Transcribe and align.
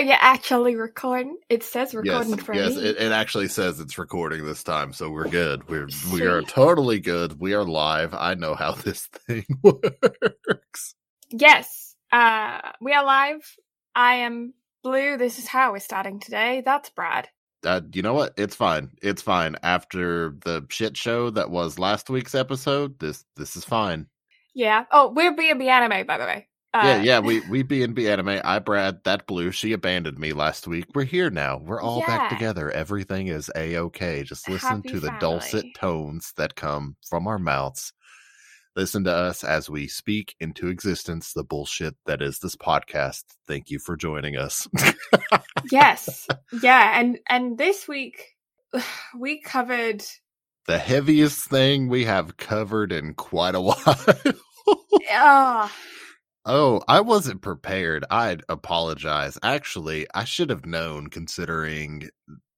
you're 0.00 0.16
actually 0.18 0.76
recording. 0.76 1.38
It 1.48 1.62
says 1.62 1.94
recording 1.94 2.30
yes, 2.30 2.42
for 2.42 2.54
yes, 2.54 2.74
me. 2.74 2.84
it, 2.84 2.96
it 2.96 3.12
actually 3.12 3.48
says 3.48 3.80
it's 3.80 3.98
recording 3.98 4.44
this 4.44 4.62
time, 4.62 4.92
so 4.92 5.10
we're 5.10 5.28
good. 5.28 5.68
We're 5.68 5.88
we 6.12 6.22
are 6.22 6.42
totally 6.42 7.00
good. 7.00 7.38
We 7.40 7.54
are 7.54 7.64
live. 7.64 8.14
I 8.14 8.34
know 8.34 8.54
how 8.54 8.72
this 8.84 9.06
thing 9.06 9.46
works. 9.62 10.94
yes. 11.30 11.94
Uh, 12.10 12.60
we 12.80 12.92
are 12.92 13.04
live. 13.04 13.56
I 13.94 14.16
am 14.16 14.54
Blue. 14.82 15.16
This 15.16 15.38
is 15.38 15.46
how 15.46 15.72
we're 15.72 15.78
starting 15.78 16.20
today. 16.20 16.62
That's 16.64 16.90
Brad. 16.90 17.28
Uh, 17.64 17.82
you 17.92 18.02
know 18.02 18.14
what? 18.14 18.32
It's 18.36 18.56
fine. 18.56 18.90
It's 19.02 19.22
fine. 19.22 19.56
After 19.62 20.36
the 20.44 20.66
shit 20.70 20.96
show 20.96 21.30
that 21.30 21.50
was 21.50 21.78
last 21.78 22.08
week's 22.08 22.34
episode, 22.34 22.98
this 22.98 23.24
this 23.36 23.56
is 23.56 23.64
fine. 23.64 24.06
Yeah. 24.54 24.84
Oh, 24.90 25.12
we're 25.14 25.34
B&B 25.34 25.68
Anime, 25.68 26.06
by 26.06 26.18
the 26.18 26.24
way. 26.24 26.48
Uh, 26.72 26.82
yeah, 26.84 27.02
yeah. 27.02 27.18
We 27.20 27.40
we 27.50 27.62
B 27.62 27.82
and 27.82 27.94
B 27.94 28.08
anime. 28.08 28.40
I 28.44 28.58
Brad 28.60 29.02
that 29.04 29.26
blue. 29.26 29.50
She 29.50 29.72
abandoned 29.72 30.18
me 30.18 30.32
last 30.32 30.66
week. 30.68 30.86
We're 30.94 31.04
here 31.04 31.30
now. 31.30 31.58
We're 31.58 31.80
all 31.82 32.00
back 32.02 32.30
together. 32.30 32.70
Everything 32.70 33.26
is 33.28 33.50
a 33.56 33.76
okay. 33.78 34.22
Just 34.22 34.48
listen 34.48 34.68
Happy 34.76 34.88
to 34.90 35.00
the 35.00 35.14
dulcet 35.20 35.66
tones 35.74 36.32
that 36.36 36.54
come 36.56 36.96
from 37.08 37.26
our 37.26 37.38
mouths. 37.38 37.92
Listen 38.76 39.02
to 39.04 39.12
us 39.12 39.42
as 39.42 39.68
we 39.68 39.88
speak 39.88 40.36
into 40.38 40.68
existence 40.68 41.32
the 41.32 41.42
bullshit 41.42 41.96
that 42.06 42.22
is 42.22 42.38
this 42.38 42.54
podcast. 42.56 43.24
Thank 43.48 43.68
you 43.70 43.80
for 43.80 43.96
joining 43.96 44.36
us. 44.36 44.68
Yes. 45.72 46.28
yeah. 46.62 46.98
And 47.00 47.18
and 47.28 47.58
this 47.58 47.88
week 47.88 48.36
we 49.18 49.40
covered. 49.40 50.04
the 50.66 50.78
heaviest 50.78 51.48
thing 51.48 51.88
we 51.88 52.04
have 52.04 52.36
covered 52.36 52.92
in 52.92 53.14
quite 53.14 53.56
a 53.56 53.60
while. 53.62 54.06
Ah, 55.10 55.72
Oh, 56.44 56.82
I 56.88 57.00
wasn't 57.00 57.40
prepared. 57.42 58.04
I'd 58.10 58.42
apologize. 58.48 59.38
Actually, 59.42 60.06
I 60.14 60.24
should 60.24 60.50
have 60.50 60.66
known 60.66 61.08
considering 61.08 62.08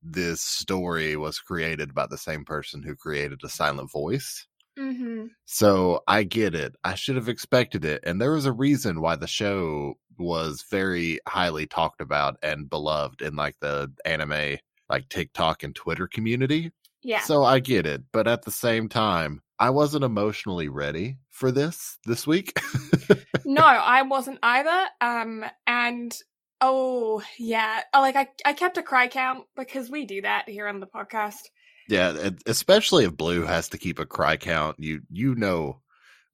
this 0.03 0.41
story 0.43 1.17
was 1.17 1.39
created 1.39 1.95
by 1.95 2.07
the 2.09 2.19
same 2.19 2.45
person 2.45 2.83
who 2.83 2.97
created 2.97 3.41
A 3.45 3.49
Silent 3.49 3.91
Voice. 3.91 4.47
hmm 4.77 5.35
So 5.47 6.01
I 6.09 6.23
get 6.25 6.55
it. 6.55 6.75
I 6.85 6.95
should 6.95 7.17
have 7.17 7.29
expected 7.29 7.85
it. 7.85 8.03
And 8.05 8.21
there 8.21 8.33
was 8.33 8.47
a 8.47 8.53
reason 8.53 9.01
why 9.01 9.17
the 9.17 9.27
show 9.27 9.95
was 10.19 10.65
very 10.71 11.19
highly 11.29 11.67
talked 11.67 12.01
about 12.01 12.37
and 12.43 12.71
beloved 12.71 13.23
in 13.23 13.35
like 13.37 13.57
the 13.61 13.93
anime, 14.05 14.59
like 14.89 15.09
TikTok 15.09 15.63
and 15.63 15.75
Twitter 15.75 16.07
community. 16.07 16.73
Yeah. 17.03 17.21
So 17.21 17.45
I 17.45 17.59
get 17.61 17.87
it. 17.87 18.03
But 18.13 18.29
at 18.29 18.43
the 18.43 18.51
same 18.51 18.89
time, 18.89 19.43
I 19.59 19.71
wasn't 19.71 20.05
emotionally 20.05 20.69
ready 20.69 21.19
for 21.43 21.51
this 21.51 21.99
this 22.07 22.25
week. 22.25 22.57
no, 23.45 23.63
I 23.65 24.03
wasn't 24.03 24.39
either. 24.45 24.87
Um, 25.01 25.45
and 25.67 26.17
oh 26.61 27.21
yeah, 27.37 27.81
Oh, 27.93 28.01
like 28.01 28.15
I 28.15 28.29
I 28.47 28.53
kept 28.53 28.79
a 28.79 28.83
cry 28.83 29.09
count 29.09 29.47
because 29.57 29.91
we 29.91 30.05
do 30.05 30.23
that 30.23 30.49
here 30.49 30.69
on 30.69 30.79
the 30.79 30.87
podcast. 30.87 31.41
Yeah, 31.89 32.31
especially 32.47 33.07
if 33.07 33.17
Blue 33.17 33.43
has 33.43 33.71
to 33.71 33.79
keep 33.79 33.99
a 33.99 34.07
cry 34.07 34.37
count, 34.37 34.77
you 34.79 35.01
you 35.11 35.35
know 35.35 35.81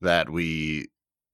that 0.03 0.29
we 0.29 0.91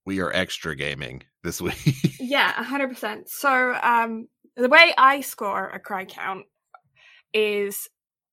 we 0.07 0.21
are 0.21 0.33
extra 0.33 0.77
gaming 0.77 1.25
this 1.43 1.61
week. 1.61 1.97
Yeah, 2.21 2.53
hundred 2.53 2.91
percent. 2.91 3.29
So, 3.29 3.75
um, 3.83 4.29
the 4.57 4.69
way 4.69 4.95
I 4.97 5.23
score 5.23 5.69
a 5.69 5.81
cry 5.81 6.05
count 6.05 6.45
is 7.33 7.89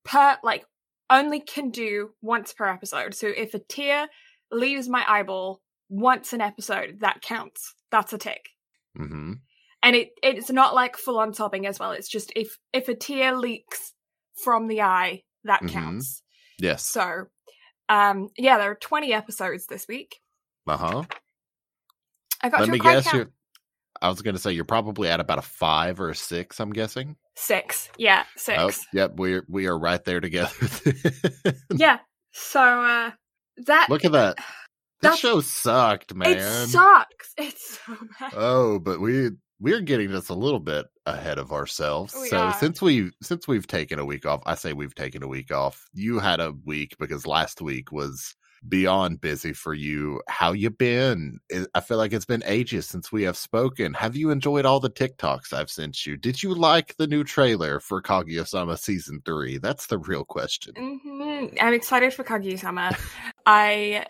per 0.05 0.37
like 0.43 0.65
only 1.09 1.39
can 1.39 1.71
do 1.71 2.11
once 2.21 2.53
per 2.53 2.69
episode. 2.69 3.15
So 3.15 3.25
if 3.27 3.55
a 3.55 3.59
tear 3.59 4.07
leaves 4.51 4.87
my 4.89 5.03
eyeball 5.07 5.61
once 5.89 6.33
an 6.33 6.41
episode, 6.41 6.99
that 7.01 7.21
counts. 7.21 7.73
That's 7.91 8.13
a 8.13 8.17
tick. 8.17 8.49
hmm 8.95 9.33
And 9.83 9.95
it 9.95 10.09
it's 10.23 10.49
not 10.51 10.73
like 10.75 10.95
full 10.97 11.19
on 11.19 11.33
sobbing 11.33 11.65
as 11.65 11.79
well. 11.79 11.91
It's 11.91 12.09
just 12.09 12.31
if 12.35 12.57
if 12.73 12.87
a 12.87 12.95
tear 12.95 13.35
leaks 13.37 13.93
from 14.43 14.67
the 14.67 14.81
eye, 14.81 15.23
that 15.43 15.61
Mhm. 15.61 15.69
counts. 15.69 16.23
Yes. 16.59 16.85
So, 16.85 17.25
um, 17.89 18.29
yeah, 18.37 18.57
there 18.57 18.71
are 18.71 18.75
twenty 18.75 19.13
episodes 19.13 19.65
this 19.67 19.87
week. 19.87 20.19
Uh 20.67 20.77
huh. 20.77 21.03
I 22.41 22.49
got 22.49 22.61
Let 22.61 22.65
to 22.67 22.71
me 22.71 22.79
guess. 22.79 23.03
count. 23.03 23.27
You. 23.27 23.33
I 24.01 24.09
was 24.09 24.21
going 24.23 24.33
to 24.35 24.41
say 24.41 24.53
you're 24.53 24.63
probably 24.65 25.09
at 25.09 25.19
about 25.19 25.37
a 25.37 25.43
five 25.43 25.99
or 25.99 26.09
a 26.09 26.15
six. 26.15 26.59
I'm 26.59 26.71
guessing. 26.73 27.17
Six. 27.35 27.89
Yeah, 27.97 28.23
six. 28.35 28.59
Oh, 28.59 28.71
yep. 28.93 29.11
We're 29.15 29.45
we 29.47 29.67
are 29.67 29.77
right 29.77 30.03
there 30.03 30.19
together. 30.21 30.49
Yeah. 31.75 31.99
So 32.33 32.61
uh 32.61 33.11
that 33.65 33.89
Look 33.89 34.05
at 34.05 34.11
that. 34.13 34.37
This 34.37 34.43
That's- 35.01 35.19
show 35.19 35.41
sucked, 35.41 36.13
man. 36.13 36.37
it 36.37 36.67
sucks. 36.69 37.33
It's 37.37 37.79
so 37.85 37.95
bad. 38.19 38.33
Oh, 38.35 38.79
but 38.79 38.99
we 38.99 39.31
we're 39.59 39.81
getting 39.81 40.09
just 40.09 40.29
a 40.29 40.33
little 40.35 40.59
bit 40.59 40.87
ahead 41.05 41.37
of 41.37 41.51
ourselves. 41.51 42.15
We 42.19 42.27
so 42.29 42.37
are. 42.37 42.53
since 42.53 42.81
we 42.81 43.11
since 43.21 43.47
we've 43.47 43.67
taken 43.67 43.99
a 43.99 44.05
week 44.05 44.25
off, 44.25 44.41
I 44.45 44.55
say 44.55 44.73
we've 44.73 44.95
taken 44.95 45.23
a 45.23 45.27
week 45.27 45.51
off. 45.51 45.87
You 45.93 46.19
had 46.19 46.39
a 46.39 46.53
week 46.65 46.95
because 46.99 47.25
last 47.27 47.61
week 47.61 47.91
was 47.91 48.35
beyond 48.67 49.21
busy 49.21 49.53
for 49.53 49.73
you. 49.73 50.21
How 50.27 50.51
you 50.51 50.69
been? 50.69 51.39
I- 51.75 51.79
feel 51.81 51.97
like 51.97 52.13
it's 52.13 52.25
been 52.25 52.43
ages 52.45 52.87
since 52.87 53.11
we 53.11 53.23
have 53.23 53.35
spoken. 53.35 53.93
Have 53.95 54.15
you 54.15 54.29
enjoyed 54.29 54.65
all 54.65 54.79
the 54.79 54.89
TikToks 54.89 55.51
I've 55.51 55.69
sent 55.71 56.05
you? 56.05 56.15
Did 56.15 56.41
you 56.43 56.53
like 56.53 56.95
the 56.97 57.07
new 57.07 57.23
trailer 57.23 57.79
for 57.79 58.01
Kaguya-sama 58.01 58.77
season 58.77 59.21
3? 59.25 59.57
That's 59.57 59.87
the 59.87 59.97
real 59.97 60.23
question. 60.23 60.73
hmm 60.75 61.45
I'm 61.59 61.73
excited 61.73 62.13
for 62.13 62.23
Kaguya-sama. 62.23 62.95
I 63.45 64.05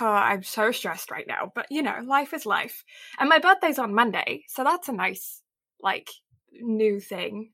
oh, 0.00 0.06
I'm 0.06 0.42
so 0.42 0.72
stressed 0.72 1.10
right 1.10 1.26
now, 1.26 1.52
but 1.54 1.66
you 1.70 1.82
know, 1.82 2.00
life 2.04 2.34
is 2.34 2.44
life. 2.46 2.84
And 3.18 3.28
my 3.28 3.38
birthday's 3.38 3.78
on 3.78 3.94
Monday, 3.94 4.44
so 4.48 4.64
that's 4.64 4.88
a 4.88 4.92
nice 4.92 5.42
like 5.80 6.10
new 6.60 7.00
thing. 7.00 7.52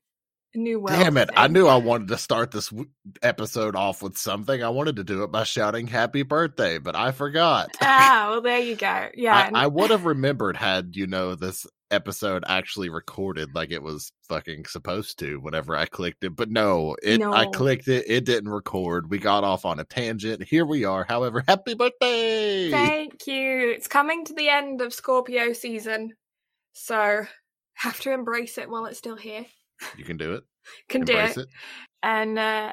New 0.54 0.78
world. 0.81 0.98
Damn 0.98 1.16
it. 1.16 1.31
I 1.37 1.48
knew 1.48 1.66
I 1.66 1.76
wanted 1.76 2.09
to 2.09 2.19
start 2.19 2.50
this 2.50 2.69
w- 2.69 2.88
episode 3.22 3.75
off 3.75 4.03
with 4.03 4.16
something. 4.16 4.62
I 4.62 4.69
wanted 4.69 4.97
to 4.97 5.04
do 5.04 5.25
it 5.25 5.32
by 5.32 5.44
shouting 5.44 5.87
happy 5.87 6.22
birthday, 6.22 6.78
but 6.78 6.94
I 6.94 7.12
forgot. 7.12 7.70
Ah, 7.81 8.28
well 8.31 8.41
there 8.41 8.59
you 8.59 8.76
go. 8.76 9.09
Yeah. 9.14 9.50
I, 9.53 9.64
I 9.64 9.66
would 9.66 9.91
have 9.91 10.04
remembered 10.04 10.56
had, 10.56 10.97
you 10.97 11.06
know, 11.06 11.34
this 11.34 11.66
episode 11.91 12.44
actually 12.47 12.88
recorded 12.88 13.54
like 13.54 13.70
it 13.70 13.82
was 13.82 14.10
fucking 14.28 14.64
supposed 14.66 15.19
to 15.20 15.37
whenever 15.38 15.76
I 15.76 15.87
clicked 15.87 16.25
it. 16.25 16.34
But 16.34 16.50
no, 16.50 16.97
it 17.03 17.22
I 17.22 17.47
clicked 17.47 17.88
it, 17.88 18.04
it 18.09 18.25
didn't 18.25 18.50
record. 18.50 19.10
We 19.10 19.19
got 19.19 19.44
off 19.44 19.64
on 19.64 19.78
a 19.78 19.84
tangent. 19.84 20.43
Here 20.43 20.64
we 20.64 20.84
are. 20.84 21.04
However, 21.09 21.44
happy 21.47 21.75
birthday. 21.75 22.70
Thank 22.70 23.26
you. 23.26 23.70
It's 23.70 23.88
coming 23.88 24.25
to 24.26 24.34
the 24.34 24.48
end 24.48 24.81
of 24.81 24.93
Scorpio 24.93 25.53
season. 25.53 26.14
So 26.72 27.26
have 27.75 28.00
to 28.00 28.12
embrace 28.12 28.59
it 28.59 28.69
while 28.69 28.87
it's 28.87 28.98
still 28.98 29.16
here. 29.16 29.47
You 29.97 30.05
can 30.05 30.17
do 30.17 30.35
it. 30.35 30.45
Can 30.89 31.03
do 31.03 31.17
it. 31.17 31.37
it. 31.37 31.49
and 32.03 32.39
uh 32.39 32.73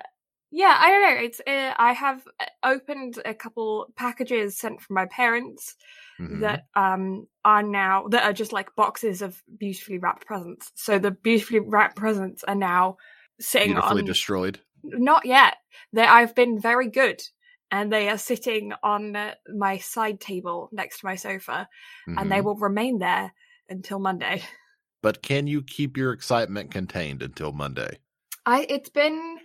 yeah 0.52 0.78
i 0.80 0.90
don't 0.90 1.02
know 1.02 1.22
it's 1.24 1.40
uh, 1.46 1.74
i 1.78 1.92
have 1.94 2.22
opened 2.64 3.20
a 3.26 3.34
couple 3.34 3.88
packages 3.96 4.58
sent 4.58 4.82
from 4.82 4.94
my 4.96 5.06
parents 5.08 5.76
Mhm. 6.20 6.42
that 6.42 6.66
um 6.76 7.28
are 7.44 7.64
now 7.64 8.08
that 8.10 8.24
are 8.24 8.34
just 8.34 8.54
like 8.54 8.76
boxes 8.76 9.22
of 9.22 9.42
beautifully 9.60 9.98
wrapped 9.98 10.26
presents 10.26 10.72
so 10.76 11.00
the 11.00 11.12
beautifully 11.12 11.60
wrapped 11.60 11.96
presents 11.98 12.44
are 12.46 12.56
now 12.56 12.96
sitting 13.40 13.74
Beautifully 13.74 14.02
on 14.02 14.06
destroyed. 14.06 14.60
not 14.84 15.26
yet 15.26 15.56
they 15.94 16.04
i've 16.04 16.36
been 16.36 16.60
very 16.60 16.90
good 16.90 17.22
and 17.72 17.92
they 17.92 18.10
are 18.10 18.18
sitting 18.18 18.74
on 18.84 19.16
uh, 19.16 19.34
my 19.56 19.78
side 19.78 20.20
table 20.20 20.70
next 20.72 21.00
to 21.00 21.06
my 21.06 21.16
sofa 21.16 21.68
and 22.08 22.32
they 22.32 22.40
Mhm. 22.42 22.46
will 22.46 22.56
remain 22.58 23.00
there 23.00 23.34
until 23.70 24.00
monday 24.00 24.42
But 25.02 25.22
can 25.24 25.48
you 25.48 25.62
keep 25.64 25.98
your 25.98 26.12
excitement 26.14 26.72
contained 26.72 27.22
until 27.24 27.52
Monday? 27.52 28.00
i 28.46 28.66
it's 28.70 28.90
been 28.90 29.38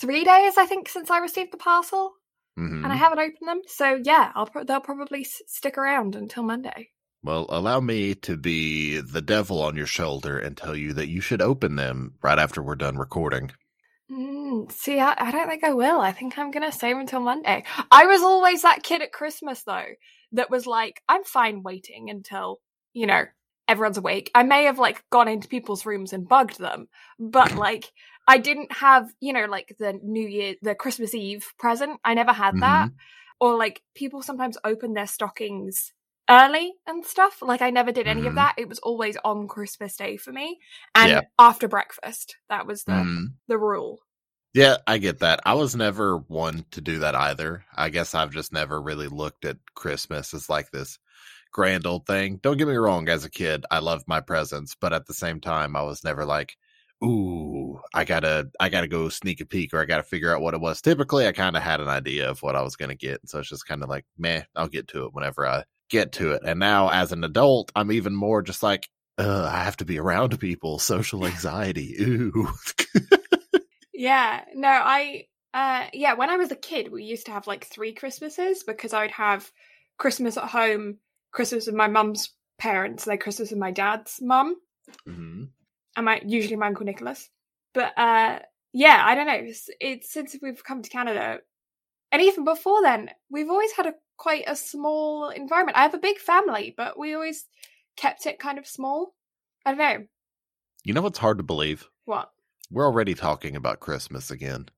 three 0.00 0.24
days 0.24 0.56
i 0.56 0.64
think 0.64 0.88
since 0.88 1.10
i 1.10 1.18
received 1.18 1.52
the 1.52 1.58
parcel 1.58 2.12
Mhm. 2.58 2.82
and 2.82 2.92
I 2.92 2.96
haven't 2.96 3.20
opened 3.20 3.46
them. 3.48 3.60
So 3.68 4.00
yeah, 4.02 4.32
I'll 4.34 4.46
pro- 4.46 4.64
they'll 4.64 4.80
probably 4.80 5.20
s- 5.20 5.42
stick 5.46 5.78
around 5.78 6.16
until 6.16 6.42
Monday. 6.42 6.90
Well, 7.22 7.46
allow 7.50 7.78
me 7.78 8.16
to 8.16 8.36
be 8.36 9.00
the 9.00 9.20
devil 9.22 9.62
on 9.62 9.76
your 9.76 9.86
shoulder 9.86 10.36
and 10.38 10.56
tell 10.56 10.74
you 10.74 10.92
that 10.94 11.06
you 11.08 11.20
should 11.20 11.40
open 11.40 11.76
them 11.76 12.14
right 12.20 12.36
after 12.38 12.60
we're 12.60 12.74
done 12.74 12.96
recording. 12.98 13.52
Mm, 14.10 14.72
see, 14.72 14.98
I, 14.98 15.14
I 15.18 15.30
don't 15.30 15.48
think 15.48 15.62
I 15.62 15.72
will. 15.72 16.00
I 16.00 16.10
think 16.10 16.36
I'm 16.36 16.50
gonna 16.50 16.72
save 16.72 16.96
until 16.96 17.20
Monday. 17.20 17.64
I 17.92 18.06
was 18.06 18.22
always 18.22 18.62
that 18.62 18.82
kid 18.82 19.02
at 19.02 19.12
Christmas 19.12 19.62
though, 19.62 19.86
that 20.32 20.50
was 20.50 20.66
like, 20.66 21.00
I'm 21.08 21.22
fine 21.24 21.62
waiting 21.62 22.10
until 22.10 22.58
you 22.92 23.06
know 23.06 23.24
everyone's 23.68 23.98
awake. 23.98 24.30
I 24.34 24.42
may 24.42 24.64
have 24.64 24.78
like 24.78 25.04
gone 25.10 25.28
into 25.28 25.46
people's 25.48 25.86
rooms 25.86 26.12
and 26.12 26.28
bugged 26.28 26.58
them, 26.58 26.88
but 27.18 27.54
like 27.56 27.92
I 28.26 28.38
didn't 28.38 28.72
have 28.72 29.12
you 29.20 29.32
know 29.32 29.44
like 29.46 29.76
the 29.78 29.92
New 30.02 30.26
Year, 30.26 30.54
the 30.62 30.74
Christmas 30.74 31.14
Eve 31.14 31.46
present. 31.58 32.00
I 32.04 32.14
never 32.14 32.32
had 32.32 32.54
that. 32.60 32.88
Or 33.40 33.56
like 33.56 33.82
people 33.94 34.22
sometimes 34.22 34.58
open 34.64 34.94
their 34.94 35.06
stockings 35.06 35.92
early 36.28 36.74
and 36.86 37.06
stuff. 37.06 37.40
Like 37.40 37.62
I 37.62 37.70
never 37.70 37.92
did 37.92 38.08
any 38.08 38.22
Mhm. 38.22 38.28
of 38.28 38.34
that. 38.34 38.54
It 38.58 38.68
was 38.68 38.80
always 38.80 39.16
on 39.24 39.46
Christmas 39.46 39.96
Day 39.96 40.16
for 40.16 40.32
me 40.32 40.58
and 40.94 41.10
Yeah. 41.10 41.20
after 41.38 41.68
breakfast. 41.68 42.36
That 42.48 42.66
was 42.66 42.82
the 42.84 42.92
Mhm. 42.92 43.34
the 43.46 43.58
rule. 43.58 44.00
Yeah, 44.54 44.78
I 44.86 44.98
get 44.98 45.20
that. 45.20 45.40
I 45.46 45.54
was 45.54 45.76
never 45.76 46.16
one 46.18 46.64
to 46.72 46.80
do 46.80 46.98
that 47.00 47.14
either. 47.14 47.64
I 47.76 47.90
guess 47.90 48.14
I've 48.14 48.32
just 48.32 48.52
never 48.52 48.80
really 48.80 49.06
looked 49.08 49.44
at 49.44 49.58
Christmas 49.74 50.34
as 50.34 50.48
like 50.50 50.70
this 50.72 50.98
grand 51.52 51.86
old 51.86 52.06
thing. 52.06 52.38
Don't 52.42 52.56
get 52.56 52.68
me 52.68 52.74
wrong, 52.74 53.08
as 53.08 53.24
a 53.24 53.30
kid, 53.30 53.64
I 53.70 53.78
loved 53.78 54.06
my 54.06 54.20
presents, 54.20 54.76
but 54.80 54.92
at 54.92 55.06
the 55.06 55.14
same 55.14 55.40
time, 55.40 55.76
I 55.76 55.82
was 55.82 56.04
never 56.04 56.24
like, 56.24 56.56
ooh, 57.04 57.80
I 57.94 58.04
gotta, 58.04 58.48
I 58.58 58.68
gotta 58.68 58.88
go 58.88 59.08
sneak 59.08 59.40
a 59.40 59.46
peek 59.46 59.72
or 59.72 59.80
I 59.80 59.84
gotta 59.84 60.02
figure 60.02 60.34
out 60.34 60.42
what 60.42 60.54
it 60.54 60.60
was. 60.60 60.80
Typically, 60.80 61.26
I 61.26 61.32
kind 61.32 61.56
of 61.56 61.62
had 61.62 61.80
an 61.80 61.88
idea 61.88 62.30
of 62.30 62.42
what 62.42 62.56
I 62.56 62.62
was 62.62 62.76
gonna 62.76 62.94
get, 62.94 63.20
so 63.28 63.38
it's 63.38 63.48
just 63.48 63.66
kind 63.66 63.82
of 63.82 63.88
like, 63.88 64.04
meh, 64.16 64.42
I'll 64.56 64.68
get 64.68 64.88
to 64.88 65.04
it 65.04 65.14
whenever 65.14 65.46
I 65.46 65.64
get 65.88 66.12
to 66.12 66.32
it. 66.32 66.42
And 66.44 66.60
now, 66.60 66.90
as 66.90 67.12
an 67.12 67.24
adult, 67.24 67.72
I'm 67.74 67.92
even 67.92 68.14
more 68.14 68.42
just 68.42 68.62
like, 68.62 68.88
I 69.18 69.64
have 69.64 69.76
to 69.78 69.84
be 69.84 69.98
around 69.98 70.38
people, 70.38 70.78
social 70.78 71.26
anxiety. 71.26 71.96
Ooh. 72.00 72.48
yeah, 73.92 74.44
no, 74.54 74.68
I, 74.68 75.24
uh, 75.52 75.86
yeah, 75.92 76.14
when 76.14 76.30
I 76.30 76.36
was 76.36 76.52
a 76.52 76.56
kid, 76.56 76.92
we 76.92 77.04
used 77.04 77.26
to 77.26 77.32
have 77.32 77.46
like 77.46 77.66
three 77.66 77.94
Christmases 77.94 78.62
because 78.62 78.92
I 78.92 79.02
would 79.02 79.10
have 79.12 79.50
Christmas 79.98 80.36
at 80.36 80.44
home, 80.44 80.98
Christmas 81.30 81.66
with 81.66 81.74
my 81.74 81.88
mum's 81.88 82.34
parents, 82.58 83.04
then 83.04 83.18
Christmas 83.18 83.50
with 83.50 83.58
my 83.58 83.70
dad's 83.70 84.20
mum. 84.20 84.56
hmm 85.04 85.44
and 85.96 86.04
my 86.04 86.20
usually 86.24 86.56
my 86.56 86.66
uncle 86.68 86.86
Nicholas. 86.86 87.28
But 87.74 87.92
uh 87.98 88.38
yeah, 88.72 89.02
I 89.04 89.14
don't 89.14 89.26
know. 89.26 89.32
It's, 89.34 89.68
it's 89.80 90.12
since 90.12 90.36
we've 90.42 90.62
come 90.62 90.82
to 90.82 90.90
Canada, 90.90 91.38
and 92.12 92.22
even 92.22 92.44
before 92.44 92.82
then, 92.82 93.10
we've 93.30 93.48
always 93.48 93.72
had 93.72 93.86
a 93.86 93.94
quite 94.16 94.44
a 94.46 94.54
small 94.56 95.30
environment. 95.30 95.78
I 95.78 95.82
have 95.82 95.94
a 95.94 95.98
big 95.98 96.18
family, 96.18 96.74
but 96.76 96.98
we 96.98 97.14
always 97.14 97.46
kept 97.96 98.26
it 98.26 98.38
kind 98.38 98.58
of 98.58 98.66
small. 98.66 99.14
I 99.64 99.70
don't 99.70 99.78
know 99.78 100.06
You 100.84 100.94
know 100.94 101.02
what's 101.02 101.18
hard 101.18 101.38
to 101.38 101.44
believe? 101.44 101.88
what. 102.04 102.30
We're 102.70 102.84
already 102.86 103.14
talking 103.14 103.56
about 103.56 103.80
Christmas 103.80 104.30
again. 104.30 104.68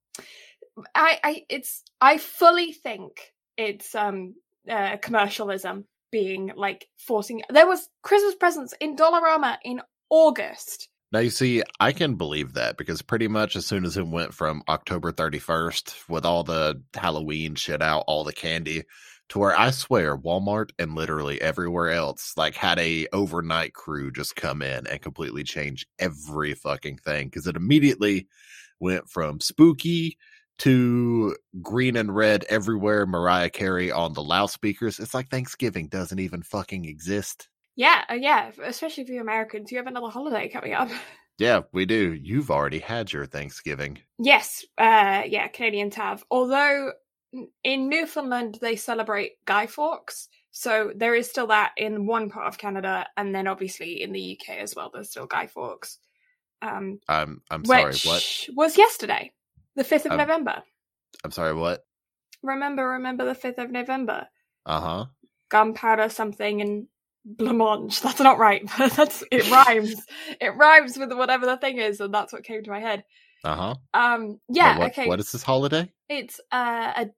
I 0.95 1.19
I 1.23 1.45
it's 1.49 1.83
I 2.01 2.19
fully 2.19 2.73
think 2.73 3.33
it's 3.57 3.95
um 3.95 4.35
uh, 4.71 4.97
commercialism 4.99 5.85
being 6.11 6.53
like 6.57 6.89
forcing. 6.99 7.43
There 7.51 7.67
was 7.67 7.89
Christmas 8.03 8.35
presents 8.35 8.75
in 8.81 8.97
Dollarama 8.97 9.59
in 9.65 9.81
August. 10.11 10.89
Now, 11.13 11.19
you 11.19 11.31
see, 11.31 11.63
I 11.81 11.91
can 11.93 12.15
believe 12.15 12.53
that 12.53 12.77
because 12.77 13.03
pretty 13.03 13.27
much 13.27 13.57
as 13.57 13.67
soon 13.67 13.85
as 13.85 13.97
it 13.97 14.07
went 14.07 14.33
from 14.33 14.63
October 14.69 15.11
31st 15.13 16.09
with 16.09 16.25
all 16.25 16.45
the 16.45 16.81
Halloween 16.95 17.57
shit 17.57 17.83
out, 17.83 18.05
all 18.07 18.23
the 18.23 18.33
candy, 18.33 18.85
to 19.31 19.39
where 19.39 19.59
I 19.59 19.71
swear 19.71 20.17
Walmart 20.17 20.71
and 20.79 20.95
literally 20.95 21.41
everywhere 21.41 21.91
else 21.91 22.35
like 22.37 22.55
had 22.55 22.79
a 22.79 23.07
overnight 23.13 23.73
crew 23.73 24.11
just 24.11 24.37
come 24.37 24.61
in 24.61 24.87
and 24.87 25.01
completely 25.01 25.45
change 25.45 25.87
every 25.99 26.55
fucking 26.55 26.99
thing 26.99 27.29
because 27.29 27.47
it 27.47 27.57
immediately 27.57 28.29
went 28.81 29.09
from 29.09 29.41
spooky 29.41 30.19
to 30.61 31.37
green 31.63 31.97
and 31.97 32.15
red 32.15 32.45
everywhere 32.49 33.07
Mariah 33.07 33.51
Carey 33.51 33.91
on 33.91 34.13
the 34.13 34.23
loudspeakers. 34.23 34.99
It's 34.99 35.15
like 35.15 35.29
Thanksgiving 35.29 35.89
doesn't 35.89 36.19
even 36.19 36.43
fucking 36.43 36.85
exist. 36.85 37.49
Yeah, 37.77 38.05
uh, 38.11 38.15
yeah. 38.15 38.51
Especially 38.63 39.05
for 39.05 39.13
you 39.13 39.21
Americans, 39.21 39.73
you 39.73 39.79
have 39.79 39.87
another 39.87 40.09
holiday 40.09 40.49
coming 40.49 40.75
up. 40.75 40.91
Yeah, 41.39 41.63
we 41.73 41.87
do. 41.87 42.13
You've 42.23 42.51
already 42.51 42.81
had 42.81 43.15
your 43.15 43.25
Thanksgiving. 43.25 44.01
Yes, 44.19 44.63
uh, 44.77 45.23
yeah, 45.27 45.49
Canadians 45.49 45.95
have. 45.95 46.23
Although 46.31 46.93
in 47.65 47.89
Newfoundland 47.89 48.59
they 48.61 48.77
celebrate 48.77 49.43
Guy 49.47 49.67
Fawkes, 49.67 50.29
so 50.51 50.93
there 50.95 51.15
is 51.15 51.31
still 51.31 51.47
that 51.47 51.73
in 51.79 52.07
one 52.07 52.29
part 52.29 52.47
of 52.47 52.59
Canada, 52.59 53.07
and 53.17 53.35
then 53.35 53.47
obviously 53.47 54.03
in 54.03 54.13
the 54.13 54.39
UK 54.39 54.59
as 54.59 54.75
well. 54.77 54.91
There's 54.93 55.09
still 55.09 55.25
Guy 55.25 55.47
Fawkes, 55.47 55.97
um, 56.63 57.01
I'm 57.09 57.41
I'm 57.51 57.65
sorry, 57.65 57.93
which 57.93 58.05
what? 58.05 58.49
was 58.55 58.77
yesterday, 58.77 59.33
the 59.77 59.85
fifth 59.85 60.07
of 60.07 60.13
Um, 60.13 60.19
November. 60.19 60.63
I'm 61.25 61.31
sorry, 61.31 61.55
what? 61.55 61.85
Remember, 62.43 62.89
remember 62.91 63.25
the 63.25 63.35
fifth 63.35 63.59
of 63.59 63.71
November. 63.71 64.29
Uh-huh. 64.67 65.07
Gunpowder 65.51 66.09
something 66.09 66.61
and 66.61 66.87
blancmange. 67.27 68.01
That's 68.03 68.21
not 68.21 68.39
right, 68.39 68.63
but 68.79 68.93
that's 68.97 69.23
it 69.31 69.51
rhymes. 69.51 69.95
it 70.41 70.57
rhymes 70.57 70.97
with 70.97 71.13
whatever 71.13 71.45
the 71.47 71.57
thing 71.57 71.79
is, 71.79 72.01
and 72.01 72.13
that's 72.15 72.33
what 72.33 72.45
came 72.45 72.63
to 72.63 72.71
my 72.71 72.81
head. 72.81 73.05
Uh-huh. 73.45 73.75
Um, 73.95 74.39
yeah, 74.49 74.79
what, 74.79 74.91
okay. 74.93 75.07
What 75.07 75.21
is 75.21 75.33
this 75.33 75.43
holiday? 75.43 75.91
It's 76.09 76.41
uh, 76.53 77.05
a 77.05 77.11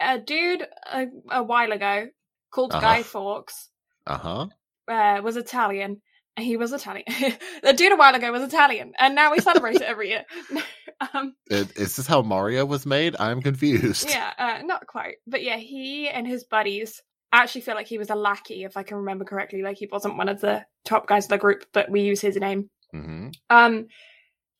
a 0.00 0.18
dude 0.18 0.66
a, 0.90 1.06
a 1.30 1.42
while 1.42 1.72
ago 1.72 2.08
called 2.50 2.72
Uh-huh. 2.72 2.80
Guy 2.80 3.02
Fawkes 3.02 3.68
Uh-huh. 4.06 4.46
uh, 4.88 5.20
was 5.22 5.36
Italian. 5.36 6.00
He 6.40 6.56
was 6.56 6.72
Italian. 6.72 7.04
the 7.62 7.72
dude 7.72 7.92
a 7.92 7.96
while 7.96 8.14
ago 8.14 8.32
was 8.32 8.42
Italian, 8.42 8.92
and 8.98 9.14
now 9.14 9.30
we 9.32 9.40
celebrate 9.40 9.76
it 9.76 9.82
every 9.82 10.08
year. 10.10 10.24
um, 11.14 11.34
Is, 11.48 11.70
is 11.72 11.96
this 11.96 12.06
how 12.06 12.22
Mario 12.22 12.64
was 12.66 12.84
made? 12.86 13.16
I'm 13.18 13.40
confused. 13.42 14.08
yeah, 14.10 14.32
uh, 14.38 14.62
not 14.64 14.86
quite, 14.86 15.16
but 15.26 15.42
yeah, 15.42 15.56
he 15.56 16.08
and 16.08 16.26
his 16.26 16.44
buddies. 16.44 17.02
I 17.32 17.42
actually 17.42 17.60
feel 17.60 17.76
like 17.76 17.86
he 17.86 17.98
was 17.98 18.10
a 18.10 18.16
lackey, 18.16 18.64
if 18.64 18.76
I 18.76 18.82
can 18.82 18.96
remember 18.96 19.24
correctly. 19.24 19.62
Like 19.62 19.76
he 19.78 19.86
wasn't 19.90 20.16
one 20.16 20.28
of 20.28 20.40
the 20.40 20.64
top 20.84 21.06
guys 21.06 21.26
of 21.26 21.30
the 21.30 21.38
group, 21.38 21.64
but 21.72 21.88
we 21.90 22.00
use 22.00 22.20
his 22.20 22.34
name. 22.36 22.70
Mm-hmm. 22.94 23.28
Um, 23.48 23.86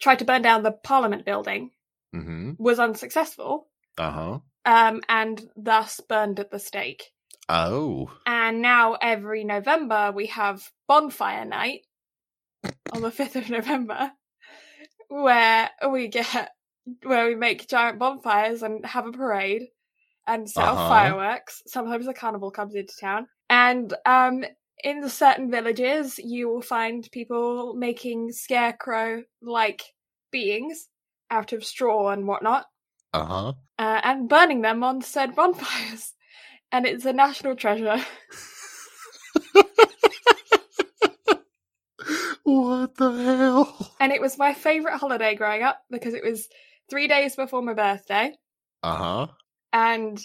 tried 0.00 0.20
to 0.20 0.24
burn 0.24 0.42
down 0.42 0.62
the 0.62 0.72
Parliament 0.72 1.24
building, 1.24 1.70
Mm-hmm. 2.14 2.52
was 2.58 2.78
unsuccessful, 2.78 3.68
Uh-huh. 3.98 4.38
um, 4.64 5.00
and 5.08 5.40
thus 5.56 6.00
burned 6.08 6.40
at 6.40 6.50
the 6.50 6.58
stake. 6.58 7.04
Oh. 7.48 8.10
And 8.26 8.62
now 8.62 8.96
every 9.00 9.42
November 9.44 10.12
we 10.14 10.26
have 10.26 10.62
bonfire 10.90 11.44
night 11.44 11.82
on 12.92 13.00
the 13.02 13.10
5th 13.20 13.36
of 13.36 13.50
November 13.50 14.10
where 15.08 15.70
we 15.90 16.08
get 16.08 16.50
where 17.04 17.26
we 17.28 17.36
make 17.36 17.68
giant 17.68 17.98
bonfires 18.00 18.62
and 18.64 18.84
have 18.84 19.06
a 19.06 19.12
parade 19.12 19.62
and 20.26 20.50
set 20.50 20.66
off 20.66 20.78
Uh-huh. 20.78 20.88
fireworks. 20.88 21.62
Sometimes 21.66 22.08
a 22.08 22.14
carnival 22.14 22.50
comes 22.50 22.74
into 22.74 22.94
town. 23.00 23.28
And 23.48 23.94
um 24.04 24.44
in 24.82 25.00
the 25.00 25.10
certain 25.10 25.50
villages 25.50 26.18
you 26.18 26.48
will 26.48 26.62
find 26.62 27.08
people 27.12 27.74
making 27.74 28.32
scarecrow 28.32 29.22
like 29.42 29.82
beings 30.32 30.88
out 31.30 31.52
of 31.52 31.64
straw 31.64 32.08
and 32.10 32.26
whatnot 32.26 32.66
Uh-huh. 33.12 33.52
uh, 33.78 34.00
and 34.02 34.28
burning 34.28 34.62
them 34.62 34.82
on 34.82 35.02
said 35.02 35.36
bonfires. 35.36 36.14
And 36.72 36.86
it's 36.86 37.04
a 37.04 37.12
national 37.12 37.56
treasure. 37.56 37.98
what 42.50 42.96
the 42.96 43.10
hell? 43.10 43.94
And 44.00 44.12
it 44.12 44.20
was 44.20 44.38
my 44.38 44.54
favourite 44.54 44.98
holiday 44.98 45.34
growing 45.34 45.62
up 45.62 45.82
because 45.90 46.14
it 46.14 46.24
was 46.24 46.48
three 46.88 47.08
days 47.08 47.36
before 47.36 47.62
my 47.62 47.74
birthday. 47.74 48.32
Uh-huh. 48.82 49.28
And 49.72 50.18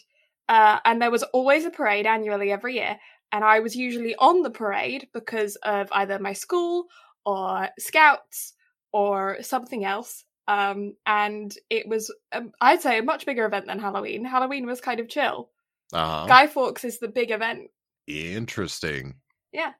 uh, 0.47 0.79
and 0.85 1.01
there 1.01 1.11
was 1.11 1.23
always 1.23 1.65
a 1.65 1.69
parade 1.69 2.05
annually 2.05 2.51
every 2.51 2.75
year. 2.75 2.97
And 3.31 3.43
I 3.43 3.59
was 3.59 3.75
usually 3.75 4.15
on 4.15 4.43
the 4.43 4.49
parade 4.51 5.07
because 5.13 5.55
of 5.57 5.89
either 5.91 6.19
my 6.19 6.33
school 6.33 6.85
or 7.25 7.69
scouts 7.79 8.53
or 8.93 9.37
something 9.41 9.83
else. 9.83 10.23
Um, 10.47 10.93
and 11.05 11.53
it 11.69 11.87
was, 11.87 12.13
um, 12.31 12.51
I'd 12.61 12.81
say, 12.81 12.99
a 12.99 13.03
much 13.03 13.25
bigger 13.25 13.45
event 13.45 13.65
than 13.65 13.79
Halloween. 13.79 14.23
Halloween 14.23 14.67
was 14.67 14.79
kind 14.79 14.99
of 14.99 15.09
chill. 15.09 15.49
Uh-huh. 15.91 16.27
Guy 16.27 16.47
Fawkes 16.47 16.83
is 16.83 16.99
the 16.99 17.07
big 17.07 17.31
event. 17.31 17.71
Interesting. 18.07 19.15
Yeah. 19.51 19.71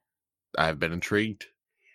I've 0.58 0.80
been 0.80 0.92
intrigued. 0.94 1.46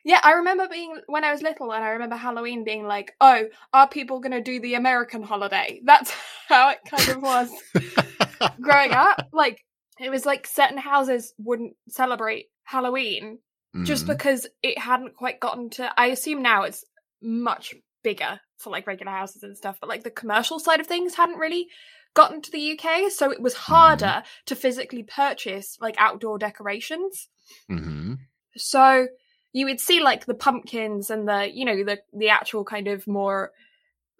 Yeah, 0.04 0.20
I 0.22 0.32
remember 0.32 0.66
being 0.68 0.96
when 1.06 1.24
I 1.24 1.32
was 1.32 1.42
little, 1.42 1.72
and 1.72 1.84
I 1.84 1.90
remember 1.90 2.16
Halloween 2.16 2.64
being 2.64 2.86
like, 2.86 3.12
"Oh, 3.20 3.44
are 3.72 3.88
people 3.88 4.20
going 4.20 4.32
to 4.32 4.40
do 4.40 4.60
the 4.60 4.74
American 4.74 5.22
holiday?" 5.22 5.80
That's 5.84 6.12
how 6.48 6.70
it 6.70 6.78
kind 6.88 7.08
of 7.10 7.22
was 7.22 7.50
growing 8.60 8.92
up. 8.92 9.28
Like 9.32 9.60
it 9.98 10.10
was 10.10 10.24
like 10.24 10.46
certain 10.46 10.78
houses 10.78 11.34
wouldn't 11.38 11.74
celebrate 11.88 12.46
Halloween 12.64 13.38
just 13.84 14.04
Mhm. 14.04 14.08
because 14.08 14.46
it 14.62 14.78
hadn't 14.78 15.14
quite 15.16 15.38
gotten 15.40 15.70
to. 15.70 15.92
I 15.96 16.06
assume 16.06 16.42
now 16.42 16.62
it's 16.62 16.84
much 17.22 17.74
bigger 18.02 18.40
for 18.58 18.70
like 18.70 18.86
regular 18.86 19.12
houses 19.12 19.42
and 19.42 19.56
stuff, 19.56 19.76
but 19.80 19.88
like 19.88 20.02
the 20.02 20.10
commercial 20.10 20.58
side 20.58 20.80
of 20.80 20.86
things 20.86 21.14
hadn't 21.14 21.38
really 21.38 21.68
gotten 22.14 22.40
to 22.42 22.50
the 22.50 22.72
UK, 22.78 23.10
so 23.10 23.30
it 23.30 23.40
was 23.40 23.54
harder 23.54 24.22
to 24.46 24.56
physically 24.56 25.02
purchase 25.04 25.76
like 25.80 25.94
outdoor 25.98 26.38
decorations. 26.38 27.28
Mhm. 27.70 28.16
So 28.56 29.06
you 29.52 29.66
would 29.66 29.80
see 29.80 30.00
like 30.00 30.26
the 30.26 30.34
pumpkins 30.34 31.10
and 31.10 31.28
the 31.28 31.50
you 31.52 31.64
know 31.64 31.82
the 31.84 31.98
the 32.12 32.28
actual 32.28 32.64
kind 32.64 32.88
of 32.88 33.06
more 33.06 33.52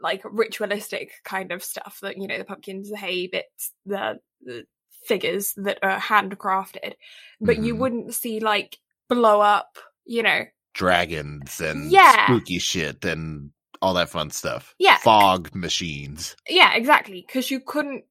like 0.01 0.23
ritualistic 0.25 1.11
kind 1.25 1.53
of 1.53 1.63
stuff 1.63 1.99
that 2.03 2.17
you 2.17 2.27
know 2.27 2.39
the 2.39 2.45
pumpkins, 2.45 2.91
the 2.91 2.97
hay 2.97 3.27
bits, 3.27 3.73
the, 3.85 4.19
the 4.43 4.65
figures 5.07 5.53
that 5.57 5.79
are 5.83 5.99
handcrafted, 5.99 6.95
but 7.41 7.59
you 7.59 7.75
Mhm. 7.75 7.79
wouldn't 7.79 8.15
see 8.15 8.41
like 8.41 8.79
blow 9.09 9.41
up, 9.41 9.79
you 10.05 10.23
know. 10.23 10.45
Dragons 10.73 11.61
and 11.61 11.91
Yeah. 11.91 12.27
spooky 12.27 12.59
shit 12.59 13.05
and 13.05 13.51
all 13.83 13.95
that 13.95 14.09
fun 14.09 14.31
stuff. 14.31 14.75
Yeah. 14.79 14.99
Fog 14.99 15.55
machines. 15.55 16.37
Yeah, 16.49 16.75
exactly, 16.75 17.25
because 17.27 17.51
you 17.51 17.61
couldn't 17.61 18.05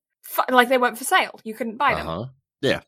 like 0.49 0.69
they 0.69 0.77
weren't 0.77 0.97
for 0.97 1.03
sale. 1.05 1.39
You 1.43 1.55
couldn't 1.55 1.77
buy 1.77 1.95
them. 1.95 2.07
Uh-huh. 2.07 2.25
Yeah. 2.61 2.81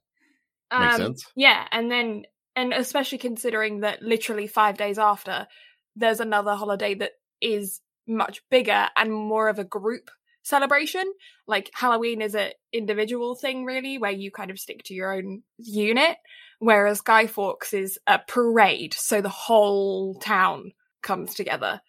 Makes 0.77 0.95
Um, 0.95 1.01
sense. 1.01 1.25
Yeah, 1.35 1.67
and 1.71 1.89
then 1.91 2.25
and 2.55 2.73
especially 2.73 3.17
considering 3.17 3.81
that 3.81 4.01
literally 4.01 4.47
five 4.47 4.77
days 4.77 4.97
after, 4.97 5.47
there's 5.95 6.19
another 6.19 6.55
holiday 6.55 6.93
that 6.95 7.11
is 7.41 7.81
much 8.07 8.41
bigger 8.49 8.87
and 8.95 9.13
more 9.13 9.49
of 9.49 9.59
a 9.59 9.63
group 9.63 10.09
celebration. 10.43 11.03
Like 11.47 11.69
Halloween 11.73 12.21
is 12.21 12.35
an 12.35 12.51
individual 12.73 13.35
thing 13.35 13.65
really 13.65 13.97
where 13.97 14.11
you 14.11 14.31
kind 14.31 14.51
of 14.51 14.59
stick 14.59 14.83
to 14.85 14.93
your 14.93 15.13
own 15.13 15.43
unit, 15.57 16.17
whereas 16.59 17.01
Guy 17.01 17.27
Fawkes 17.27 17.73
is 17.73 17.99
a 18.07 18.19
parade, 18.19 18.93
so 18.93 19.21
the 19.21 19.29
whole 19.29 20.15
town 20.15 20.71
comes 21.01 21.35
together. 21.35 21.81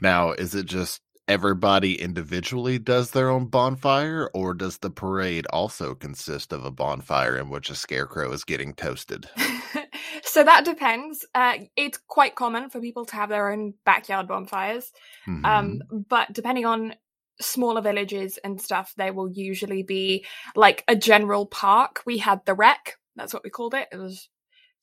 Now, 0.00 0.32
is 0.32 0.54
it 0.54 0.66
just 0.66 1.00
everybody 1.26 2.00
individually 2.00 2.78
does 2.78 3.12
their 3.12 3.30
own 3.30 3.46
bonfire, 3.46 4.30
or 4.34 4.54
does 4.54 4.78
the 4.78 4.90
parade 4.90 5.46
also 5.50 5.94
consist 5.94 6.52
of 6.52 6.64
a 6.64 6.70
bonfire 6.70 7.36
in 7.36 7.48
which 7.48 7.70
a 7.70 7.74
scarecrow 7.74 8.32
is 8.32 8.44
getting 8.44 8.74
toasted? 8.74 9.28
so 10.22 10.44
that 10.44 10.64
depends. 10.64 11.26
Uh, 11.34 11.54
it's 11.76 11.98
quite 12.08 12.34
common 12.34 12.70
for 12.70 12.80
people 12.80 13.04
to 13.06 13.16
have 13.16 13.28
their 13.28 13.50
own 13.50 13.74
backyard 13.84 14.28
bonfires, 14.28 14.92
Mhm. 15.26 15.44
um, 15.44 15.82
but 16.08 16.32
depending 16.32 16.66
on 16.66 16.94
smaller 17.40 17.80
villages 17.80 18.38
and 18.38 18.60
stuff, 18.60 18.92
there 18.96 19.12
will 19.12 19.28
usually 19.30 19.82
be 19.82 20.24
like 20.54 20.84
a 20.86 20.94
general 20.94 21.46
park. 21.46 22.02
We 22.06 22.18
had 22.18 22.44
the 22.44 22.54
wreck. 22.54 22.96
That's 23.16 23.34
what 23.34 23.42
we 23.44 23.50
called 23.50 23.74
it. 23.74 23.88
It 23.90 23.96
was 23.96 24.28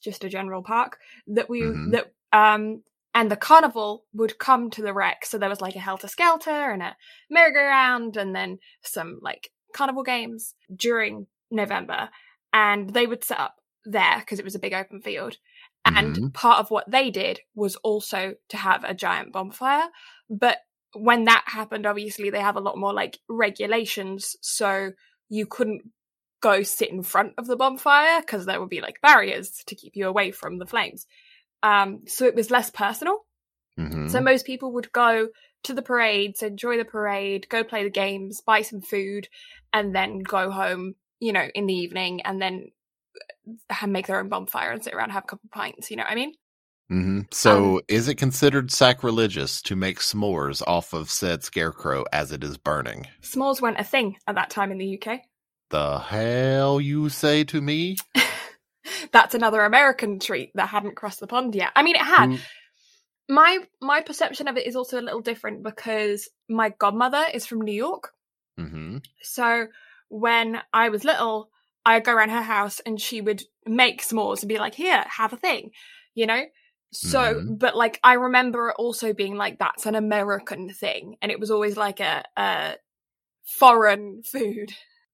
just 0.02 0.24
a 0.24 0.30
general 0.30 0.64
park 0.64 0.98
that 1.28 1.48
we 1.50 1.62
Mhm. 1.62 1.92
that 1.92 2.14
um 2.34 2.84
and 3.14 3.30
the 3.30 3.36
carnival 3.38 4.06
would 4.14 4.40
come 4.40 4.70
to 4.72 4.82
the 4.82 4.94
wreck. 4.94 5.26
So 5.26 5.38
there 5.38 5.50
was 5.50 5.62
like 5.62 5.76
a 5.76 5.80
helter 5.80 6.08
skelter 6.08 6.72
and 6.72 6.82
a 6.82 6.96
merry-go-round 7.30 8.16
and 8.18 8.34
then 8.34 8.60
some 8.82 9.20
like 9.22 9.52
carnival 9.74 10.04
games 10.04 10.56
during 10.74 11.28
November, 11.52 12.10
and 12.54 12.90
they 12.90 13.06
would 13.08 13.24
set 13.24 13.40
up 13.40 13.61
there 13.86 14.20
because 14.20 14.40
it 14.40 14.46
was 14.46 14.56
a 14.56 14.60
big 14.60 14.74
open 14.74 15.02
field. 15.02 15.38
And 15.86 16.16
Mhm. 16.16 16.34
part 16.34 16.60
of 16.60 16.70
what 16.70 16.90
they 16.90 17.10
did 17.10 17.42
was 17.56 17.76
also 17.78 18.36
to 18.50 18.58
have 18.58 18.84
a 18.84 18.94
giant 18.94 19.32
bonfire. 19.32 19.90
But 20.30 20.60
when 20.94 21.26
that 21.26 21.44
happened, 21.48 21.86
obviously 21.86 22.30
they 22.30 22.42
have 22.42 22.56
a 22.56 22.62
lot 22.62 22.78
more 22.78 22.94
like 22.94 23.20
regulations. 23.28 24.36
So 24.42 24.92
you 25.30 25.46
couldn't 25.46 25.82
go 26.42 26.64
sit 26.64 26.90
in 26.90 27.04
front 27.04 27.34
of 27.38 27.48
the 27.48 27.56
bonfire 27.56 28.22
because 28.22 28.46
there 28.46 28.60
would 28.60 28.70
be 28.70 28.82
like 28.82 29.02
barriers 29.02 29.64
to 29.66 29.76
keep 29.76 29.96
you 29.96 30.08
away 30.08 30.32
from 30.32 30.60
the 30.60 30.66
flames. 30.66 31.08
Um, 31.64 32.02
so 32.08 32.26
it 32.26 32.36
was 32.36 32.52
less 32.52 32.70
personal. 32.70 33.26
Mhm. 33.78 34.10
So 34.10 34.20
most 34.22 34.46
people 34.46 34.74
would 34.74 34.92
go 34.92 35.30
to 35.64 35.74
the 35.74 35.82
parades, 35.82 36.42
enjoy 36.42 36.78
the 36.78 36.86
parade, 36.86 37.48
go 37.50 37.64
play 37.64 37.84
the 37.84 37.90
games, 37.90 38.42
buy 38.42 38.64
some 38.64 38.82
food, 38.82 39.30
and 39.72 39.96
then 39.96 40.20
go 40.20 40.50
home, 40.50 40.96
you 41.20 41.32
know, 41.32 41.48
in 41.54 41.68
the 41.68 41.74
evening 41.74 42.22
and 42.22 42.42
then 42.42 42.72
uh, 43.82 43.88
make 43.88 44.08
their 44.08 44.20
own 44.20 44.30
bonfire 44.30 44.72
and 44.72 44.84
sit 44.84 44.94
around 44.94 45.06
and 45.06 45.14
have 45.14 45.24
a 45.24 45.28
couple 45.28 45.50
pints. 45.52 45.90
You 45.92 45.98
know 45.98 46.04
what 46.04 46.12
I 46.12 46.16
mean? 46.16 46.34
Mm-hmm. 46.92 47.20
So, 47.32 47.76
Um, 47.76 47.82
is 47.88 48.08
it 48.10 48.16
considered 48.16 48.70
sacrilegious 48.72 49.62
to 49.64 49.76
make 49.76 50.00
s'mores 50.00 50.62
off 50.68 50.94
of 50.94 51.10
said 51.10 51.44
scarecrow 51.44 52.04
as 52.12 52.32
it 52.32 52.44
is 52.44 52.58
burning? 52.58 53.08
S'mores 53.22 53.62
weren't 53.62 53.80
a 53.80 53.84
thing 53.84 54.18
at 54.28 54.36
that 54.36 54.50
time 54.50 54.72
in 54.72 54.78
the 54.78 55.02
UK. 55.02 55.22
The 55.70 56.00
hell 56.00 56.82
you 56.82 57.08
say 57.10 57.46
to 57.46 57.62
me? 57.62 57.96
That's 59.14 59.36
another 59.36 59.62
American 59.62 60.20
treat 60.20 60.52
that 60.56 60.68
hadn't 60.70 60.96
crossed 60.98 61.20
the 61.22 61.28
pond 61.28 61.56
yet. 61.56 61.72
I 61.76 61.84
mean, 61.84 61.96
it 61.96 62.02
had. 62.02 62.32
Who- 62.32 62.38
My 63.30 63.60
my 63.80 64.02
perception 64.02 64.50
of 64.50 64.58
it 64.58 64.68
is 64.68 64.76
also 64.76 65.00
a 65.00 65.06
little 65.08 65.22
different 65.22 65.64
because 65.64 66.28
my 66.50 66.74
godmother 66.78 67.24
is 67.34 67.46
from 67.46 67.62
New 67.62 67.72
York. 67.74 68.12
Mm-hmm. 68.60 68.98
So 69.22 69.68
when 70.10 70.60
I 70.74 70.90
was 70.90 71.06
little, 71.06 71.50
I'd 71.86 72.04
go 72.04 72.14
around 72.14 72.30
her 72.30 72.42
house 72.42 72.80
and 72.86 73.00
she 73.02 73.22
would 73.22 73.44
make 73.66 74.02
s'mores 74.04 74.42
and 74.42 74.50
be 74.50 74.60
like, 74.60 74.76
here, 74.76 75.04
have 75.08 75.34
a 75.34 75.38
thing, 75.38 75.72
you 76.14 76.26
know? 76.28 76.44
So, 76.94 77.36
Mhm. 77.36 77.58
but 77.60 77.76
like, 77.76 78.00
I 78.04 78.14
remember 78.14 78.70
it 78.70 78.76
also 78.78 79.14
being 79.14 79.36
like, 79.36 79.58
that's 79.60 79.86
an 79.86 79.96
American 79.96 80.70
thing. 80.74 81.16
And 81.22 81.32
it 81.32 81.40
was 81.40 81.50
always 81.50 81.78
like 81.78 82.00
a, 82.00 82.24
a 82.38 82.76
foreign 83.44 84.24
food. 84.24 84.74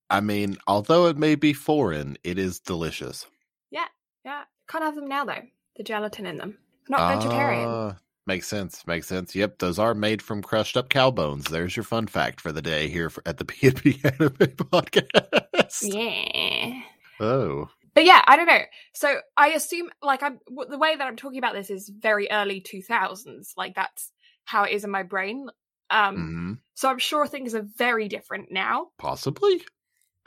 I 0.09 0.21
mean, 0.21 0.57
although 0.67 1.07
it 1.07 1.17
may 1.17 1.36
be 1.36 1.53
foreign, 1.53 2.17
it 2.24 2.38
is 2.39 2.59
delicious. 2.59 3.25
Yeah. 3.71 3.88
Yeah. 4.25 4.43
Can't 4.67 4.83
have 4.83 4.95
them 4.95 5.07
now 5.07 5.25
though. 5.25 5.43
The 5.75 5.83
gelatin 5.83 6.25
in 6.25 6.38
them. 6.38 6.57
Not 6.89 7.15
vegetarian. 7.15 7.69
Ah, 7.69 7.97
makes 8.27 8.48
sense. 8.48 8.86
Makes 8.86 9.07
sense. 9.07 9.34
Yep, 9.36 9.60
those 9.60 9.79
are 9.79 9.93
made 9.93 10.22
from 10.22 10.41
crushed 10.41 10.77
up 10.77 10.89
cow 10.89 11.10
bones. 11.12 11.46
There's 11.46 11.75
your 11.75 11.84
fun 11.84 12.07
fact 12.07 12.41
for 12.41 12.51
the 12.51 12.62
day 12.62 12.88
here 12.89 13.10
for, 13.10 13.24
at 13.25 13.38
the 13.38 13.46
B&B 13.62 14.00
Anime 14.03 14.29
Podcast. 14.31 15.81
Yeah. 15.81 16.81
Oh. 17.19 17.69
But 17.96 18.05
yeah, 18.05 18.22
I 18.27 18.36
don't 18.36 18.46
know. 18.46 18.62
So 18.93 19.19
I 19.36 19.50
assume, 19.50 19.89
like, 20.03 20.22
I'm 20.22 20.39
the 20.69 20.77
way 20.77 20.96
that 20.96 21.07
I'm 21.07 21.15
talking 21.15 21.39
about 21.39 21.55
this 21.55 21.69
is 21.72 21.89
very 21.89 22.29
early 22.29 22.62
2000s. 22.62 23.53
Like, 23.57 23.74
that's 23.74 24.12
how 24.46 24.63
it 24.63 24.74
is 24.74 24.84
in 24.84 24.91
my 24.91 25.03
brain. 25.03 25.48
Um, 25.89 26.15
hmm 26.15 26.53
so 26.75 26.89
I'm 26.89 27.00
sure 27.00 27.25
things 27.25 27.55
are 27.55 27.65
very 27.77 28.07
different 28.07 28.51
now. 28.51 28.89
Possibly. 29.00 29.63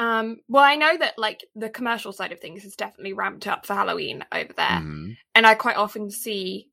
Um, 0.01 0.39
well, 0.49 0.65
I 0.65 0.75
know 0.75 0.97
that 0.97 1.17
like 1.17 1.45
the 1.55 1.69
commercial 1.69 2.11
side 2.13 2.33
of 2.33 2.41
things 2.41 2.65
is 2.65 2.75
definitely 2.75 3.13
ramped 3.13 3.47
up 3.47 3.67
for 3.67 3.75
Halloween 3.75 4.25
over 4.33 4.53
there, 4.55 4.81
Mhm. 4.83 5.17
and 5.37 5.47
I 5.47 5.55
quite 5.55 5.77
often 5.77 6.11
see 6.11 6.70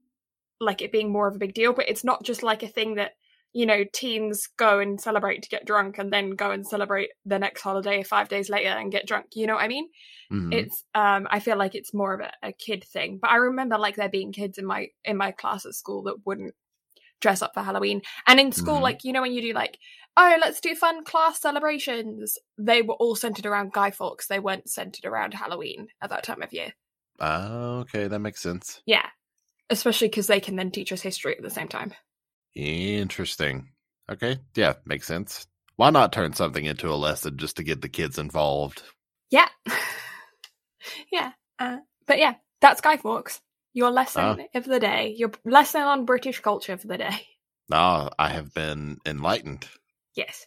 like 0.60 0.82
it 0.82 0.92
being 0.92 1.12
more 1.12 1.28
of 1.28 1.36
a 1.36 1.40
big 1.40 1.54
deal. 1.54 1.74
But 1.74 1.90
it's 1.90 2.04
not 2.04 2.24
just 2.24 2.44
like 2.44 2.64
a 2.64 2.68
thing 2.68 2.96
that 2.96 3.12
you 3.54 3.66
know 3.66 3.84
teens 3.94 4.48
go 4.58 4.80
and 4.80 5.00
celebrate 5.00 5.42
to 5.44 5.50
get 5.50 5.66
drunk, 5.66 5.98
and 5.98 6.12
then 6.12 6.32
go 6.32 6.52
and 6.52 6.66
celebrate 6.68 7.10
the 7.26 7.40
next 7.40 7.62
holiday 7.62 8.04
five 8.04 8.30
days 8.30 8.50
later 8.50 8.70
and 8.70 8.92
get 8.92 9.08
drunk. 9.08 9.28
You 9.36 9.48
know 9.48 9.56
what 9.56 9.64
I 9.64 9.68
mean? 9.68 9.88
Mhm. 10.32 10.54
it's 10.54 10.84
um 10.94 11.26
i 11.32 11.40
feel 11.40 11.56
like 11.58 11.74
it's 11.74 11.94
more 11.94 12.14
of 12.14 12.20
a, 12.20 12.32
a 12.44 12.52
kid 12.52 12.84
thing 12.84 13.18
but 13.22 13.30
i 13.32 13.38
remember 13.38 13.78
like 13.78 13.96
there 13.96 14.10
being 14.10 14.34
kids 14.34 14.58
in 14.58 14.66
my 14.66 14.88
in 15.06 15.16
my 15.16 15.32
class 15.32 15.66
at 15.66 15.74
school 15.74 16.04
that 16.04 16.18
wouldn't 16.26 16.54
dress 17.22 17.42
up 17.42 17.54
for 17.54 17.62
halloween 17.64 18.02
and 18.28 18.38
in 18.42 18.52
school 18.52 18.80
Mhm. 18.80 18.82
like 18.82 19.04
you 19.06 19.14
know 19.14 19.22
when 19.22 19.32
you 19.32 19.42
do 19.42 19.54
like 19.54 19.80
oh 20.18 20.38
let's 20.42 20.60
do 20.60 20.76
fun 20.76 21.06
class 21.06 21.40
celebrations 21.40 22.38
they 22.58 22.82
were 22.82 22.96
all 22.96 23.16
centered 23.16 23.46
around 23.46 23.72
guy 23.72 23.90
fawkes 23.90 24.28
they 24.28 24.40
weren't 24.40 24.70
centered 24.70 25.06
around 25.06 25.34
halloween 25.34 25.88
at 26.02 26.10
that 26.10 26.24
time 26.24 26.42
of 26.42 26.52
year 26.52 26.74
Ah, 27.22 27.78
okay, 27.80 28.08
that 28.10 28.20
makes 28.20 28.42
sense. 28.42 28.82
yeah 28.86 29.08
especially 29.70 30.08
because 30.08 30.28
they 30.28 30.40
can 30.40 30.56
then 30.56 30.72
teach 30.72 30.92
us 30.92 31.02
history 31.02 31.36
at 31.38 31.44
the 31.44 31.50
same 31.50 31.68
time 31.68 31.94
Interesting. 32.56 33.70
Okay, 34.10 34.38
yeah, 34.56 34.74
makes 34.86 35.06
sense. 35.06 35.46
Why 35.76 35.90
not 35.92 36.12
turn 36.12 36.34
something 36.34 36.66
into 36.66 36.90
a 36.90 36.96
lesson 36.96 37.38
just 37.38 37.58
to 37.58 37.64
get 37.64 37.82
the 37.82 37.90
kids 37.90 38.18
involved? 38.18 38.82
yeah 39.30 39.50
yeah 41.12 41.32
uh, 41.60 41.78
but 42.06 42.18
yeah 42.18 42.36
that's 42.62 42.82
guy 42.82 42.98
fawkes 42.98 43.42
your 43.74 43.92
lesson 43.92 44.22
Ah. 44.24 44.58
of 44.58 44.66
the 44.66 44.80
day 44.80 45.14
your 45.18 45.32
lesson 45.46 45.82
on 45.82 46.06
british 46.06 46.40
culture 46.40 46.78
for 46.78 46.88
the 46.88 46.98
day 46.98 47.28
Ah, 47.72 48.10
I 48.18 48.30
have 48.30 48.54
been 48.54 48.98
enlightened. 49.06 49.68
yes 50.16 50.46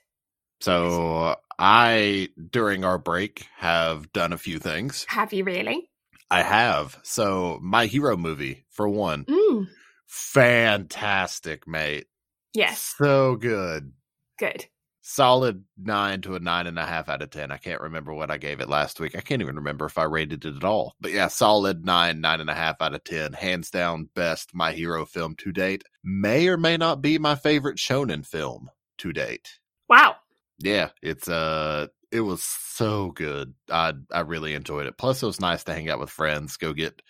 So 0.62 1.36
I, 1.58 2.28
during 2.50 2.84
our 2.84 2.96
break, 2.98 3.46
have 3.58 4.10
done 4.12 4.32
a 4.32 4.38
few 4.38 4.58
things. 4.58 5.04
have 5.08 5.34
you 5.34 5.44
really 5.44 5.89
I 6.30 6.42
have. 6.42 6.98
So 7.02 7.58
my 7.62 7.86
hero 7.86 8.16
movie, 8.16 8.64
for 8.70 8.88
one, 8.88 9.24
mm. 9.24 9.66
fantastic, 10.06 11.66
mate. 11.66 12.06
yes 12.54 12.94
So 12.98 13.36
good. 13.36 13.92
Good. 14.38 14.66
Solid 15.02 15.64
nine 15.76 16.20
to 16.22 16.36
a 16.36 16.40
nine 16.40 16.66
and 16.68 16.78
a 16.78 16.86
half 16.86 17.08
out 17.08 17.22
of 17.22 17.30
ten. 17.30 17.50
I 17.50 17.56
can't 17.56 17.80
remember 17.80 18.14
what 18.14 18.30
I 18.30 18.38
gave 18.38 18.60
it 18.60 18.68
last 18.68 19.00
week. 19.00 19.16
I 19.16 19.20
can't 19.20 19.42
even 19.42 19.56
remember 19.56 19.86
if 19.86 19.98
I 19.98 20.04
rated 20.04 20.44
it 20.44 20.56
at 20.56 20.62
all. 20.64 20.94
But 21.00 21.10
yeah, 21.10 21.26
solid 21.26 21.84
nine, 21.84 22.20
nine 22.20 22.40
and 22.40 22.50
a 22.50 22.54
half 22.54 22.80
out 22.80 22.94
of 22.94 23.02
ten. 23.02 23.32
Hands 23.32 23.68
down, 23.70 24.08
best 24.14 24.54
my 24.54 24.72
hero 24.72 25.04
film 25.04 25.34
to 25.36 25.52
date. 25.52 25.82
May 26.04 26.46
or 26.46 26.56
may 26.56 26.76
not 26.76 27.02
be 27.02 27.18
my 27.18 27.34
favorite 27.34 27.78
shonen 27.78 28.24
film 28.24 28.70
to 28.98 29.12
date. 29.12 29.58
Wow. 29.88 30.16
Yeah, 30.60 30.90
it's 31.02 31.28
uh 31.28 31.88
it 32.12 32.20
was 32.20 32.42
so 32.42 33.10
good. 33.10 33.54
I 33.70 33.92
I 34.10 34.20
really 34.20 34.54
enjoyed 34.54 34.86
it. 34.86 34.98
Plus 34.98 35.22
it 35.22 35.26
was 35.26 35.40
nice 35.40 35.64
to 35.64 35.74
hang 35.74 35.88
out 35.88 36.00
with 36.00 36.10
friends, 36.10 36.56
go 36.56 36.72
get 36.72 37.02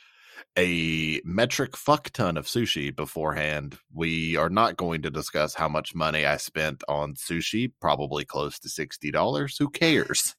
a 0.59 1.21
metric 1.25 1.77
fuck 1.77 2.11
ton 2.11 2.37
of 2.37 2.47
sushi 2.47 2.95
beforehand. 2.95 3.79
We 3.95 4.37
are 4.37 4.51
not 4.51 4.77
going 4.77 5.03
to 5.03 5.11
discuss 5.11 5.55
how 5.55 5.69
much 5.69 5.95
money 5.95 6.27
I 6.27 6.39
spent 6.39 6.83
on 6.89 7.15
sushi, 7.15 7.73
probably 7.81 8.25
close 8.25 8.59
to 8.61 8.69
$60. 8.69 9.59
Who 9.59 9.69
cares? 9.71 10.35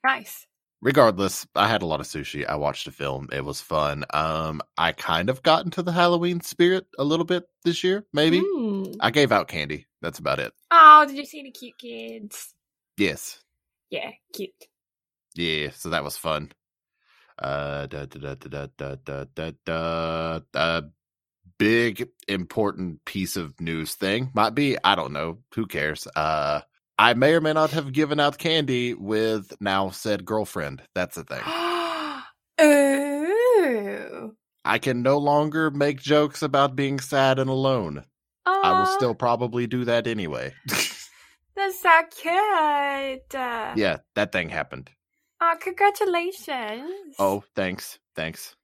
Nice. 0.05 0.45
Regardless, 0.83 1.47
I 1.55 1.69
had 1.69 1.83
a 1.83 1.87
lot 1.87 2.01
of 2.01 2.07
sushi. 2.07 2.47
I 2.47 2.57
watched 2.57 2.87
a 2.89 2.93
film. 2.93 3.29
It 3.33 3.45
was 3.45 3.61
fun. 3.61 4.05
Um 4.13 4.61
I 4.77 4.93
kind 4.93 5.31
of 5.31 5.43
got 5.43 5.65
into 5.65 5.83
the 5.83 5.93
Halloween 5.93 6.41
spirit 6.41 6.87
a 6.99 7.05
little 7.05 7.25
bit 7.25 7.45
this 7.65 7.83
year, 7.83 8.05
maybe. 8.13 8.41
Mm. 8.41 8.97
I 9.01 9.11
gave 9.11 9.33
out 9.33 9.49
candy. 9.49 9.87
That's 10.03 10.19
about 10.19 10.41
it. 10.41 10.53
Oh, 10.71 11.05
did 11.07 11.17
you 11.17 11.25
see 11.25 11.41
any 11.41 11.53
cute 11.53 11.79
kids? 11.79 12.55
Yes. 12.99 13.39
Yeah, 13.91 14.11
cute. 14.35 14.51
Yeah, 15.35 15.71
so 15.71 15.91
that 15.91 16.03
was 16.03 16.17
fun. 16.17 16.51
Uh, 17.39 17.87
da, 17.87 18.07
da, 18.07 18.35
da, 18.35 18.35
da, 18.35 18.67
da, 18.77 18.97
da, 19.05 19.25
da, 19.35 19.53
da, 19.65 20.41
da. 20.53 20.81
big 21.59 22.09
important 22.27 23.05
piece 23.05 23.37
of 23.37 23.61
news 23.61 23.95
thing 23.95 24.31
might 24.35 24.57
be 24.57 24.77
I 24.83 24.97
don't 24.97 25.13
know 25.13 25.39
who 25.55 25.67
cares. 25.67 26.09
Uh, 26.17 26.63
I 26.99 27.15
may 27.15 27.35
or 27.35 27.41
may 27.41 27.53
not 27.53 27.71
have 27.71 27.93
given 27.93 28.19
out 28.19 28.39
candy 28.39 28.95
with 28.95 29.53
now 29.61 29.91
said 29.91 30.25
girlfriend. 30.25 30.83
That's 30.97 31.15
the 31.15 31.23
thing. 31.23 31.43
Ooh. 32.61 34.33
I 34.65 34.79
can 34.79 35.03
no 35.03 35.19
longer 35.19 35.71
make 35.71 36.01
jokes 36.01 36.43
about 36.43 36.75
being 36.75 36.99
sad 36.99 37.39
and 37.39 37.49
alone. 37.49 38.05
I 38.45 38.79
will 38.79 38.87
still 38.87 39.15
probably 39.15 39.67
do 39.67 39.85
that 39.85 40.07
anyway. 40.07 40.53
That's 41.59 41.83
so 41.83 42.03
cute. 42.11 43.35
Yeah, 43.79 43.99
that 44.15 44.31
thing 44.31 44.49
happened. 44.49 44.91
Oh, 45.41 45.57
congratulations. 45.61 47.17
Oh, 47.19 47.43
thanks. 47.57 47.99
Thanks. 48.15 48.55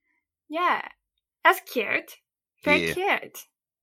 Yeah. 0.48 0.80
That's 1.42 1.60
cute. 1.70 2.16
Very 2.64 2.86
Yeah. 2.88 2.94
cute. 2.94 3.38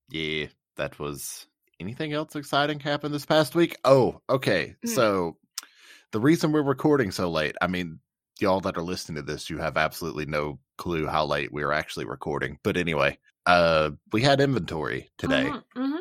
Yeah, 0.09 0.47
that 0.77 0.97
was 0.97 1.45
anything 1.79 2.13
else 2.13 2.35
exciting 2.37 2.79
happened 2.79 3.13
this 3.13 3.25
past 3.25 3.53
week? 3.53 3.75
Oh, 3.83 4.21
okay. 4.29 4.75
Mm. 4.85 4.89
So 4.95 5.37
the 6.11 6.19
reason 6.21 6.53
we're 6.53 6.63
recording 6.63 7.11
so 7.11 7.29
late, 7.29 7.55
I 7.61 7.67
mean, 7.67 7.99
y'all 8.39 8.61
that 8.61 8.77
are 8.77 8.81
listening 8.81 9.17
to 9.25 9.31
this, 9.31 9.49
you 9.49 9.57
have 9.57 9.75
absolutely 9.77 10.25
no 10.25 10.59
clue 10.77 11.05
how 11.05 11.25
late 11.25 11.51
we 11.51 11.63
are 11.63 11.73
actually 11.73 12.05
recording. 12.05 12.59
But 12.63 12.77
anyway, 12.77 13.17
uh 13.45 13.91
we 14.13 14.21
had 14.21 14.39
inventory 14.39 15.09
today 15.17 15.45
Mhm, 15.51 15.63
mhm. 15.75 15.99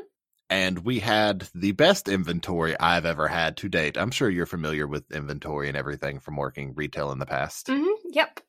And 0.50 0.80
we 0.80 0.99
had 1.00 1.49
the 1.54 1.73
best 1.73 2.09
inventory 2.09 2.78
I've 2.78 3.07
ever 3.07 3.28
had 3.28 3.57
to 3.59 3.69
date. 3.69 3.97
I'm 3.97 4.11
sure 4.11 4.28
you're 4.28 4.47
familiar 4.47 4.87
with 4.87 5.11
inventory 5.12 5.69
and 5.69 5.76
everything 5.76 6.21
from 6.21 6.37
working 6.37 6.75
retail 6.75 7.12
in 7.12 7.19
the 7.19 7.26
past. 7.26 7.69
Mhm, 7.69 7.95
Yep. 8.11 8.40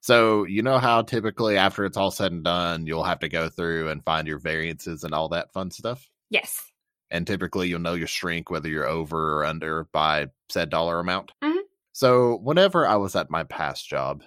So, 0.00 0.44
you 0.44 0.62
know 0.62 0.78
how 0.78 1.02
typically 1.02 1.56
after 1.56 1.84
it's 1.84 1.96
all 1.96 2.10
said 2.10 2.32
and 2.32 2.44
done, 2.44 2.86
you'll 2.86 3.04
have 3.04 3.20
to 3.20 3.28
go 3.28 3.48
through 3.48 3.88
and 3.88 4.04
find 4.04 4.28
your 4.28 4.38
variances 4.38 5.02
and 5.04 5.12
all 5.14 5.28
that 5.30 5.52
fun 5.52 5.70
stuff? 5.70 6.08
Yes. 6.30 6.70
and 7.10 7.26
typically 7.26 7.68
you'll 7.68 7.80
know 7.80 7.94
your 7.94 8.06
shrink 8.06 8.50
whether 8.50 8.68
you're 8.68 8.86
over 8.86 9.38
or 9.38 9.44
under 9.46 9.84
by 9.92 10.26
said 10.50 10.68
dollar 10.68 11.00
amount. 11.00 11.32
Mhm. 11.42 11.62
So 11.92 12.36
whenever 12.36 12.86
I 12.86 12.96
was 12.96 13.16
at 13.16 13.30
my 13.30 13.44
past 13.44 13.88
job, 13.88 14.22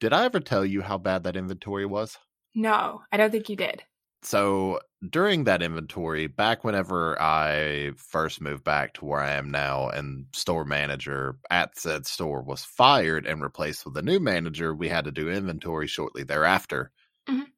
did 0.00 0.12
I 0.14 0.24
ever 0.24 0.40
tell 0.40 0.64
you 0.64 0.82
how 0.82 0.98
bad 0.98 1.24
that 1.24 1.36
inventory 1.36 1.86
was? 1.86 2.18
No, 2.54 3.02
I 3.12 3.16
don't 3.16 3.30
think 3.30 3.48
you 3.48 3.56
did. 3.56 3.84
So 4.22 4.80
during 5.10 5.44
that 5.44 5.62
inventory, 5.62 6.26
back 6.26 6.64
whenever 6.64 7.20
I 7.20 7.92
first 7.96 8.40
moved 8.40 8.64
back 8.64 8.94
to 8.94 9.04
where 9.04 9.20
I 9.20 9.32
am 9.32 9.50
now, 9.50 9.88
and 9.88 10.26
store 10.34 10.64
manager 10.64 11.38
at 11.50 11.78
said 11.78 12.06
store 12.06 12.42
was 12.42 12.64
fired 12.64 13.26
and 13.26 13.42
replaced 13.42 13.84
with 13.86 13.96
a 13.96 14.02
new 14.02 14.18
manager, 14.20 14.74
we 14.74 14.88
had 14.88 15.04
to 15.04 15.12
do 15.12 15.30
inventory 15.30 15.86
shortly 15.86 16.24
thereafter. 16.24 16.90
Mhm. 17.28 17.52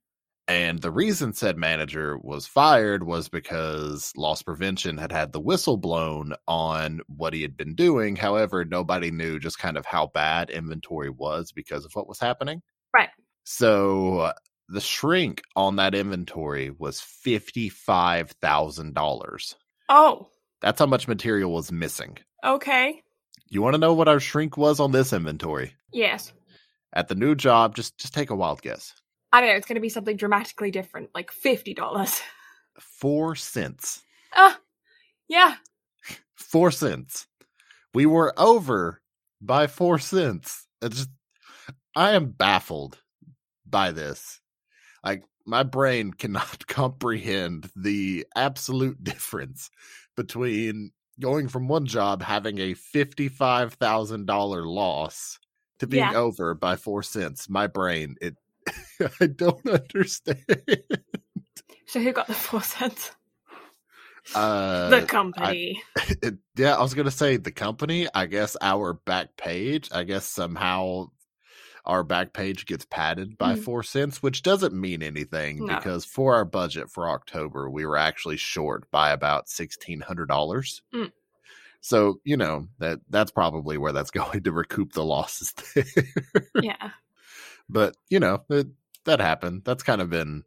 And 0.48 0.80
the 0.80 0.90
reason 0.90 1.32
said 1.32 1.56
manager 1.56 2.18
was 2.18 2.46
fired 2.46 3.04
was 3.04 3.28
because 3.28 4.12
loss 4.16 4.42
prevention 4.42 4.98
had 4.98 5.12
had 5.12 5.32
the 5.32 5.40
whistle 5.40 5.76
blown 5.76 6.34
on 6.48 7.00
what 7.06 7.32
he 7.34 7.42
had 7.42 7.56
been 7.56 7.74
doing. 7.76 8.16
However, 8.16 8.64
nobody 8.64 9.10
knew 9.12 9.38
just 9.38 9.58
kind 9.60 9.76
of 9.78 9.86
how 9.86 10.08
bad 10.08 10.50
inventory 10.50 11.10
was 11.10 11.52
because 11.52 11.84
of 11.84 11.94
what 11.94 12.08
was 12.08 12.18
happening. 12.18 12.62
Right. 12.94 13.10
So 13.44 14.32
the 14.70 14.80
shrink 14.80 15.42
on 15.56 15.76
that 15.76 15.94
inventory 15.94 16.70
was 16.70 17.00
$55,000. 17.00 19.54
Oh, 19.88 20.28
That's 20.62 20.78
how 20.78 20.86
much 20.86 21.08
material 21.08 21.52
was 21.52 21.72
missing. 21.72 22.18
okay. 22.44 23.02
You 23.52 23.62
want 23.62 23.74
to 23.74 23.80
know 23.80 23.94
what 23.94 24.06
our 24.06 24.20
shrink 24.20 24.56
was 24.56 24.78
on 24.78 24.92
this 24.92 25.12
inventory? 25.12 25.74
Yes. 25.92 26.32
At 26.92 27.08
the 27.08 27.16
new 27.16 27.34
job, 27.34 27.74
just 27.74 27.98
just 27.98 28.14
take 28.14 28.30
a 28.30 28.36
wild 28.36 28.62
guess. 28.62 28.94
I 29.32 29.40
don't 29.40 29.50
know. 29.50 29.56
It's 29.56 29.66
going 29.66 29.74
to 29.74 29.80
be 29.80 29.88
something 29.88 30.16
dramatically 30.16 30.70
different, 30.70 31.10
like 31.16 31.32
fifty 31.32 31.74
dollars. 31.74 32.20
4 32.78 33.34
cents. 33.34 34.04
Ah, 34.34 34.56
yeah. 35.28 35.56
4 36.36 36.70
cents. 36.70 37.26
We 37.92 38.06
were 38.06 38.32
over 38.38 39.00
by 39.40 39.66
4 39.66 39.98
cents. 39.98 40.68
It's 40.80 40.98
just 40.98 41.10
I 41.96 42.12
am 42.12 42.26
baffled 42.30 43.02
by 43.66 43.90
this. 43.90 44.39
Like 45.04 45.24
my 45.46 45.62
brain 45.62 46.12
cannot 46.12 46.66
comprehend 46.68 47.70
the 47.76 48.26
absolute 48.36 49.02
difference 49.02 49.70
between 50.16 50.92
going 51.20 51.48
from 51.48 51.68
one 51.68 51.86
job 51.86 52.22
having 52.22 52.58
a 52.58 52.74
$55,000 52.74 54.66
loss 54.66 55.38
to 55.78 55.86
being 55.86 56.12
Yeah. 56.12 56.18
over 56.18 56.54
by 56.54 56.76
4 56.76 57.02
cents. 57.02 57.48
My 57.48 57.66
brain 57.66 58.16
it 58.20 58.36
I 59.20 59.26
don't 59.26 59.66
understand. 59.68 60.44
So 61.86 62.00
who 62.00 62.12
got 62.12 62.26
the 62.26 62.34
four 62.34 62.62
cents? 62.62 63.12
Uh 64.34 64.90
the 64.90 65.02
company. 65.06 65.82
it, 66.22 66.38
yeah, 66.56 66.76
I 66.76 66.82
was 66.82 66.94
gonna 66.94 67.10
say 67.10 67.36
the 67.36 67.50
company. 67.50 68.06
I 68.14 68.26
guess 68.26 68.56
our 68.60 68.92
back 68.94 69.36
page. 69.36 69.88
I 69.92 70.04
guess 70.04 70.26
somehow 70.26 71.06
our 71.84 72.02
back 72.04 72.32
page 72.32 72.66
gets 72.66 72.84
padded 72.84 73.38
by 73.38 73.54
Mhm. 73.54 73.64
four 73.64 73.82
cents, 73.82 74.22
which 74.22 74.42
doesn't 74.42 74.74
mean 74.74 75.02
anything 75.02 75.64
No. 75.64 75.76
because 75.76 76.04
for 76.04 76.34
our 76.34 76.44
budget 76.44 76.90
for 76.90 77.08
October, 77.08 77.68
we 77.70 77.86
were 77.86 77.96
actually 77.96 78.36
short 78.36 78.90
by 78.90 79.10
about 79.10 79.48
sixteen 79.48 80.00
hundred 80.00 80.26
dollars. 80.28 80.82
Mm. 80.94 81.12
So 81.80 82.20
you 82.24 82.36
know 82.36 82.68
that 82.78 83.00
that's 83.08 83.30
probably 83.30 83.78
where 83.78 83.92
that's 83.92 84.10
going 84.20 84.42
to 84.42 84.52
recoup 84.52 84.92
the 84.92 85.04
losses 85.04 85.54
there. 85.74 85.84
yeah. 86.60 86.90
but 87.68 87.96
you 88.08 88.20
know 88.20 88.44
it, 88.50 88.66
that 89.04 89.20
happened. 89.20 89.62
That's 89.64 89.82
kind 89.82 90.00
of 90.02 90.10
been 90.10 90.44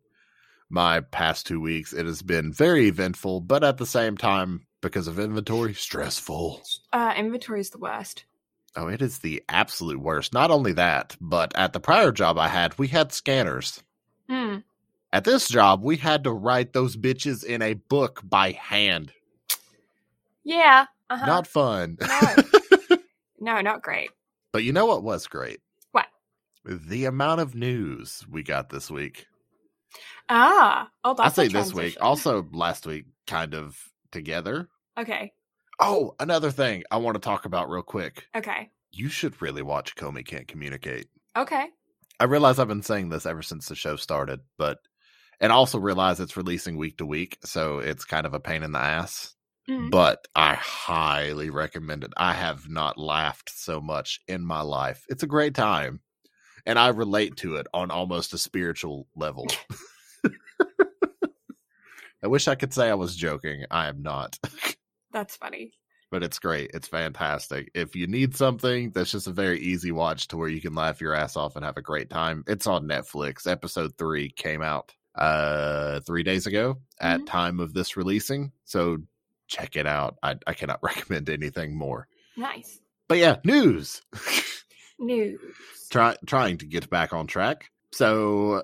my 0.69 1.01
past 1.01 1.45
two 1.47 1.59
weeks. 1.59 1.93
It 1.93 2.05
has 2.05 2.21
been 2.21 2.51
very 2.53 2.87
eventful, 2.87 3.41
but 3.41 3.63
at 3.63 3.77
the 3.77 3.85
same 3.85 4.17
time, 4.17 4.65
because 4.81 5.07
of 5.07 5.19
inventory, 5.19 5.73
stressful. 5.73 6.61
Uh, 6.91 7.13
inventory 7.17 7.59
is 7.61 7.69
the 7.71 7.77
worst. 7.77 8.25
Oh, 8.75 8.87
it 8.87 9.01
is 9.01 9.19
the 9.19 9.43
absolute 9.49 9.99
worst. 9.99 10.33
Not 10.33 10.49
only 10.51 10.73
that, 10.73 11.15
but 11.21 11.55
at 11.55 11.73
the 11.73 11.79
prior 11.79 12.11
job 12.11 12.37
I 12.37 12.47
had, 12.47 12.77
we 12.79 12.87
had 12.87 13.11
scanners. 13.11 13.83
Hmm. 14.27 14.57
At 15.11 15.25
this 15.25 15.47
job, 15.47 15.83
we 15.83 15.95
had 15.97 16.23
to 16.23 16.31
write 16.31 16.73
those 16.73 16.97
bitches 16.97 17.43
in 17.43 17.61
a 17.61 17.75
book 17.75 18.21
by 18.23 18.51
hand. 18.51 19.13
Yeah. 20.43 20.87
Uh-huh. 21.09 21.25
Not 21.25 21.45
fun. 21.45 21.97
No. 22.01 22.97
no, 23.39 23.61
not 23.61 23.83
great. 23.83 24.09
but 24.51 24.63
you 24.63 24.73
know 24.73 24.87
what 24.87 25.03
was 25.03 25.27
great? 25.27 25.59
What? 25.91 26.07
The 26.65 27.05
amount 27.05 27.41
of 27.41 27.53
news 27.53 28.25
we 28.27 28.41
got 28.41 28.69
this 28.69 28.89
week. 28.89 29.27
Ah. 30.29 30.89
Oh, 31.03 31.15
I 31.19 31.29
say 31.29 31.47
this 31.47 31.73
week, 31.73 31.97
also 32.01 32.47
last 32.51 32.87
week, 32.87 33.05
kind 33.27 33.53
of 33.53 33.77
together. 34.11 34.67
Okay. 34.97 35.31
Oh, 35.85 36.15
another 36.19 36.49
thing 36.49 36.83
I 36.89 36.97
want 36.97 37.15
to 37.15 37.21
talk 37.21 37.45
about 37.45 37.69
real 37.69 37.83
quick. 37.83 38.25
Okay. 38.35 38.71
You 38.91 39.09
should 39.09 39.41
really 39.41 39.61
watch 39.61 39.95
Komi 39.95 40.25
Can't 40.25 40.47
Communicate. 40.47 41.07
Okay. 41.35 41.67
I 42.19 42.23
realize 42.25 42.57
I've 42.57 42.67
been 42.69 42.83
saying 42.83 43.09
this 43.09 43.25
ever 43.25 43.41
since 43.41 43.67
the 43.67 43.75
show 43.75 43.97
started, 43.97 44.39
but 44.57 44.77
and 45.41 45.51
I 45.51 45.55
also 45.55 45.79
realize 45.79 46.19
it's 46.19 46.37
releasing 46.37 46.77
week 46.77 46.97
to 46.99 47.05
week, 47.05 47.37
so 47.43 47.79
it's 47.79 48.05
kind 48.05 48.25
of 48.25 48.33
a 48.33 48.39
pain 48.39 48.63
in 48.63 48.71
the 48.71 48.79
ass. 48.79 49.35
Mhm. 49.69 49.91
But 49.91 50.25
I 50.35 50.53
highly 50.55 51.49
recommend 51.49 52.03
it. 52.03 52.13
I 52.15 52.33
have 52.33 52.69
not 52.69 52.97
laughed 52.97 53.49
so 53.49 53.81
much 53.81 54.21
in 54.27 54.45
my 54.45 54.61
life. 54.61 55.05
It's 55.09 55.23
a 55.23 55.27
great 55.27 55.55
time. 55.55 56.01
And 56.65 56.79
I 56.79 56.89
relate 56.89 57.35
to 57.37 57.57
it 57.57 57.67
on 57.73 57.91
almost 57.91 58.33
a 58.33 58.37
spiritual 58.37 59.07
level. 59.15 59.47
I 62.23 62.27
wish 62.27 62.47
I 62.47 62.55
could 62.55 62.73
say 62.73 62.89
I 62.89 62.93
was 62.93 63.17
joking. 63.17 63.65
I 63.69 63.87
am 63.87 64.01
not. 64.01 64.37
That's 65.13 65.35
funny. 65.37 65.73
but 66.11 66.21
it's 66.23 66.37
great. 66.39 66.71
It's 66.73 66.87
fantastic. 66.87 67.71
If 67.73 67.95
you 67.95 68.05
need 68.07 68.35
something 68.35 68.91
that's 68.91 69.11
just 69.11 69.25
a 69.27 69.31
very 69.31 69.59
easy 69.59 69.91
watch 69.91 70.27
to 70.29 70.37
where 70.37 70.47
you 70.49 70.61
can 70.61 70.75
laugh 70.75 71.01
your 71.01 71.13
ass 71.15 71.35
off 71.37 71.55
and 71.55 71.63
have 71.65 71.77
a 71.77 71.81
great 71.81 72.09
time, 72.09 72.43
it's 72.47 72.67
on 72.67 72.87
Netflix. 72.87 73.47
Episode 73.47 73.97
three 73.97 74.29
came 74.29 74.61
out 74.61 74.93
uh 75.15 75.99
three 76.01 76.23
days 76.23 76.47
ago 76.47 76.77
at 76.99 77.19
Mhm. 77.21 77.25
time 77.27 77.59
of 77.59 77.73
this 77.73 77.95
releasing. 77.95 78.51
So 78.65 78.97
check 79.47 79.75
it 79.75 79.85
out. 79.87 80.17
I, 80.23 80.35
I 80.47 80.53
cannot 80.53 80.79
recommend 80.83 81.29
anything 81.29 81.75
more. 81.75 82.07
Nice. 82.35 82.79
But 83.07 83.19
yeah, 83.19 83.37
news. 83.45 84.01
News. 84.99 85.39
Try, 85.91 86.15
trying 86.25 86.57
to 86.57 86.65
get 86.65 86.89
back 86.89 87.13
on 87.13 87.27
track. 87.27 87.69
So 87.91 88.63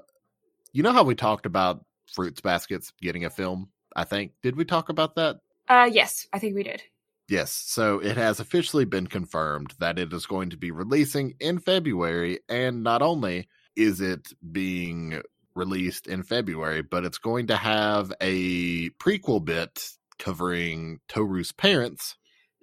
you 0.74 0.82
know 0.84 0.92
how 0.94 1.04
we 1.04 1.16
talked 1.16 1.46
about 1.46 1.86
Fruits 2.12 2.42
Basket's 2.42 2.92
getting 3.02 3.26
a 3.26 3.30
film? 3.30 3.70
I 3.96 4.04
think. 4.04 4.32
Did 4.44 4.56
we 4.56 4.66
talk 4.66 4.90
about 4.90 5.16
that? 5.16 5.38
Uh, 5.70 5.90
yes, 5.92 6.28
I 6.34 6.40
think 6.40 6.56
we 6.56 6.64
did. 6.64 6.82
Yes, 7.30 7.52
so 7.52 8.00
it 8.00 8.18
has 8.18 8.40
officially 8.40 8.86
been 8.86 9.06
confirmed 9.06 9.76
that 9.80 10.00
it 10.00 10.12
is 10.12 10.26
going 10.26 10.50
to 10.50 10.58
be 10.58 10.72
releasing 10.72 11.36
in 11.40 11.60
February, 11.60 12.40
and 12.50 12.82
not 12.84 13.04
only 13.04 13.48
is 13.76 14.02
it 14.02 14.34
being 14.52 15.22
released 15.54 16.08
in 16.08 16.24
February, 16.24 16.82
but 16.82 17.06
it's 17.06 17.20
going 17.20 17.48
to 17.48 17.56
have 17.56 18.12
a 18.20 18.90
prequel 18.92 19.46
bit 19.46 19.90
covering 20.18 21.00
Toru's 21.08 21.52
parents, 21.52 22.16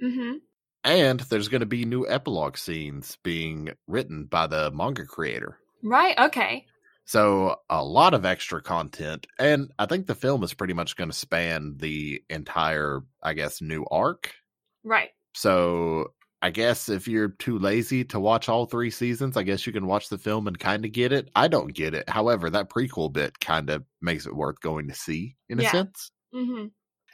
Mm-hmm. 0.03 0.39
and 0.85 1.21
there's 1.21 1.49
going 1.49 1.61
to 1.61 1.67
be 1.67 1.85
new 1.85 2.07
epilogue 2.07 2.57
scenes 2.57 3.17
being 3.23 3.71
written 3.87 4.25
by 4.25 4.47
the 4.47 4.71
manga 4.73 5.07
creator. 5.07 5.59
Right. 5.83 6.19
Okay. 6.19 6.67
So 7.07 7.57
a 7.71 7.85
lot 7.85 8.15
of 8.15 8.25
extra 8.25 8.61
content, 8.61 9.29
and 9.39 9.71
I 9.79 9.87
think 9.87 10.07
the 10.07 10.15
film 10.15 10.43
is 10.43 10.55
pretty 10.55 10.75
much 10.75 10.97
going 10.97 11.09
to 11.09 11.17
span 11.17 11.77
the 11.79 12.23
entire, 12.29 13.03
I 13.23 13.35
guess, 13.35 13.63
new 13.63 13.87
arc. 13.89 14.35
Right. 14.83 15.11
So 15.33 16.13
I 16.43 16.51
guess 16.51 16.89
if 16.89 17.07
you're 17.07 17.29
too 17.29 17.59
lazy 17.59 18.05
to 18.07 18.19
watch 18.19 18.49
all 18.49 18.67
three 18.67 18.91
seasons, 18.91 19.37
I 19.37 19.45
guess 19.45 19.67
you 19.67 19.73
can 19.73 19.87
watch 19.87 20.09
the 20.09 20.19
film 20.19 20.49
and 20.49 20.59
kind 20.59 20.85
of 20.85 20.91
get 20.91 21.13
it. 21.13 21.31
I 21.35 21.47
don't 21.49 21.73
get 21.73 21.95
it. 21.95 22.09
However, 22.09 22.51
that 22.51 22.71
prequel 22.71 23.13
bit 23.13 23.39
kind 23.39 23.71
of 23.71 23.85
makes 24.03 24.27
it 24.27 24.35
worth 24.35 24.61
going 24.61 24.89
to 24.89 24.95
see 24.95 25.37
in 25.49 25.61
a 25.61 25.69
sense. 25.69 26.11
Mm-hmm. 26.35 26.67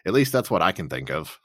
At 0.07 0.15
least 0.15 0.33
that's 0.33 0.51
what 0.51 0.63
I 0.63 0.73
can 0.73 0.89
think 0.89 1.11
of. 1.11 1.39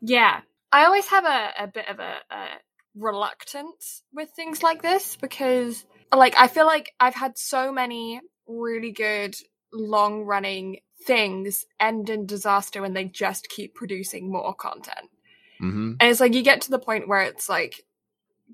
Yeah. 0.00 0.40
I 0.70 0.84
always 0.84 1.06
have 1.08 1.24
a, 1.24 1.50
a 1.64 1.66
bit 1.66 1.88
of 1.88 1.98
a, 1.98 2.16
a 2.30 2.46
reluctance 2.94 4.02
with 4.12 4.30
things 4.30 4.62
like 4.62 4.82
this 4.82 5.16
because, 5.16 5.84
like, 6.18 6.34
I 6.36 6.48
feel 6.48 6.66
like 6.66 6.92
I've 7.00 7.14
had 7.14 7.38
so 7.38 7.72
many 7.72 8.20
really 8.46 8.92
good 8.92 9.34
long 9.72 10.22
running 10.22 10.78
things 11.06 11.64
end 11.80 12.10
in 12.10 12.26
disaster 12.26 12.82
when 12.82 12.92
they 12.94 13.04
just 13.04 13.48
keep 13.48 13.74
producing 13.74 14.30
more 14.30 14.54
content. 14.54 15.08
hmm 15.58 15.92
And 16.00 16.10
it's 16.10 16.20
like 16.20 16.34
you 16.34 16.42
get 16.42 16.60
to 16.62 16.70
the 16.70 16.78
point 16.78 17.08
where 17.08 17.22
it's 17.22 17.48
like, 17.48 17.82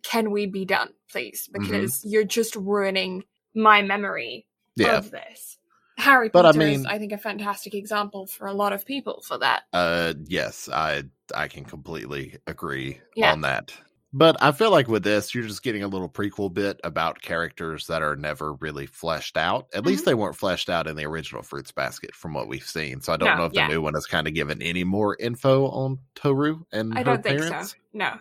can 0.03 0.31
we 0.31 0.47
be 0.47 0.65
done, 0.65 0.91
please? 1.11 1.49
Because 1.53 2.03
you're 2.05 2.25
just 2.25 2.55
ruining 2.57 3.25
my 3.55 3.83
memory 3.83 4.47
Yeah. 4.77 4.99
of 4.99 5.11
this. 5.11 5.59
Harry 5.97 6.29
But 6.29 6.47
I 6.47 6.53
Potter 6.53 6.61
is, 6.63 6.79
mean- 6.79 6.87
I 6.87 6.99
think, 6.99 7.13
a 7.13 7.19
fantastic 7.19 7.75
example 7.75 8.27
for 8.29 8.47
a 8.47 8.53
lot 8.53 8.73
of 8.73 8.87
people 8.87 9.23
for 9.27 9.39
that. 9.39 9.65
Uh, 9.73 10.15
yes, 10.27 10.69
I 10.73 11.03
I 11.35 11.49
can 11.49 11.65
completely 11.65 12.37
agree 12.47 13.01
Yeah. 13.17 13.33
on 13.33 13.41
that. 13.43 13.73
But 14.13 14.37
I 14.43 14.53
feel 14.53 14.71
like 14.71 14.89
with 14.89 15.03
this, 15.03 15.35
you're 15.35 15.47
just 15.47 15.63
getting 15.63 15.83
a 15.83 15.89
little 15.89 16.09
prequel 16.09 16.53
bit 16.53 16.81
about 16.83 17.21
characters 17.21 17.89
that 17.89 18.01
are 18.03 18.17
never 18.17 18.55
really 18.55 18.87
fleshed 18.87 19.37
out. 19.37 19.67
At 19.75 19.85
least 19.85 20.01
Mm-hmm. 20.03 20.11
they 20.11 20.15
weren't 20.15 20.37
fleshed 20.37 20.71
out 20.71 20.87
in 20.87 20.97
the 20.97 21.05
original 21.05 21.43
Fruits 21.43 21.73
Basket, 21.73 22.15
from 22.15 22.33
what 22.33 22.49
we've 22.49 22.67
seen. 22.67 23.03
So 23.03 23.13
I 23.13 23.19
don't 23.19 23.29
No, 23.29 23.37
know 23.37 23.45
if 23.45 23.53
yeah. 23.53 23.67
the 23.69 23.75
new 23.75 23.83
one 23.83 23.93
has 23.95 24.07
kind 24.07 24.27
of 24.27 24.33
given 24.33 24.63
any 24.63 24.83
more 24.83 25.15
info 25.21 25.67
on 25.69 25.99
Toru 26.15 26.65
and 26.73 26.95
I 26.95 26.99
her 26.99 27.05
don't 27.05 27.23
think 27.23 27.41
parents. 27.43 27.73
so. 27.73 27.77
No. 27.93 28.15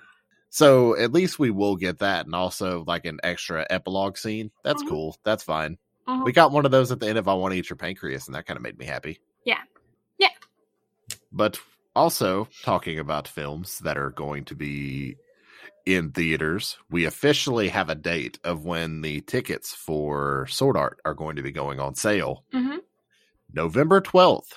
So 0.50 0.98
at 0.98 1.14
least 1.14 1.40
we 1.40 1.52
will 1.52 1.78
get 1.78 2.00
that, 2.00 2.26
and 2.26 2.36
also 2.36 2.84
like 2.86 3.06
an 3.06 3.20
extra 3.24 3.66
epilogue 3.70 4.18
scene. 4.18 4.52
That's 4.64 4.84
Mhm. 4.84 4.90
cool. 4.90 5.18
That's 5.24 5.44
fine. 5.44 5.78
Mhm. 6.08 6.26
We 6.26 6.34
got 6.34 6.52
one 6.52 6.66
of 6.66 6.72
those 6.72 6.92
at 6.92 7.00
the 7.00 7.08
end 7.08 7.18
of 7.18 7.28
I 7.30 7.34
Want 7.34 7.54
to 7.54 7.58
Eat 7.60 7.70
Your 7.70 7.78
Pancreas, 7.78 8.28
and 8.28 8.36
that 8.36 8.46
kind 8.46 8.58
of 8.58 8.64
made 8.64 8.78
me 8.78 8.86
happy. 8.86 9.20
Yeah. 9.46 9.62
Yeah. 10.18 10.30
But 11.32 11.60
also 11.96 12.50
talking 12.64 13.00
about 13.00 13.28
films 13.28 13.80
that 13.80 13.98
are 13.98 14.10
going 14.10 14.44
to 14.46 14.56
be 14.56 15.16
in 15.88 16.12
theaters, 16.12 16.78
we 16.92 17.06
officially 17.06 17.70
have 17.70 17.90
a 17.90 17.96
date 17.96 18.40
of 18.44 18.66
when 18.66 19.00
the 19.00 19.22
tickets 19.22 19.74
for 19.74 20.46
Sword 20.48 20.76
Art 20.76 21.00
are 21.06 21.14
going 21.14 21.38
to 21.38 21.42
be 21.42 21.54
going 21.54 21.80
on 21.80 21.96
sale. 21.96 22.44
Mm-hmm. 22.54 22.80
November 23.54 24.02
12th. 24.02 24.56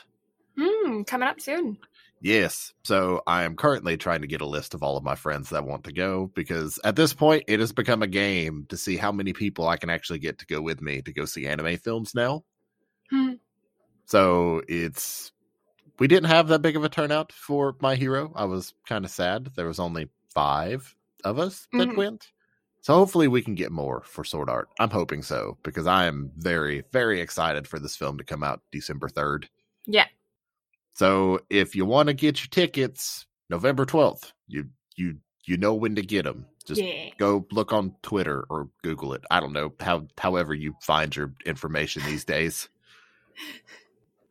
Mm, 0.58 1.06
coming 1.06 1.28
up 1.28 1.40
soon. 1.40 1.78
Yes. 2.20 2.72
So 2.82 3.22
I 3.28 3.44
am 3.44 3.54
currently 3.54 3.96
trying 3.96 4.22
to 4.22 4.26
get 4.26 4.40
a 4.40 4.46
list 4.46 4.74
of 4.74 4.82
all 4.82 4.96
of 4.96 5.04
my 5.04 5.14
friends 5.14 5.50
that 5.50 5.64
want 5.64 5.84
to 5.84 5.92
go 5.92 6.32
because 6.34 6.80
at 6.82 6.96
this 6.96 7.14
point 7.14 7.44
it 7.46 7.60
has 7.60 7.70
become 7.70 8.02
a 8.02 8.08
game 8.08 8.66
to 8.68 8.76
see 8.76 8.96
how 8.96 9.12
many 9.12 9.32
people 9.32 9.68
I 9.68 9.76
can 9.76 9.88
actually 9.88 10.18
get 10.18 10.40
to 10.40 10.46
go 10.46 10.60
with 10.60 10.82
me 10.82 11.00
to 11.02 11.12
go 11.12 11.26
see 11.26 11.46
anime 11.46 11.76
films 11.76 12.12
now. 12.12 12.42
Hmm. 13.08 13.34
So 14.06 14.62
it's 14.66 15.30
we 16.00 16.08
didn't 16.08 16.28
have 16.28 16.48
that 16.48 16.60
big 16.60 16.74
of 16.74 16.82
a 16.82 16.88
turnout 16.88 17.30
for 17.30 17.76
my 17.80 17.94
hero. 17.94 18.32
I 18.34 18.46
was 18.46 18.74
kind 18.88 19.04
of 19.04 19.12
sad. 19.12 19.52
There 19.54 19.68
was 19.68 19.78
only 19.78 20.08
five 20.34 20.96
of 21.20 21.38
us 21.38 21.66
that 21.72 21.88
Mhm. 21.88 21.96
went. 21.96 22.33
So 22.83 22.94
hopefully 22.94 23.28
we 23.28 23.42
can 23.42 23.54
get 23.54 23.70
more 23.72 24.02
for 24.04 24.24
Sword 24.24 24.48
Art. 24.48 24.68
I'm 24.78 24.90
hoping 24.90 25.22
so 25.22 25.59
because 25.62 25.87
I 25.87 26.06
am 26.06 26.33
very, 26.37 26.83
very 26.92 27.20
excited 27.20 27.68
for 27.68 27.78
this 27.78 27.94
film 27.96 28.16
to 28.18 28.24
come 28.24 28.42
out 28.42 28.62
December 28.72 29.09
3rd. 29.09 29.48
Yeah. 29.87 30.06
So 30.94 31.40
if 31.50 31.76
you 31.76 31.85
want 31.85 32.09
to 32.09 32.14
get 32.14 32.40
your 32.40 32.48
tickets, 32.48 33.26
November 33.48 33.85
12th, 33.85 34.33
you 34.48 34.68
you 34.96 35.18
you 35.44 35.56
know 35.56 35.74
when 35.74 35.94
to 35.96 36.02
get 36.02 36.24
them. 36.24 36.46
Just 36.66 36.80
yeah. 36.83 37.11
go 37.18 37.46
look 37.50 37.72
on 37.72 37.94
Twitter 38.02 38.44
or 38.50 38.68
Google 38.83 39.14
it. 39.14 39.24
I 39.30 39.40
don't 39.40 39.52
know 39.52 39.72
how 39.80 40.06
however 40.18 40.54
you 40.54 40.74
find 40.83 41.14
your 41.14 41.33
information 41.46 42.02
these 42.04 42.24
days. 42.24 42.68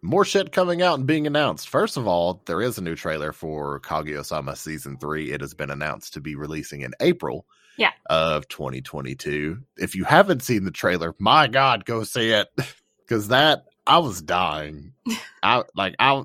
More 0.02 0.24
shit 0.24 0.52
coming 0.54 0.82
out 0.82 0.98
and 0.98 1.06
being 1.08 1.28
announced. 1.28 1.68
First 1.68 1.98
of 1.98 2.08
all, 2.08 2.42
there 2.46 2.62
is 2.62 2.78
a 2.78 2.82
new 2.82 2.96
trailer 2.96 3.34
for 3.34 3.80
Kaguya-sama 3.82 4.56
season 4.56 4.98
3. 4.98 5.32
It 5.32 5.42
has 5.42 5.54
been 5.54 5.70
announced 5.70 6.14
to 6.14 6.22
be 6.22 6.36
releasing 6.36 6.82
in 6.82 6.94
April 7.02 7.46
Yeah. 7.78 7.92
of 8.10 8.48
2022. 8.48 9.60
If 9.78 9.96
you 9.96 10.06
haven't 10.06 10.42
seen 10.44 10.64
the 10.64 10.72
trailer, 10.72 11.14
my 11.20 11.48
god, 11.48 11.84
go 11.86 12.04
see 12.06 12.30
it 12.32 12.48
cuz 13.10 13.28
that 13.28 13.66
I 13.86 13.98
was 13.98 14.22
dying. 14.22 14.94
I 15.44 15.64
like 15.76 15.96
I 16.00 16.24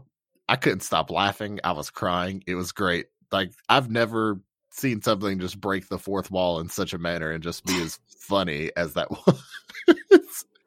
I 0.48 0.56
couldn't 0.56 0.80
stop 0.80 1.10
laughing. 1.10 1.58
I 1.64 1.72
was 1.72 1.90
crying. 1.90 2.44
It 2.46 2.54
was 2.54 2.70
great. 2.72 3.06
Like 3.32 3.52
I've 3.68 3.90
never 3.90 4.40
seen 4.70 5.02
something 5.02 5.38
just 5.40 5.60
break 5.60 5.88
the 5.88 5.98
fourth 5.98 6.30
wall 6.30 6.60
in 6.60 6.68
such 6.68 6.92
a 6.94 6.98
manner 6.98 7.30
and 7.32 7.42
just 7.42 7.64
be 7.64 7.80
as 7.82 7.98
funny 8.20 8.70
as 8.76 8.94
that 8.94 9.10
was. 9.26 9.42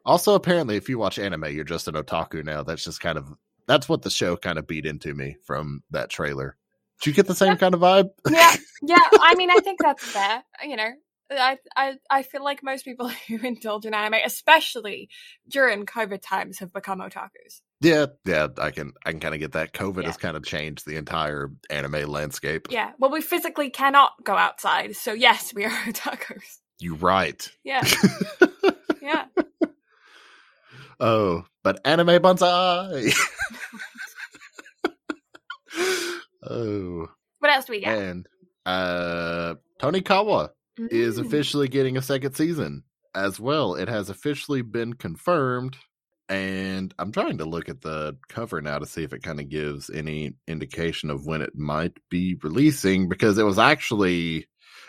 Also, 0.08 0.34
apparently, 0.34 0.76
if 0.78 0.90
you 0.90 0.98
watch 0.98 1.20
anime, 1.20 1.46
you're 1.54 1.64
just 1.64 1.88
an 1.88 1.94
otaku 1.96 2.44
now. 2.44 2.64
That's 2.64 2.84
just 2.84 3.00
kind 3.02 3.18
of 3.20 3.32
that's 3.68 3.88
what 3.88 4.02
the 4.02 4.10
show 4.10 4.36
kind 4.38 4.58
of 4.58 4.66
beat 4.66 4.86
into 4.88 5.14
me 5.14 5.36
from 5.44 5.84
that 5.92 6.10
trailer. 6.10 6.56
Did 7.02 7.08
you 7.08 7.14
get 7.14 7.28
the 7.28 7.36
same 7.36 7.58
kind 7.58 7.76
of 7.76 7.82
vibe? 7.82 8.10
yeah, 8.30 8.56
yeah. 8.82 8.98
I 9.22 9.36
mean, 9.36 9.52
I 9.52 9.60
think 9.60 9.80
that's 9.82 10.04
fair. 10.04 10.42
You 10.64 10.78
know, 10.78 10.90
I, 11.30 11.58
I, 11.76 11.98
I 12.10 12.24
feel 12.24 12.44
like 12.44 12.64
most 12.64 12.86
people 12.86 13.10
who 13.28 13.38
indulge 13.46 13.86
in 13.86 13.94
anime, 13.94 14.20
especially 14.26 15.10
during 15.48 15.86
COVID 15.86 16.22
times, 16.24 16.60
have 16.60 16.74
become 16.74 17.00
otakus. 17.00 17.62
yeah, 17.82 18.06
yeah. 18.26 18.48
I 18.58 18.72
can 18.72 18.94
I 19.06 19.12
can 19.12 19.20
kind 19.20 19.36
of 19.36 19.40
get 19.42 19.52
that. 19.52 19.74
COVID 19.74 20.02
Yeah. 20.04 20.08
has 20.08 20.18
kind 20.18 20.36
of 20.38 20.44
changed 20.46 20.88
the 20.88 20.96
entire 20.96 21.52
anime 21.70 22.10
landscape. 22.10 22.68
Yeah. 22.72 22.94
Well, 22.98 23.12
we 23.12 23.22
physically 23.22 23.70
cannot 23.70 24.14
go 24.24 24.36
outside, 24.36 24.96
so 24.96 25.12
yes, 25.14 25.54
we 25.54 25.66
are 25.66 25.70
otakus. 25.86 26.60
You're 26.80 26.96
right. 26.96 27.48
Yeah, 27.64 27.84
yeah. 29.02 29.26
Oh, 31.00 31.46
but 31.64 31.80
anime 31.86 32.20
bonsai. 32.22 33.14
oh, 36.50 37.08
What 37.40 37.52
else 37.52 37.66
do 37.66 37.74
we 37.74 37.82
got? 37.82 37.98
and 37.98 38.28
uh, 38.66 39.56
Tonikawa 39.80 40.50
is 40.78 41.18
Mm. 41.20 41.26
officially 41.26 41.68
getting 41.68 41.98
a 41.98 42.02
second 42.02 42.34
season 42.36 42.84
as 43.16 43.40
well. 43.40 43.76
It 43.76 43.88
has 43.90 44.10
officially 44.10 44.62
been 44.62 44.94
confirmed. 44.94 45.78
And 46.30 46.94
I'm 47.00 47.14
trying 47.14 47.38
to 47.38 47.46
look 47.46 47.70
at 47.70 47.80
the 47.82 48.18
cover 48.28 48.62
now 48.62 48.80
to 48.80 48.86
see 48.86 49.04
if 49.04 49.14
it 49.14 49.24
kind 49.24 49.40
of 49.40 49.48
gives 49.48 49.90
any 49.90 50.34
indication 50.46 51.10
of 51.10 51.26
when 51.26 51.42
it 51.42 51.56
might 51.56 51.94
be 52.10 52.36
releasing 52.44 53.08
because 53.08 53.38
it 53.38 53.46
was 53.46 53.58
actually 53.58 54.46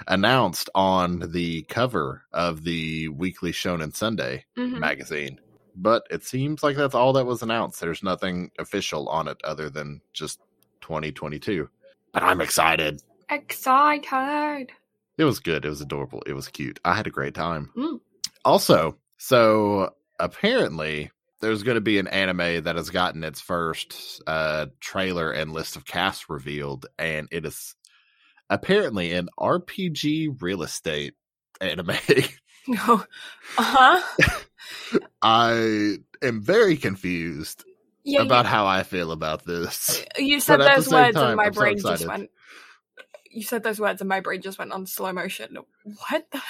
announced 0.09 0.69
on 0.75 1.21
the 1.31 1.63
cover 1.69 2.25
of 2.33 2.65
the 2.65 3.07
Weekly 3.09 3.53
Shonen 3.53 3.95
Sunday 3.95 4.47
Mhm. 4.59 4.81
magazine. 4.81 5.39
But 5.81 6.07
it 6.11 6.25
seems 6.25 6.63
like 6.63 6.77
that's 6.77 6.95
all 6.95 7.13
that 7.13 7.27
was 7.27 7.43
announced. 7.43 7.81
There's 7.81 8.03
nothing 8.03 8.51
official 8.59 9.09
on 9.09 9.29
it 9.29 9.41
other 9.45 9.71
than 9.71 10.01
just 10.13 10.41
2022. 10.81 11.69
But 12.13 12.23
I'm 12.25 12.41
excited. 12.41 13.01
Excited. 13.31 14.73
It 15.19 15.25
was 15.25 15.39
good. 15.39 15.65
It 15.65 15.69
was 15.69 15.81
adorable. 15.81 16.23
It 16.27 16.33
was 16.33 16.49
cute. 16.49 16.81
I 16.85 16.95
had 16.95 17.07
a 17.07 17.11
great 17.11 17.35
time. 17.35 17.71
Mm. 17.77 18.01
Also, 18.45 18.97
so 19.19 19.95
apparently 20.19 21.11
there's 21.41 21.63
going 21.63 21.77
to 21.77 21.81
be 21.81 21.99
an 21.99 22.09
anime 22.09 22.65
that 22.65 22.77
has 22.77 22.91
gotten 22.91 23.23
its 23.23 23.41
first 23.41 24.23
uh, 24.27 24.67
trailer 24.81 25.31
and 25.31 25.53
list 25.53 25.77
of 25.77 25.85
cast 25.85 26.29
revealed, 26.29 26.87
and 26.99 27.29
it 27.31 27.45
is 27.45 27.77
apparently 28.51 29.13
an 29.13 29.29
RPG 29.39 30.41
real 30.43 30.63
estate 30.63 31.15
anime. 31.61 31.97
No. 32.67 33.03
Uh 33.57 33.63
huh. 33.63 34.41
I 35.23 35.99
am 36.23 36.43
very 36.43 36.77
confused 36.77 37.65
Yeah. 38.05 38.23
about 38.23 38.47
how 38.47 38.67
I 38.67 38.83
feel 38.85 39.13
about 39.13 39.45
this. 39.47 40.05
Uh, 40.19 40.19
you, 40.19 40.27
you 40.37 40.41
said 40.41 40.61
but 40.61 40.63
at 40.63 40.75
the 40.75 40.83
those 40.83 40.89
words, 40.89 41.21
time, 41.21 41.23
and 41.23 41.35
my 41.37 41.49
I'm 41.49 41.55
so 41.55 41.75
brain 41.75 41.85
just 41.85 42.07
went. 42.07 42.31
You 43.31 43.43
said 43.45 43.63
those 43.65 43.81
words, 43.81 44.01
and 44.03 44.09
my 44.09 44.21
brain 44.21 44.43
just 44.43 44.59
went 44.59 44.73
on 44.73 44.87
slow 44.87 45.13
motion. 45.13 45.59
What? 45.85 46.27
The? 46.33 46.43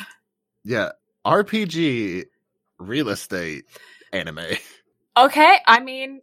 Yeah, 0.64 0.90
RPG 1.26 2.26
real 2.78 3.08
estate 3.08 3.64
anime. 4.12 4.46
Okay. 5.24 5.58
I 5.66 5.80
mean, 5.80 6.20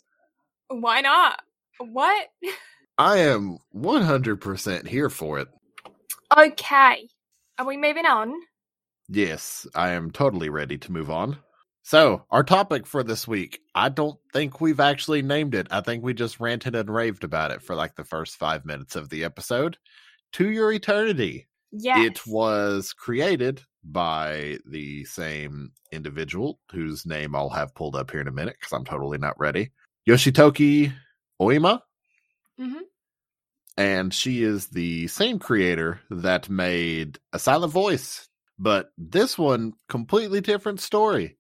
why 0.70 1.02
not? 1.02 1.42
What? 1.80 2.28
I 2.98 3.18
am 3.20 3.60
100% 3.76 4.88
here 4.88 5.10
for 5.10 5.40
it. 5.40 5.50
Okay. 6.38 7.10
Are 7.60 7.66
we 7.68 7.78
moving 7.78 8.06
on? 8.06 8.34
Yes, 9.10 9.68
I 9.76 9.92
am 9.92 10.12
totally 10.12 10.50
ready 10.50 10.78
to 10.80 10.92
move 10.92 11.10
on. 11.12 11.38
So, 11.88 12.26
our 12.32 12.44
topic 12.44 12.88
for 12.88 13.04
this 13.04 13.28
week, 13.28 13.60
I 13.76 13.90
don't 13.90 14.18
think 14.34 14.60
we've 14.60 14.80
actually 14.80 15.22
named 15.22 15.54
it. 15.54 15.68
I 15.70 15.82
think 15.82 16.04
we 16.04 16.16
just 16.16 16.40
ranted 16.40 16.76
and 16.76 16.90
raved 16.90 17.24
about 17.24 17.52
it 17.52 17.62
for 17.62 17.76
like 17.76 17.94
the 17.96 18.04
first 18.04 18.38
five 18.38 18.66
minutes 18.66 18.96
of 18.96 19.10
the 19.10 19.24
episode. 19.24 19.78
To 20.34 20.50
Your 20.50 20.72
Eternity. 20.72 21.46
Yes. 21.72 22.00
It 22.08 22.26
was 22.26 22.92
created 22.92 23.62
by 23.84 24.58
the 24.66 25.06
same 25.06 25.74
individual 25.92 26.60
whose 26.72 27.06
name 27.06 27.36
I'll 27.36 27.52
have 27.52 27.76
pulled 27.76 27.96
up 27.96 28.10
here 28.10 28.22
in 28.22 28.28
a 28.28 28.32
minute 28.32 28.56
because 28.60 28.74
I'm 28.74 28.84
totally 28.84 29.20
not 29.20 29.40
ready. 29.40 29.70
Yoshitoki 30.10 30.92
Oima. 31.40 31.82
Mhm. 32.60 32.82
And 33.78 34.12
she 34.12 34.42
is 34.42 34.70
the 34.70 35.06
same 35.06 35.38
creator 35.38 36.02
that 36.10 36.50
made 36.50 37.20
A 37.32 37.38
Silent 37.38 37.72
Voice. 37.72 38.28
But 38.58 38.90
this 38.98 39.38
one, 39.38 39.74
completely 39.88 40.42
different 40.42 40.80
story. 40.80 41.38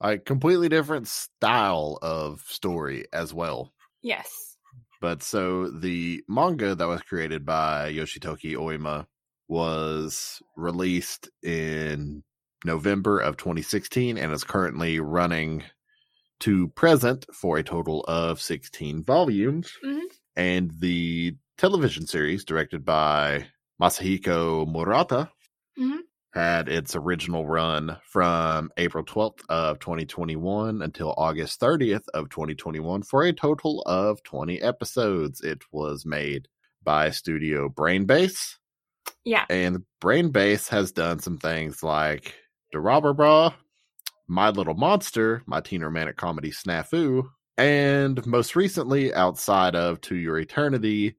A 0.00 0.18
completely 0.18 0.68
different 0.68 1.08
style 1.08 1.98
of 2.02 2.40
story 2.42 3.06
as 3.12 3.32
well. 3.34 3.72
Yes. 4.02 4.56
But 5.00 5.22
so 5.22 5.70
the 5.70 6.22
manga 6.28 6.74
that 6.74 6.86
was 6.88 7.02
created 7.02 7.44
by 7.44 7.92
Yoshitoki 7.92 8.54
Oima 8.54 9.06
was 9.48 10.42
released 10.56 11.28
in 11.42 12.22
November 12.64 13.18
of 13.20 13.36
2016 13.36 14.18
and 14.18 14.32
is 14.32 14.44
currently 14.44 14.98
running 15.00 15.62
to 16.40 16.68
present 16.70 17.26
for 17.34 17.58
a 17.58 17.62
total 17.64 18.04
of 18.08 18.40
16 18.40 19.04
volumes. 19.04 19.72
Mhm. 19.84 20.08
And 20.36 20.72
the 20.80 21.36
television 21.58 22.06
series, 22.06 22.44
directed 22.44 22.84
by 22.84 23.48
Masahiko 23.80 24.66
Murata, 24.68 25.30
Mhm. 25.78 26.07
Had 26.34 26.68
its 26.68 26.94
original 26.94 27.46
run 27.46 27.96
from 28.04 28.70
April 28.76 29.02
12th 29.04 29.40
of 29.48 29.78
2021 29.78 30.82
until 30.82 31.14
August 31.16 31.58
30th 31.60 32.04
of 32.12 32.28
2021 32.28 33.02
for 33.02 33.22
a 33.24 33.32
total 33.32 33.82
of 33.86 34.22
20 34.24 34.60
episodes. 34.60 35.40
It 35.40 35.62
was 35.72 36.04
made 36.04 36.46
by 36.84 37.10
studio 37.10 37.68
Brainbase, 37.70 38.56
Yeah. 39.24 39.46
and 39.48 39.84
Brainbase 40.02 40.68
has 40.68 40.92
done 40.92 41.18
some 41.18 41.38
things 41.38 41.82
like 41.82 42.34
Durarara, 42.74 43.54
My 44.28 44.50
Little 44.50 44.74
Monster, 44.74 45.42
my 45.46 45.60
teen 45.62 45.82
romantic 45.82 46.16
comedy 46.18 46.50
Snafu, 46.50 47.24
and 47.56 48.24
most 48.26 48.54
recently, 48.54 49.12
outside 49.14 49.74
of 49.74 50.00
To 50.02 50.14
Your 50.14 50.38
Eternity, 50.38 51.16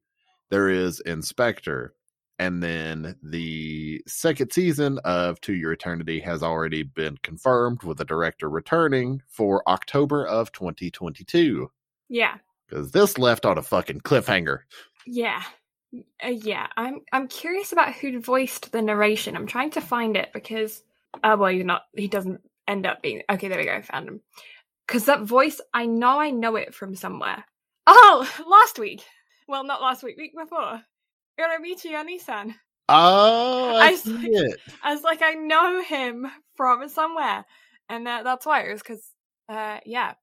there 0.52 0.70
is 0.70 1.00
Inspector. 1.02 1.94
And 2.40 2.64
then 2.64 3.18
the 3.22 4.02
second 4.08 4.54
season 4.54 4.98
of 5.00 5.42
To 5.42 5.54
Your 5.54 5.74
Eternity 5.74 6.22
has 6.22 6.42
already 6.42 6.84
been 6.84 7.18
confirmed 7.22 7.84
with 7.84 7.98
the 7.98 8.06
director 8.06 8.50
returning 8.50 9.22
for 9.28 9.62
October 9.68 10.26
of 10.26 10.54
2022. 10.54 11.70
Yeah. 12.08 12.38
Because 12.66 12.92
this 12.92 13.18
left 13.18 13.46
on 13.46 13.58
a 13.58 13.62
fucking 13.62 14.02
cliffhanger. 14.02 14.60
Yeah. 15.06 15.44
Uh, 16.24 16.28
yeah, 16.28 16.68
I'm 16.78 17.02
I'm 17.12 17.28
curious 17.28 17.72
about 17.72 17.94
who 17.94 18.20
voiced 18.20 18.72
the 18.72 18.82
narration. 18.82 19.36
I'm 19.36 19.48
trying 19.48 19.72
to 19.72 19.82
find 19.82 20.16
it 20.16 20.30
because 20.34 20.84
uh 21.24 21.36
well 21.40 21.52
he's 21.52 21.66
not 21.66 21.84
he 21.96 22.08
doesn't 22.08 22.42
end 22.68 22.86
up 22.86 23.02
being 23.02 23.24
okay, 23.30 23.48
there 23.48 23.58
we 23.58 23.66
go, 23.66 23.74
I 23.74 23.82
found 23.82 24.08
him. 24.08 24.22
Cause 24.88 25.06
that 25.06 25.22
voice 25.22 25.60
I 25.74 25.88
know 25.88 26.20
I 26.20 26.30
know 26.30 26.56
it 26.58 26.76
from 26.76 26.96
somewhere. 26.96 27.44
Oh, 27.88 28.30
last 28.48 28.78
week. 28.78 29.04
Well 29.48 29.64
not 29.64 29.82
last 29.82 30.04
week, 30.04 30.18
week 30.18 30.34
before. 30.40 30.84
Uramichi 31.40 31.92
Onisan. 31.92 32.56
Oh, 32.90 33.76
I, 33.78 33.90
I 33.90 33.96
see 33.96 34.18
see. 34.18 34.28
it. 34.28 34.60
I 34.84 34.94
was 34.94 35.04
like, 35.04 35.22
I 35.22 35.34
know 35.34 35.82
him 35.82 36.28
from 36.56 36.90
somewhere. 36.90 37.46
And 37.88 38.08
uh, 38.08 38.24
that's 38.24 38.46
why 38.46 38.62
it 38.62 38.72
was 38.72 38.82
because 38.82 39.04
uh 39.48 39.80
yeah, 39.86 40.14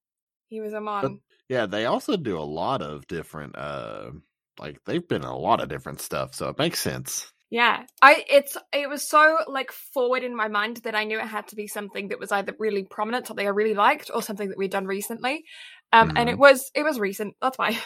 he 0.49 0.61
was 0.61 0.73
a 0.73 0.81
mon. 0.81 1.21
Yeah, 1.49 1.67
they 1.67 1.87
also 1.87 2.17
do 2.17 2.39
a 2.39 2.41
lot 2.41 2.83
of 2.83 3.07
different 3.07 3.57
uh 3.57 4.11
like 4.59 4.79
they've 4.85 5.07
been 5.07 5.23
in 5.23 5.29
a 5.29 5.37
lot 5.37 5.63
of 5.63 5.69
different 5.69 6.01
stuff, 6.01 6.35
so 6.35 6.49
it 6.49 6.59
makes 6.59 6.81
sense. 6.81 7.33
Yeah, 7.51 7.85
I 8.03 8.25
it's 8.29 8.57
it 8.73 8.89
was 8.89 9.09
so 9.09 9.39
like 9.47 9.71
forward 9.71 10.25
in 10.25 10.35
my 10.35 10.49
mind 10.49 10.79
that 10.79 10.97
I 10.97 11.05
knew 11.05 11.19
it 11.19 11.27
had 11.27 11.49
to 11.49 11.57
be 11.57 11.69
something 11.69 12.09
that 12.09 12.19
was 12.19 12.33
either 12.33 12.55
really 12.59 12.85
prominent, 12.85 13.27
something 13.27 13.47
I 13.47 13.51
really 13.51 13.75
liked, 13.75 14.11
or 14.13 14.23
something 14.23 14.49
that 14.49 14.59
we'd 14.59 14.73
done 14.73 14.87
recently. 14.87 15.45
Um, 15.93 16.13
and 16.17 16.29
it 16.29 16.39
was 16.39 16.71
it 16.75 16.83
was 16.83 16.99
recent. 16.99 17.35
That's 17.41 17.59
why. 17.59 17.79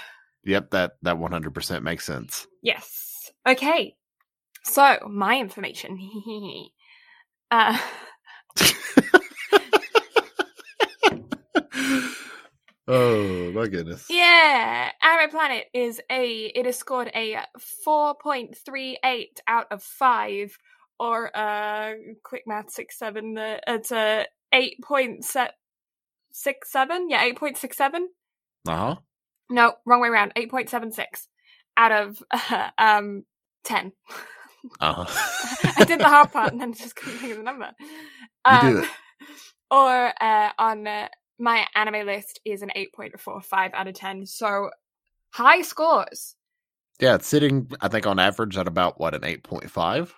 Yep, 0.44 0.70
that 0.70 0.92
that 1.02 1.16
100% 1.16 1.82
makes 1.82 2.06
sense. 2.06 2.46
yes. 2.62 3.09
Okay. 3.46 3.96
So 4.64 4.98
my 5.09 5.38
information. 5.38 5.98
uh, 7.50 7.79
oh, 12.88 13.53
my 13.53 13.66
goodness. 13.68 14.07
yeah, 14.11 14.90
Anime 15.03 15.31
Planet 15.31 15.64
is 15.72 16.00
a 16.11 16.53
it 16.55 16.66
has 16.66 16.76
scored 16.76 17.11
a 17.14 17.38
four 17.85 18.14
point 18.16 18.57
three 18.57 18.98
eight 19.05 19.40
out 19.46 19.66
of 19.70 19.83
five, 19.83 20.57
or 20.98 21.35
uh, 21.37 21.92
quick 22.22 22.42
math 22.46 22.70
six 22.70 22.98
seven. 22.98 23.38
Uh, 23.38 23.59
it's 23.66 23.92
a 23.92 24.26
eight 24.53 24.76
point 24.83 25.24
six 25.24 26.70
seven. 26.70 27.09
Yeah, 27.09 27.24
eight 27.24 27.38
point 27.38 27.57
six 27.57 27.76
seven. 27.76 28.09
Uh-huh. 28.68 28.96
No, 29.48 29.74
wrong 29.87 30.00
way 30.00 30.09
around. 30.09 30.33
Eight 30.37 30.50
point 30.50 30.68
seven 30.68 30.92
six 30.92 31.29
out 31.76 31.92
of 31.92 32.22
um 32.79 33.24
ten. 33.64 33.92
Uh-huh. 34.80 35.04
I 35.78 35.84
did 35.84 36.00
the 36.00 36.08
hard 36.08 36.32
part 36.32 36.52
and 36.52 36.60
then 36.60 36.74
just 36.74 36.96
couldn't 36.96 37.18
think 37.18 37.32
of 37.32 37.38
the 37.38 37.44
number. 37.44 37.70
It. 38.46 38.88
Or 39.72 40.12
uh, 40.20 40.50
on 40.58 40.84
uh, 40.86 41.06
my 41.38 41.64
anime 41.76 42.04
list 42.04 42.40
is 42.44 42.62
an 42.62 42.72
eight 42.74 42.92
point 42.92 43.20
four 43.20 43.40
five 43.40 43.70
out 43.72 43.86
of 43.86 43.94
ten. 43.94 44.26
So 44.26 44.70
high 45.30 45.62
scores. 45.62 46.34
yeah, 47.00 47.14
it's 47.14 47.28
sitting 47.28 47.70
I 47.80 47.86
think 47.86 48.04
on 48.04 48.18
average 48.18 48.56
at 48.58 48.66
about 48.66 48.98
what 48.98 49.14
an 49.14 49.20
8.5, 49.20 50.10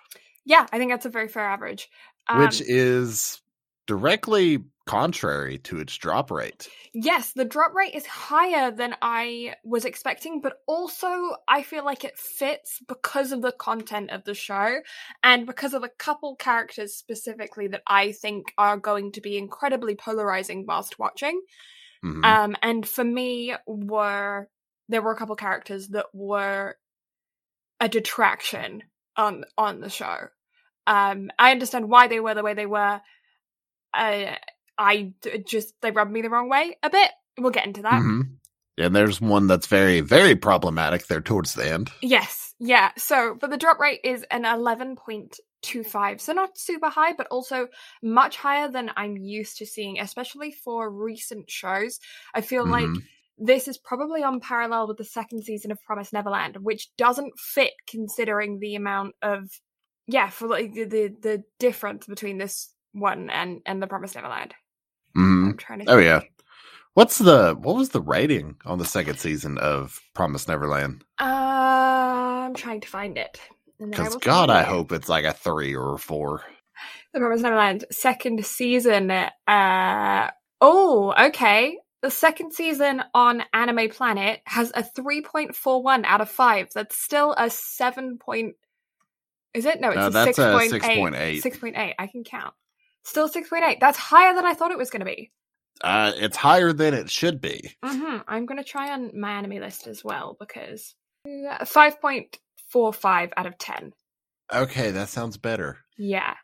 Yeah, 0.43 0.65
I 0.71 0.79
think 0.79 0.91
that's 0.91 1.05
a 1.05 1.09
very 1.09 1.27
fair 1.27 1.47
average. 1.47 1.87
Um, 2.27 2.39
which 2.39 2.61
is 2.61 3.39
directly 3.87 4.63
contrary 4.85 5.57
to 5.59 5.79
its 5.79 5.95
drop 5.97 6.29
rate. 6.29 6.69
Yes, 6.93 7.31
the 7.33 7.45
drop 7.45 7.73
rate 7.73 7.95
is 7.95 8.05
higher 8.05 8.69
than 8.69 8.95
I 9.01 9.55
was 9.63 9.85
expecting, 9.85 10.41
but 10.41 10.57
also 10.67 11.35
I 11.47 11.63
feel 11.63 11.85
like 11.85 12.03
it 12.03 12.17
fits 12.19 12.81
because 12.87 13.31
of 13.31 13.41
the 13.41 13.53
content 13.53 14.11
of 14.11 14.25
the 14.25 14.33
show 14.33 14.81
and 15.23 15.45
because 15.45 15.73
of 15.73 15.83
a 15.83 15.89
couple 15.89 16.35
characters 16.35 16.93
specifically 16.95 17.67
that 17.67 17.81
I 17.87 18.11
think 18.11 18.53
are 18.57 18.77
going 18.77 19.11
to 19.13 19.21
be 19.21 19.37
incredibly 19.37 19.95
polarizing 19.95 20.65
whilst 20.67 20.99
watching. 20.99 21.41
Mhm. 22.03 22.23
Um, 22.25 22.55
and 22.61 22.87
for 22.87 23.03
me, 23.03 23.55
were 23.65 24.49
there 24.89 25.01
were 25.01 25.13
a 25.13 25.17
couple 25.17 25.35
characters 25.35 25.87
that 25.89 26.07
were 26.13 26.75
a 27.79 27.89
detraction 27.89 28.83
on 29.15 29.45
on 29.57 29.79
the 29.81 29.89
show. 29.89 30.27
Um, 30.87 31.31
I 31.39 31.51
understand 31.51 31.89
why 31.89 32.07
they 32.07 32.19
were 32.19 32.33
the 32.33 32.43
way 32.43 32.53
they 32.53 32.65
were. 32.65 33.01
Uh, 33.93 34.35
I 34.77 35.13
just 35.47 35.73
they 35.81 35.91
rubbed 35.91 36.11
me 36.11 36.21
the 36.21 36.29
wrong 36.29 36.49
way 36.49 36.77
a 36.81 36.89
bit. 36.89 37.09
We'll 37.37 37.51
get 37.51 37.67
into 37.67 37.83
that. 37.83 38.01
Mhm. 38.01 38.37
And 38.77 38.95
there's 38.95 39.21
one 39.21 39.45
that's 39.45 39.67
very, 39.67 39.99
very 40.01 40.35
problematic 40.35 41.05
there 41.05 41.21
towards 41.21 41.53
the 41.53 41.71
end. 41.71 41.91
Yes, 42.01 42.55
yeah. 42.59 42.89
So, 42.97 43.37
but 43.39 43.51
the 43.51 43.57
drop 43.57 43.79
rate 43.79 43.99
is 44.03 44.25
an 44.31 44.45
eleven 44.45 44.95
point 44.95 45.39
two 45.61 45.83
five, 45.83 46.19
so 46.19 46.33
not 46.33 46.57
super 46.57 46.89
high, 46.89 47.13
but 47.13 47.27
also 47.27 47.67
much 48.01 48.35
higher 48.35 48.69
than 48.69 48.89
I'm 48.97 49.15
used 49.15 49.57
to 49.59 49.65
seeing, 49.67 49.99
especially 49.99 50.51
for 50.51 50.89
recent 50.89 51.51
shows. 51.51 51.99
I 52.33 52.41
feel 52.41 52.65
like 52.65 52.85
Mhm. 52.87 53.03
this 53.37 53.67
is 53.67 53.77
probably 53.77 54.23
on 54.23 54.39
parallel 54.39 54.87
with 54.87 54.97
the 54.97 55.05
second 55.05 55.43
season 55.43 55.71
of 55.71 55.79
Promise 55.83 56.11
Neverland, 56.11 56.57
which 56.57 56.89
doesn't 56.97 57.37
fit 57.37 57.73
considering 57.87 58.57
the 58.59 58.73
amount 58.75 59.13
of 59.21 59.49
yeah, 60.07 60.29
for 60.29 60.47
like 60.47 60.73
the 60.73 60.83
the, 60.85 61.15
the 61.21 61.43
difference 61.59 62.07
between 62.07 62.39
this 62.39 62.72
one 62.93 63.29
and 63.29 63.61
and 63.65 63.81
the 63.81 63.87
Promise 63.87 64.15
Neverland. 64.15 64.53
Mm-hmm. 65.17 65.45
I'm 65.49 65.57
trying 65.57 65.79
to. 65.79 65.91
Oh 65.91 65.97
think. 65.97 66.05
yeah. 66.05 66.21
What's 66.93 67.17
the 67.17 67.55
what 67.59 67.75
was 67.75 67.89
the 67.89 68.01
rating 68.01 68.55
on 68.65 68.77
the 68.77 68.85
second 68.85 69.19
season 69.19 69.57
of 69.57 69.99
Promise 70.13 70.47
Neverland? 70.47 71.03
Uh, 71.19 71.23
I'm 72.45 72.53
trying 72.53 72.81
to 72.81 72.87
find 72.87 73.17
it. 73.17 73.39
Because 73.79 74.15
God, 74.17 74.49
I 74.49 74.61
you. 74.61 74.67
hope 74.67 74.91
it's 74.91 75.09
like 75.09 75.25
a 75.25 75.33
three 75.33 75.75
or 75.75 75.95
a 75.95 75.99
four. 75.99 76.43
The 77.13 77.19
Promised 77.19 77.43
Neverland 77.43 77.85
second 77.91 78.45
season. 78.45 79.11
Uh 79.11 80.29
oh, 80.61 81.13
okay. 81.27 81.77
The 82.01 82.11
second 82.11 82.53
season 82.53 83.01
on 83.13 83.43
Anime 83.53 83.89
Planet 83.89 84.41
has 84.45 84.73
a 84.75 84.83
3.41 84.83 86.03
out 86.03 86.19
of 86.19 86.29
5. 86.29 86.71
That's 86.75 86.97
still 86.97 87.33
a 87.37 87.49
7 87.49 88.17
point 88.17 88.55
Is 89.53 89.63
it? 89.65 89.79
No, 89.79 89.91
it's 89.91 90.13
that's 90.13 90.37
a 90.37 90.41
6.8. 90.41 90.81
6.8. 90.81 91.41
6.8. 91.41 91.93
I 91.97 92.07
can 92.07 92.25
count. 92.25 92.53
Still 93.03 93.29
6.8. 93.29 93.79
That's 93.79 93.97
higher 93.97 94.33
than 94.33 94.45
I 94.45 94.53
thought 94.53 94.71
it 94.71 94.77
was 94.77 94.89
going 94.89 95.01
to 95.01 95.05
be. 95.05 95.31
Uh, 95.81 96.11
it's 96.15 96.37
higher 96.37 96.71
than 96.71 96.93
it 96.93 97.09
should 97.09 97.41
be. 97.41 97.75
hmm 97.83 98.17
I'm 98.27 98.45
going 98.45 98.57
to 98.59 98.63
try 98.63 98.91
on 98.91 99.19
my 99.19 99.33
anime 99.33 99.59
list 99.59 99.87
as 99.87 100.03
well 100.03 100.37
because 100.39 100.95
uh, 101.27 101.65
5.45 101.65 103.31
out 103.35 103.45
of 103.45 103.57
10. 103.57 103.93
Okay, 104.53 104.91
that 104.91 105.09
sounds 105.09 105.37
better. 105.37 105.79
Yeah. 105.97 106.35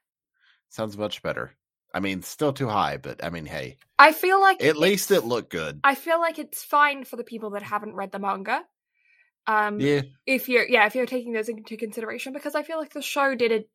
Sounds 0.70 0.98
much 0.98 1.22
better. 1.22 1.52
I 1.94 2.00
mean, 2.00 2.22
still 2.22 2.54
too 2.54 2.68
high, 2.68 2.98
but 2.98 3.24
I 3.24 3.30
mean, 3.30 3.46
hey, 3.46 3.78
I 3.98 4.12
feel 4.12 4.40
like 4.40 4.64
at 4.64 4.78
least 4.78 5.10
it 5.10 5.26
looked 5.26 5.52
good. 5.52 5.80
I 5.84 5.96
feel 5.96 6.20
like 6.20 6.38
it's 6.38 6.64
fine 6.64 7.04
for 7.04 7.16
the 7.16 7.24
people 7.24 7.52
that 7.52 7.64
haven't 7.64 7.96
read 7.96 8.12
the 8.12 8.20
manga. 8.20 8.62
Um, 9.48 9.80
Yeah, 9.80 10.02
if 10.28 10.48
you're 10.48 10.68
yeah, 10.68 10.86
if 10.86 10.94
you're 10.94 11.08
taking 11.08 11.34
those 11.34 11.50
into 11.50 11.78
consideration, 11.78 12.32
because 12.34 12.54
I 12.54 12.62
feel 12.62 12.78
like 12.78 12.94
the 12.94 13.02
show 13.02 13.34
did 13.34 13.66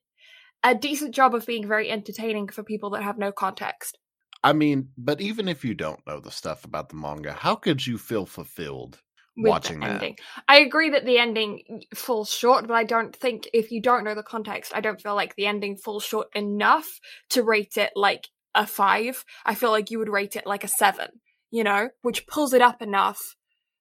a, 0.64 0.74
decent 0.74 1.14
job 1.14 1.34
of 1.34 1.46
being 1.46 1.68
very 1.68 1.90
entertaining 1.90 2.48
for 2.48 2.62
people 2.62 2.90
that 2.90 3.02
have 3.02 3.18
no 3.18 3.32
context. 3.32 3.98
I 4.42 4.52
mean, 4.52 4.88
but 4.98 5.20
even 5.20 5.48
if 5.48 5.64
you 5.64 5.74
don't 5.74 6.06
know 6.06 6.20
the 6.20 6.30
stuff 6.30 6.64
about 6.64 6.88
the 6.88 6.96
manga, 6.96 7.32
how 7.32 7.54
could 7.54 7.86
you 7.86 7.96
feel 7.96 8.26
fulfilled 8.26 9.00
With 9.36 9.50
watching 9.50 9.80
the 9.80 9.86
that? 9.86 10.12
I 10.48 10.58
agree 10.58 10.90
that 10.90 11.06
the 11.06 11.18
ending 11.18 11.82
falls 11.94 12.30
short, 12.30 12.66
but 12.66 12.74
I 12.74 12.84
don't 12.84 13.14
think 13.16 13.48
if 13.54 13.70
you 13.70 13.80
don't 13.80 14.04
know 14.04 14.14
the 14.14 14.22
context, 14.22 14.72
I 14.74 14.80
don't 14.80 15.00
feel 15.00 15.14
like 15.14 15.34
the 15.34 15.46
ending 15.46 15.76
falls 15.76 16.04
short 16.04 16.28
enough 16.34 17.00
to 17.30 17.42
rate 17.42 17.76
it 17.76 17.92
like 17.96 18.28
a 18.54 18.66
five. 18.66 19.24
I 19.46 19.54
feel 19.54 19.70
like 19.70 19.90
you 19.90 19.98
would 19.98 20.10
rate 20.10 20.36
it 20.36 20.46
like 20.46 20.64
a 20.64 20.68
seven, 20.68 21.08
you 21.50 21.64
know, 21.64 21.88
which 22.02 22.26
pulls 22.26 22.52
it 22.52 22.60
up 22.62 22.82
enough 22.82 23.36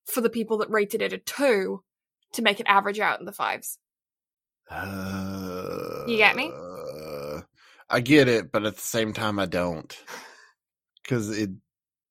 for 0.05 0.21
the 0.21 0.29
people 0.29 0.57
that 0.59 0.69
rated 0.69 1.01
it 1.01 1.13
a 1.13 1.17
two 1.17 1.83
to 2.33 2.41
make 2.41 2.59
it 2.59 2.67
average 2.67 2.99
out 2.99 3.19
in 3.19 3.25
the 3.25 3.31
fives. 3.31 3.79
Uh, 4.69 6.03
You 6.07 6.17
get 6.17 6.35
me? 6.35 6.51
I 7.93 7.99
get 7.99 8.27
it, 8.27 8.51
but 8.51 8.65
at 8.65 8.75
the 8.75 8.81
same 8.81 9.13
time, 9.13 9.37
I 9.37 9.45
don't. 9.45 9.95
Because 11.03 11.37
it 11.37 11.51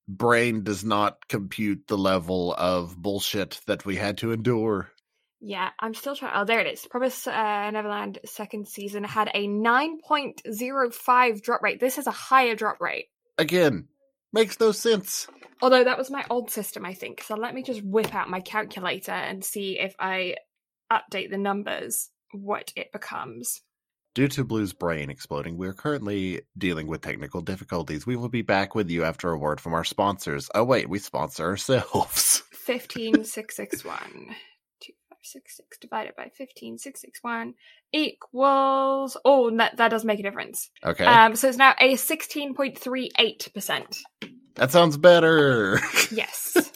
brain 0.07 0.63
does 0.63 0.85
not 0.85 1.27
compute 1.29 1.89
the 1.89 1.99
level 1.99 2.55
of 2.57 2.97
bullshit 2.97 3.61
that 3.67 3.85
we 3.85 3.97
had 3.97 4.19
to 4.19 4.31
endure. 4.31 4.93
Yeah, 5.41 5.71
I'm 5.81 5.95
still 5.95 6.15
trying. 6.15 6.35
Oh, 6.37 6.45
there 6.45 6.61
it 6.61 6.73
is. 6.73 6.87
Promise 6.87 7.27
uh, 7.27 7.71
Neverland 7.73 8.21
second 8.25 8.69
season 8.69 9.03
had 9.03 9.29
a 9.35 9.49
9.05 9.49 11.43
drop 11.43 11.63
rate. 11.63 11.81
This 11.81 11.99
is 11.99 12.07
a 12.07 12.13
higher 12.13 12.55
drop 12.55 12.81
rate. 12.81 13.07
Again, 13.37 13.89
makes 14.33 14.61
no 14.61 14.71
sense. 14.71 15.27
Although 15.61 15.83
that 15.83 15.99
was 15.99 16.13
my 16.13 16.25
old 16.31 16.53
system, 16.53 16.85
I 16.85 16.95
think. 16.95 17.25
So 17.25 17.35
let 17.35 17.57
me 17.57 17.65
just 17.65 17.83
whip 17.83 18.15
out 18.15 18.31
my 18.31 18.39
calculator 18.39 19.11
and 19.11 19.45
see 19.45 19.81
if 19.81 19.97
I 19.99 20.37
update 20.93 21.31
the 21.31 21.39
numbers, 21.39 22.09
what 22.31 22.73
it 22.77 22.93
becomes. 22.93 23.63
Due 24.15 24.29
to 24.29 24.45
Blue's 24.45 24.75
brain 24.75 25.09
exploding, 25.09 25.57
we 25.57 25.67
are 25.67 25.73
currently 25.73 26.43
dealing 26.59 26.87
with 26.87 27.01
technical 27.01 27.41
difficulties. 27.41 28.07
We 28.07 28.15
will 28.15 28.29
be 28.29 28.43
back 28.43 28.75
with 28.75 28.91
you 28.91 29.05
after 29.05 29.31
a 29.31 29.39
word 29.39 29.59
from 29.59 29.73
our 29.73 29.85
sponsors. 29.85 30.51
Oh, 30.55 30.65
wait, 30.65 30.91
we 30.91 30.99
sponsor 30.99 31.47
ourselves. 31.47 32.43
15661. 32.53 34.35
2566 34.83 35.79
divided 35.79 36.15
by 36.15 36.25
15661 36.25 37.55
equals. 37.95 39.17
Oh, 39.25 39.51
that, 39.57 39.79
that 39.79 39.89
does 39.89 40.05
make 40.05 40.21
a 40.21 40.23
difference. 40.23 40.69
Okay. 40.85 41.07
Um, 41.07 41.35
so 41.35 41.49
it's 41.49 41.57
now 41.57 41.75
a 41.81 41.95
16.38%. 41.95 43.99
that 44.57 44.71
sounds 44.71 44.99
better. 44.99 45.81
Yes. 46.11 46.55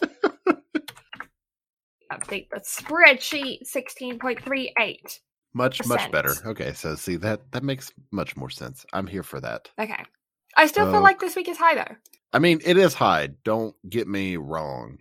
Update 2.11 2.49
the 2.51 2.61
spreadsheet 2.61 3.59
16.38. 3.71 5.19
much, 5.57 5.87
much 5.87 6.11
better. 6.13 6.35
Okay, 6.45 6.73
so 6.75 6.95
see, 6.95 7.17
that, 7.17 7.51
that 7.53 7.65
makes 7.65 7.93
much 8.13 8.37
more 8.37 8.51
sense. 8.51 8.85
I'm 8.93 9.07
here 9.07 9.23
for 9.23 9.41
that. 9.41 9.71
Okay. 9.79 10.05
I 10.57 10.67
still 10.67 10.91
feel 10.91 11.03
like 11.03 11.21
this 11.21 11.37
week 11.37 11.49
is 11.49 11.59
high 11.59 11.75
though. 11.75 11.97
I 12.33 12.39
mean, 12.39 12.61
it 12.65 12.77
is 12.77 12.95
high. 12.95 13.29
Don't 13.45 13.75
get 13.89 14.09
me 14.09 14.37
wrong. 14.37 14.99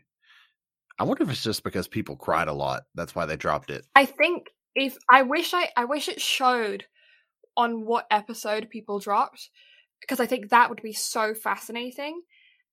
I 1.00 1.04
wonder 1.04 1.24
if 1.24 1.30
it's 1.30 1.44
just 1.44 1.64
because 1.64 1.88
people 1.88 2.16
cried 2.16 2.48
a 2.48 2.54
lot. 2.54 2.84
That's 2.94 3.16
why 3.16 3.26
they 3.26 3.36
dropped 3.36 3.70
it. 3.70 3.86
I 3.96 4.06
think 4.06 4.48
if 4.76 4.98
I 5.12 5.24
wish 5.24 5.54
I 5.54 5.70
I 5.76 5.86
wish 5.86 6.08
it 6.08 6.22
showed 6.22 6.86
on 7.58 7.86
what 7.86 8.08
episode 8.12 8.70
people 8.70 9.00
dropped 9.00 9.50
because 10.02 10.20
I 10.20 10.26
think 10.26 10.50
that 10.50 10.70
would 10.70 10.82
be 10.82 10.94
so 10.94 11.34
fascinating. 11.34 12.22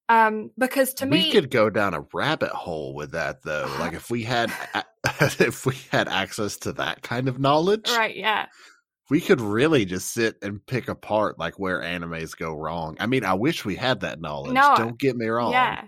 Um 0.09 0.51
because 0.59 0.95
to 0.95 1.05
we 1.05 1.11
me 1.11 1.23
we 1.25 1.33
could 1.33 1.51
go 1.51 1.71
down 1.71 1.95
a 1.95 2.05
rabbit 2.13 2.51
hole 2.51 2.95
with 2.95 3.13
that, 3.13 3.43
though. 3.43 3.73
Like 3.79 3.95
if 3.95 4.11
we 4.11 4.25
had, 4.25 4.53
if 5.05 5.65
we 5.65 5.77
had 5.91 6.09
access 6.09 6.57
to 6.59 6.73
that 6.75 7.03
kind 7.03 7.29
of 7.29 7.39
knowledge, 7.39 7.91
right, 7.91 8.17
yeah. 8.17 8.47
we 9.11 9.21
could 9.21 9.41
really 9.41 9.85
just 9.85 10.13
sit 10.13 10.37
and 10.43 10.65
pick 10.67 10.89
apart 10.89 11.39
like 11.39 11.59
where 11.59 11.81
animes 11.81 12.37
go 12.37 12.55
wrong. 12.55 12.97
I 13.01 13.07
mean, 13.07 13.25
I 13.25 13.35
wish 13.35 13.65
we 13.65 13.77
had 13.77 14.01
that 14.01 14.21
knowledge. 14.21 14.55
No, 14.55 14.75
Don't 14.77 14.99
get 14.99 15.17
me 15.17 15.27
wrong. 15.27 15.53
Yeah. 15.53 15.85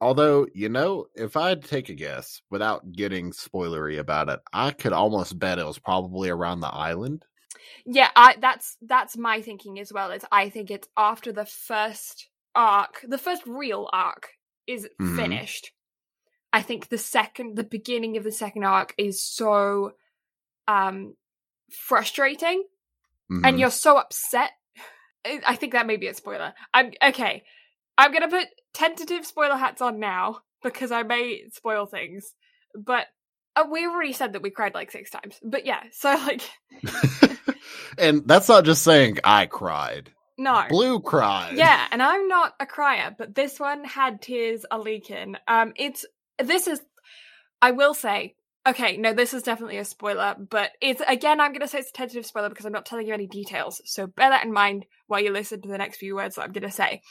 Although, 0.00 0.46
you 0.54 0.68
know, 0.68 1.06
if 1.16 1.36
I'd 1.36 1.64
take 1.64 1.88
a 1.88 1.94
guess 1.94 2.40
without 2.50 2.92
getting 2.92 3.32
spoilery 3.32 3.98
about 3.98 4.28
it, 4.28 4.38
I 4.52 4.70
could 4.70 4.92
almost 4.92 5.38
bet 5.38 5.58
it 5.58 5.66
was 5.66 5.78
probably 5.78 6.28
around 6.30 6.60
the 6.60 6.68
island. 6.72 7.24
Yeah, 7.84 8.10
I 8.14 8.36
that's 8.40 8.76
that's 8.82 9.16
my 9.16 9.42
thinking 9.42 9.80
as 9.80 9.92
well. 9.92 10.10
Is 10.10 10.24
I 10.30 10.50
think 10.50 10.70
it's 10.70 10.88
after 10.96 11.32
the 11.32 11.46
first 11.46 12.28
arc, 12.54 13.04
the 13.06 13.18
first 13.18 13.42
real 13.46 13.88
arc 13.92 14.30
is 14.66 14.88
Mhm. 15.00 15.16
finished. 15.16 15.72
I 16.52 16.62
think 16.62 16.88
the 16.88 16.98
second, 16.98 17.56
the 17.56 17.64
beginning 17.64 18.16
of 18.16 18.24
the 18.24 18.32
second 18.32 18.64
arc 18.64 18.94
is 18.98 19.22
so 19.22 19.94
um 20.66 21.16
frustrating, 21.70 22.64
and 23.30 23.44
Mhm. 23.44 23.58
you're 23.60 23.70
so 23.70 23.96
upset. 23.98 24.52
I 25.24 25.40
I 25.46 25.56
think 25.56 25.72
that 25.72 25.86
may 25.86 25.96
be 25.96 26.06
a 26.08 26.14
spoiler. 26.14 26.54
I'm 26.72 26.92
okay. 27.02 27.44
I'm 27.96 28.12
gonna 28.12 28.28
put 28.28 28.48
tentative 28.72 29.26
spoiler 29.26 29.56
hats 29.56 29.82
on 29.82 29.98
now 29.98 30.42
because 30.62 30.90
I 30.92 31.02
may 31.02 31.48
spoil 31.50 31.86
things, 31.86 32.34
but. 32.74 33.06
Uh, 33.56 33.64
we 33.68 33.84
already 33.88 34.12
said 34.12 34.34
that 34.34 34.42
we 34.42 34.50
cried 34.50 34.72
like 34.72 34.88
six 34.92 35.10
times, 35.10 35.40
but 35.42 35.66
yeah. 35.66 35.82
So 35.90 36.10
like, 36.14 36.42
and 37.98 38.22
that's 38.28 38.48
not 38.48 38.64
just 38.64 38.84
saying 38.84 39.18
I 39.24 39.46
cried. 39.46 40.12
No, 40.38 40.64
Blue 40.68 41.00
cried. 41.00 41.56
Yeah, 41.56 41.86
and 41.90 42.02
I'm 42.02 42.28
not 42.28 42.54
a 42.60 42.66
crier, 42.66 43.14
but 43.16 43.34
this 43.34 43.58
one 43.58 43.84
had 43.84 44.22
tears 44.22 44.64
a 44.70 44.78
leaking. 44.78 45.36
Um, 45.46 45.72
it's 45.76 46.06
this 46.42 46.66
is, 46.66 46.80
I 47.60 47.72
will 47.72 47.94
say, 47.94 48.36
okay, 48.66 48.96
no, 48.96 49.12
this 49.12 49.34
is 49.34 49.42
definitely 49.42 49.78
a 49.78 49.84
spoiler, 49.84 50.36
but 50.38 50.70
it's 50.80 51.02
again, 51.06 51.40
I'm 51.40 51.52
gonna 51.52 51.68
say 51.68 51.78
it's 51.78 51.90
a 51.90 51.92
tentative 51.92 52.24
spoiler 52.24 52.48
because 52.48 52.64
I'm 52.64 52.72
not 52.72 52.86
telling 52.86 53.06
you 53.06 53.14
any 53.14 53.26
details. 53.26 53.82
So 53.84 54.06
bear 54.06 54.30
that 54.30 54.44
in 54.44 54.52
mind 54.52 54.86
while 55.06 55.20
you 55.20 55.32
listen 55.32 55.60
to 55.62 55.68
the 55.68 55.78
next 55.78 55.98
few 55.98 56.14
words 56.14 56.36
that 56.36 56.42
I'm 56.42 56.52
gonna 56.52 56.70
say. 56.70 57.02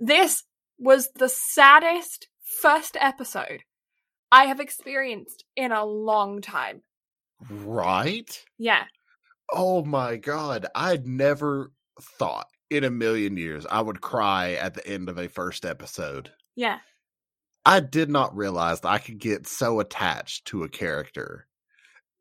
This 0.00 0.42
was 0.78 1.10
the 1.14 1.28
saddest 1.28 2.28
first 2.60 2.96
episode 3.00 3.62
I 4.32 4.46
have 4.46 4.58
experienced 4.58 5.44
in 5.54 5.70
a 5.70 5.84
long 5.84 6.40
time. 6.40 6.82
Right? 7.48 8.44
Yeah, 8.58 8.84
Oh 9.52 9.84
my 9.84 10.16
god. 10.16 10.66
I'd 10.74 11.06
never 11.06 11.72
thought 12.00 12.48
in 12.74 12.84
a 12.84 12.90
million 12.90 13.36
years 13.36 13.64
I 13.70 13.80
would 13.80 14.00
cry 14.00 14.52
at 14.52 14.74
the 14.74 14.86
end 14.86 15.08
of 15.08 15.18
a 15.18 15.28
first 15.28 15.64
episode. 15.64 16.30
yeah, 16.56 16.78
I 17.64 17.80
did 17.80 18.10
not 18.10 18.36
realize 18.36 18.80
that 18.82 18.88
I 18.88 18.98
could 18.98 19.18
get 19.18 19.46
so 19.46 19.80
attached 19.80 20.46
to 20.46 20.64
a 20.64 20.68
character 20.68 21.46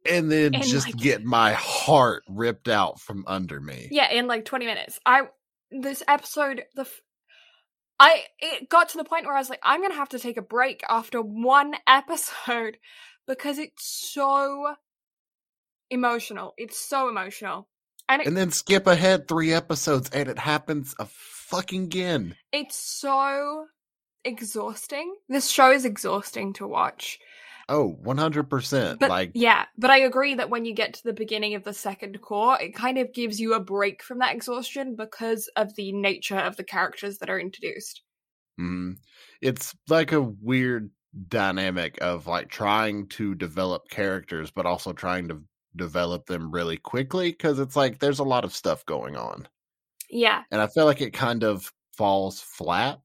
and 0.10 0.32
then 0.32 0.54
And, 0.56 0.63
just 0.63 0.88
like- 0.88 0.98
get 0.98 1.24
my 1.24 1.54
heart 1.54 2.24
ripped 2.30 2.68
out 2.68 3.00
from 3.00 3.24
under 3.28 3.60
me. 3.60 3.88
Yeah, 3.92 4.12
in 4.12 4.28
like 4.28 4.46
20 4.46 4.66
minutes. 4.66 5.00
I 5.06 5.24
this 5.72 6.04
episode 6.08 6.63
the 6.76 6.82
f- 6.84 7.02
I 8.00 8.24
it 8.39 8.70
got 8.70 8.89
to 8.89 8.98
the 8.98 9.04
point 9.06 9.26
where 9.26 9.36
I 9.36 9.39
was 9.39 9.50
like 9.50 9.62
I'm 9.63 9.80
going 9.80 9.92
to 9.92 9.98
have 9.98 10.10
to 10.10 10.20
take 10.20 10.38
a 10.38 10.42
break 10.42 10.82
after 10.89 11.22
one 11.22 11.74
episode 11.88 12.78
because 13.28 13.58
it's 13.58 14.12
so 14.13 14.76
emotional. 15.89 16.54
It's 16.58 16.78
so 16.80 17.08
emotional. 17.10 17.68
And, 18.10 18.22
it, 18.22 18.28
And 18.28 18.38
then 18.38 18.52
skip 18.52 18.88
ahead 18.88 19.28
three 19.28 19.54
episodes 19.54 20.10
and 20.12 20.28
it 20.30 20.39
happens 20.39 20.94
a 21.00 21.06
fucking 21.06 21.84
again. 21.84 22.36
it's 22.52 22.76
so 22.76 23.66
exhausting. 24.24 25.16
This 25.30 25.50
show 25.50 25.72
is 25.72 25.86
exhausting 25.86 26.54
to 26.54 26.68
watch. 26.68 27.20
Oh, 27.70 27.98
100%. 28.04 29.00
But 29.00 29.10
like, 29.10 29.32
yeah, 29.34 29.66
but 29.78 29.89
I 29.89 30.00
agree 30.00 30.36
that 30.36 30.50
when 30.50 30.66
you 30.66 30.74
get 30.74 30.96
to 30.96 31.04
the 31.04 31.13
beginning 31.13 31.56
of 31.56 31.63
the 31.63 31.74
second 31.74 32.22
cour, 32.22 32.58
it 32.60 32.76
kind 32.76 32.98
of 32.98 33.13
gives 33.13 33.39
you 33.39 33.54
a 33.54 33.60
break 33.60 34.04
from 34.04 34.20
that 34.20 34.36
exhaustion 34.36 34.96
because 34.98 35.50
of 35.56 35.74
the 35.76 35.94
nature 35.94 36.38
of 36.38 36.58
the 36.58 36.63
characters 36.66 37.20
that 37.20 37.30
are 37.30 37.39
introduced. 37.39 38.02
mhm. 38.60 38.98
it's 39.42 39.74
like 39.88 40.12
a 40.12 40.22
weird 40.22 40.92
dynamic 41.28 41.98
of 42.02 42.28
like 42.28 42.50
trying 42.50 43.08
to 43.08 43.34
develop 43.36 43.88
characters, 43.89 44.52
but 44.52 44.66
also 44.66 44.92
trying 44.94 45.28
to 45.30 45.42
develop 45.76 46.26
them 46.26 46.52
really 46.52 46.78
quickly 46.78 47.32
because 47.32 47.60
it's 47.60 47.76
like 47.76 48.00
there's 48.00 48.20
a 48.20 48.24
lot 48.24 48.46
of 48.46 48.54
stuff 48.54 48.86
going 48.86 49.16
on. 49.16 49.48
Yeah. 50.10 50.44
And 50.52 50.62
I 50.62 50.68
feel 50.68 50.86
like 50.86 51.02
it 51.02 51.14
kind 51.14 51.44
of 51.44 51.72
falls 51.98 52.40
flat. 52.40 53.00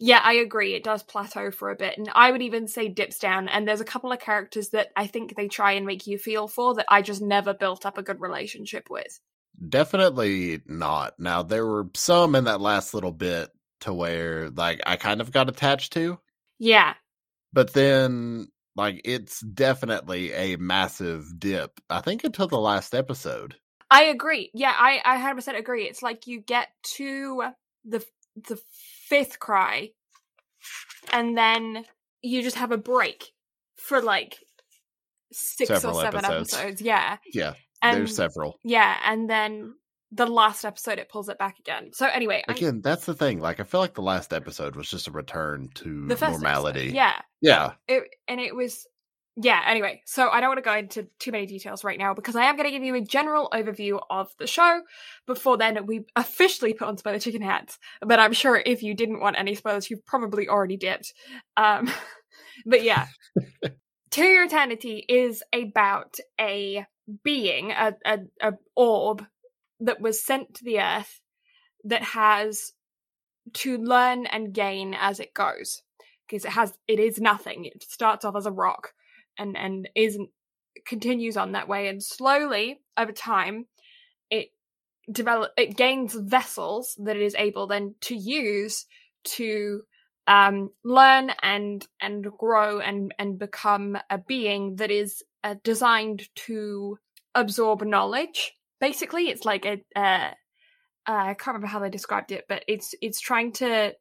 Yeah, 0.00 0.20
I 0.22 0.34
agree. 0.34 0.74
It 0.74 0.84
does 0.84 1.02
plateau 1.02 1.50
for 1.50 1.70
a 1.70 1.76
bit. 1.76 1.98
And 1.98 2.08
I 2.14 2.30
would 2.30 2.40
even 2.42 2.68
say 2.68 2.88
dips 2.88 3.18
down. 3.18 3.48
And 3.48 3.66
there's 3.66 3.80
a 3.80 3.84
couple 3.84 4.12
of 4.12 4.20
characters 4.20 4.68
that 4.70 4.88
I 4.96 5.06
think 5.06 5.34
they 5.36 5.48
try 5.48 5.72
and 5.72 5.84
make 5.84 6.06
you 6.06 6.18
feel 6.18 6.48
for 6.48 6.74
that 6.76 6.86
I 6.88 7.02
just 7.02 7.20
never 7.20 7.52
built 7.52 7.84
up 7.84 7.98
a 7.98 8.02
good 8.02 8.20
relationship 8.20 8.88
with. 8.90 9.20
Definitely 9.68 10.60
not. 10.66 11.18
Now, 11.18 11.42
there 11.42 11.66
were 11.66 11.88
some 11.94 12.34
in 12.36 12.44
that 12.44 12.60
last 12.60 12.94
little 12.94 13.12
bit 13.12 13.50
to 13.80 13.92
where 13.92 14.50
like 14.50 14.80
I 14.86 14.96
kind 14.96 15.20
of 15.20 15.32
got 15.32 15.48
attached 15.48 15.92
to. 15.94 16.18
Yeah. 16.58 16.94
but 17.52 17.72
then 17.72 18.48
like 18.78 19.02
it's 19.04 19.40
definitely 19.40 20.32
a 20.32 20.56
massive 20.56 21.26
dip 21.38 21.78
i 21.90 22.00
think 22.00 22.24
until 22.24 22.48
the 22.48 22.58
last 22.58 22.94
episode 22.94 23.56
I 23.90 24.02
agree. 24.04 24.50
Yeah, 24.52 24.74
I, 24.76 25.00
I 25.02 25.16
100% 25.16 25.58
agree. 25.58 25.84
It's 25.84 26.02
like 26.02 26.26
you 26.26 26.40
get 26.42 26.68
to 26.96 27.42
the 27.86 28.04
the 28.36 28.60
fifth 29.08 29.38
cry 29.40 29.88
and 31.10 31.36
then 31.36 31.84
you 32.20 32.42
just 32.42 32.56
have 32.56 32.70
a 32.70 32.76
break 32.76 33.32
for 33.76 34.02
like 34.02 34.36
six 35.32 35.68
Several 35.68 35.96
or 35.98 36.02
seven 36.02 36.24
episodes. 36.24 36.52
episodes. 36.54 36.82
Yeah. 36.82 37.16
yeah 37.32 37.54
And 37.80 38.00
there's 38.00 38.14
several 38.14 38.58
yeah, 38.62 38.96
and 39.04 39.28
then 39.28 39.74
the 40.12 40.26
last 40.26 40.64
episode 40.64 40.98
it 40.98 41.08
pulls 41.08 41.28
it 41.28 41.38
back 41.38 41.58
again. 41.58 41.90
So 41.92 42.06
anyway, 42.06 42.42
I- 42.48 42.52
again 42.52 42.80
that's 42.82 43.06
the 43.06 43.14
thing 43.14 43.40
like 43.40 43.60
i 43.60 43.64
feel 43.64 43.80
like 43.80 43.94
the 43.94 44.02
last 44.02 44.32
episode 44.32 44.76
was 44.76 44.88
just 44.88 45.08
a 45.08 45.10
return 45.10 45.68
to 45.74 46.06
the 46.06 46.16
normality 46.30 46.80
episode, 46.80 46.94
yeah. 46.94 47.20
yeah 47.40 47.72
it, 47.86 48.04
and 48.26 48.40
it 48.40 48.54
was 48.54 48.86
yeah 49.40 49.62
anyway 49.66 50.02
so 50.04 50.28
i 50.30 50.40
don't 50.40 50.48
want 50.50 50.58
to 50.58 50.62
go 50.62 50.74
into 50.74 51.06
too 51.20 51.30
many 51.30 51.46
details 51.46 51.84
right 51.84 51.98
now 51.98 52.12
because 52.14 52.34
i 52.34 52.44
am 52.44 52.56
going 52.56 52.64
to 52.66 52.72
give 52.72 52.82
you 52.82 52.94
a 52.96 53.00
general 53.00 53.48
overview 53.52 54.00
of 54.10 54.28
the 54.38 54.46
show 54.46 54.80
before 55.26 55.56
then 55.56 55.86
we 55.86 56.04
officially 56.16 56.72
put 56.72 56.88
on 56.88 56.96
spoiler 56.96 57.18
chicken 57.20 57.42
hats 57.42 57.78
but 58.00 58.18
i'm 58.18 58.32
sure 58.32 58.60
if 58.64 58.82
you 58.82 58.94
didn't 58.94 59.20
want 59.20 59.38
any 59.38 59.54
spoilers 59.54 59.90
you've 59.90 60.04
probably 60.04 60.48
already 60.48 60.76
did. 60.76 61.06
um 61.56 61.88
But 62.66 62.82
yeah. 62.82 63.06
to 64.12 64.22
Your 64.22 64.44
Eternity 64.44 65.04
is 65.08 65.42
about 65.52 66.16
a 66.40 66.86
being, 67.24 67.70
a, 67.72 67.94
a, 68.04 68.18
a 68.40 68.52
orb 68.76 69.24
that 69.80 70.00
was 70.00 70.24
sent 70.24 70.54
to 70.54 70.64
the 70.64 70.80
earth 70.80 71.20
that 71.84 72.02
has 72.02 72.72
to 73.54 73.78
learn 73.78 74.26
and 74.26 74.52
gain 74.52 74.94
as 74.94 75.20
it 75.20 75.34
goes. 75.34 75.82
Because 76.26 76.44
it 76.44 76.50
has 76.50 76.74
it 76.86 77.00
is 77.00 77.18
nothing. 77.20 77.64
It 77.64 77.82
starts 77.82 78.24
off 78.24 78.36
as 78.36 78.46
a 78.46 78.52
rock 78.52 78.92
and 79.38 79.56
and 79.56 79.88
isn't 79.94 80.28
continues 80.86 81.36
on 81.36 81.52
that 81.52 81.68
way 81.68 81.88
and 81.88 82.02
slowly 82.02 82.80
over 82.96 83.12
time 83.12 83.66
it 84.30 84.48
develop 85.10 85.52
it 85.56 85.76
gains 85.76 86.14
vessels 86.14 86.94
that 86.98 87.16
it 87.16 87.22
is 87.22 87.34
able 87.36 87.66
then 87.66 87.94
to 88.00 88.14
use 88.14 88.86
to 89.24 89.82
um, 90.26 90.70
learn 90.84 91.30
and 91.42 91.86
and 92.00 92.26
grow 92.36 92.80
and 92.80 93.14
and 93.18 93.38
become 93.38 93.96
a 94.10 94.18
being 94.18 94.76
that 94.76 94.90
is 94.90 95.22
uh, 95.42 95.54
designed 95.64 96.28
to 96.34 96.98
absorb 97.34 97.82
knowledge. 97.82 98.52
Basically, 98.80 99.28
it's 99.28 99.44
like 99.44 99.64
a 99.64 99.78
uh, 99.96 100.30
I 101.06 101.34
can't 101.34 101.46
remember 101.48 101.68
how 101.68 101.78
they 101.78 101.90
described 101.90 102.32
it, 102.32 102.44
but 102.48 102.64
it's 102.68 102.94
it's 103.00 103.20
trying 103.20 103.52
to. 103.54 103.94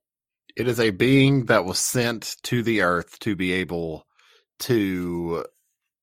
It 0.55 0.67
is 0.67 0.79
a 0.79 0.89
being 0.89 1.45
that 1.45 1.65
was 1.65 1.79
sent 1.79 2.35
to 2.43 2.63
the 2.63 2.81
earth 2.81 3.19
to 3.19 3.35
be 3.35 3.53
able 3.53 4.05
to 4.59 5.45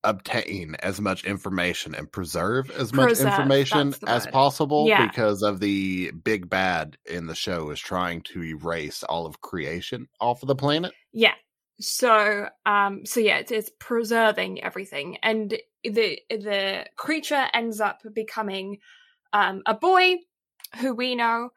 obtain 0.05 0.77
as 0.81 1.01
much 1.01 1.25
information 1.25 1.95
and 1.95 2.13
preserve 2.13 2.71
as 2.71 2.93
much 2.93 3.19
information 3.19 3.95
as 4.07 4.27
possible 4.27 4.87
Yeah. 4.87 5.07
because 5.07 5.43
of 5.43 5.61
the 5.61 6.13
big 6.13 6.49
bad 6.49 6.99
in 7.07 7.27
the 7.27 7.35
show 7.35 7.71
is 7.71 7.81
trying 7.81 8.21
to 8.33 8.45
erase 8.45 9.03
all 9.03 9.27
of 9.27 9.41
creation 9.41 10.09
off 10.21 10.43
of 10.43 10.49
the 10.49 10.55
planet. 10.55 10.93
Yeah. 11.13 11.33
So 11.81 12.49
um 12.67 13.05
so 13.05 13.21
yeah, 13.21 13.39
it's, 13.39 13.53
it's 13.53 13.71
preserving 13.79 14.63
everything 14.63 15.19
and 15.23 15.57
the 15.83 16.21
the 16.31 16.87
creature 16.97 17.47
ends 17.53 17.81
up 17.81 18.01
becoming 18.15 18.79
um 19.33 19.63
a 19.67 19.75
boy 19.75 20.17
who 20.81 20.95
we 20.95 21.15
know 21.15 21.51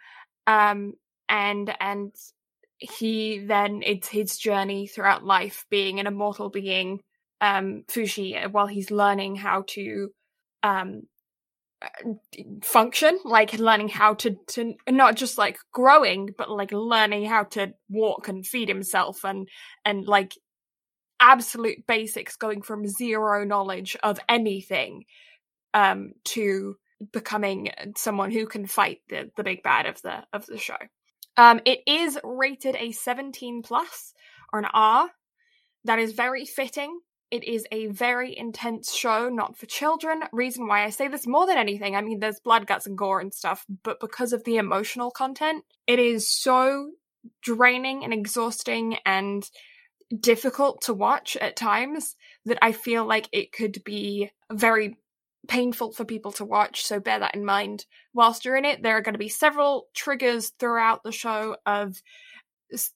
um 0.47 0.93
and 1.29 1.75
and 1.79 2.13
he 2.77 3.39
then 3.39 3.81
it's 3.83 4.07
his 4.07 4.37
journey 4.37 4.87
throughout 4.87 5.23
life 5.23 5.65
being 5.69 5.99
an 5.99 6.07
immortal 6.07 6.49
being 6.49 6.99
um 7.41 7.83
Fushi 7.87 8.51
while 8.51 8.67
he's 8.67 8.91
learning 8.91 9.35
how 9.35 9.63
to 9.69 10.09
um 10.63 11.03
function 12.63 13.19
like 13.23 13.53
learning 13.59 13.87
how 13.87 14.15
to 14.15 14.35
to 14.47 14.73
not 14.89 15.15
just 15.15 15.37
like 15.37 15.57
growing 15.71 16.29
but 16.35 16.49
like 16.49 16.71
learning 16.71 17.23
how 17.23 17.43
to 17.43 17.71
walk 17.87 18.27
and 18.27 18.47
feed 18.47 18.67
himself 18.67 19.23
and 19.23 19.47
and 19.85 20.07
like 20.07 20.33
absolute 21.19 21.85
basics 21.87 22.35
going 22.35 22.63
from 22.63 22.87
zero 22.87 23.43
knowledge 23.43 23.95
of 24.01 24.19
anything 24.27 25.03
um 25.75 26.13
to 26.23 26.75
becoming 27.11 27.69
someone 27.95 28.31
who 28.31 28.45
can 28.47 28.65
fight 28.65 28.99
the 29.09 29.29
the 29.35 29.43
big 29.43 29.63
bad 29.63 29.85
of 29.85 30.01
the 30.01 30.23
of 30.33 30.45
the 30.45 30.57
show. 30.57 30.77
Um 31.35 31.61
it 31.65 31.79
is 31.85 32.17
rated 32.23 32.75
a 32.75 32.91
17 32.91 33.61
plus 33.61 34.13
or 34.51 34.59
an 34.59 34.67
r. 34.73 35.09
That 35.83 35.99
is 35.99 36.13
very 36.13 36.45
fitting 36.45 36.99
it 37.29 37.43
is 37.43 37.65
a 37.71 37.87
very 37.87 38.37
intense 38.37 38.93
show, 38.93 39.29
not 39.29 39.57
for 39.57 39.65
children. 39.65 40.21
Reason 40.31 40.67
why 40.67 40.83
I 40.83 40.89
say 40.89 41.07
this 41.07 41.27
more 41.27 41.45
than 41.45 41.57
anything, 41.57 41.95
I 41.95 42.01
mean, 42.01 42.19
there's 42.19 42.39
blood, 42.39 42.67
guts, 42.67 42.85
and 42.85 42.97
gore 42.97 43.19
and 43.19 43.33
stuff, 43.33 43.65
but 43.83 43.99
because 43.99 44.33
of 44.33 44.43
the 44.43 44.57
emotional 44.57 45.11
content, 45.11 45.63
it 45.87 45.99
is 45.99 46.29
so 46.29 46.91
draining 47.41 48.03
and 48.03 48.13
exhausting 48.13 48.97
and 49.05 49.49
difficult 50.17 50.81
to 50.83 50.93
watch 50.93 51.35
at 51.37 51.57
times 51.57 52.15
that 52.45 52.57
I 52.61 52.71
feel 52.71 53.05
like 53.05 53.27
it 53.33 53.51
could 53.51 53.83
be 53.83 54.31
very 54.51 54.97
painful 55.47 55.91
for 55.91 56.05
people 56.05 56.31
to 56.33 56.45
watch. 56.45 56.85
So 56.85 56.99
bear 56.99 57.19
that 57.19 57.35
in 57.35 57.45
mind. 57.45 57.85
Whilst 58.13 58.45
you're 58.45 58.55
in 58.55 58.65
it, 58.65 58.83
there 58.83 58.97
are 58.97 59.01
going 59.01 59.13
to 59.13 59.19
be 59.19 59.29
several 59.29 59.87
triggers 59.93 60.51
throughout 60.59 61.03
the 61.03 61.11
show 61.11 61.57
of 61.65 62.01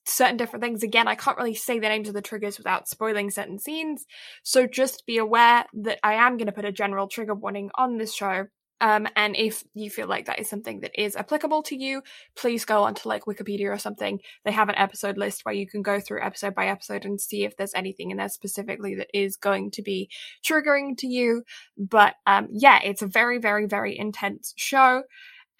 certain 0.04 0.36
different 0.36 0.62
things. 0.62 0.82
Again, 0.82 1.08
I 1.08 1.14
can't 1.14 1.36
really 1.36 1.54
say 1.54 1.78
the 1.78 1.88
names 1.88 2.08
of 2.08 2.14
the 2.14 2.22
triggers 2.22 2.58
without 2.58 2.88
spoiling 2.88 3.30
certain 3.30 3.58
scenes. 3.58 4.04
So 4.42 4.66
just 4.66 5.06
be 5.06 5.18
aware 5.18 5.64
that 5.74 5.98
I 6.02 6.14
am 6.14 6.36
going 6.36 6.46
to 6.46 6.52
put 6.52 6.64
a 6.64 6.72
general 6.72 7.08
trigger 7.08 7.34
warning 7.34 7.70
on 7.74 7.96
this 7.96 8.14
show. 8.14 8.46
Um, 8.82 9.06
and 9.14 9.36
if 9.36 9.62
you 9.74 9.90
feel 9.90 10.08
like 10.08 10.26
that 10.26 10.40
is 10.40 10.48
something 10.48 10.80
that 10.80 11.00
is 11.00 11.14
applicable 11.14 11.62
to 11.64 11.76
you, 11.76 12.02
please 12.34 12.64
go 12.64 12.82
onto 12.82 13.08
like 13.08 13.26
Wikipedia 13.26 13.72
or 13.72 13.78
something. 13.78 14.18
They 14.44 14.50
have 14.50 14.68
an 14.68 14.74
episode 14.74 15.16
list 15.16 15.44
where 15.44 15.54
you 15.54 15.68
can 15.68 15.82
go 15.82 16.00
through 16.00 16.20
episode 16.20 16.56
by 16.56 16.66
episode 16.66 17.04
and 17.04 17.20
see 17.20 17.44
if 17.44 17.56
there's 17.56 17.74
anything 17.74 18.10
in 18.10 18.16
there 18.16 18.28
specifically 18.28 18.96
that 18.96 19.06
is 19.14 19.36
going 19.36 19.70
to 19.72 19.82
be 19.82 20.10
triggering 20.44 20.96
to 20.98 21.06
you. 21.06 21.44
But 21.78 22.14
um, 22.26 22.48
yeah, 22.50 22.80
it's 22.82 23.02
a 23.02 23.06
very, 23.06 23.38
very, 23.38 23.66
very 23.66 23.96
intense 23.96 24.52
show 24.56 25.04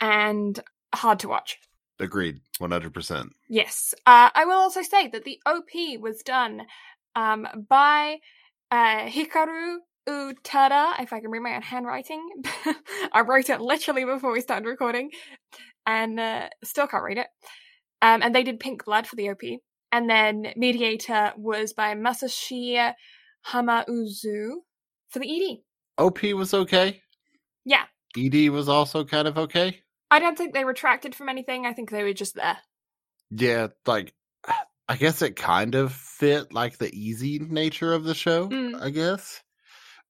and 0.01 0.59
hard 0.93 1.21
to 1.21 1.29
watch. 1.29 1.59
Agreed, 2.03 2.41
one 2.59 2.73
hundred 2.73 2.93
percent. 2.93 3.33
Yes. 3.49 3.95
Uh, 4.07 4.29
I 4.35 4.45
will 4.45 4.59
also 4.59 4.83
say 4.83 5.07
that 5.09 5.25
the 5.25 5.39
OP 5.47 6.01
was 6.01 6.23
done 6.23 6.63
um, 7.15 7.47
by 7.69 8.19
uh, 8.73 9.07
Hikaru 9.07 9.77
Utada, 10.09 11.01
if 11.01 11.13
I 11.13 11.21
can 11.21 11.31
read 11.31 11.43
my 11.43 11.55
own 11.55 11.63
handwriting. 11.63 12.29
I 13.13 13.21
wrote 13.21 13.51
it 13.51 13.61
literally 13.61 14.05
before 14.05 14.33
we 14.33 14.41
started 14.41 14.67
recording 14.67 15.11
and 15.87 16.19
uh, 16.19 16.49
still 16.65 16.89
can't 16.89 17.05
read 17.05 17.19
it. 17.19 17.29
Um, 18.01 18.21
and 18.21 18.35
they 18.35 18.43
did 18.43 18.59
Pink 18.59 18.85
Blood 18.85 19.07
for 19.07 19.15
the 19.15 19.31
OP. 19.31 19.43
And 19.93 20.11
then 20.11 20.53
Mediator 20.57 21.35
was 21.37 21.73
by 21.73 21.95
Masashi 21.95 22.93
Hamauzu 23.49 24.49
for 25.09 25.19
the 25.21 25.53
ED. 25.53 25.59
OP 25.99 26.23
was 26.35 26.53
okay. 26.53 27.01
Yeah. 27.65 27.85
ED 28.17 28.49
was 28.49 28.69
also 28.69 29.05
kind 29.05 29.29
of 29.29 29.39
okay. 29.39 29.83
I 30.13 30.19
don't 30.19 30.37
think 30.37 30.53
they 30.53 30.65
retracted 30.65 31.15
from 31.15 31.29
anything. 31.31 31.65
I 31.67 31.73
think 31.73 31.91
they 31.91 32.03
were 32.03 32.13
just 32.13 32.35
there. 32.35 32.59
Yeah, 33.31 33.69
like 33.87 34.13
I 34.89 34.97
guess 34.97 35.23
it 35.23 35.37
kind 35.37 35.75
of 35.75 35.93
fit 35.93 36.53
like 36.53 36.77
the 36.79 36.95
easy 36.95 37.39
nature 37.39 37.93
of 37.95 38.05
the 38.05 38.15
show, 38.15 38.49
Mm. 38.49 38.81
I 38.81 38.91
guess. 38.91 39.43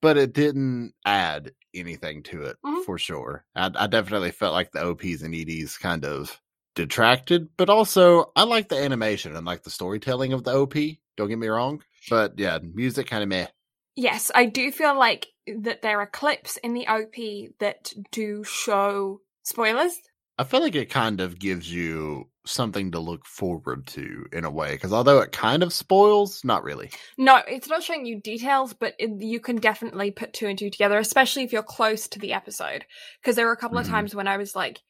But 0.00 0.16
it 0.16 0.32
didn't 0.32 0.94
add 1.06 1.52
anything 1.72 2.24
to 2.24 2.42
it 2.42 2.56
Mhm. 2.66 2.84
for 2.84 2.98
sure. 2.98 3.44
I, 3.54 3.70
I 3.76 3.86
definitely 3.86 4.32
felt 4.32 4.52
like 4.54 4.72
the 4.72 4.84
OPs 4.84 5.22
and 5.22 5.34
EDs 5.34 5.78
kind 5.78 6.04
of 6.04 6.40
detracted, 6.74 7.50
but 7.56 7.70
also 7.70 8.32
I 8.34 8.42
like 8.42 8.68
the 8.68 8.82
animation 8.82 9.36
and 9.36 9.46
like 9.46 9.62
the 9.62 9.70
storytelling 9.70 10.32
of 10.32 10.42
the 10.42 10.52
OP. 10.52 10.74
Don't 11.16 11.28
get 11.28 11.38
me 11.38 11.46
wrong. 11.46 11.82
But 12.10 12.38
yeah, 12.38 12.58
music 12.60 13.06
kind 13.06 13.22
of 13.22 13.28
meh. 13.28 13.46
Yes, 13.94 14.32
I 14.34 14.46
do 14.46 14.72
feel 14.72 14.98
like 14.98 15.28
that 15.46 15.82
there 15.82 16.00
are 16.00 16.06
clips 16.06 16.56
in 16.56 16.72
the 16.74 16.88
OP 16.88 17.14
that 17.60 17.92
do 18.10 18.42
show 18.42 19.20
spoilers. 19.42 19.92
I 20.38 20.44
feel 20.44 20.60
like 20.60 20.74
it 20.74 20.90
kind 20.90 21.20
of 21.20 21.38
gives 21.38 21.72
you 21.72 22.28
something 22.46 22.90
to 22.92 22.98
look 23.00 23.24
forward 23.26 23.86
to 23.88 24.26
in 24.32 24.44
a 24.44 24.50
way, 24.50 24.72
because 24.72 24.92
although 24.92 25.20
it 25.20 25.32
kind 25.32 25.62
of 25.62 25.72
spoils, 25.72 26.44
not 26.44 26.64
really. 26.64 26.90
No, 27.18 27.40
it's 27.46 27.68
not 27.68 27.82
showing 27.82 28.06
you 28.06 28.20
details, 28.20 28.72
but 28.72 28.94
it, 28.98 29.10
you 29.22 29.38
can 29.40 29.56
definitely 29.56 30.10
put 30.10 30.32
two 30.32 30.46
and 30.46 30.58
two 30.58 30.70
together, 30.70 30.98
especially 30.98 31.42
if 31.42 31.52
you're 31.52 31.62
close 31.62 32.08
to 32.08 32.18
the 32.18 32.32
episode. 32.32 32.84
Because 33.20 33.36
there 33.36 33.46
were 33.46 33.52
a 33.52 33.56
couple 33.56 33.78
Mhm. 33.78 33.82
of 33.82 33.86
times 33.86 34.14
when 34.14 34.28
I 34.28 34.36
was 34.38 34.56
like, 34.56 34.80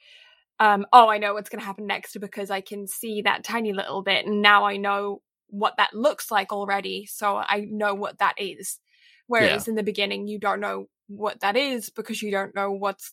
um, 0.61 0.87
"Oh, 0.93 1.09
I 1.09 1.19
know 1.19 1.35
what's 1.35 1.51
going 1.51 1.61
to 1.61 1.67
happen 1.67 1.87
next," 1.87 2.19
because 2.21 2.51
I 2.51 2.61
can 2.61 2.87
see 2.89 3.23
that 3.23 3.45
tiny 3.45 3.73
little 3.73 4.03
bit, 4.03 4.27
and 4.27 4.43
now 4.43 4.65
I 4.65 4.77
know 4.77 5.23
what 5.49 5.77
that 5.79 5.95
looks 5.95 6.31
like 6.31 6.53
already, 6.53 7.07
so 7.07 7.37
I 7.39 7.67
know 7.71 7.95
what 7.95 8.19
that 8.19 8.35
is. 8.39 8.81
Whereas 9.27 9.69
in 9.69 9.75
the 9.77 9.83
beginning, 9.83 10.29
you 10.29 10.39
don't 10.39 10.61
know 10.61 10.87
what 11.09 11.41
that 11.41 11.57
is 11.57 11.91
because 11.91 12.23
you 12.23 12.31
don't 12.31 12.55
know 12.55 12.73
what's 12.73 13.13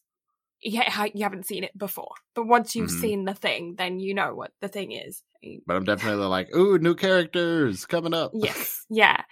yeah, 0.62 1.05
you 1.14 1.24
haven't 1.24 1.45
seen 1.47 1.64
it 1.64 1.78
before. 1.78 2.12
But 2.36 2.47
once 2.47 2.76
you've 2.76 2.89
Mhm. 2.89 3.01
seen 3.01 3.26
the 3.26 3.34
thing, 3.34 3.76
then 3.78 3.99
you 3.99 4.14
know 4.14 4.34
what 4.36 4.51
the 4.62 4.68
thing 4.68 4.91
is. 4.91 5.24
But 5.66 5.76
I'm 5.78 5.86
definitely 5.86 6.26
like, 6.26 6.53
ooh, 6.55 6.78
new 6.78 6.95
characters 6.95 7.86
coming 7.86 8.14
up. 8.14 8.32
Yes, 8.43 8.86
yeah. 8.89 9.24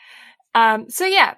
Um. 0.55 0.89
So 0.89 1.05
yeah, 1.05 1.35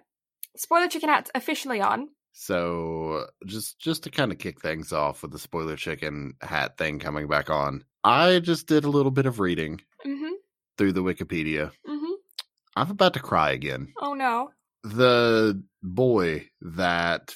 spoiler 0.55 0.87
chicken 0.87 1.09
hat's 1.09 1.31
officially 1.35 1.81
on. 1.81 2.09
So 2.33 3.25
just 3.45 3.79
just 3.79 4.03
to 4.03 4.11
kind 4.11 4.31
of 4.31 4.37
kick 4.37 4.61
things 4.61 4.93
off 4.93 5.23
with 5.23 5.31
the 5.31 5.39
spoiler 5.39 5.75
chicken 5.75 6.35
hat 6.41 6.77
thing 6.77 6.99
coming 6.99 7.27
back 7.27 7.49
on, 7.49 7.83
I 8.03 8.39
just 8.39 8.67
did 8.67 8.85
a 8.85 8.89
little 8.89 9.11
bit 9.11 9.25
of 9.25 9.39
reading 9.39 9.81
Mm-hmm. 10.05 10.33
through 10.77 10.93
the 10.93 11.03
Wikipedia. 11.03 11.71
Mm-hmm. 11.85 12.13
I'm 12.77 12.91
about 12.91 13.13
to 13.15 13.19
cry 13.19 13.51
again. 13.51 13.91
Oh 13.99 14.13
no. 14.13 14.51
The 14.83 15.61
boy 15.83 16.47
that 16.61 17.35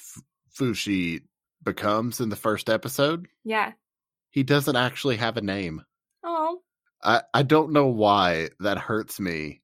Fushi 0.58 1.22
becomes 1.64 2.20
in 2.20 2.28
the 2.28 2.36
first 2.36 2.68
episode, 2.70 3.26
Yeah. 3.44 3.72
he 4.30 4.42
doesn't 4.42 4.76
actually 4.76 5.16
have 5.16 5.36
a 5.36 5.40
name. 5.42 5.82
Oh. 6.22 6.60
I, 7.02 7.22
I 7.32 7.42
don't 7.42 7.72
know 7.72 7.86
why 7.88 8.50
that 8.60 8.78
hurts 8.78 9.20
me 9.20 9.62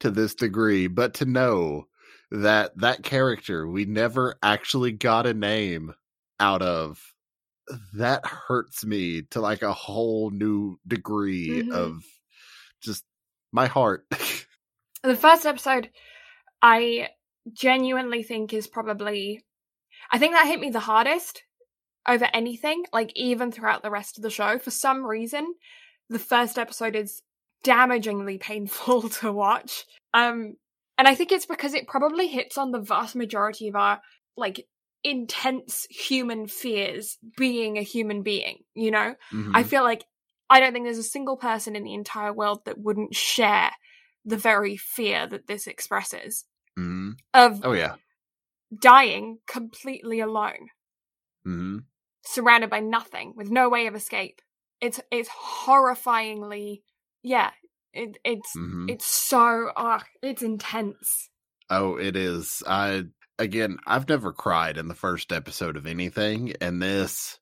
to 0.00 0.10
this 0.10 0.34
degree, 0.34 0.86
but 0.86 1.14
to 1.14 1.24
know 1.24 1.86
that 2.30 2.76
that 2.78 3.02
character 3.02 3.66
we 3.66 3.84
never 3.86 4.36
actually 4.42 4.92
got 4.92 5.26
a 5.26 5.34
name 5.34 5.94
out 6.40 6.62
of 6.62 7.02
that 7.94 8.24
hurts 8.26 8.84
me 8.84 9.22
to 9.30 9.40
like 9.40 9.62
a 9.62 9.72
whole 9.72 10.30
new 10.30 10.78
degree 10.86 11.62
Mhm. 11.62 11.72
of 11.72 12.02
just 12.82 13.04
my 13.52 13.66
heart. 13.66 14.06
The 15.04 15.14
first 15.14 15.46
episode, 15.46 15.90
I 16.60 17.10
genuinely 17.52 18.24
think 18.24 18.52
is 18.52 18.66
probably, 18.66 19.44
I 20.10 20.18
think 20.18 20.34
that 20.34 20.46
hit 20.46 20.60
me 20.60 20.70
the 20.70 20.80
hardest 20.80 21.42
over 22.06 22.26
anything, 22.32 22.84
like 22.92 23.12
even 23.14 23.52
throughout 23.52 23.82
the 23.82 23.90
rest 23.90 24.16
of 24.18 24.22
the 24.22 24.30
show. 24.30 24.58
For 24.58 24.70
some 24.70 25.04
reason, 25.04 25.54
the 26.08 26.18
first 26.18 26.58
episode 26.58 26.96
is 26.96 27.22
damagingly 27.64 28.38
painful 28.40 29.08
to 29.20 29.32
watch. 29.32 29.84
Um, 30.14 30.56
and 30.96 31.06
I 31.06 31.14
think 31.14 31.32
it's 31.32 31.46
because 31.46 31.74
it 31.74 31.86
probably 31.86 32.28
hits 32.28 32.56
on 32.58 32.70
the 32.72 32.80
vast 32.80 33.14
majority 33.14 33.68
of 33.68 33.76
our, 33.76 34.00
like, 34.36 34.66
intense 35.04 35.86
human 35.90 36.46
fears 36.48 37.18
being 37.36 37.78
a 37.78 37.82
human 37.82 38.22
being, 38.22 38.58
you 38.74 38.90
know? 38.90 39.14
Mhm. 39.32 39.52
I 39.54 39.62
feel 39.62 39.82
like 39.84 40.04
I 40.50 40.60
don't 40.60 40.72
think 40.72 40.86
there's 40.86 40.98
a 40.98 41.02
single 41.04 41.36
person 41.36 41.76
in 41.76 41.84
the 41.84 41.94
entire 41.94 42.32
world 42.32 42.64
that 42.64 42.78
wouldn't 42.78 43.14
share 43.14 43.70
the 44.24 44.36
very 44.36 44.76
fear 44.76 45.26
that 45.26 45.46
this 45.46 45.66
expresses 45.66 46.44
Mhm. 46.76 47.16
of 47.34 47.64
Oh 47.64 47.72
yeah. 47.72 47.94
Dying 48.76 49.38
completely 49.46 50.20
alone, 50.20 50.68
hmm 51.44 51.78
surrounded 52.24 52.68
by 52.68 52.80
nothing, 52.80 53.32
with 53.36 53.50
no 53.50 53.68
way 53.68 53.86
of 53.86 53.94
escape. 53.94 54.40
It's 54.80 55.00
it's 55.10 55.28
horrifyingly 55.28 56.82
yeah. 57.22 57.50
It 57.92 58.18
it's 58.24 58.52
hmm 58.54 58.86
it's 58.88 59.06
so 59.06 59.70
ah, 59.76 60.04
it's 60.22 60.42
intense. 60.42 61.30
Oh, 61.70 61.96
it 61.96 62.16
is. 62.16 62.62
I 62.66 63.04
again, 63.38 63.78
I've 63.86 64.08
never 64.08 64.32
cried 64.32 64.76
in 64.78 64.88
the 64.88 64.94
first 64.94 65.32
episode 65.32 65.76
of 65.76 65.86
anything, 65.86 66.54
and 66.60 66.82
this, 66.82 67.38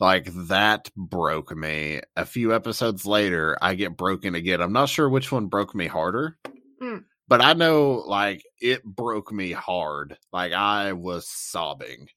like, 0.00 0.28
that 0.48 0.90
broke 0.96 1.54
me. 1.56 2.00
A 2.16 2.24
few 2.24 2.54
episodes 2.54 3.06
later, 3.06 3.56
I 3.60 3.74
get 3.74 3.96
broken 3.96 4.34
again. 4.34 4.60
I'm 4.60 4.72
not 4.72 4.88
sure 4.88 5.08
which 5.08 5.32
one 5.32 5.46
broke 5.46 5.74
me 5.74 5.86
harder, 5.86 6.38
Mm. 6.80 7.04
But 7.28 7.40
I 7.42 7.52
know, 7.54 8.02
like, 8.06 8.42
it 8.60 8.84
broke 8.84 9.32
me 9.32 9.52
hard. 9.52 10.16
Like, 10.32 10.52
I 10.52 10.92
was 10.92 11.28
sobbing. 11.28 12.08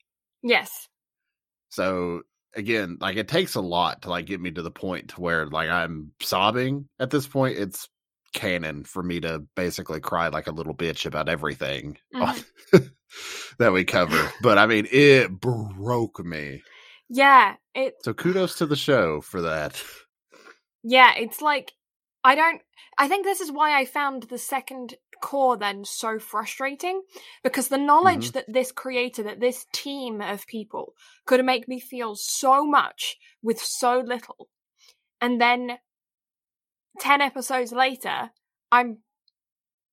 Yes. 0.43 0.87
So 1.69 2.21
again, 2.55 2.97
like, 3.01 3.17
it 3.17 3.27
takes 3.27 3.55
a 3.55 3.61
lot 3.61 4.03
to 4.03 4.09
like 4.09 4.25
get 4.27 4.39
me 4.39 4.51
to 4.51 4.61
the 4.61 4.71
point 4.71 5.09
to 5.09 5.21
where 5.21 5.45
like 5.47 5.69
I'm 5.69 6.11
sobbing. 6.21 6.87
At 6.99 7.09
this 7.09 7.27
point, 7.27 7.57
it's 7.57 7.89
canon 8.33 8.83
for 8.83 9.01
me 9.03 9.19
to 9.21 9.39
basically 9.55 9.99
cry 9.99 10.27
like 10.27 10.47
a 10.47 10.51
little 10.51 10.75
bitch 10.75 11.05
about 11.05 11.29
everything 11.29 11.97
Mhm. 12.15 12.43
that 13.59 13.71
we 13.73 13.83
cover. 13.85 14.31
But 14.41 14.57
I 14.57 14.67
mean, 14.67 14.87
it 14.91 15.31
broke 15.31 16.23
me. 16.23 16.61
Yeah, 17.09 17.55
it 17.73 17.95
So 18.03 18.13
kudos 18.13 18.55
to 18.59 18.65
the 18.65 18.75
show 18.75 19.21
for 19.21 19.41
that. 19.43 19.81
Yeah, 20.83 21.13
it's 21.17 21.41
like 21.41 21.71
I 22.25 22.33
don't 22.35 22.61
I 22.97 23.07
think 23.07 23.23
this 23.23 23.39
is 23.39 23.51
why 23.51 23.77
I 23.79 23.85
found 23.85 24.23
the 24.23 24.37
second 24.39 24.95
cour 25.21 25.55
then 25.57 25.85
so 25.85 26.17
frustrating 26.19 27.03
because 27.43 27.67
the 27.67 27.77
knowledge 27.77 28.31
that 28.33 28.51
this 28.51 28.71
creator 28.71 29.23
that 29.23 29.39
this 29.39 29.65
team 29.71 30.21
of 30.21 30.47
people 30.47 30.93
could 31.25 31.45
make 31.45 31.67
me 31.67 31.79
feel 31.79 32.15
so 32.15 32.65
much 32.65 33.17
with 33.43 33.59
so 33.61 33.99
little 33.99 34.49
and 35.21 35.39
then 35.39 35.77
10 36.99 37.21
episodes 37.21 37.71
later 37.71 38.31
I'm 38.71 38.97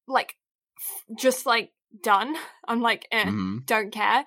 like 0.09 0.37
f- 0.79 1.17
just 1.17 1.45
like 1.47 1.73
done. 2.03 2.35
I'm 2.67 2.81
like 2.81 3.07
eh 3.13 3.25
Mhm. 3.27 3.67
don't 3.67 3.93
care. 3.93 4.25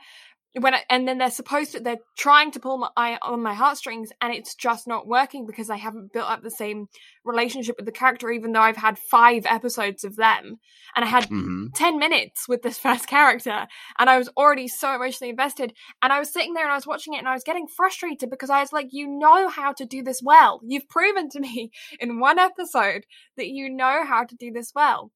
When 0.58 0.74
I, 0.74 0.84
and 0.89 1.06
then 1.06 1.18
they're 1.18 1.30
supposed 1.32 1.74
to 1.74 1.82
they're 1.82 1.97
trying 2.18 2.51
to 2.51 2.62
pull 2.62 2.78
my 2.78 2.89
eye 2.95 3.18
on 3.22 3.43
my 3.43 3.53
heartstrings 3.53 4.10
and 4.22 4.34
it's 4.34 4.56
just 4.56 4.88
not 4.88 5.06
working 5.06 5.45
because 5.45 5.70
I 5.70 5.76
haven't 5.76 6.14
built 6.14 6.30
up 6.30 6.43
the 6.43 6.49
same 6.49 6.88
relationship 7.26 7.76
with 7.78 7.86
the 7.86 7.91
character 7.91 8.32
even 8.32 8.53
though 8.53 8.62
I've 8.62 8.78
had 8.78 8.97
5 8.97 9.45
episodes 9.47 10.06
of 10.06 10.16
them 10.16 10.58
and 10.95 11.03
I 11.03 11.10
had 11.10 11.26
Mhm. 11.30 11.74
10 11.76 11.99
minutes 11.99 12.47
with 12.47 12.62
this 12.62 12.78
first 13.06 13.08
character 13.08 13.68
and 13.99 14.10
I 14.10 14.18
was 14.18 14.30
already 14.38 14.70
so 14.70 14.95
emotionally 14.95 15.30
invested 15.32 15.74
and 16.01 16.14
I 16.14 16.20
was 16.20 16.32
sitting 16.32 16.53
there 16.53 16.64
and 16.64 16.72
I 16.72 16.76
was 16.76 16.88
watching 16.88 17.14
it 17.16 17.18
and 17.20 17.28
I 17.28 17.34
was 17.34 17.43
getting 17.43 17.68
frustrated 17.68 18.30
because 18.30 18.49
I 18.49 18.62
was 18.62 18.72
like 18.72 18.88
you 18.91 19.08
know 19.08 19.49
how 19.49 19.74
to 19.74 19.86
do 19.86 20.03
this 20.03 20.22
well. 20.24 20.62
You've 20.64 20.88
proven 20.88 21.28
to 21.32 21.39
me 21.47 21.72
in 21.99 22.20
one 22.20 22.39
episode 22.39 23.06
that 23.36 23.47
you 23.49 23.70
know 23.70 24.06
how 24.06 24.24
to 24.24 24.36
do 24.36 24.51
this 24.51 24.72
well. 24.74 25.12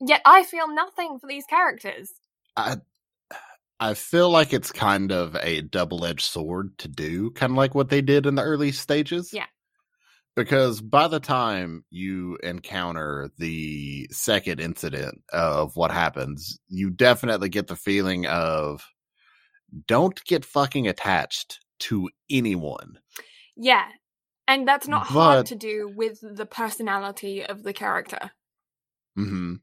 Yet 0.00 0.22
I 0.24 0.42
feel 0.44 0.72
nothing 0.72 1.18
for 1.20 1.26
these 1.26 1.44
characters. 1.44 2.12
I 2.56 2.76
I 3.80 3.94
feel 3.94 4.30
like 4.30 4.52
it's 4.52 4.72
kind 4.72 5.12
of 5.12 5.36
a 5.36 5.62
double 5.62 6.04
edged 6.04 6.26
sword 6.26 6.76
to 6.78 6.88
do, 6.88 7.30
kind 7.30 7.52
of 7.52 7.56
like 7.56 7.74
what 7.74 7.90
they 7.90 8.00
did 8.00 8.26
in 8.26 8.34
the 8.34 8.42
early 8.42 8.72
stages. 8.72 9.32
Yeah. 9.32 9.46
Because 10.34 10.80
by 10.80 11.08
the 11.08 11.20
time 11.20 11.84
you 11.90 12.38
encounter 12.42 13.30
the 13.38 14.08
second 14.10 14.60
incident 14.60 15.22
of 15.32 15.76
what 15.76 15.90
happens, 15.90 16.58
you 16.68 16.90
definitely 16.90 17.48
get 17.48 17.66
the 17.66 17.76
feeling 17.76 18.26
of 18.26 18.84
don't 19.86 20.22
get 20.24 20.44
fucking 20.44 20.86
attached 20.86 21.60
to 21.80 22.08
anyone. 22.30 22.98
Yeah. 23.56 23.86
And 24.46 24.66
that's 24.66 24.88
not 24.88 25.06
hard 25.06 25.46
to 25.46 25.56
do 25.56 25.92
with 25.94 26.20
the 26.22 26.46
personality 26.46 27.44
of 27.44 27.62
the 27.62 27.72
character. 27.72 28.30
hmm 29.14 29.56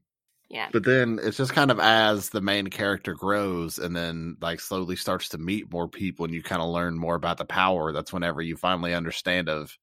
Yeah. 0.48 0.68
But 0.72 0.84
then 0.84 1.18
it's 1.22 1.36
just 1.36 1.52
kind 1.52 1.70
of 1.70 1.80
as 1.80 2.30
the 2.30 2.40
main 2.40 2.68
character 2.68 3.14
grows 3.14 3.78
and 3.78 3.94
then 3.96 4.36
like 4.40 4.60
slowly 4.60 4.96
starts 4.96 5.30
to 5.30 5.38
meet 5.38 5.72
more 5.72 5.88
people 5.88 6.24
and 6.24 6.34
you 6.34 6.42
kind 6.42 6.62
of 6.62 6.68
learn 6.68 6.96
more 6.98 7.14
about 7.14 7.38
the 7.38 7.44
power. 7.44 7.92
That's 7.92 8.12
whenever 8.12 8.40
you 8.42 8.56
finally 8.56 8.94
understand 8.94 9.48
of, 9.48 9.76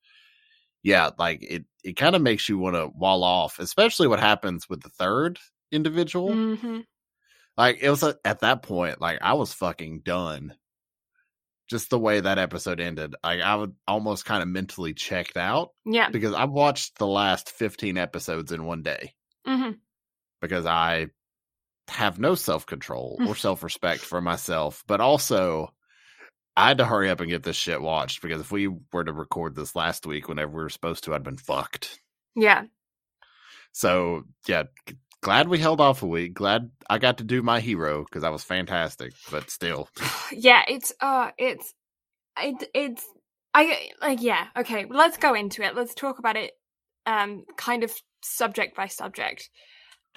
yeah, 0.83 1.11
like 1.17 1.43
it, 1.43 1.65
it 1.83 1.93
kind 1.97 2.15
of 2.15 2.21
makes 2.21 2.49
you 2.49 2.57
want 2.57 2.75
to 2.75 2.87
wall 2.87 3.23
off, 3.23 3.59
especially 3.59 4.07
what 4.07 4.19
happens 4.19 4.69
with 4.69 4.81
the 4.81 4.89
third 4.89 5.39
individual. 5.71 6.33
hmm 6.33 6.79
Like 7.57 7.79
it 7.81 7.89
was 7.89 8.03
a- 8.03 8.17
at 8.25 8.39
that 8.41 8.63
point, 8.63 9.01
like 9.01 9.19
I 9.21 9.33
was 9.33 9.53
fucking 9.53 10.01
done. 10.01 10.55
Just 11.69 11.89
the 11.89 11.97
way 11.97 12.19
that 12.19 12.37
episode 12.37 12.79
ended, 12.81 13.15
like 13.23 13.39
I 13.41 13.55
would 13.55 13.73
almost 13.87 14.25
kind 14.25 14.43
of 14.43 14.49
mentally 14.49 14.93
checked 14.93 15.37
out 15.37 15.71
Yeah. 15.85 16.09
because 16.09 16.33
I 16.33 16.43
watched 16.43 16.97
the 16.99 17.07
last 17.07 17.49
15 17.49 17.97
episodes 17.97 18.51
in 18.51 18.65
one 18.65 18.83
day 18.83 19.13
hmm 19.45 19.71
because 20.43 20.65
I 20.65 21.07
have 21.87 22.19
no 22.19 22.35
self 22.35 22.65
control 22.65 23.17
or 23.25 23.35
self 23.47 23.63
respect 23.63 24.01
for 24.01 24.21
myself, 24.21 24.83
but 24.85 25.01
also 25.01 25.73
I 26.55 26.67
had 26.67 26.77
to 26.77 26.85
hurry 26.85 27.09
up 27.09 27.21
and 27.21 27.29
get 27.29 27.43
this 27.43 27.55
shit 27.55 27.81
watched 27.81 28.21
because 28.21 28.41
if 28.41 28.51
we 28.51 28.67
were 28.91 29.05
to 29.05 29.13
record 29.13 29.55
this 29.55 29.75
last 29.75 30.05
week 30.05 30.27
whenever 30.27 30.51
we 30.51 30.63
were 30.63 30.69
supposed 30.69 31.05
to, 31.05 31.15
I'd 31.15 31.23
been 31.23 31.37
fucked. 31.37 31.99
Yeah. 32.35 32.65
So 33.71 34.25
yeah, 34.45 34.63
glad 35.21 35.47
we 35.47 35.57
held 35.59 35.81
off 35.81 36.03
a 36.03 36.07
week. 36.07 36.33
Glad 36.35 36.69
I 36.89 36.99
got 36.99 37.19
to 37.19 37.23
do 37.23 37.41
my 37.41 37.61
hero 37.61 38.03
because 38.03 38.23
I 38.23 38.29
was 38.29 38.43
fantastic, 38.43 39.13
but 39.31 39.49
still, 39.49 39.89
Yeah. 40.31 40.61
It's, 40.67 40.93
uh, 40.99 41.31
it's, 41.37 41.73
it, 42.37 42.69
it's, 42.73 43.05
I, 43.53 43.89
like, 44.01 44.21
yeah. 44.21 44.47
Okay. 44.57 44.85
Let's 44.89 45.17
go 45.17 45.33
into 45.33 45.63
it. 45.63 45.75
Let's 45.75 45.95
talk 45.95 46.19
about 46.19 46.35
it, 46.35 46.51
um, 47.05 47.45
kind 47.55 47.83
of 47.83 47.91
subject 48.21 48.75
by 48.75 48.87
subject. 48.87 49.49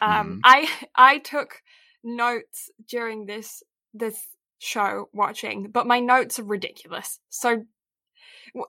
Um, 0.00 0.36
Mhm. 0.36 0.42
I, 0.44 0.68
I 0.94 1.18
took 1.18 1.62
notes 2.04 2.70
during 2.88 3.26
this, 3.26 3.62
this 3.94 4.26
show 4.58 5.08
watching, 5.12 5.70
but 5.70 5.86
my 5.86 6.00
notes 6.00 6.38
are 6.38 6.44
ridiculous. 6.44 7.18
So 7.30 7.64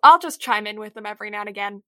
I'll 0.03 0.19
just 0.19 0.41
chime 0.41 0.67
in 0.67 0.79
with 0.79 0.93
them 0.93 1.05
every 1.05 1.29
now 1.29 1.41
and 1.41 1.49
again. 1.49 1.83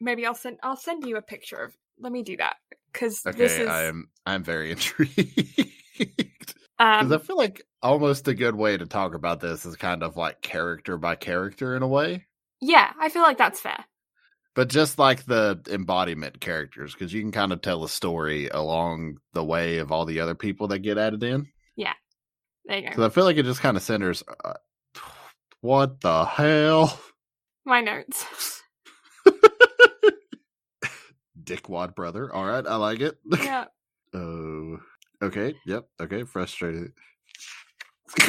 Maybe 0.00 0.26
I'll 0.26 0.34
send, 0.34 0.58
I'll 0.62 0.76
send 0.76 1.06
you 1.06 1.16
a 1.16 1.22
picture 1.22 1.56
of, 1.56 1.74
let 1.98 2.12
me 2.12 2.22
do 2.22 2.36
that. 2.38 2.56
Cause 2.92 3.26
this 3.36 3.58
okay, 3.58 3.58
is, 3.58 3.92
I'm 3.92 4.08
I'm 4.26 4.42
very 4.44 4.70
intrigued. 4.72 6.54
um, 6.78 6.98
Because 6.98 7.12
I 7.12 7.18
feel 7.18 7.36
like 7.36 7.62
almost 7.82 8.28
a 8.28 8.34
good 8.34 8.54
way 8.54 8.76
to 8.76 8.86
talk 8.86 9.14
about 9.14 9.40
this 9.40 9.66
is 9.66 9.76
kind 9.76 10.02
of 10.02 10.16
like 10.16 10.40
character 10.42 10.96
by 10.96 11.14
character 11.16 11.76
in 11.76 11.82
a 11.82 11.88
way. 11.88 12.26
yeah, 12.60 12.92
I 12.98 13.08
feel 13.08 13.22
like 13.22 13.38
that's 13.38 13.60
fair. 13.60 13.84
But 14.54 14.68
just 14.68 14.98
like 14.98 15.24
the 15.26 15.60
embodiment 15.68 16.40
characters 16.40 16.92
because 16.92 17.12
you 17.12 17.20
can 17.20 17.32
kind 17.32 17.52
of 17.52 17.60
tell 17.60 17.84
a 17.84 17.88
story 17.88 18.48
along 18.48 19.16
the 19.32 19.44
way 19.44 19.78
of 19.78 19.90
all 19.92 20.04
the 20.04 20.20
other 20.20 20.34
people 20.34 20.68
that 20.68 20.78
get 20.80 20.98
added 20.98 21.22
in 21.22 21.46
Yeah. 21.76 21.92
There 22.66 22.76
you 22.78 22.82
go. 22.84 22.88
because 22.90 23.04
i 23.04 23.08
feel 23.14 23.24
like 23.24 23.36
it 23.36 23.44
just 23.44 23.60
kind 23.60 23.76
of 23.76 23.82
centers 23.82 24.22
uh, 24.44 24.54
what 25.60 26.00
the 26.00 26.24
hell 26.24 26.98
My 27.64 27.80
notes. 27.80 28.26
dickwad 31.42 31.94
brother 31.94 32.32
all 32.34 32.44
right 32.44 32.66
i 32.66 32.76
like 32.76 33.00
it 33.00 33.18
yeah. 33.42 33.64
oh 34.14 34.78
okay 35.22 35.54
yep 35.66 35.84
okay 36.00 36.22
frustrated 36.24 36.92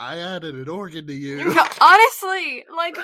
i 0.00 0.18
added 0.18 0.54
an 0.56 0.68
organ 0.68 1.06
to 1.06 1.14
you 1.14 1.54
Honestly, 1.80 2.64
like 2.76 2.96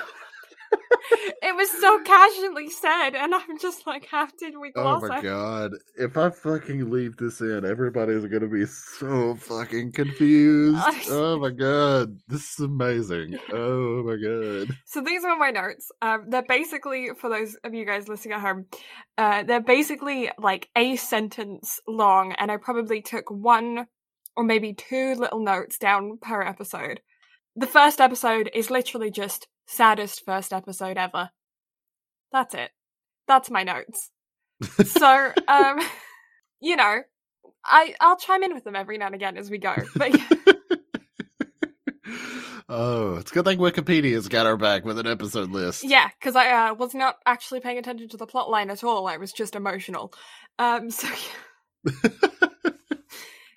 it 1.42 1.54
was 1.54 1.70
so 1.80 2.02
casually 2.02 2.70
said, 2.70 3.10
and 3.10 3.34
I'm 3.34 3.58
just 3.58 3.86
like, 3.86 4.06
how 4.06 4.28
did 4.38 4.54
we 4.58 4.72
Oh 4.76 5.00
my 5.00 5.20
god. 5.20 5.72
If 5.96 6.16
I 6.16 6.30
fucking 6.30 6.90
leave 6.90 7.16
this 7.16 7.40
in, 7.40 7.64
everybody's 7.64 8.24
gonna 8.26 8.48
be 8.48 8.66
so 8.66 9.34
fucking 9.36 9.92
confused. 9.92 10.82
Oh 11.08 11.38
my 11.38 11.50
god. 11.50 12.18
This 12.28 12.54
is 12.54 12.60
amazing. 12.60 13.38
Oh 13.52 14.02
my 14.02 14.16
god. 14.16 14.76
So 14.84 15.00
these 15.00 15.24
are 15.24 15.36
my 15.36 15.50
notes. 15.50 15.90
Um, 16.02 16.26
they're 16.28 16.42
basically 16.42 17.10
for 17.16 17.30
those 17.30 17.56
of 17.64 17.74
you 17.74 17.84
guys 17.84 18.08
listening 18.08 18.34
at 18.34 18.40
home. 18.40 18.66
Uh, 19.16 19.42
they're 19.44 19.60
basically 19.60 20.30
like 20.38 20.68
a 20.76 20.96
sentence 20.96 21.80
long, 21.86 22.32
and 22.32 22.50
I 22.50 22.56
probably 22.56 23.02
took 23.02 23.30
one 23.30 23.86
or 24.36 24.44
maybe 24.44 24.74
two 24.74 25.14
little 25.14 25.40
notes 25.40 25.78
down 25.78 26.18
per 26.20 26.42
episode. 26.42 27.00
The 27.56 27.66
first 27.66 28.00
episode 28.00 28.50
is 28.54 28.70
literally 28.70 29.10
just 29.10 29.48
saddest 29.66 30.24
first 30.24 30.52
episode 30.52 30.98
ever. 30.98 31.30
That's 32.32 32.54
it. 32.54 32.70
That's 33.26 33.50
my 33.50 33.62
notes. 33.62 34.10
so, 34.84 35.32
um, 35.48 35.80
you 36.60 36.76
know, 36.76 37.00
I 37.64 37.94
I'll 38.00 38.16
chime 38.16 38.42
in 38.42 38.54
with 38.54 38.64
them 38.64 38.76
every 38.76 38.98
now 38.98 39.06
and 39.06 39.14
again 39.14 39.36
as 39.36 39.50
we 39.50 39.58
go. 39.58 39.74
But 39.94 40.14
oh, 42.68 43.16
it's 43.16 43.30
a 43.30 43.34
good 43.34 43.44
thing 43.44 43.58
Wikipedia's 43.58 44.28
got 44.28 44.46
our 44.46 44.56
back 44.56 44.84
with 44.84 44.98
an 44.98 45.06
episode 45.06 45.50
list. 45.50 45.82
Yeah, 45.84 46.08
because 46.20 46.36
I 46.36 46.68
uh, 46.68 46.74
was 46.74 46.94
not 46.94 47.16
actually 47.24 47.60
paying 47.60 47.78
attention 47.78 48.08
to 48.10 48.16
the 48.16 48.26
plot 48.26 48.50
line 48.50 48.70
at 48.70 48.84
all. 48.84 49.06
I 49.06 49.16
was 49.16 49.32
just 49.32 49.56
emotional. 49.56 50.12
Um, 50.58 50.90
so 50.90 51.08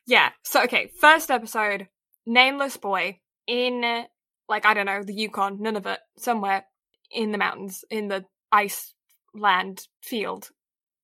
yeah. 0.10 0.32
So 0.44 0.64
okay, 0.64 0.92
first 1.00 1.30
episode, 1.30 1.88
nameless 2.26 2.78
boy 2.78 3.20
in 3.48 4.06
like 4.50 4.66
I 4.66 4.74
don't 4.74 4.88
know 4.88 5.04
the 5.04 5.14
Yukon, 5.14 5.60
Nunavut, 5.60 6.00
somewhere 6.18 6.66
in 7.12 7.32
the 7.32 7.38
mountains, 7.38 7.86
in 7.92 8.08
the 8.08 8.26
ice 8.52 8.94
land 9.36 9.88
field, 10.02 10.50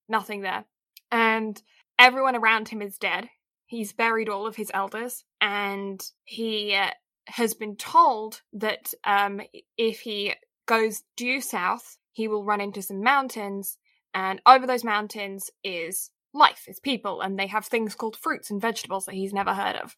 nothing 0.10 0.42
there, 0.42 0.66
and 1.12 1.62
everyone 2.00 2.36
around 2.36 2.70
him 2.70 2.82
is 2.82 2.98
dead. 2.98 3.30
He's 3.68 3.94
buried 3.94 4.28
all 4.28 4.48
of 4.48 4.56
his 4.56 4.72
elders, 4.74 5.24
and 5.40 6.02
he 6.24 6.76
uh, 6.76 6.90
has 7.28 7.54
been 7.54 7.76
told 7.76 8.42
that 8.54 8.92
um, 9.04 9.40
if 9.78 10.00
he 10.00 10.34
goes 10.68 11.04
due 11.16 11.42
south, 11.42 11.98
he 12.12 12.28
will 12.28 12.44
run 12.44 12.62
into 12.62 12.82
some 12.82 13.04
mountains, 13.04 13.78
and 14.16 14.42
over 14.48 14.66
those 14.66 14.84
mountains 14.84 15.52
is 15.64 16.10
life, 16.36 16.66
is 16.68 16.80
people, 16.80 17.22
and 17.22 17.40
they 17.40 17.48
have 17.48 17.66
things 17.66 17.96
called 17.96 18.18
fruits 18.18 18.52
and 18.52 18.62
vegetables 18.62 19.06
that 19.06 19.16
he's 19.16 19.34
never 19.34 19.54
heard 19.54 19.76
of. 19.78 19.96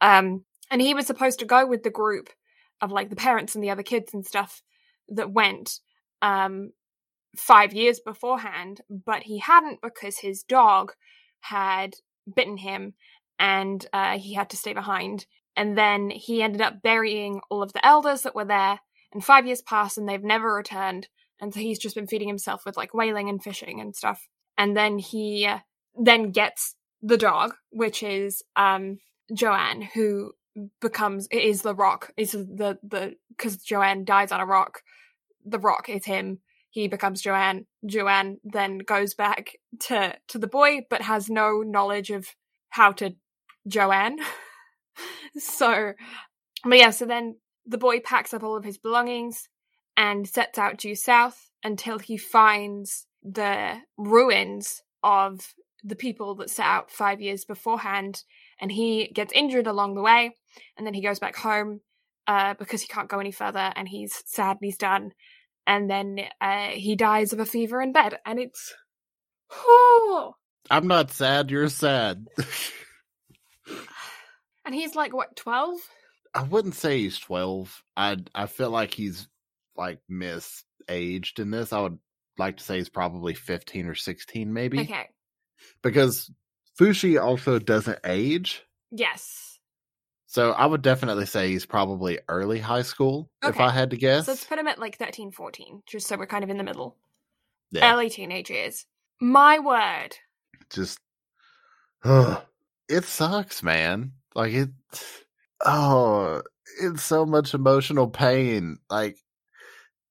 Um, 0.00 0.44
and 0.70 0.80
he 0.80 0.94
was 0.94 1.06
supposed 1.06 1.38
to 1.40 1.44
go 1.44 1.66
with 1.66 1.82
the 1.82 1.90
group 1.90 2.30
of 2.80 2.92
like 2.92 3.10
the 3.10 3.16
parents 3.16 3.54
and 3.54 3.64
the 3.64 3.70
other 3.70 3.82
kids 3.82 4.14
and 4.14 4.24
stuff 4.24 4.62
that 5.08 5.32
went 5.32 5.80
um, 6.22 6.72
five 7.36 7.72
years 7.72 8.00
beforehand, 8.00 8.80
but 8.88 9.22
he 9.24 9.38
hadn't 9.38 9.80
because 9.82 10.18
his 10.18 10.42
dog 10.42 10.92
had 11.40 11.94
bitten 12.34 12.56
him 12.56 12.94
and 13.38 13.86
uh, 13.92 14.18
he 14.18 14.34
had 14.34 14.50
to 14.50 14.56
stay 14.56 14.72
behind. 14.72 15.26
And 15.56 15.76
then 15.76 16.10
he 16.10 16.42
ended 16.42 16.60
up 16.60 16.82
burying 16.82 17.40
all 17.50 17.62
of 17.62 17.72
the 17.72 17.84
elders 17.84 18.22
that 18.22 18.34
were 18.34 18.44
there. 18.44 18.80
And 19.12 19.24
five 19.24 19.46
years 19.46 19.62
passed 19.62 19.96
and 19.96 20.08
they've 20.08 20.22
never 20.22 20.54
returned. 20.54 21.08
And 21.40 21.54
so 21.54 21.60
he's 21.60 21.78
just 21.78 21.94
been 21.94 22.06
feeding 22.06 22.28
himself 22.28 22.64
with 22.66 22.76
like 22.76 22.94
whaling 22.94 23.28
and 23.28 23.42
fishing 23.42 23.80
and 23.80 23.96
stuff. 23.96 24.28
And 24.58 24.76
then 24.76 24.98
he 24.98 25.48
then 25.94 26.30
gets 26.30 26.74
the 27.00 27.16
dog, 27.16 27.54
which 27.70 28.02
is 28.02 28.42
um, 28.56 28.98
Joaan, 29.32 29.88
who 29.94 30.32
becomes 30.80 31.28
is 31.30 31.62
the 31.62 31.74
rock. 31.74 32.12
Is 32.16 32.32
the 32.32 32.78
the 32.82 33.14
because 33.30 33.58
Joaan 33.58 34.04
dies 34.04 34.32
on 34.32 34.40
a 34.40 34.46
rock. 34.46 34.82
The 35.46 35.58
rock 35.58 35.88
is 35.88 36.04
him. 36.04 36.40
He 36.70 36.88
becomes 36.88 37.22
Joaan. 37.22 37.66
Joaan 37.86 38.36
then 38.44 38.78
goes 38.78 39.14
back 39.14 39.52
to 39.80 40.14
to 40.28 40.38
the 40.38 40.46
boy, 40.46 40.80
but 40.90 41.02
has 41.02 41.30
no 41.30 41.62
knowledge 41.62 42.10
of 42.10 42.34
how 42.70 42.92
to 42.92 43.14
Joaan. 43.68 44.16
so, 45.36 45.92
but 46.64 46.78
yeah, 46.78 46.90
so 46.90 47.06
then 47.06 47.36
the 47.66 47.78
boy 47.78 48.00
packs 48.00 48.34
up 48.34 48.42
all 48.42 48.56
of 48.56 48.64
his 48.64 48.78
belongings 48.78 49.48
and 49.96 50.28
sets 50.28 50.58
out 50.58 50.78
due 50.78 50.94
south 50.94 51.50
until 51.62 51.98
he 51.98 52.16
finds 52.16 53.06
the 53.34 53.76
ruins 53.96 54.82
of 55.02 55.54
the 55.84 55.96
people 55.96 56.34
that 56.36 56.50
set 56.50 56.66
out 56.66 56.90
five 56.90 57.20
years 57.20 57.44
beforehand. 57.44 58.22
And 58.60 58.72
he 58.72 59.10
gets 59.14 59.32
injured 59.32 59.66
along 59.66 59.94
the 59.94 60.02
way, 60.02 60.34
and 60.76 60.86
then 60.86 60.94
he 60.94 61.02
goes 61.02 61.18
back 61.18 61.36
home 61.36 61.80
uh, 62.26 62.54
because 62.54 62.82
he 62.82 62.88
can't 62.88 63.08
go 63.08 63.20
any 63.20 63.30
further, 63.30 63.72
and 63.76 63.88
he's 63.88 64.22
sad 64.26 64.58
and 64.60 64.64
he's 64.64 64.76
done. 64.76 65.12
And 65.66 65.88
then 65.88 66.18
uh, 66.40 66.68
he 66.68 66.96
dies 66.96 67.32
of 67.32 67.40
a 67.40 67.46
fever 67.46 67.80
in 67.80 67.92
bed, 67.92 68.18
and 68.26 68.38
it's. 68.38 68.74
Oh, 69.52 70.34
I'm 70.70 70.88
not 70.88 71.10
sad, 71.10 71.50
you're 71.50 71.68
sad. 71.68 72.26
and 74.64 74.74
he's 74.74 74.94
like 74.94 75.14
what 75.14 75.36
twelve? 75.36 75.78
I 76.34 76.42
wouldn't 76.42 76.74
say 76.74 76.98
he's 76.98 77.18
12. 77.18 77.82
I 77.96 78.16
I 78.34 78.46
feel 78.46 78.70
like 78.70 78.92
he's 78.92 79.26
like 79.76 80.00
misaged 80.08 81.38
in 81.38 81.50
this. 81.50 81.72
I 81.72 81.80
would 81.80 81.98
like 82.38 82.58
to 82.58 82.64
say 82.64 82.78
he's 82.78 82.88
probably 82.88 83.34
15 83.34 83.86
or 83.86 83.94
16 83.94 84.52
maybe. 84.52 84.80
Okay. 84.80 85.08
Because 85.82 86.30
Fushi 86.78 87.20
also 87.22 87.58
doesn't 87.58 87.98
age. 88.04 88.62
Yes. 88.90 89.58
So 90.26 90.52
I 90.52 90.66
would 90.66 90.82
definitely 90.82 91.26
say 91.26 91.48
he's 91.48 91.66
probably 91.66 92.18
early 92.28 92.58
high 92.58 92.82
school 92.82 93.30
if 93.42 93.58
I 93.58 93.70
had 93.70 93.90
to 93.90 93.96
guess. 93.96 94.26
So 94.26 94.32
let's 94.32 94.44
put 94.44 94.58
him 94.58 94.68
at 94.68 94.78
like 94.78 94.98
13, 94.98 95.30
14, 95.32 95.82
just 95.86 96.06
so 96.06 96.16
we're 96.16 96.26
kind 96.26 96.44
of 96.44 96.50
in 96.50 96.58
the 96.58 96.64
middle. 96.64 96.96
yeah. 97.70 97.92
Early 97.92 98.10
teenage 98.10 98.50
years. 98.50 98.84
My 99.20 99.58
word. 99.58 100.16
just 100.70 100.98
it 102.88 103.04
sucks, 103.04 103.62
man. 103.62 104.12
Like 104.34 104.52
it 104.52 104.68
oh, 105.64 106.42
it's 106.80 107.02
so 107.02 107.26
much 107.26 107.54
emotional 107.54 108.08
pain. 108.08 108.78
Like 108.88 109.16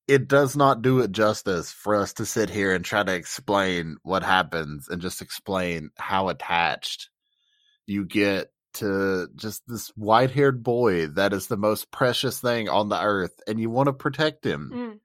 it 0.08 0.28
does 0.28 0.56
not 0.56 0.82
do 0.82 1.00
it 1.00 1.12
justice 1.12 1.72
for 1.72 1.96
us 1.96 2.14
to 2.14 2.26
sit 2.26 2.50
here 2.50 2.74
and 2.74 2.86
try 2.86 3.04
to 3.04 3.14
explain 3.14 3.98
what 4.04 4.24
happens 4.24 4.88
and 4.88 5.02
just 5.02 5.22
explain 5.22 5.90
how 5.98 6.30
attached 6.30 7.10
you 7.86 8.06
get 8.06 8.52
to 8.76 9.28
just 9.36 9.64
this 9.68 9.90
white-haired 9.96 10.62
boy 10.64 11.08
that 11.08 11.34
is 11.34 11.48
the 11.48 11.58
most 11.58 11.90
precious 11.92 12.40
thing 12.40 12.70
on 12.70 12.90
the 12.90 13.02
earth 13.02 13.34
and 13.48 13.60
you 13.60 13.70
want 13.70 13.88
to 13.88 13.94
protect 13.94 14.46
him 14.46 14.72
Mm. 14.74 15.00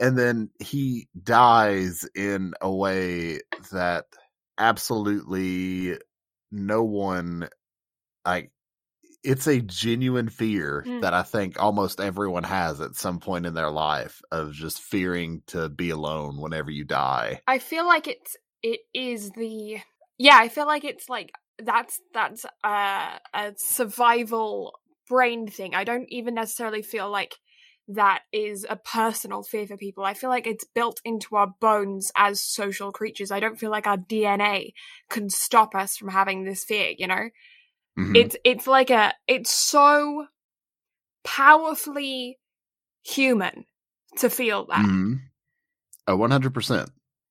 and 0.00 0.18
then 0.18 0.50
he 0.58 1.08
dies 1.22 2.08
in 2.14 2.54
a 2.60 2.70
way 2.70 3.40
that 3.72 4.06
absolutely 4.58 5.96
no 6.50 6.82
one 6.82 7.48
like 8.26 8.50
it's 9.24 9.46
a 9.46 9.60
genuine 9.60 10.28
fear 10.28 10.84
Mm. 10.86 11.00
that 11.02 11.14
i 11.14 11.22
think 11.22 11.60
almost 11.60 12.00
everyone 12.00 12.44
has 12.44 12.80
at 12.80 12.96
some 12.96 13.20
point 13.20 13.46
in 13.46 13.54
their 13.54 13.70
life 13.70 14.20
of 14.30 14.52
just 14.52 14.80
fearing 14.80 15.42
to 15.46 15.68
be 15.68 15.90
alone 15.90 16.40
whenever 16.40 16.70
you 16.70 16.84
die 16.84 17.40
I 17.46 17.58
feel 17.58 17.86
like 17.86 18.08
it's 18.08 18.36
it 18.62 18.80
is 18.94 19.30
the 19.32 19.78
yeah, 20.18 20.36
I 20.38 20.48
feel 20.48 20.66
like 20.66 20.84
it's 20.84 21.08
like 21.08 21.32
that's 21.58 22.00
that's 22.14 22.44
uh, 22.64 23.18
a 23.34 23.52
survival 23.56 24.74
brain 25.08 25.48
thing. 25.48 25.74
I 25.74 25.84
don't 25.84 26.08
even 26.10 26.34
necessarily 26.34 26.82
feel 26.82 27.10
like 27.10 27.34
that 27.88 28.22
is 28.32 28.64
a 28.68 28.76
personal 28.76 29.42
fear 29.42 29.66
for 29.66 29.76
people. 29.76 30.04
I 30.04 30.14
feel 30.14 30.30
like 30.30 30.46
it's 30.46 30.64
built 30.64 31.00
into 31.04 31.34
our 31.34 31.48
bones 31.60 32.12
as 32.16 32.40
social 32.42 32.92
creatures. 32.92 33.32
I 33.32 33.40
don't 33.40 33.58
feel 33.58 33.70
like 33.70 33.86
our 33.86 33.96
DNA 33.98 34.72
can 35.10 35.28
stop 35.28 35.74
us 35.74 35.96
from 35.96 36.08
having 36.08 36.44
this 36.44 36.64
fear, 36.64 36.92
you 36.96 37.08
know? 37.08 37.28
Mhm. 37.98 38.16
it's 38.16 38.36
it's 38.44 38.66
like 38.66 38.90
a 38.90 39.12
it's 39.28 39.50
so 39.50 40.26
powerfully 41.24 42.38
human 43.04 43.64
to 44.18 44.30
feel 44.30 44.66
that. 44.66 44.84
Mhm. 44.86 45.20
Oh, 46.06 46.16
100% 46.16 46.90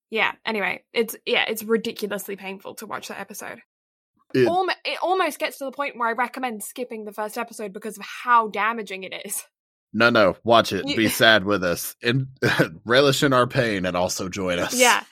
Yeah. 0.09 0.33
Anyway, 0.45 0.83
it's 0.93 1.15
yeah, 1.25 1.45
it's 1.47 1.63
ridiculously 1.63 2.35
painful 2.35 2.75
to 2.75 2.85
watch 2.85 3.07
that 3.07 3.19
episode. 3.19 3.61
It- 4.33 4.47
it 4.85 4.97
almost 5.01 5.39
gets 5.39 5.57
to 5.57 5.65
the 5.65 5.71
point 5.71 5.97
where 5.97 6.07
I 6.09 6.13
recommend 6.13 6.63
skipping 6.63 7.03
the 7.05 7.11
first 7.13 7.37
episode 7.37 7.73
because 7.73 7.97
of 7.97 8.05
how 8.05 8.47
damaging 8.47 9.03
it 9.03 9.13
is. 9.25 9.43
no 9.93 10.09
no 10.09 10.37
watch 10.45 10.71
it 10.71 10.87
You- 10.87 10.95
be 10.95 11.09
sad 11.09 11.43
with 11.43 11.63
us 11.65 11.95
and 12.01 12.27
relish 12.85 13.23
in 13.23 13.33
our 13.33 13.45
pain 13.45 13.85
and 13.85 13.97
also 13.97 14.29
join 14.29 14.57
us 14.57 14.73
Yeah, 14.73 15.03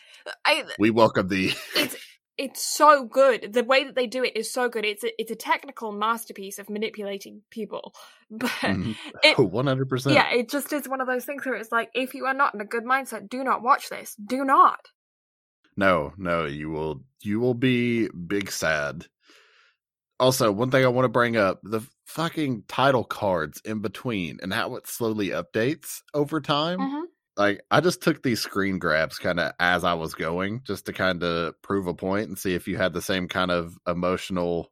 I, 0.45 0.63
we 0.79 0.89
welcome 0.89 1.27
thee 1.27 1.53
it's 1.75 1.95
it's 2.39 2.63
so 2.63 3.03
good. 3.05 3.53
The 3.53 3.63
way 3.63 3.83
that 3.83 3.95
they 3.95 4.07
do 4.07 4.23
it 4.23 4.35
is 4.35 4.51
so 4.51 4.69
good. 4.69 4.85
It's 4.85 5.03
a, 5.03 5.21
it's 5.21 5.29
a 5.31 5.35
technical 5.35 5.91
masterpiece 5.91 6.57
of 6.57 6.69
manipulating 6.69 7.41
people, 7.51 7.93
but 8.31 8.49
Mhm. 8.63 8.95
it 9.23 9.37
Oh, 9.39 9.45
100% 9.47 10.15
yeah, 10.15 10.31
it 10.31 10.49
just 10.49 10.71
is 10.73 10.87
one 10.87 11.01
of 11.01 11.07
those 11.07 11.25
things 11.25 11.45
where 11.45 11.55
it's 11.55 11.71
like, 11.71 11.89
if 11.93 12.15
you 12.15 12.25
are 12.25 12.33
not 12.33 12.53
in 12.55 12.61
a 12.61 12.65
good 12.65 12.85
mindset, 12.85 13.29
do 13.29 13.43
not 13.43 13.61
watch 13.61 13.89
this. 13.89 14.15
Do 14.15 14.45
not. 14.45 14.79
No, 15.75 16.13
no, 16.17 16.45
you 16.45 16.69
will 16.69 17.03
you 17.21 17.39
will 17.39 17.53
be 17.53 18.07
big 18.09 18.51
sad. 18.51 19.07
Also, 20.19 20.51
one 20.51 20.69
thing 20.69 20.83
I 20.83 20.89
want 20.89 21.05
to 21.05 21.09
bring 21.09 21.37
up, 21.37 21.61
the 21.63 21.81
fucking 22.05 22.63
title 22.67 23.05
cards 23.05 23.61
in 23.63 23.79
between 23.79 24.37
and 24.41 24.53
how 24.53 24.75
it 24.75 24.85
slowly 24.87 25.29
updates 25.29 26.01
over 26.13 26.41
time. 26.41 26.79
Mhm. 26.79 27.05
Like 27.39 27.61
I 27.71 27.79
just 27.81 28.03
took 28.03 28.21
these 28.21 28.41
screen 28.41 28.77
grabs 28.77 29.17
kind 29.17 29.39
of 29.39 29.53
as 29.59 29.83
I 29.83 29.95
was 29.95 30.13
going, 30.13 30.61
just 30.65 30.85
to 30.85 30.93
kind 30.93 31.23
of 31.23 31.59
prove 31.63 31.87
a 31.87 31.93
point 31.95 32.27
and 32.27 32.37
see 32.37 32.53
if 32.53 32.67
you 32.67 32.77
had 32.77 32.93
the 32.93 33.01
same 33.01 33.27
kind 33.27 33.49
of 33.49 33.75
emotional 33.87 34.71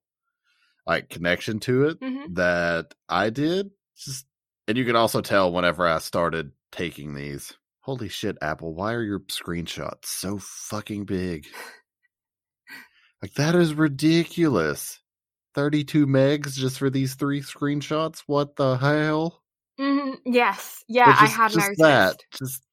like 0.86 1.10
connection 1.10 1.60
to 1.62 1.86
it 1.88 2.00
Mhm. 2.00 2.36
that 2.36 2.94
I 3.10 3.30
did. 3.32 3.72
Just 3.98 4.26
and 4.68 4.78
you 4.78 4.86
can 4.86 4.96
also 4.98 5.22
tell 5.22 5.52
whenever 5.52 5.88
I 5.88 5.98
started 6.00 6.52
taking 6.72 7.14
these. 7.16 7.54
Holy 7.82 8.10
shit, 8.10 8.38
Apple! 8.42 8.74
Why 8.76 8.94
are 8.94 9.02
your 9.04 9.22
screenshots 9.22 10.06
so 10.06 10.38
fucking 10.40 11.06
big? 11.06 11.48
Like 13.22 13.34
that 13.36 13.56
is 13.56 13.74
ridiculous. 13.74 15.00
32 15.56 16.06
megs 16.06 16.54
just 16.54 16.78
for 16.78 16.90
these 16.90 17.16
three 17.16 17.42
screenshots? 17.42 18.24
What 18.28 18.56
the 18.58 18.76
hell? 18.78 19.42
Hmm 19.80 20.12
Yes. 20.26 20.84
Yeah, 20.88 21.06
But 21.06 21.18
I 21.18 21.30
had 21.30 21.54
just 21.54 21.56
noticed. 21.56 21.80
that. 21.82 22.18
Just 22.38 22.64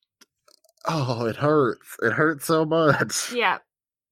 oh, 0.88 1.26
it 1.26 1.36
hurts. 1.36 1.96
It 2.02 2.12
hurts 2.12 2.46
so 2.46 2.64
much. 2.64 3.32
Yeah. 3.32 3.58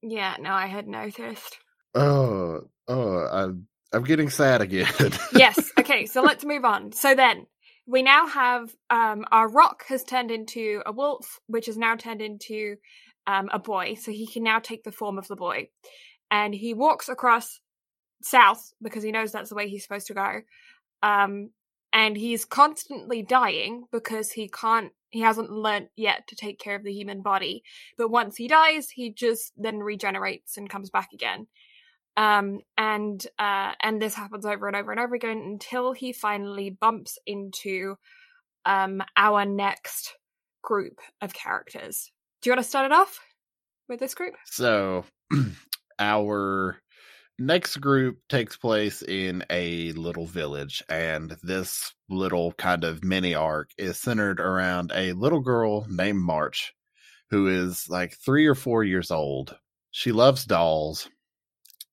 Yeah, 0.01 0.35
no, 0.39 0.51
I 0.51 0.67
had 0.67 0.87
noticed. 0.87 1.57
Oh, 1.95 2.61
oh, 2.87 3.17
I'm 3.27 3.67
I'm 3.93 4.03
getting 4.03 4.29
sad 4.29 4.61
again. 4.61 4.87
yes. 5.31 5.71
Okay, 5.79 6.05
so 6.05 6.21
let's 6.23 6.45
move 6.45 6.65
on. 6.65 6.91
So 6.91 7.15
then 7.15 7.47
we 7.85 8.01
now 8.01 8.27
have 8.27 8.73
um 8.89 9.25
our 9.31 9.49
rock 9.49 9.83
has 9.87 10.03
turned 10.03 10.31
into 10.31 10.81
a 10.85 10.91
wolf, 10.91 11.39
which 11.47 11.67
has 11.67 11.77
now 11.77 11.95
turned 11.95 12.21
into 12.21 12.77
um 13.27 13.49
a 13.53 13.59
boy. 13.59 13.95
So 13.95 14.11
he 14.11 14.27
can 14.27 14.43
now 14.43 14.59
take 14.59 14.83
the 14.83 14.91
form 14.91 15.17
of 15.17 15.27
the 15.27 15.35
boy. 15.35 15.69
And 16.31 16.53
he 16.55 16.73
walks 16.73 17.09
across 17.09 17.59
south 18.23 18.73
because 18.81 19.03
he 19.03 19.11
knows 19.11 19.31
that's 19.31 19.49
the 19.49 19.55
way 19.55 19.69
he's 19.69 19.83
supposed 19.83 20.07
to 20.07 20.13
go. 20.15 20.41
Um 21.03 21.51
and 21.93 22.17
he's 22.17 22.43
constantly 22.43 23.21
dying 23.21 23.85
because 23.91 24.31
he 24.31 24.49
can't 24.49 24.91
he 25.11 25.21
hasn't 25.21 25.51
learnt 25.51 25.89
yet 25.95 26.27
to 26.27 26.35
take 26.35 26.57
care 26.57 26.75
of 26.75 26.83
the 26.83 26.91
human 26.91 27.21
body. 27.21 27.63
But 27.99 28.09
once 28.09 28.35
he 28.35 28.47
dies, 28.47 28.89
he 28.89 29.11
just 29.11 29.53
then 29.55 29.77
regenerates 29.77 30.57
and 30.57 30.67
comes 30.67 30.89
back 30.89 31.09
again. 31.13 31.47
Um 32.17 32.61
and 32.77 33.25
uh 33.37 33.73
and 33.81 34.01
this 34.01 34.15
happens 34.15 34.45
over 34.45 34.67
and 34.67 34.75
over 34.75 34.91
and 34.91 34.99
over 34.99 35.15
again 35.15 35.37
until 35.37 35.93
he 35.93 36.11
finally 36.11 36.71
bumps 36.71 37.19
into 37.27 37.95
um 38.65 39.03
our 39.15 39.45
next 39.45 40.15
group 40.63 40.99
of 41.21 41.33
characters. 41.33 42.11
Do 42.41 42.49
you 42.49 42.55
want 42.55 42.63
to 42.63 42.69
start 42.69 42.87
it 42.87 42.91
off 42.91 43.19
with 43.87 43.99
this 43.99 44.15
group? 44.15 44.33
So, 44.45 45.05
our 45.99 46.81
next 47.39 47.77
group 47.77 48.19
takes 48.29 48.57
place 48.57 49.01
in 49.01 49.43
a 49.49 49.91
little 49.93 50.25
village, 50.25 50.83
and 50.89 51.35
this 51.43 51.93
little 52.09 52.53
kind 52.53 52.83
of 52.83 53.03
mini 53.03 53.35
arc 53.35 53.71
is 53.77 53.99
centered 53.99 54.39
around 54.39 54.91
a 54.93 55.13
little 55.13 55.41
girl 55.41 55.85
named 55.89 56.19
March, 56.19 56.73
who 57.29 57.47
is 57.47 57.89
like 57.89 58.13
three 58.13 58.45
or 58.45 58.55
four 58.55 58.83
years 58.83 59.11
old. 59.11 59.55
She 59.91 60.11
loves 60.11 60.45
dolls. 60.45 61.09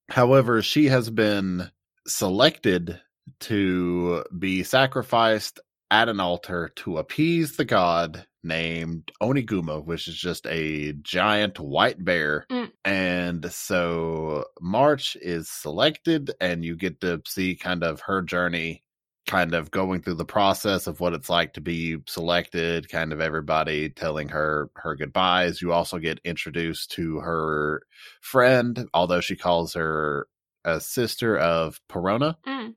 However, 0.09 0.61
she 0.61 0.85
has 0.87 1.09
been 1.09 1.71
selected 2.07 2.99
to 3.41 4.25
be 4.37 4.63
sacrificed 4.63 5.59
at 5.89 6.09
an 6.09 6.19
altar 6.19 6.71
to 6.77 6.97
appease 6.97 7.55
the 7.55 7.65
god 7.65 8.25
named 8.43 9.11
Oniguma, 9.21 9.85
which 9.85 10.07
is 10.07 10.15
just 10.15 10.47
a 10.47 10.93
giant 10.93 11.59
white 11.59 12.03
bear. 12.03 12.45
Mm. 12.51 12.60
And 12.83 13.51
so 13.51 14.45
March 14.59 15.15
is 15.21 15.49
selected, 15.49 16.31
and 16.41 16.65
you 16.65 16.75
get 16.75 16.99
to 17.01 17.21
see 17.27 17.55
kind 17.55 17.83
of 17.83 18.01
her 18.01 18.21
journey, 18.23 18.83
kind 19.27 19.53
of 19.53 19.69
going 19.69 20.01
through 20.01 20.15
the 20.15 20.25
process 20.25 20.87
of 20.87 20.99
what 20.99 21.13
it's 21.13 21.29
like 21.29 21.53
to 21.53 21.61
be 21.61 21.97
selected, 22.07 22.89
kind 22.89 23.13
of 23.13 23.21
everybody 23.21 23.89
telling 23.89 24.29
her 24.29 24.71
her 24.75 24.95
goodbyes. 24.95 25.61
You 25.61 25.71
also 25.73 25.99
get 25.99 26.19
introduced 26.23 26.91
to 26.93 27.17
her 27.19 27.83
friend, 28.21 28.87
although 28.95 29.21
she 29.21 29.35
calls 29.35 29.73
her 29.75 30.27
a 30.65 30.79
sister 30.79 31.37
of 31.37 31.79
Parona 31.89 32.35
Mm. 32.47 32.75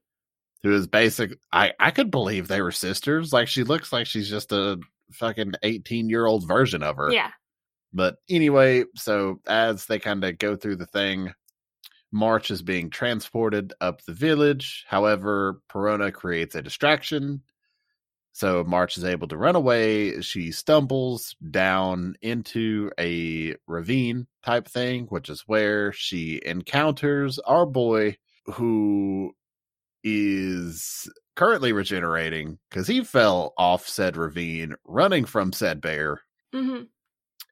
who 0.63 0.75
is 0.75 0.87
basic. 0.87 1.33
I 1.53 1.73
I 1.81 1.91
could 1.91 2.11
believe 2.11 2.49
they 2.49 2.61
were 2.63 2.73
sisters. 2.73 3.33
Like 3.33 3.49
she 3.49 3.65
looks 3.65 3.91
like 3.93 4.07
she's 4.07 4.29
just 4.29 4.53
a 4.53 4.79
fucking 5.13 5.53
eighteen 5.63 6.09
year 6.11 6.27
old 6.27 6.47
version 6.47 6.83
of 6.83 6.97
her. 6.97 7.11
yeah 7.13 7.31
But 7.95 8.17
anyway, 8.29 8.85
so 8.97 9.41
as 9.47 9.87
they 9.87 9.99
kind 9.99 10.25
of 10.25 10.39
go 10.39 10.57
through 10.57 10.77
the 10.77 10.87
thing, 10.87 11.33
March 12.13 12.51
is 12.51 12.63
being 12.63 12.91
transported 12.91 13.73
up 13.81 14.03
the 14.05 14.13
village. 14.13 14.85
However, 14.89 15.61
Parona 15.71 16.13
creates 16.13 16.55
a 16.55 16.63
distraction. 16.63 17.43
So 18.33 18.65
March 18.65 18.97
is 18.99 19.05
able 19.05 19.29
to 19.29 19.37
run 19.37 19.55
away. 19.55 20.21
She 20.21 20.51
stumbles 20.51 21.37
down 21.51 22.17
into 22.21 22.91
a 22.99 23.55
ravine 23.69 24.27
type 24.45 24.67
thing, 24.67 25.07
which 25.07 25.29
is 25.31 25.45
where 25.47 25.93
she 25.93 26.41
encounters 26.45 27.39
our 27.41 27.65
boy 27.65 28.17
who 28.47 29.33
is 30.03 31.09
currently 31.37 31.73
regenerating 31.73 32.59
because 32.71 32.87
he 32.87 33.03
fell 33.03 33.55
off 33.57 33.89
said 33.89 34.17
ravine 34.17 34.75
running 34.85 35.25
from 35.25 35.53
said 35.53 35.81
bear 35.81 36.21
hmm 36.55 36.83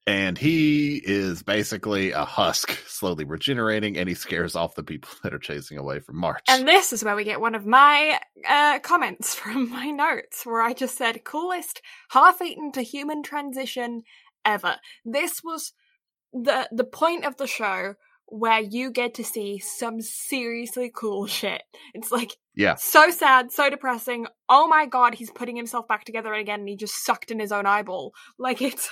and 0.06 0.36
he 0.36 0.96
is 0.96 1.42
basically 1.42 2.10
a 2.10 2.24
husk 2.24 2.76
slowly 2.88 3.24
regenerating 3.24 3.96
and 3.96 4.08
he 4.08 4.14
scares 4.14 4.56
off 4.56 4.74
the 4.74 4.82
people 4.82 5.10
that 5.22 5.34
are 5.34 5.38
chasing 5.38 5.78
away 5.78 6.00
from 6.00 6.18
march 6.18 6.42
and 6.48 6.66
this 6.66 6.92
is 6.92 7.04
where 7.04 7.16
we 7.16 7.24
get 7.24 7.40
one 7.40 7.54
of 7.54 7.66
my 7.66 8.18
uh 8.48 8.78
comments 8.80 9.34
from 9.34 9.70
my 9.70 9.90
notes 9.90 10.44
where 10.44 10.62
i 10.62 10.72
just 10.72 10.96
said 10.96 11.24
coolest 11.24 11.80
half-eaten 12.10 12.72
to 12.72 12.82
human 12.82 13.22
transition 13.22 14.02
ever 14.44 14.76
this 15.04 15.42
was 15.42 15.72
the 16.32 16.68
the 16.72 16.84
point 16.84 17.24
of 17.24 17.36
the 17.36 17.46
show 17.46 17.94
where 18.26 18.60
you 18.60 18.90
get 18.90 19.14
to 19.14 19.24
see 19.24 19.58
some 19.58 20.00
seriously 20.00 20.90
cool 20.94 21.26
shit 21.26 21.62
it's 21.92 22.10
like 22.10 22.36
yeah 22.54 22.74
so 22.74 23.10
sad, 23.10 23.50
so 23.50 23.70
depressing. 23.70 24.26
Oh 24.48 24.66
my 24.68 24.84
god, 24.86 25.14
he's 25.14 25.30
putting 25.30 25.56
himself 25.56 25.88
back 25.88 26.04
together 26.04 26.34
again 26.34 26.60
and 26.60 26.68
he 26.68 26.76
just 26.76 27.04
sucked 27.04 27.30
in 27.30 27.38
his 27.38 27.52
own 27.52 27.64
eyeball. 27.64 28.12
Like 28.38 28.60
it's 28.60 28.90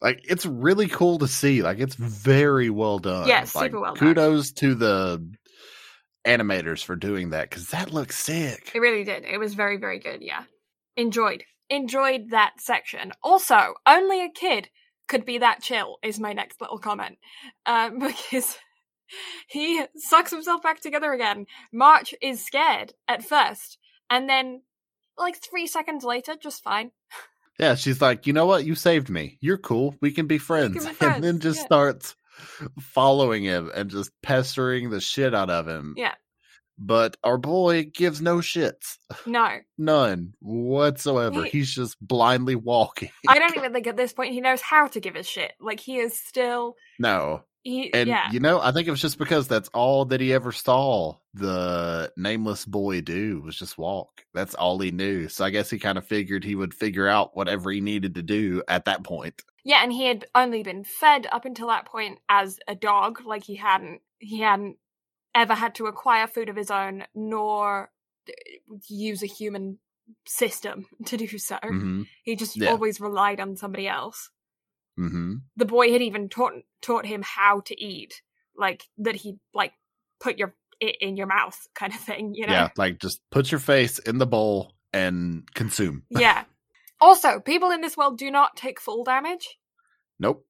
like 0.00 0.20
it's 0.28 0.46
really 0.46 0.88
cool 0.88 1.18
to 1.18 1.28
see 1.28 1.62
like 1.62 1.78
it's 1.78 1.94
very 1.94 2.70
well 2.70 2.98
done 2.98 3.26
Yeah, 3.28 3.40
like, 3.54 3.70
super 3.72 3.80
well 3.80 3.94
done. 3.94 4.14
kudos 4.14 4.52
to 4.52 4.74
the 4.74 5.28
animators 6.26 6.84
for 6.84 6.96
doing 6.96 7.30
that 7.30 7.48
because 7.48 7.68
that 7.68 7.92
looks 7.92 8.16
sick 8.18 8.70
it 8.74 8.80
really 8.80 9.04
did. 9.04 9.24
It 9.24 9.38
was 9.38 9.54
very, 9.54 9.76
very 9.78 9.98
good, 9.98 10.20
yeah. 10.22 10.44
Enjoyed. 10.96 11.44
Enjoyed 11.70 12.30
that 12.30 12.54
section. 12.60 13.12
Also, 13.22 13.74
only 13.86 14.24
a 14.24 14.30
kid 14.30 14.68
could 15.06 15.24
be 15.24 15.38
that 15.38 15.62
chill, 15.62 15.96
is 16.02 16.18
my 16.20 16.32
next 16.32 16.60
little 16.60 16.78
comment. 16.78 17.18
Um, 17.66 17.98
because 18.30 18.58
he 19.48 19.82
sucks 19.96 20.30
himself 20.30 20.62
back 20.62 20.80
together 20.80 21.12
again. 21.12 21.46
March 21.72 22.14
is 22.20 22.44
scared 22.44 22.92
at 23.06 23.24
first, 23.24 23.78
and 24.10 24.28
then 24.28 24.62
like 25.16 25.36
three 25.36 25.66
seconds 25.66 26.04
later, 26.04 26.34
just 26.40 26.62
fine. 26.62 26.90
Yeah 27.58 27.74
she's 27.74 28.00
like 28.00 28.26
you 28.26 28.32
know 28.32 28.46
what 28.46 28.64
you 28.64 28.74
saved 28.74 29.08
me 29.10 29.38
you're 29.40 29.58
cool 29.58 29.94
we 30.00 30.10
can 30.12 30.26
be 30.26 30.38
friends, 30.38 30.86
be 30.86 30.94
and 31.06 31.22
then 31.24 31.40
just 31.40 31.58
yeah. 31.60 31.66
starts 31.66 32.14
following 32.80 33.42
him 33.44 33.70
and 33.74 33.90
just 33.90 34.10
pestering 34.22 34.90
the 34.90 35.00
shit 35.00 35.34
out 35.34 35.50
of 35.50 35.66
him 35.66 35.94
Yeah. 35.96 36.14
but 36.78 37.16
our 37.24 37.38
boy 37.38 37.84
gives 37.92 38.20
no 38.22 38.36
shits 38.38 38.98
No. 39.26 39.58
None 39.78 40.34
whatsoever. 40.40 41.44
He- 41.44 41.50
He's 41.50 41.74
just 41.74 41.96
blindly 42.00 42.54
walking. 42.54 43.10
I 43.26 43.38
don't 43.40 43.56
even 43.56 43.72
think 43.72 43.86
at 43.86 43.96
this 43.96 44.12
point 44.12 44.32
he 44.34 44.40
knows 44.40 44.60
how 44.60 44.86
to 44.88 45.00
give 45.00 45.16
a 45.16 45.22
shit. 45.22 45.52
Like 45.60 45.80
he 45.80 45.98
is 45.98 46.18
still 46.18 46.76
No. 46.98 47.42
He 47.62 47.92
And 47.92 48.08
yeah. 48.08 48.30
you 48.32 48.40
know, 48.40 48.60
I 48.60 48.72
think 48.72 48.88
it 48.88 48.90
was 48.90 49.00
just 49.00 49.18
because 49.18 49.48
that's 49.48 49.68
all 49.74 50.04
that 50.06 50.20
he 50.20 50.32
ever 50.32 50.52
saw 50.52 51.16
the 51.34 52.12
nameless 52.16 52.64
boy 52.64 53.00
do 53.00 53.40
was 53.40 53.56
just 53.56 53.78
walk. 53.78 54.24
That's 54.34 54.54
all 54.54 54.78
he 54.78 54.90
knew. 54.90 55.28
So 55.28 55.44
I 55.44 55.50
guess 55.50 55.70
he 55.70 55.78
kind 55.78 55.98
of 55.98 56.06
figured 56.06 56.44
he 56.44 56.54
would 56.54 56.74
figure 56.74 57.08
out 57.08 57.36
whatever 57.36 57.70
he 57.70 57.80
needed 57.80 58.14
to 58.16 58.22
do 58.22 58.62
at 58.68 58.84
that 58.86 59.04
point. 59.04 59.42
Yeah, 59.64 59.82
and 59.82 59.92
he 59.92 60.06
had 60.06 60.26
only 60.34 60.62
been 60.62 60.84
fed 60.84 61.26
up 61.30 61.44
until 61.44 61.68
that 61.68 61.86
point 61.86 62.18
as 62.28 62.58
a 62.66 62.74
dog. 62.74 63.20
Like 63.24 63.44
he 63.44 63.56
hadn't 63.56 64.00
he 64.18 64.40
hadn't 64.40 64.76
ever 65.34 65.54
had 65.54 65.74
to 65.76 65.86
acquire 65.86 66.26
food 66.26 66.48
of 66.48 66.56
his 66.56 66.70
own, 66.70 67.04
nor 67.14 67.90
use 68.88 69.22
a 69.22 69.26
human 69.26 69.78
system 70.26 70.86
to 71.06 71.16
do 71.16 71.38
so. 71.38 71.58
hmm 71.62 72.02
He 72.22 72.36
just 72.36 72.56
Yeah. 72.56 72.70
always 72.70 73.00
relied 73.00 73.40
on 73.40 73.56
somebody 73.56 73.88
else. 73.88 74.30
Hmm 75.06 75.36
The 75.56 75.64
boy 75.64 75.92
had 75.92 76.02
even 76.02 76.28
taught 76.28 76.54
taught 76.82 77.06
him 77.06 77.22
how 77.22 77.60
to 77.66 77.80
eat, 77.80 78.22
like 78.56 78.84
that 78.98 79.14
he 79.14 79.36
like 79.54 79.72
put 80.20 80.38
your 80.38 80.54
it 80.80 80.96
in 81.00 81.16
your 81.16 81.26
mouth 81.26 81.56
kind 81.74 81.92
of 81.92 82.00
thing. 82.00 82.34
You 82.34 82.46
know? 82.46 82.52
Yeah, 82.52 82.68
like 82.76 82.98
just 82.98 83.20
put 83.30 83.50
your 83.50 83.60
face 83.60 83.98
in 83.98 84.18
the 84.18 84.26
bowl 84.26 84.74
and 84.92 85.44
consume. 85.54 86.02
yeah. 86.10 86.44
Also, 87.00 87.38
people 87.38 87.70
in 87.70 87.80
this 87.80 87.96
world 87.96 88.18
do 88.18 88.28
not 88.28 88.56
take 88.56 88.80
fall 88.80 89.04
damage, 89.04 89.56
Nope. 90.18 90.44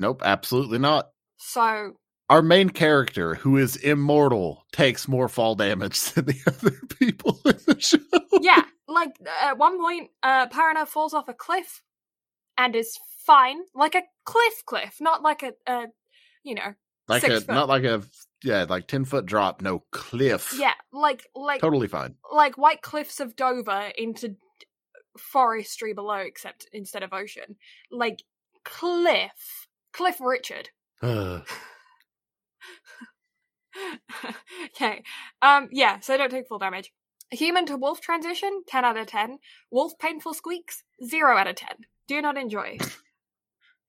Nope, 0.00 0.22
absolutely 0.24 0.78
not. 0.78 1.10
so 1.36 1.92
Our 2.30 2.40
main 2.40 2.70
character, 2.70 3.34
who 3.34 3.58
is 3.58 3.76
immortal, 3.76 4.64
takes 4.72 5.06
more 5.06 5.28
fall 5.28 5.54
damage 5.54 6.00
than 6.12 6.24
the 6.24 6.40
other 6.46 6.74
people 6.98 7.38
in 7.44 7.58
the 7.66 7.78
show. 7.78 7.98
yeah, 8.40 8.62
like 8.88 9.10
at 9.42 9.58
one 9.58 9.78
point, 9.78 10.10
uh, 10.22 10.46
Parona 10.48 10.88
falls 10.88 11.12
off 11.12 11.28
a 11.28 11.34
cliff 11.34 11.82
and 12.58 12.74
is 12.76 12.98
fine, 13.26 13.58
like 13.74 13.94
a 13.94 14.02
cliff 14.24 14.62
cliff, 14.66 14.96
not 15.00 15.22
like 15.22 15.42
a, 15.42 15.52
a 15.66 15.86
you 16.42 16.54
know, 16.54 16.74
Like 17.08 17.22
Six 17.22 17.34
a 17.34 17.40
foot. 17.42 17.54
not 17.54 17.68
like 17.68 17.84
a 17.84 18.02
yeah, 18.42 18.66
like 18.68 18.86
ten 18.86 19.04
foot 19.04 19.26
drop, 19.26 19.62
no 19.62 19.84
cliff. 19.90 20.54
yeah, 20.58 20.74
like 20.92 21.26
like 21.34 21.60
Totally 21.60 21.88
fine. 21.88 22.14
like 22.32 22.58
white 22.58 22.82
cliffs 22.82 23.20
of 23.20 23.36
Dover 23.36 23.90
into 23.96 24.36
forestry 25.18 25.92
below, 25.94 26.16
except 26.16 26.66
instead 26.72 27.02
of 27.02 27.12
ocean. 27.12 27.56
Like 27.90 28.22
Cliff, 28.64 29.66
Cliff 29.92 30.16
Richard. 30.20 30.70
okay. 34.66 35.02
Um. 35.42 35.68
Yeah. 35.72 36.00
So 36.00 36.16
don't 36.16 36.30
take 36.30 36.48
fall 36.48 36.58
damage. 36.58 36.92
Human 37.30 37.66
to 37.66 37.76
wolf 37.76 38.00
transition. 38.00 38.62
Ten 38.68 38.84
out 38.84 38.96
of 38.96 39.06
ten. 39.06 39.38
Wolf 39.70 39.92
painful 39.98 40.34
squeaks. 40.34 40.82
Zero 41.04 41.36
out 41.36 41.46
of 41.48 41.56
ten. 41.56 41.76
Do 42.08 42.20
not 42.22 42.36
enjoy. 42.36 42.78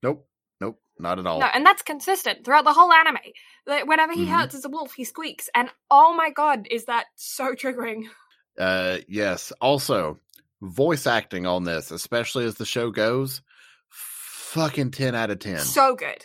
nope. 0.02 0.26
Nope. 0.60 0.80
Not 0.98 1.18
at 1.18 1.26
all. 1.26 1.40
No, 1.40 1.46
and 1.46 1.64
that's 1.66 1.82
consistent 1.82 2.44
throughout 2.44 2.64
the 2.64 2.72
whole 2.72 2.92
anime. 2.92 3.18
Like, 3.66 3.86
whenever 3.86 4.12
he 4.14 4.24
Mhm. 4.26 4.30
hurts 4.40 4.54
as 4.54 4.64
a 4.64 4.68
wolf, 4.70 4.94
he 4.94 5.04
squeaks, 5.04 5.48
and 5.54 5.68
oh 5.90 6.14
my 6.14 6.30
god, 6.30 6.66
is 6.70 6.86
that 6.86 7.06
so 7.16 7.54
triggering? 7.54 8.04
Uh 8.58 9.00
yes. 9.06 9.52
Also, 9.60 10.18
voice 10.62 11.06
acting 11.06 11.44
on 11.46 11.64
this, 11.64 11.90
especially 11.90 12.46
as 12.46 12.54
the 12.54 12.64
show 12.64 12.90
goes, 12.90 13.42
fucking 13.90 14.90
ten 14.92 15.14
out 15.14 15.30
of 15.30 15.40
ten. 15.40 15.58
So 15.58 15.94
good. 15.94 16.24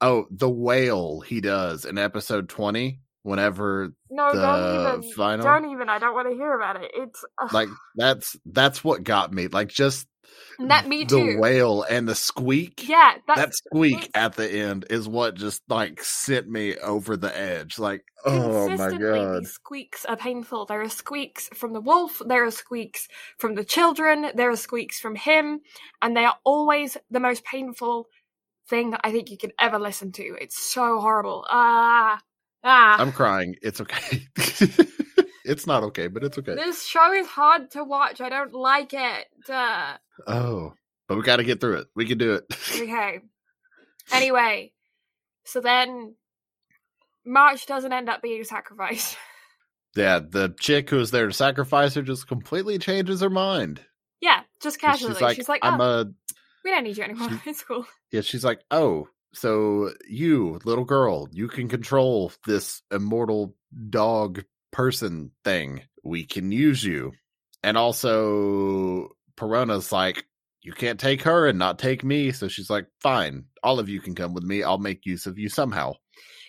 oh, 0.00 0.26
the 0.30 0.48
wail 0.48 1.20
he 1.20 1.42
does 1.42 1.84
in 1.84 1.98
episode 1.98 2.48
twenty, 2.48 3.00
whenever 3.24 3.92
No, 4.08 4.32
the 4.32 4.40
don't 4.40 4.98
even. 5.02 5.12
final 5.12 5.44
Don't 5.44 5.70
even. 5.70 5.90
I 5.90 5.98
don't 5.98 6.14
want 6.14 6.30
to 6.30 6.34
hear 6.34 6.54
about 6.54 6.82
it. 6.82 6.90
It's 6.94 7.22
like 7.52 7.68
that's 7.94 8.36
that's 8.46 8.82
what 8.82 9.04
got 9.04 9.30
me. 9.30 9.48
Like 9.48 9.68
just 9.68 10.06
that. 10.68 10.88
Me 10.88 11.04
too. 11.04 11.34
the 11.34 11.36
wail 11.38 11.82
and 11.82 12.08
the 12.08 12.14
squeak. 12.14 12.88
Yeah, 12.88 13.14
that 13.26 13.54
squeak 13.54 14.10
at 14.14 14.34
the 14.36 14.50
end 14.50 14.86
is 14.90 15.08
what 15.08 15.34
just 15.34 15.62
like 15.68 16.02
sent 16.02 16.48
me 16.48 16.76
over 16.76 17.16
the 17.16 17.36
edge. 17.36 17.78
Like, 17.78 18.04
oh 18.24 18.68
my 18.70 18.96
god. 18.96 19.42
these 19.42 19.52
squeaks 19.52 20.04
are 20.04 20.16
painful. 20.16 20.66
There 20.66 20.80
are 20.80 20.88
squeaks 20.88 21.48
from 21.54 21.72
the 21.72 21.80
wolf, 21.80 22.20
there 22.24 22.44
are 22.44 22.50
squeaks 22.50 23.08
from 23.38 23.54
the 23.54 23.64
children, 23.64 24.30
there 24.34 24.50
are 24.50 24.56
squeaks 24.56 24.98
from 24.98 25.16
him, 25.16 25.60
and 26.02 26.16
they 26.16 26.24
are 26.24 26.36
always 26.44 26.96
the 27.10 27.20
most 27.20 27.44
painful 27.44 28.08
thing 28.68 28.94
I 29.02 29.10
think 29.10 29.30
you 29.30 29.36
could 29.36 29.52
ever 29.58 29.78
listen 29.78 30.12
to. 30.12 30.36
It's 30.40 30.58
so 30.58 31.00
horrible. 31.00 31.44
Ah, 31.50 32.20
ah. 32.64 32.96
I'm 32.98 33.12
crying. 33.12 33.56
It's 33.62 33.80
okay. 33.80 34.26
it's 35.44 35.66
not 35.66 35.82
okay, 35.84 36.08
but 36.08 36.24
it's 36.24 36.38
okay. 36.38 36.54
This 36.54 36.86
show 36.86 37.12
is 37.12 37.26
hard 37.26 37.70
to 37.72 37.84
watch. 37.84 38.20
I 38.20 38.28
don't 38.28 38.54
like 38.54 38.92
it. 38.94 39.26
Uh, 39.48 39.96
Oh, 40.26 40.74
but 41.08 41.16
we 41.16 41.22
got 41.22 41.36
to 41.36 41.44
get 41.44 41.60
through 41.60 41.78
it. 41.78 41.86
We 41.96 42.06
can 42.06 42.18
do 42.18 42.34
it. 42.34 42.44
okay. 42.74 43.20
Anyway, 44.12 44.72
so 45.44 45.60
then 45.60 46.14
March 47.24 47.66
doesn't 47.66 47.92
end 47.92 48.08
up 48.08 48.22
being 48.22 48.44
sacrificed. 48.44 49.16
yeah, 49.96 50.18
the 50.18 50.54
chick 50.60 50.90
who 50.90 51.00
is 51.00 51.10
there 51.10 51.26
to 51.26 51.32
sacrifice 51.32 51.94
her 51.94 52.02
just 52.02 52.28
completely 52.28 52.78
changes 52.78 53.20
her 53.20 53.30
mind. 53.30 53.80
yeah, 54.20 54.40
just 54.60 54.80
casually. 54.80 55.34
She's 55.34 55.48
like, 55.48 55.64
I'm 55.64 55.80
oh, 55.80 56.00
a 56.00 56.04
we 56.64 56.70
don't 56.70 56.84
need 56.84 56.96
you 56.98 57.04
anymore. 57.04 57.30
she- 57.30 57.38
it's 57.50 57.62
cool. 57.62 57.86
yeah. 58.12 58.20
She's 58.20 58.44
like, 58.44 58.60
oh, 58.70 59.08
so 59.32 59.90
you, 60.08 60.60
little 60.64 60.84
girl, 60.84 61.28
you 61.32 61.48
can 61.48 61.68
control 61.68 62.32
this 62.46 62.82
immortal 62.90 63.54
dog 63.88 64.44
person 64.72 65.32
thing. 65.44 65.82
We 66.04 66.24
can 66.24 66.52
use 66.52 66.82
you, 66.82 67.12
and 67.62 67.76
also 67.76 69.10
Parona's 69.36 69.92
like, 69.92 70.24
you 70.62 70.72
can't 70.72 71.00
take 71.00 71.22
her 71.22 71.46
and 71.46 71.58
not 71.58 71.78
take 71.78 72.04
me. 72.04 72.32
So 72.32 72.48
she's 72.48 72.70
like, 72.70 72.86
fine, 73.00 73.44
all 73.62 73.78
of 73.78 73.88
you 73.88 74.00
can 74.00 74.14
come 74.14 74.34
with 74.34 74.44
me. 74.44 74.62
I'll 74.62 74.78
make 74.78 75.06
use 75.06 75.26
of 75.26 75.38
you 75.38 75.48
somehow. 75.48 75.94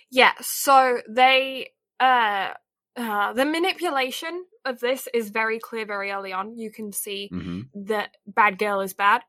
Yeah, 0.09 0.33
so 0.41 0.99
they 1.09 1.69
uh 1.99 2.49
uh 2.97 3.33
the 3.33 3.45
manipulation 3.45 4.45
of 4.65 4.79
this 4.79 5.07
is 5.13 5.29
very 5.29 5.59
clear 5.59 5.85
very 5.85 6.11
early 6.11 6.33
on. 6.33 6.57
You 6.57 6.71
can 6.71 6.91
see 6.91 7.29
hmm 7.29 7.61
that 7.73 8.17
bad 8.27 8.57
girl 8.59 8.81
is 8.81 8.93
bad. 8.93 9.21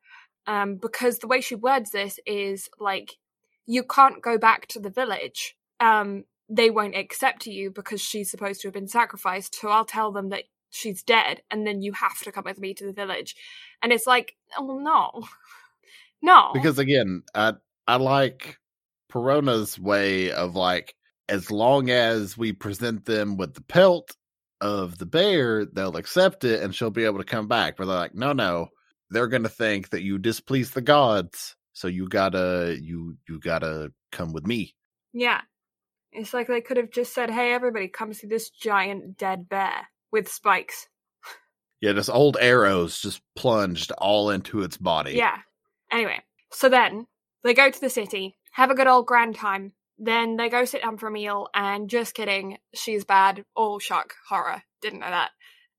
Um 0.46 0.76
because 0.76 1.18
the 1.18 1.28
way 1.28 1.40
she 1.40 1.54
words 1.54 1.90
this 1.90 2.18
is 2.26 2.68
like 2.80 3.16
you 3.66 3.84
can't 3.84 4.20
go 4.22 4.38
back 4.38 4.66
to 4.68 4.80
the 4.80 4.90
village. 4.90 5.56
Um 5.78 6.24
they 6.48 6.70
won't 6.70 6.96
accept 6.96 7.46
you 7.46 7.70
because 7.70 8.00
she's 8.00 8.30
supposed 8.30 8.60
to 8.60 8.68
have 8.68 8.74
been 8.74 8.88
sacrificed. 8.88 9.54
So 9.60 9.68
I'll 9.68 9.84
tell 9.84 10.12
them 10.12 10.30
that 10.30 10.44
she's 10.70 11.02
dead 11.02 11.42
and 11.50 11.66
then 11.66 11.82
you 11.82 11.92
have 11.92 12.18
to 12.20 12.32
come 12.32 12.44
with 12.44 12.58
me 12.58 12.74
to 12.74 12.86
the 12.86 12.92
village. 12.92 13.36
And 13.82 13.92
it's 13.92 14.06
like, 14.06 14.36
oh 14.58 14.78
no. 14.78 15.26
No. 16.24 16.50
Because 16.54 16.78
again, 16.78 17.24
I 17.34 17.54
I 17.86 17.96
like 17.96 18.58
Parona's 19.12 19.78
way 19.78 20.30
of 20.30 20.54
like, 20.54 20.94
as 21.28 21.50
long 21.50 21.90
as 21.90 22.38
we 22.38 22.52
present 22.52 23.04
them 23.04 23.36
with 23.36 23.54
the 23.54 23.62
pelt 23.62 24.14
of 24.60 24.98
the 24.98 25.06
bear, 25.06 25.64
they'll 25.64 25.96
accept 25.96 26.44
it 26.44 26.62
and 26.62 26.74
she'll 26.74 26.90
be 26.90 27.04
able 27.04 27.18
to 27.18 27.24
come 27.24 27.48
back. 27.48 27.76
But 27.76 27.86
they're 27.86 27.96
like, 27.96 28.14
no, 28.14 28.32
no, 28.32 28.68
they're 29.10 29.26
gonna 29.26 29.48
think 29.48 29.90
that 29.90 30.02
you 30.02 30.18
displease 30.18 30.70
the 30.70 30.80
gods, 30.80 31.56
so 31.72 31.88
you 31.88 32.08
gotta 32.08 32.78
you 32.80 33.16
you 33.28 33.40
gotta 33.40 33.92
come 34.12 34.32
with 34.32 34.46
me. 34.46 34.74
Yeah. 35.12 35.40
It's 36.12 36.34
like 36.34 36.46
they 36.46 36.60
could 36.60 36.76
have 36.76 36.90
just 36.90 37.14
said, 37.14 37.30
hey, 37.30 37.52
everybody, 37.52 37.88
come 37.88 38.12
see 38.12 38.26
this 38.26 38.50
giant 38.50 39.16
dead 39.16 39.48
bear 39.48 39.88
with 40.10 40.28
spikes. 40.28 40.88
Yeah, 41.80 41.94
just 41.94 42.10
old 42.10 42.36
arrows 42.40 43.00
just 43.00 43.20
plunged 43.34 43.90
all 43.92 44.30
into 44.30 44.62
its 44.62 44.76
body. 44.76 45.14
Yeah. 45.14 45.38
Anyway, 45.90 46.20
so 46.52 46.68
then 46.68 47.06
they 47.42 47.54
go 47.54 47.70
to 47.70 47.80
the 47.80 47.90
city, 47.90 48.36
have 48.52 48.70
a 48.70 48.74
good 48.74 48.86
old 48.86 49.06
grand 49.06 49.34
time. 49.34 49.72
Then 49.98 50.36
they 50.36 50.48
go 50.48 50.64
sit 50.64 50.82
down 50.82 50.96
for 50.96 51.08
a 51.08 51.12
meal, 51.12 51.48
and 51.54 51.90
just 51.90 52.14
kidding, 52.14 52.58
she's 52.74 53.04
bad. 53.04 53.44
All 53.56 53.78
shock, 53.78 54.14
horror. 54.28 54.62
Didn't 54.80 55.00
know 55.00 55.10
that. 55.10 55.30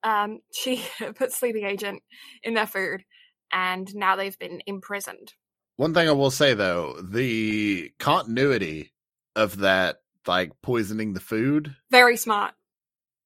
Um, 0.03 0.39
she 0.53 0.83
put 1.15 1.31
sleeping 1.31 1.65
agent 1.65 2.03
in 2.43 2.53
their 2.53 2.67
food, 2.67 3.03
and 3.51 3.93
now 3.95 4.15
they've 4.15 4.37
been 4.37 4.61
imprisoned. 4.65 5.33
One 5.77 5.93
thing 5.93 6.07
I 6.07 6.11
will 6.11 6.31
say 6.31 6.53
though, 6.53 7.01
the 7.01 7.91
continuity 7.97 8.93
of 9.35 9.57
that, 9.59 9.97
like 10.27 10.51
poisoning 10.61 11.13
the 11.13 11.19
food, 11.19 11.75
Very 11.91 12.17
smart. 12.17 12.53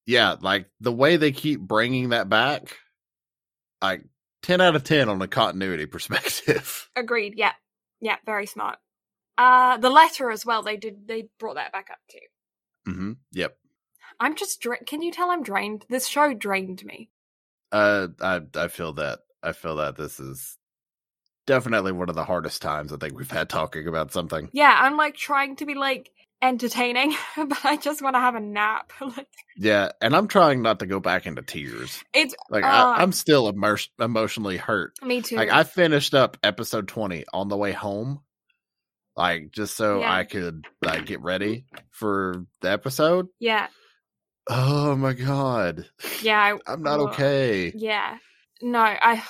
yeah, 0.06 0.36
like 0.42 0.68
the 0.80 0.92
way 0.92 1.18
they 1.18 1.32
keep 1.32 1.60
bringing 1.60 2.10
that 2.10 2.30
back, 2.30 2.78
like 3.82 4.04
10 4.44 4.62
out 4.62 4.76
of 4.76 4.84
10 4.84 5.10
on 5.10 5.22
a 5.22 5.28
continuity 5.28 5.86
perspective. 5.88 6.90
Agreed. 6.96 7.34
Yeah, 7.38 7.54
yeah, 8.02 8.18
very 8.26 8.46
smart. 8.46 8.78
Uh, 9.38 9.78
the 9.78 9.90
letter 9.90 10.32
as 10.32 10.46
well. 10.46 10.64
They 10.64 10.78
did. 10.78 11.08
They 11.08 11.30
brought 11.40 11.56
that 11.56 11.72
back 11.72 11.90
up 11.92 12.00
too. 12.10 12.92
hmm 12.92 13.12
Yep. 13.34 13.56
I'm 14.20 14.36
just. 14.36 14.62
Dra- 14.62 14.84
Can 14.84 15.04
you 15.04 15.12
tell 15.12 15.30
I'm 15.30 15.44
drained? 15.44 15.86
This 15.90 16.08
show 16.08 16.34
drained 16.34 16.84
me. 16.84 17.10
Uh, 17.72 18.08
I, 18.20 18.42
I 18.56 18.68
feel 18.70 18.94
that. 18.94 19.20
I 19.44 19.52
feel 19.52 19.76
that 19.76 19.96
this 19.96 20.20
is 20.20 20.58
definitely 21.46 21.92
one 21.92 22.10
of 22.10 22.16
the 22.16 22.24
hardest 22.24 22.62
times 22.64 22.92
I 22.92 22.98
think 22.98 23.16
we've 23.16 23.30
had 23.30 23.48
talking 23.50 23.88
about 23.88 24.12
something. 24.12 24.50
Yeah, 24.54 24.76
I'm 24.80 24.98
like 24.98 25.16
trying 25.16 25.56
to 25.58 25.66
be 25.68 25.76
like 25.76 26.10
entertaining, 26.42 27.16
but 27.38 27.66
I 27.66 27.78
just 27.78 28.02
want 28.02 28.16
to 28.16 28.20
have 28.20 28.36
a 28.36 28.40
nap. 28.40 28.92
like 29.02 29.28
Yeah. 29.58 29.92
And 30.02 30.16
I'm 30.16 30.28
trying 30.28 30.62
not 30.62 30.80
to 30.80 30.86
go 30.86 31.00
back 31.00 31.26
into 31.26 31.42
tears. 31.42 32.04
it's 32.14 32.36
Like, 32.50 32.64
Uh. 32.64 32.68
I, 32.68 33.02
I'm 33.02 33.12
still 33.12 33.48
immer- 33.50 33.78
emotionally 34.00 34.58
hurt. 34.58 34.94
me 35.02 35.22
too. 35.22 35.36
Like, 35.36 35.50
I 35.50 35.64
finished 35.64 36.14
up 36.14 36.38
episode 36.44 36.88
20 36.88 37.26
on 37.34 37.48
the 37.50 37.58
way 37.58 37.72
home. 37.72 38.22
Like, 39.16 39.52
just 39.52 39.76
so 39.76 40.02
Yeah. 40.02 40.14
I 40.14 40.24
could 40.26 40.66
like 40.84 41.06
get 41.08 41.22
ready 41.22 41.66
for 41.92 42.46
the 42.62 42.72
episode. 42.72 43.28
yeah, 43.40 43.68
Oh 44.50 44.96
my 44.96 45.14
god. 45.14 45.90
yeah, 46.22 46.40
I, 46.40 46.72
I'm 46.72 46.84
not 46.84 47.00
Ugh. 47.00 47.08
okay. 47.10 47.74
yeah. 47.76 48.18
No, 48.62 48.80
I, 48.80 49.24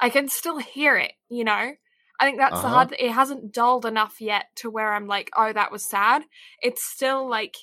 I 0.00 0.10
can 0.10 0.28
still 0.28 0.58
hear 0.58 0.96
it. 0.96 1.12
You 1.30 1.44
know, 1.44 1.72
I 2.20 2.24
think 2.24 2.38
that's 2.38 2.52
the 2.60 2.66
Uh-huh. 2.66 2.74
hard. 2.74 2.94
It 2.98 3.10
hasn't 3.12 3.52
dulled 3.52 3.86
enough 3.86 4.20
yet 4.20 4.46
to 4.56 4.70
where 4.70 4.92
I'm 4.92 5.06
like, 5.06 5.30
oh, 5.36 5.52
that 5.52 5.70
was 5.70 5.84
sad. 5.84 6.22
It's 6.62 6.82
still 6.84 7.28
like 7.28 7.56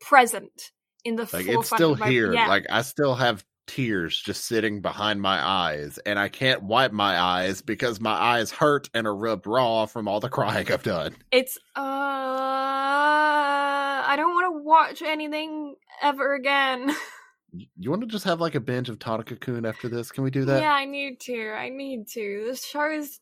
present 0.00 0.72
in 1.04 1.16
the 1.16 1.28
Like 1.32 1.46
it's 1.46 1.68
still 1.68 1.94
here. 1.94 2.32
Yeah, 2.32 2.48
Like 2.48 2.66
I 2.70 2.82
still 2.82 3.14
have 3.14 3.44
tears 3.66 4.20
just 4.20 4.46
sitting 4.46 4.80
behind 4.80 5.22
my 5.22 5.38
eyes 5.40 5.98
and 6.04 6.18
I 6.18 6.28
can't 6.28 6.62
wipe 6.64 6.90
my 6.90 7.16
eyes 7.20 7.62
because 7.62 8.00
my 8.00 8.10
eyes 8.10 8.50
hurt 8.50 8.90
and 8.94 9.06
are 9.06 9.14
rubbed 9.14 9.46
raw 9.46 9.86
from 9.86 10.08
all 10.08 10.18
the 10.18 10.28
crying 10.28 10.72
I've 10.72 10.82
done. 10.82 11.14
it's 11.30 11.56
uh, 11.76 11.82
I 14.06 14.14
don't 14.16 14.34
want 14.34 14.56
to 14.56 14.62
watch 14.64 15.02
anything 15.02 15.76
ever 16.02 16.34
again. 16.34 16.94
You 17.76 17.90
want 17.90 18.02
to 18.02 18.06
just 18.08 18.24
have 18.24 18.40
like 18.40 18.54
a 18.54 18.60
binge 18.60 18.88
of 18.88 18.98
Tanaka 18.98 19.34
Kun 19.36 19.66
after 19.66 19.88
this? 19.88 20.12
Can 20.12 20.22
we 20.24 20.30
do 20.30 20.44
that? 20.44 20.62
Yeah, 20.62 20.72
I 20.72 20.84
need 20.84 21.18
to. 21.22 21.50
I 21.50 21.68
need 21.68 22.06
to. 22.12 22.44
This 22.46 22.64
show 22.64 22.90
is 22.90 23.18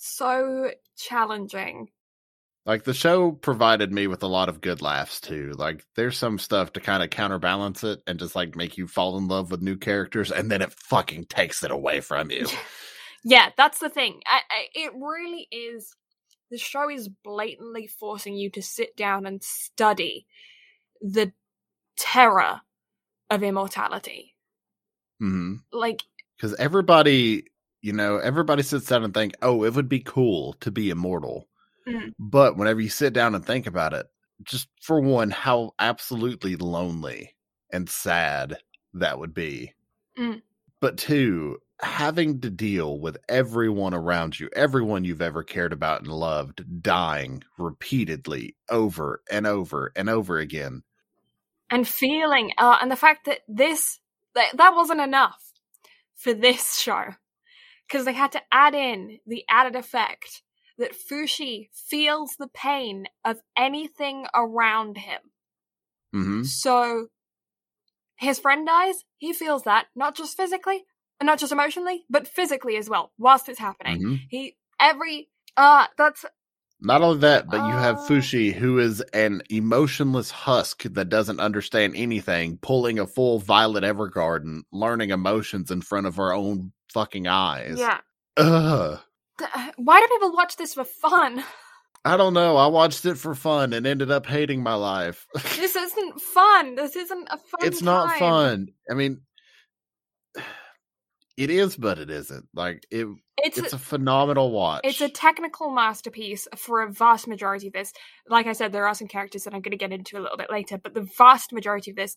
so 0.00 0.72
challenging. 0.96 1.90
Like 2.66 2.84
the 2.84 2.94
show 2.94 3.32
provided 3.32 3.92
me 3.92 4.06
with 4.06 4.22
a 4.22 4.26
lot 4.28 4.48
of 4.48 4.60
good 4.60 4.82
laughs 4.82 5.20
too. 5.20 5.52
Like 5.56 5.84
there's 5.96 6.16
some 6.18 6.38
stuff 6.38 6.72
to 6.74 6.80
kind 6.80 7.02
of 7.02 7.10
counterbalance 7.10 7.84
it 7.84 8.02
and 8.06 8.18
just 8.18 8.36
like 8.36 8.56
make 8.56 8.78
you 8.78 8.86
fall 8.86 9.18
in 9.18 9.28
love 9.28 9.50
with 9.50 9.62
new 9.62 9.76
characters 9.76 10.30
and 10.30 10.50
then 10.50 10.62
it 10.62 10.72
fucking 10.72 11.24
takes 11.26 11.62
it 11.64 11.70
away 11.70 12.00
from 12.00 12.30
you. 12.32 12.46
Yeah, 13.24 13.50
that's 13.56 13.78
the 13.78 13.90
thing. 13.90 14.20
I, 14.26 14.40
I, 14.50 14.66
it 14.74 14.92
really 14.94 15.46
is. 15.50 15.94
The 16.50 16.58
show 16.58 16.90
is 16.90 17.08
blatantly 17.08 17.86
forcing 17.86 18.34
you 18.34 18.50
to 18.50 18.62
sit 18.62 18.96
down 18.96 19.26
and 19.26 19.42
study 19.42 20.26
the 21.00 21.32
terror 21.96 22.62
of 23.30 23.42
immortality. 23.42 24.34
hmm 25.20 25.56
Like, 25.72 26.02
Because 26.36 26.54
everybody, 26.54 27.44
you 27.82 27.92
know, 27.92 28.18
everybody 28.18 28.62
sits 28.62 28.86
down 28.86 29.04
and 29.04 29.14
think, 29.14 29.34
oh, 29.42 29.64
it 29.64 29.74
would 29.74 29.88
be 29.88 30.00
cool 30.00 30.54
to 30.60 30.70
be 30.70 30.90
immortal. 30.90 31.48
Mm. 31.88 32.12
But 32.18 32.56
whenever 32.56 32.80
you 32.80 32.88
sit 32.88 33.12
down 33.12 33.34
and 33.34 33.44
think 33.44 33.66
about 33.66 33.94
it, 33.94 34.06
just 34.42 34.68
for 34.80 35.00
one, 35.00 35.30
how 35.30 35.72
absolutely 35.78 36.56
lonely 36.56 37.34
and 37.72 37.88
sad 37.88 38.58
that 38.94 39.18
would 39.18 39.34
be. 39.34 39.74
Mm. 40.18 40.42
But 40.80 40.98
two, 40.98 41.58
having 41.80 42.40
to 42.40 42.50
deal 42.50 42.98
with 43.00 43.16
everyone 43.28 43.94
around 43.94 44.38
you, 44.38 44.50
everyone 44.54 45.04
you've 45.04 45.22
ever 45.22 45.42
cared 45.42 45.72
about 45.72 46.02
and 46.02 46.10
loved, 46.10 46.82
dying 46.82 47.42
repeatedly 47.58 48.56
over 48.68 49.22
and 49.30 49.46
over 49.46 49.92
and 49.96 50.10
over 50.10 50.38
again. 50.38 50.82
and 51.70 51.86
feeling, 51.86 52.52
uh, 52.58 52.78
and 52.80 52.90
the 52.90 52.96
fact 52.96 53.26
that 53.26 53.40
this, 53.48 54.00
that, 54.34 54.56
that 54.56 54.74
wasn't 54.74 55.00
enough 55.00 55.52
for 56.16 56.34
this 56.34 56.78
show. 56.78 57.14
Because 57.90 58.04
they 58.04 58.12
had 58.12 58.30
to 58.32 58.42
add 58.52 58.74
in 58.74 59.18
the 59.26 59.44
added 59.48 59.74
effect 59.74 60.42
that 60.78 60.94
Fushi 60.94 61.68
feels 61.72 62.36
the 62.38 62.48
pain 62.48 63.06
of 63.24 63.38
anything 63.56 64.26
around 64.34 64.96
him. 64.98 65.20
hmm 66.12 66.42
So 66.44 67.08
his 68.16 68.38
friend 68.38 68.66
dies, 68.66 69.04
he 69.18 69.32
feels 69.32 69.64
that, 69.64 69.86
not 69.96 70.14
just 70.14 70.36
physically, 70.36 70.84
and 71.18 71.26
not 71.26 71.38
just 71.38 71.52
emotionally, 71.52 72.04
but 72.08 72.28
physically 72.28 72.76
as 72.76 72.88
well, 72.88 73.12
whilst 73.18 73.48
it's 73.48 73.58
happening. 73.58 74.00
hmm 74.00 74.14
He 74.28 74.56
every 74.78 75.28
uh 75.56 75.86
that's 75.98 76.24
Not 76.80 77.02
only 77.02 77.18
that, 77.20 77.50
but 77.50 77.62
you 77.66 77.74
have 77.74 77.96
Uh. 77.96 78.08
Fushi, 78.08 78.52
who 78.54 78.78
is 78.78 79.00
an 79.12 79.42
emotionless 79.50 80.30
husk 80.30 80.84
that 80.84 81.08
doesn't 81.08 81.40
understand 81.40 81.94
anything, 81.96 82.58
pulling 82.58 82.98
a 82.98 83.06
full 83.06 83.38
Violet 83.40 83.84
Evergarden, 83.84 84.62
learning 84.72 85.10
emotions 85.10 85.70
in 85.70 85.82
front 85.82 86.06
of 86.06 86.16
her 86.16 86.32
own 86.32 86.72
fucking 86.92 87.26
eyes. 87.26 87.78
yeah. 87.78 87.98
Ugh. 88.36 88.98
Why 89.76 90.00
do 90.00 90.06
people 90.08 90.32
watch 90.32 90.56
this 90.56 90.74
for 90.74 90.84
fun? 90.84 91.42
I 92.04 92.16
don't 92.16 92.32
know. 92.34 92.56
I 92.56 92.66
watched 92.68 93.04
it 93.04 93.16
for 93.16 93.34
fun 93.34 93.72
and 93.74 93.86
ended 93.86 94.10
up 94.10 94.24
hating 94.26 94.62
my 94.62 94.74
life. 94.74 95.26
This 95.56 95.76
isn't 95.76 96.20
fun. 96.20 96.74
This 96.74 96.96
isn't 96.96 97.28
a 97.30 97.36
fun. 97.36 97.60
it's 97.62 97.82
not 97.82 98.18
fun. 98.18 98.68
I 98.90 98.94
mean, 98.94 99.20
it 101.36 101.50
is, 101.50 101.76
but 101.76 101.98
it 101.98 102.10
isn't. 102.10 102.46
Like 102.54 102.86
it, 102.90 103.06
It's 103.38 103.58
it's 103.58 103.72
a, 103.72 103.76
a 103.76 103.78
phenomenal 103.78 104.50
watch. 104.50 104.80
it's 104.84 105.00
a 105.00 105.08
technical 105.08 105.70
masterpiece 105.70 106.46
for 106.56 106.82
a 106.82 106.90
vast 106.92 107.26
majority 107.28 107.68
of 107.68 107.72
this. 107.72 107.92
Like 108.28 108.46
I 108.46 108.52
said, 108.52 108.72
there 108.72 108.86
are 108.86 108.94
some 108.94 109.08
characters 109.08 109.44
that 109.44 109.54
I'm 109.54 109.60
going 109.60 109.72
to 109.72 109.76
get 109.78 109.92
into 109.92 110.18
a 110.18 110.20
little 110.20 110.36
bit 110.38 110.50
later, 110.50 110.78
but 110.78 110.94
the 110.94 111.08
vast 111.18 111.52
majority 111.52 111.90
of 111.90 111.96
this, 111.96 112.16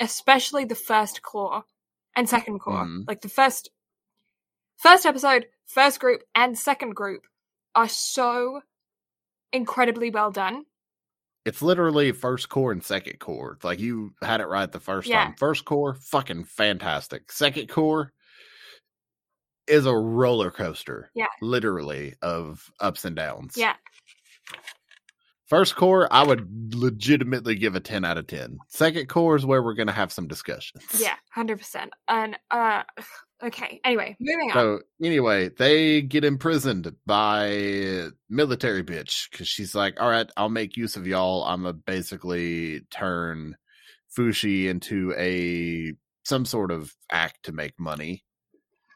especially 0.00 0.64
the 0.64 0.74
first 0.74 1.22
cour 1.22 1.64
and 2.14 2.28
second 2.28 2.60
cour, 2.60 2.84
Mhm. 2.84 3.04
like 3.06 3.20
the 3.20 3.28
first 3.28 3.70
first 4.76 5.06
episode, 5.06 5.46
first 5.66 6.00
group, 6.00 6.22
and 6.34 6.58
second 6.58 6.94
group, 6.94 7.22
are 7.74 7.88
so 7.88 8.60
incredibly 9.52 10.10
well 10.10 10.30
done. 10.30 10.64
It's 11.44 11.62
literally 11.62 12.10
first 12.12 12.48
cour 12.48 12.72
and 12.72 12.82
second 12.82 13.20
cour. 13.20 13.58
Like 13.62 13.78
you 13.78 14.12
had 14.22 14.40
it 14.40 14.46
right 14.48 14.70
the 14.70 14.80
first 14.80 15.06
Yeah. 15.08 15.24
time. 15.26 15.34
First 15.38 15.64
cour, 15.64 15.94
fucking 15.94 16.44
fantastic. 16.44 17.30
Second 17.30 17.68
cour 17.68 18.12
is 19.68 19.86
a 19.86 19.94
roller 19.94 20.50
coaster. 20.50 21.10
Yeah. 21.14 21.26
Literally 21.40 22.14
of 22.22 22.68
ups 22.80 23.04
and 23.04 23.14
downs. 23.14 23.54
Yeah. 23.56 23.74
First 25.46 25.76
cour, 25.76 26.08
I 26.10 26.24
would 26.24 26.74
legitimately 26.74 27.54
give 27.54 27.76
a 27.76 27.80
10 27.80 28.04
out 28.04 28.18
of 28.18 28.26
10. 28.26 28.58
Second 28.66 29.08
cour 29.08 29.36
is 29.36 29.46
where 29.46 29.62
we're 29.62 29.74
going 29.74 29.86
to 29.86 29.92
have 29.92 30.10
some 30.10 30.26
discussions. 30.26 30.82
Yeah, 30.98 31.14
hundred 31.30 31.58
percent. 31.58 31.92
And 32.08 32.36
uh, 32.50 32.82
okay. 33.42 33.80
Anyway, 33.84 34.16
moving 34.20 34.50
on. 34.50 34.54
So 34.54 34.80
anyway, 35.02 35.50
they 35.50 36.02
get 36.02 36.24
imprisoned 36.24 36.94
by 37.06 38.08
military 38.28 38.82
bitch 38.82 39.30
because 39.30 39.48
she's 39.48 39.74
like, 39.74 40.00
"All 40.00 40.10
right, 40.10 40.30
I'll 40.36 40.48
make 40.48 40.76
use 40.76 40.96
of 40.96 41.06
y'all. 41.06 41.44
I'm 41.44 41.62
gonna 41.62 41.74
basically 41.74 42.80
turn 42.90 43.56
Fushi 44.16 44.66
into 44.66 45.14
a 45.16 45.92
some 46.24 46.44
sort 46.44 46.70
of 46.70 46.92
act 47.10 47.44
to 47.44 47.52
make 47.52 47.78
money, 47.78 48.24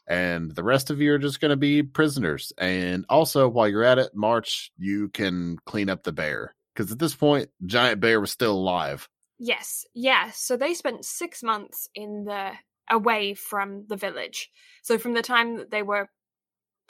and 0.08 0.54
the 0.54 0.64
rest 0.64 0.90
of 0.90 1.00
you 1.00 1.12
are 1.14 1.18
just 1.18 1.40
gonna 1.40 1.56
be 1.56 1.82
prisoners. 1.82 2.52
And 2.58 3.04
also, 3.08 3.48
while 3.48 3.68
you're 3.68 3.84
at 3.84 3.98
it, 3.98 4.10
March, 4.14 4.72
you 4.76 5.08
can 5.10 5.56
clean 5.66 5.88
up 5.88 6.02
the 6.02 6.12
bear 6.12 6.54
because 6.74 6.92
at 6.92 6.98
this 6.98 7.14
point, 7.14 7.50
giant 7.66 8.00
bear 8.00 8.20
was 8.20 8.30
still 8.30 8.54
alive. 8.54 9.08
Yes, 9.38 9.86
yes. 9.94 10.38
So 10.38 10.56
they 10.56 10.74
spent 10.74 11.04
six 11.04 11.42
months 11.42 11.88
in 11.94 12.24
the 12.24 12.52
away 12.90 13.34
from 13.34 13.86
the 13.88 13.96
village. 13.96 14.50
So 14.82 14.98
from 14.98 15.14
the 15.14 15.22
time 15.22 15.56
that 15.56 15.70
they 15.70 15.82
were, 15.82 16.10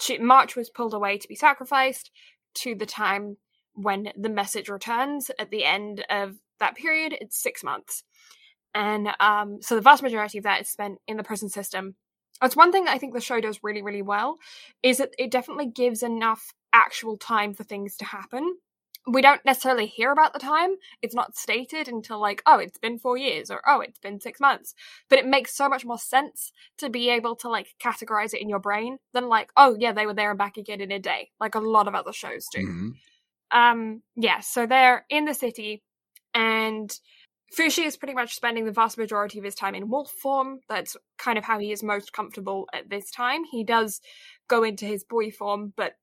she, 0.01 0.19
March 0.19 0.57
was 0.57 0.71
pulled 0.71 0.95
away 0.95 1.19
to 1.19 1.29
be 1.29 1.35
sacrificed, 1.35 2.11
to 2.55 2.75
the 2.75 2.87
time 2.87 3.37
when 3.75 4.13
the 4.17 4.29
message 4.29 4.69
returns 4.69 5.31
at 5.39 5.51
the 5.51 5.65
end 5.65 6.05
of 6.11 6.37
that 6.59 6.75
period, 6.75 7.17
it's 7.21 7.41
six 7.41 7.63
months. 7.63 8.03
And 8.75 9.09
um, 9.21 9.59
so 9.61 9.75
the 9.75 9.81
vast 9.81 10.03
majority 10.03 10.39
of 10.39 10.45
that 10.45 10.61
is 10.61 10.69
spent 10.69 10.99
in 11.07 11.17
the 11.17 11.23
prison 11.23 11.49
system. 11.49 11.97
That's 12.41 12.57
one 12.57 12.73
thing 12.73 12.85
that 12.85 12.95
I 12.95 12.99
think 12.99 13.15
the 13.15 13.21
show 13.21 13.41
does 13.41 13.61
really, 13.63 13.83
really 13.83 14.03
well, 14.03 14.39
is 14.83 14.99
that 14.99 15.15
it 15.19 15.31
definitely 15.31 15.67
gives 15.67 16.03
enough 16.03 16.55
actual 16.73 17.17
time 17.17 17.53
for 17.53 17.65
things 17.65 17.97
to 17.99 18.05
happen. 18.05 18.57
We 19.07 19.23
don't 19.23 19.45
necessarily 19.45 19.87
hear 19.87 20.13
about 20.13 20.33
the 20.35 20.39
time, 20.39 20.71
it's 21.03 21.15
not 21.15 21.37
stated 21.37 21.89
until 21.89 22.21
like 22.21 22.43
oh 22.47 22.59
it's 22.59 22.79
been 22.79 22.99
four 22.99 23.17
years 23.17 23.51
or 23.51 23.61
oh 23.67 23.81
it's 23.81 23.99
been 23.99 24.21
six 24.21 24.39
months 24.41 24.75
but 25.09 25.19
it 25.19 25.27
makes 25.27 25.57
so 25.57 25.69
much 25.69 25.85
more 25.85 25.99
sense 25.99 26.53
to 26.79 26.91
be 26.91 27.09
able 27.09 27.35
to 27.37 27.49
like 27.49 27.69
categorize 27.83 28.35
it 28.35 28.43
in 28.43 28.49
your 28.49 28.59
brain 28.59 28.99
than 29.15 29.29
like 29.29 29.51
oh 29.57 29.77
yeah 29.79 29.93
they 29.93 30.07
were 30.07 30.15
there 30.15 30.31
and 30.31 30.39
back 30.39 30.57
again 30.57 30.81
in 30.81 30.93
a 30.93 30.99
day 30.99 31.31
like 31.41 31.55
a 31.55 31.61
lot 31.61 31.89
of 31.89 31.95
other 31.95 32.13
shows 32.13 32.47
do 32.53 32.61
Mhm. 32.61 32.91
um 33.53 34.03
yeah 34.17 34.41
so 34.41 34.67
they're 34.67 35.05
in 35.09 35.25
the 35.25 35.35
city 35.35 35.83
and 36.35 36.91
Fushi 37.59 37.85
is 37.85 37.97
pretty 37.97 38.15
much 38.15 38.35
spending 38.37 38.65
the 38.65 38.71
vast 38.73 38.97
majority 38.97 39.39
of 39.39 39.45
his 39.45 39.57
time 39.57 39.75
in 39.75 39.89
wolf 39.89 40.13
form. 40.23 40.61
That's 40.69 40.97
kind 41.19 41.37
of 41.37 41.43
how 41.43 41.59
he 41.59 41.73
is 41.73 41.83
most 41.83 42.13
comfortable 42.13 42.69
at 42.73 42.89
this 42.89 43.11
time. 43.11 43.43
He 43.51 43.65
does 43.65 44.01
go 44.47 44.63
into 44.63 44.85
his 44.87 45.03
boy 45.03 45.33
form, 45.33 45.73
but 45.77 45.95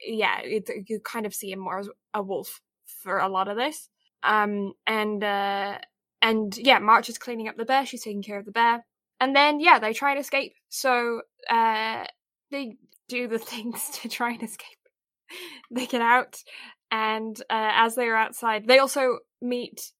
yeah, 0.00 0.40
it, 0.42 0.68
you 0.88 1.00
kind 1.00 1.26
of 1.26 1.34
see 1.34 1.50
him 1.52 1.58
more 1.60 1.78
as 1.78 1.88
a 2.14 2.22
wolf 2.22 2.60
for 3.02 3.18
a 3.18 3.28
lot 3.28 3.48
of 3.48 3.56
this. 3.56 3.88
Um, 4.22 4.72
and 4.86 5.22
uh, 5.22 5.78
and 6.22 6.56
yeah, 6.56 6.78
March 6.78 7.08
is 7.08 7.18
cleaning 7.18 7.48
up 7.48 7.56
the 7.56 7.64
bear. 7.64 7.86
She's 7.86 8.02
taking 8.02 8.22
care 8.22 8.38
of 8.38 8.44
the 8.46 8.52
bear, 8.52 8.84
and 9.20 9.34
then 9.34 9.60
yeah, 9.60 9.78
they 9.78 9.92
try 9.92 10.10
and 10.12 10.20
escape. 10.20 10.54
So 10.68 11.22
uh, 11.50 12.04
they 12.50 12.76
do 13.08 13.28
the 13.28 13.38
things 13.52 13.90
to 14.00 14.08
try 14.08 14.30
and 14.32 14.42
escape. 14.42 14.78
they 15.70 15.86
get 15.86 16.02
out, 16.02 16.42
and 16.90 17.38
uh, 17.50 17.72
as 17.74 17.94
they 17.94 18.06
are 18.06 18.16
outside, 18.16 18.66
they 18.66 18.78
also 18.78 19.18
meet 19.40 19.92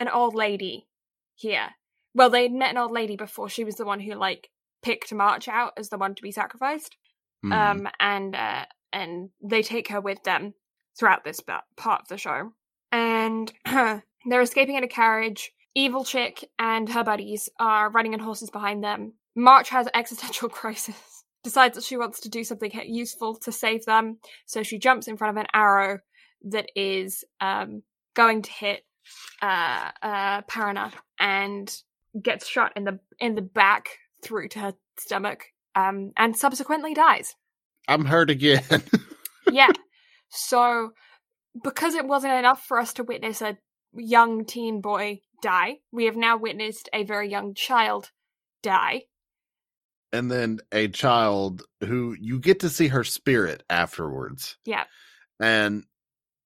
an 0.00 0.08
old 0.08 0.34
lady 0.34 0.86
here. 1.34 1.70
Well, 2.14 2.30
they 2.30 2.48
met 2.48 2.70
an 2.70 2.78
old 2.78 2.92
lady 2.92 3.16
before. 3.16 3.48
She 3.48 3.64
was 3.64 3.76
the 3.76 3.84
one 3.84 4.00
who 4.00 4.14
like 4.14 4.48
picked 4.82 5.12
March 5.12 5.48
out 5.48 5.72
as 5.76 5.88
the 5.88 5.98
one 5.98 6.14
to 6.14 6.22
be 6.22 6.32
sacrificed. 6.32 6.96
Mhm. 7.44 7.52
Um, 7.52 7.88
and 8.00 8.34
uh, 8.34 8.64
and 8.92 9.30
they 9.42 9.62
take 9.62 9.88
her 9.88 10.00
with 10.00 10.22
them 10.24 10.54
throughout 10.98 11.24
this 11.24 11.40
part 11.40 12.02
of 12.02 12.08
the 12.08 12.18
show. 12.18 12.52
And 12.90 13.52
they're 13.64 14.40
escaping 14.40 14.76
in 14.76 14.84
a 14.84 14.88
carriage. 14.88 15.52
Evil 15.74 16.04
chick 16.04 16.48
and 16.58 16.88
her 16.88 17.04
buddies 17.04 17.48
are 17.60 17.90
riding 17.90 18.14
on 18.14 18.20
horses 18.20 18.50
behind 18.50 18.82
them. 18.82 19.12
March 19.36 19.68
has 19.70 19.86
an 19.86 19.92
existential 19.94 20.48
crisis. 20.48 21.24
Decides 21.44 21.76
that 21.76 21.84
she 21.84 21.96
wants 21.96 22.20
to 22.20 22.28
do 22.28 22.42
something 22.42 22.70
useful 22.86 23.36
to 23.36 23.52
save 23.52 23.84
them, 23.84 24.18
so 24.44 24.64
she 24.64 24.78
jumps 24.78 25.06
in 25.06 25.16
front 25.16 25.36
of 25.36 25.40
an 25.40 25.46
arrow 25.54 26.00
that 26.50 26.68
is 26.74 27.24
um, 27.40 27.82
going 28.14 28.42
to 28.42 28.50
hit 28.50 28.84
uh, 29.40 29.90
uh, 30.02 30.42
Parona 30.42 30.92
and 31.20 31.72
gets 32.20 32.46
shot 32.46 32.72
in 32.76 32.84
the 32.84 32.98
in 33.20 33.36
the 33.36 33.42
back 33.42 33.98
through 34.20 34.48
to 34.48 34.58
her 34.58 34.74
stomach, 34.98 35.44
um, 35.76 36.12
and 36.16 36.36
subsequently 36.36 36.92
dies. 36.92 37.36
I'm 37.88 38.04
hurt 38.04 38.30
again. 38.30 38.62
yeah. 39.50 39.70
So, 40.28 40.90
because 41.64 41.94
it 41.94 42.06
wasn't 42.06 42.34
enough 42.34 42.62
for 42.62 42.78
us 42.78 42.92
to 42.94 43.02
witness 43.02 43.40
a 43.42 43.56
young 43.94 44.44
teen 44.44 44.80
boy 44.80 45.20
die, 45.42 45.78
we 45.90 46.04
have 46.04 46.16
now 46.16 46.36
witnessed 46.36 46.88
a 46.92 47.04
very 47.04 47.30
young 47.30 47.54
child 47.54 48.10
die. 48.62 49.02
and 50.12 50.30
then 50.30 50.58
a 50.72 50.88
child 50.88 51.62
who 51.84 52.16
you 52.18 52.40
get 52.40 52.60
to 52.60 52.68
see 52.68 52.88
her 52.88 53.04
spirit 53.04 53.62
afterwards. 53.68 54.56
Yeah. 54.64 54.84
And 55.40 55.84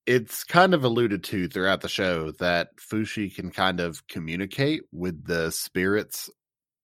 it's 0.05 0.43
kind 0.43 0.73
of 0.73 0.83
alluded 0.83 1.23
to 1.25 1.47
throughout 1.47 1.81
the 1.81 1.87
show 1.89 2.31
that 2.39 2.75
Fushi 2.77 3.33
can 3.33 3.51
kind 3.51 3.79
of 3.79 4.05
communicate 4.07 4.83
with 4.91 5.25
the 5.25 5.49
spirits 5.51 6.29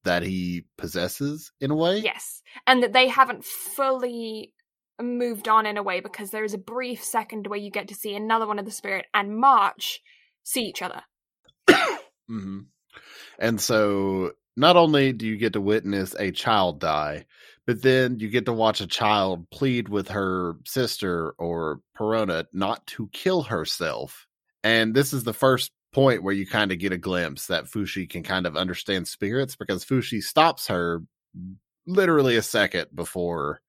that 0.09 0.23
he 0.23 0.65
possesses 0.75 1.51
in 1.61 1.69
a 1.69 1.75
way. 1.75 1.99
Yes. 1.99 2.41
And 2.65 2.81
that 2.81 2.93
they 2.93 3.07
haven't 3.07 3.45
fully 3.45 4.55
moved 4.99 5.47
on 5.47 5.67
in 5.67 5.77
a 5.77 5.83
way 5.83 5.99
because 5.99 6.31
there 6.31 6.43
is 6.43 6.55
a 6.55 6.57
brief 6.57 7.03
second 7.03 7.45
where 7.45 7.59
you 7.59 7.69
get 7.69 7.89
to 7.89 7.93
see 7.93 8.15
another 8.15 8.47
one 8.47 8.57
of 8.57 8.65
the 8.65 8.71
spirit 8.71 9.05
and 9.13 9.37
March 9.37 10.01
see 10.41 10.63
each 10.63 10.81
other. 10.81 11.03
hmm 12.27 12.61
And 13.37 13.61
so 13.61 14.31
not 14.57 14.77
only 14.77 15.13
do 15.13 15.27
you 15.27 15.37
get 15.37 15.53
to 15.53 15.61
witness 15.61 16.15
a 16.17 16.31
child 16.31 16.79
die, 16.79 17.25
but 17.67 17.83
then 17.83 18.19
you 18.19 18.29
get 18.29 18.45
to 18.45 18.53
watch 18.53 18.81
a 18.81 18.87
child 18.87 19.47
plead 19.51 19.89
with 19.89 20.07
her 20.07 20.55
sister 20.65 21.35
or 21.37 21.81
Parona 21.95 22.45
not 22.51 22.87
to 22.87 23.09
kill 23.13 23.43
herself. 23.43 24.25
And 24.63 24.95
this 24.95 25.13
is 25.13 25.23
the 25.23 25.33
first 25.33 25.71
point 25.91 26.23
where 26.23 26.33
you 26.33 26.45
kind 26.45 26.71
of 26.71 26.79
get 26.79 26.91
a 26.91 26.97
glimpse 26.97 27.47
that 27.47 27.65
Fushi 27.65 28.09
can 28.09 28.23
kind 28.23 28.45
of 28.45 28.55
understand 28.55 29.07
spirits 29.07 29.55
because 29.55 29.83
Fushi 29.83 30.21
stops 30.21 30.67
her 30.67 31.03
literally 31.87 32.35
a 32.35 32.41
second 32.41 32.87
before 32.93 33.61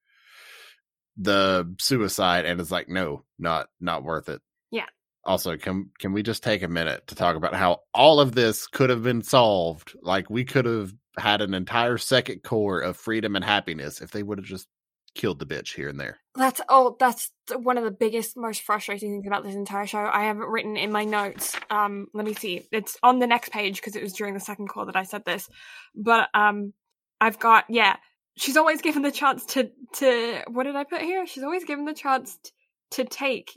the 1.17 1.73
suicide 1.79 2.45
and 2.45 2.59
is 2.61 2.71
like, 2.71 2.89
no, 2.89 3.23
not 3.39 3.67
not 3.79 4.03
worth 4.03 4.29
it. 4.29 4.41
Yeah. 4.69 4.85
Also, 5.23 5.57
can 5.57 5.89
can 5.99 6.13
we 6.13 6.23
just 6.23 6.43
take 6.43 6.63
a 6.63 6.67
minute 6.67 7.07
to 7.07 7.15
talk 7.15 7.35
about 7.35 7.53
how 7.53 7.81
all 7.93 8.19
of 8.19 8.33
this 8.33 8.67
could 8.67 8.89
have 8.89 9.03
been 9.03 9.21
solved? 9.21 9.95
Like 10.01 10.29
we 10.29 10.45
could 10.45 10.65
have 10.65 10.93
had 11.17 11.41
an 11.41 11.53
entire 11.53 11.97
second 11.97 12.43
cour 12.43 12.79
of 12.79 12.97
freedom 12.97 13.35
and 13.35 13.43
happiness 13.43 14.01
if 14.01 14.11
they 14.11 14.23
would 14.23 14.37
have 14.37 14.45
just 14.45 14.67
killed 15.15 15.39
the 15.39 15.45
bitch 15.45 15.75
here 15.75 15.89
and 15.89 15.99
there. 15.99 16.19
That's 16.35 16.61
oh, 16.69 16.95
that's 16.99 17.31
one 17.53 17.77
of 17.77 17.83
the 17.83 17.91
biggest, 17.91 18.37
most 18.37 18.61
frustrating 18.61 19.11
things 19.11 19.27
about 19.27 19.43
this 19.43 19.55
entire 19.55 19.85
show. 19.85 20.09
I 20.11 20.23
have 20.23 20.37
it 20.37 20.47
written 20.47 20.77
in 20.77 20.91
my 20.91 21.03
notes. 21.03 21.55
Um, 21.69 22.07
let 22.13 22.25
me 22.25 22.33
see. 22.33 22.67
It's 22.71 22.97
on 23.03 23.19
the 23.19 23.27
next 23.27 23.51
page 23.51 23.75
because 23.75 23.95
it 23.95 24.03
was 24.03 24.13
during 24.13 24.33
the 24.33 24.39
second 24.39 24.69
call 24.69 24.85
that 24.85 24.95
I 24.95 25.03
said 25.03 25.25
this. 25.25 25.49
But 25.95 26.29
um, 26.33 26.73
I've 27.19 27.39
got 27.39 27.65
yeah. 27.69 27.97
She's 28.37 28.55
always 28.55 28.81
given 28.81 29.01
the 29.01 29.11
chance 29.11 29.45
to 29.47 29.69
to 29.95 30.43
what 30.47 30.63
did 30.63 30.75
I 30.75 30.85
put 30.85 31.01
here? 31.01 31.27
She's 31.27 31.43
always 31.43 31.65
given 31.65 31.85
the 31.85 31.93
chance 31.93 32.37
t- 32.41 32.51
to 32.91 33.03
take 33.03 33.51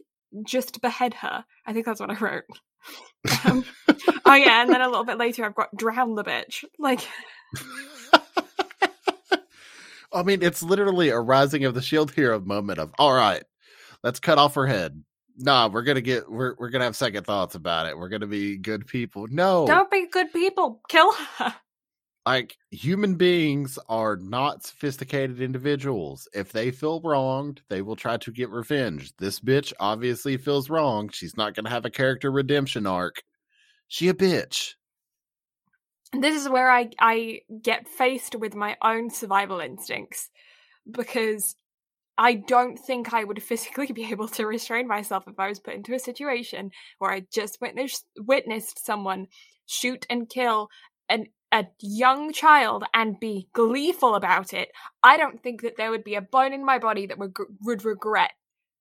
just 0.44 0.80
behead 0.82 1.14
her. 1.14 1.44
I 1.64 1.72
think 1.72 1.86
that's 1.86 2.00
what 2.00 2.10
I 2.10 2.18
wrote. 2.18 2.44
um, 3.46 3.64
oh 4.26 4.34
yeah, 4.34 4.62
and 4.62 4.70
then 4.70 4.80
a 4.80 4.88
little 4.88 5.04
bit 5.04 5.16
later 5.16 5.44
I've 5.44 5.54
got 5.54 5.74
drown 5.76 6.16
the 6.16 6.24
bitch. 6.24 6.64
Like 6.78 7.00
I 10.14 10.22
mean, 10.22 10.42
it's 10.42 10.62
literally 10.62 11.08
a 11.08 11.18
rising 11.18 11.64
of 11.64 11.74
the 11.74 11.82
shield 11.82 12.12
hero 12.12 12.40
moment 12.40 12.78
of 12.78 12.92
all 12.98 13.12
right, 13.12 13.42
let's 14.02 14.20
cut 14.20 14.38
off 14.38 14.54
her 14.54 14.66
head. 14.66 15.02
Nah, 15.36 15.68
we're 15.68 15.82
gonna 15.82 16.00
get 16.00 16.30
we're 16.30 16.54
we're 16.58 16.70
gonna 16.70 16.84
have 16.84 16.96
second 16.96 17.24
thoughts 17.24 17.54
about 17.54 17.86
it. 17.86 17.98
We're 17.98 18.08
gonna 18.08 18.26
be 18.26 18.56
good 18.56 18.86
people. 18.86 19.26
No, 19.28 19.66
don't 19.66 19.90
be 19.90 20.06
good 20.06 20.32
people. 20.32 20.80
Kill 20.88 21.12
her. 21.12 21.54
Like 22.26 22.56
human 22.70 23.16
beings 23.16 23.78
are 23.86 24.16
not 24.16 24.64
sophisticated 24.64 25.42
individuals. 25.42 26.26
If 26.32 26.52
they 26.52 26.70
feel 26.70 27.02
wronged, 27.02 27.60
they 27.68 27.82
will 27.82 27.96
try 27.96 28.16
to 28.16 28.32
get 28.32 28.48
revenge. 28.48 29.14
This 29.18 29.40
bitch 29.40 29.74
obviously 29.78 30.38
feels 30.38 30.70
wrong. 30.70 31.10
She's 31.10 31.36
not 31.36 31.54
gonna 31.54 31.68
have 31.68 31.84
a 31.84 31.90
character 31.90 32.30
redemption 32.30 32.86
arc. 32.86 33.22
She 33.88 34.08
a 34.08 34.14
bitch 34.14 34.72
this 36.22 36.40
is 36.40 36.48
where 36.48 36.70
I 36.70 36.90
I 36.98 37.40
get 37.62 37.88
faced 37.88 38.34
with 38.34 38.54
my 38.54 38.76
own 38.82 39.10
survival 39.10 39.60
instincts 39.60 40.30
because 40.90 41.56
I 42.16 42.34
don't 42.34 42.78
think 42.78 43.12
I 43.12 43.24
would 43.24 43.42
physically 43.50 43.92
be 43.92 44.10
able 44.10 44.28
to 44.28 44.46
restrain 44.46 44.86
myself 44.86 45.24
if 45.26 45.38
I 45.38 45.48
was 45.48 45.60
put 45.60 45.74
into 45.74 45.94
a 45.94 45.98
situation 45.98 46.70
where 46.98 47.12
I 47.12 47.26
just 47.32 47.60
witnessed 47.60 48.06
witnessed 48.16 48.84
someone 48.84 49.26
shoot 49.66 50.06
and 50.10 50.28
kill 50.28 50.68
an 51.08 51.26
a 51.52 51.66
young 51.80 52.32
child 52.32 52.82
and 52.92 53.20
be 53.20 53.48
gleeful 53.52 54.16
about 54.16 54.52
it. 54.52 54.70
I 55.04 55.16
don't 55.16 55.40
think 55.40 55.62
that 55.62 55.76
there 55.76 55.90
would 55.90 56.02
be 56.02 56.16
a 56.16 56.20
bone 56.20 56.52
in 56.52 56.64
my 56.64 56.78
body 56.78 57.06
that 57.06 57.18
would 57.18 57.36
would 57.62 57.84
regret 57.84 58.32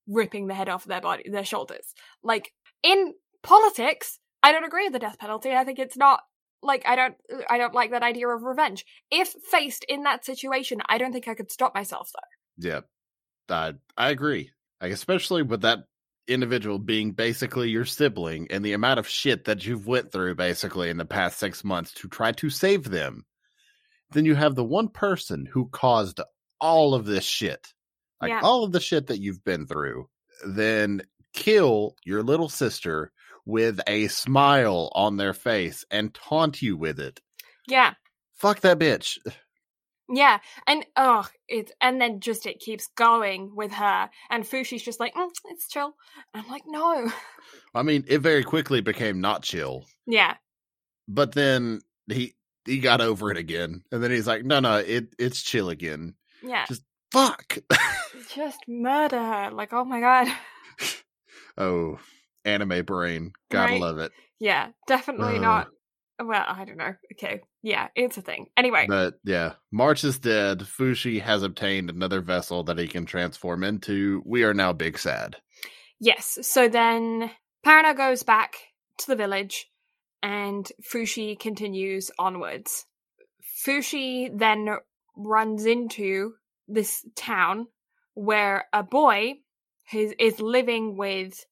ripping 0.07 0.47
the 0.47 0.55
head 0.55 0.69
off 0.69 0.83
their 0.83 1.01
body 1.01 1.29
their 1.29 1.45
shoulders. 1.45 1.93
Like 2.23 2.51
in 2.81 3.13
politics, 3.43 4.19
I 4.41 4.51
don't 4.51 4.65
agree 4.65 4.85
with 4.85 4.93
the 4.93 4.99
death 4.99 5.19
penalty. 5.19 5.51
I 5.51 5.63
think 5.63 5.79
it's 5.79 5.97
not 5.97 6.21
like 6.63 6.83
I 6.85 6.95
don't 6.95 7.15
uh, 7.31 7.41
I 7.49 7.57
don't 7.57 7.73
like 7.73 7.91
that 7.91 8.03
idea 8.03 8.27
of 8.27 8.43
revenge. 8.43 8.85
If 9.11 9.33
faced 9.51 9.85
in 9.87 10.03
that 10.03 10.25
situation, 10.25 10.81
I 10.87 10.97
don't 10.97 11.11
think 11.11 11.27
I 11.27 11.35
could 11.35 11.51
stop 11.51 11.75
myself 11.75 12.09
though. 12.13 12.69
Yeah. 12.69 12.81
I 13.49 13.73
I 13.97 14.09
agree. 14.09 14.51
Like 14.81 14.91
especially 14.91 15.43
with 15.43 15.61
that 15.61 15.79
individual 16.27 16.79
being 16.79 17.11
basically 17.11 17.69
your 17.69 17.85
sibling 17.85 18.47
and 18.49 18.63
the 18.63 18.73
amount 18.73 18.99
of 18.99 19.07
shit 19.07 19.45
that 19.45 19.65
you've 19.65 19.87
went 19.87 20.11
through 20.11 20.35
basically 20.35 20.89
in 20.89 20.95
the 20.95 21.05
past 21.05 21.37
6 21.39 21.65
months 21.65 21.93
to 21.95 22.07
try 22.07 22.31
to 22.33 22.49
save 22.49 22.85
them. 22.85 23.25
Then 24.11 24.25
you 24.25 24.35
have 24.35 24.55
the 24.55 24.63
one 24.63 24.87
person 24.87 25.45
who 25.45 25.67
caused 25.67 26.21
all 26.61 26.93
of 26.93 27.05
this 27.05 27.25
shit. 27.25 27.73
Like 28.21 28.29
yeah. 28.29 28.41
all 28.41 28.63
of 28.63 28.71
the 28.71 28.79
shit 28.79 29.07
that 29.07 29.19
you've 29.19 29.43
been 29.43 29.67
through. 29.67 30.07
Then 30.45 31.01
kill 31.33 31.95
your 32.05 32.23
little 32.23 32.49
sister 32.49 33.11
with 33.45 33.79
a 33.87 34.07
smile 34.07 34.91
on 34.93 35.17
their 35.17 35.33
face 35.33 35.85
and 35.91 36.13
taunt 36.13 36.61
you 36.61 36.77
with 36.77 36.99
it. 36.99 37.21
Yeah. 37.67 37.93
Fuck 38.33 38.61
that 38.61 38.79
bitch. 38.79 39.17
Yeah, 40.09 40.39
and 40.67 40.85
oh, 40.97 41.27
it 41.47 41.71
and 41.79 42.01
then 42.01 42.19
just 42.19 42.45
it 42.45 42.59
keeps 42.59 42.87
going 42.95 43.55
with 43.55 43.71
her, 43.71 44.09
and 44.29 44.43
Fushi's 44.43 44.83
just 44.83 44.99
like, 44.99 45.13
mm, 45.15 45.29
it's 45.45 45.67
chill. 45.69 45.95
And 46.33 46.43
I'm 46.43 46.51
like, 46.51 46.63
no. 46.67 47.09
I 47.73 47.83
mean, 47.83 48.03
it 48.07 48.19
very 48.19 48.43
quickly 48.43 48.81
became 48.81 49.21
not 49.21 49.43
chill. 49.43 49.85
Yeah. 50.05 50.35
But 51.07 51.31
then 51.31 51.81
he 52.07 52.35
he 52.65 52.79
got 52.79 53.01
over 53.01 53.31
it 53.31 53.37
again, 53.37 53.83
and 53.91 54.03
then 54.03 54.11
he's 54.11 54.27
like, 54.27 54.43
no, 54.43 54.59
no, 54.59 54.77
it 54.77 55.15
it's 55.17 55.41
chill 55.41 55.69
again. 55.69 56.15
Yeah. 56.43 56.65
Just 56.67 56.83
fuck. 57.11 57.57
just 58.35 58.59
murder 58.67 59.19
her. 59.19 59.51
Like, 59.51 59.71
oh 59.71 59.85
my 59.85 60.01
god. 60.01 60.27
oh, 61.57 61.97
anime 62.45 62.83
brain. 62.85 63.33
Gotta 63.49 63.73
right? 63.73 63.81
love 63.81 63.97
it. 63.99 64.11
Yeah, 64.39 64.69
definitely 64.87 65.37
uh, 65.37 65.41
not. 65.41 65.67
Well, 66.19 66.43
I 66.47 66.65
don't 66.65 66.77
know. 66.77 66.93
Okay. 67.13 67.41
Yeah, 67.61 67.87
it's 67.95 68.17
a 68.17 68.21
thing. 68.21 68.47
Anyway. 68.55 68.85
But 68.87 69.15
yeah, 69.23 69.53
March 69.71 70.03
is 70.03 70.19
dead. 70.19 70.59
Fushi 70.59 71.21
has 71.21 71.43
obtained 71.43 71.89
another 71.89 72.21
vessel 72.21 72.63
that 72.65 72.77
he 72.77 72.87
can 72.87 73.05
transform 73.05 73.63
into. 73.63 74.21
We 74.25 74.43
are 74.43 74.53
now 74.53 74.73
big 74.73 74.97
sad. 74.97 75.37
Yes. 75.99 76.37
So 76.41 76.67
then 76.67 77.31
Parona 77.65 77.95
goes 77.95 78.23
back 78.23 78.55
to 78.99 79.07
the 79.07 79.15
village 79.15 79.69
and 80.21 80.69
Fushi 80.81 81.39
continues 81.39 82.11
onwards. 82.19 82.85
Fushi 83.65 84.29
then 84.37 84.69
runs 85.15 85.65
into 85.65 86.33
this 86.67 87.05
town 87.15 87.67
where 88.13 88.65
a 88.73 88.83
boy 88.83 89.35
is, 89.93 90.13
is 90.19 90.39
living 90.39 90.97
with 90.97 91.45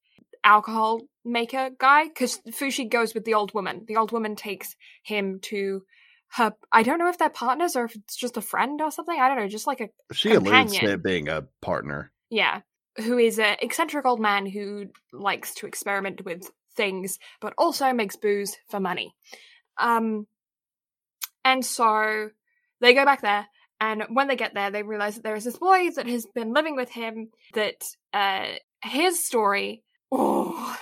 alcohol 0.43 1.01
maker 1.23 1.69
guy 1.77 2.05
because 2.07 2.39
Fushi 2.49 2.89
goes 2.89 3.13
with 3.13 3.25
the 3.25 3.33
old 3.33 3.53
woman. 3.53 3.85
The 3.87 3.97
old 3.97 4.11
woman 4.11 4.35
takes 4.35 4.75
him 5.03 5.39
to 5.43 5.83
her. 6.33 6.53
I 6.71 6.83
don't 6.83 6.99
know 6.99 7.09
if 7.09 7.17
they're 7.17 7.29
partners 7.29 7.75
or 7.75 7.85
if 7.85 7.95
it's 7.95 8.15
just 8.15 8.37
a 8.37 8.41
friend 8.41 8.81
or 8.81 8.91
something. 8.91 9.19
I 9.19 9.27
don't 9.27 9.37
know, 9.37 9.47
just 9.47 9.67
like 9.67 9.81
a 9.81 9.89
she 10.13 10.31
companion. 10.31 10.67
alludes 10.67 10.79
to 10.79 10.91
it 10.93 11.03
being 11.03 11.29
a 11.29 11.43
partner. 11.61 12.11
Yeah, 12.29 12.61
who 12.97 13.17
is 13.17 13.39
an 13.39 13.57
eccentric 13.61 14.05
old 14.05 14.19
man 14.19 14.45
who 14.45 14.87
likes 15.13 15.55
to 15.55 15.67
experiment 15.67 16.25
with 16.25 16.49
things, 16.75 17.19
but 17.39 17.53
also 17.57 17.93
makes 17.93 18.15
booze 18.15 18.55
for 18.69 18.79
money. 18.79 19.13
Um, 19.77 20.27
and 21.43 21.65
so 21.65 22.29
they 22.79 22.93
go 22.93 23.05
back 23.05 23.21
there. 23.21 23.47
And 23.79 24.03
when 24.09 24.27
they 24.27 24.35
get 24.35 24.53
there, 24.53 24.69
they 24.69 24.83
realize 24.83 25.15
that 25.15 25.23
there 25.23 25.35
is 25.35 25.43
this 25.43 25.57
boy 25.57 25.89
that 25.95 26.07
has 26.07 26.27
been 26.35 26.53
living 26.53 26.75
with 26.75 26.91
him. 26.91 27.29
That 27.55 27.83
uh, 28.13 28.45
his 28.83 29.25
story 29.25 29.83
oh, 30.11 30.77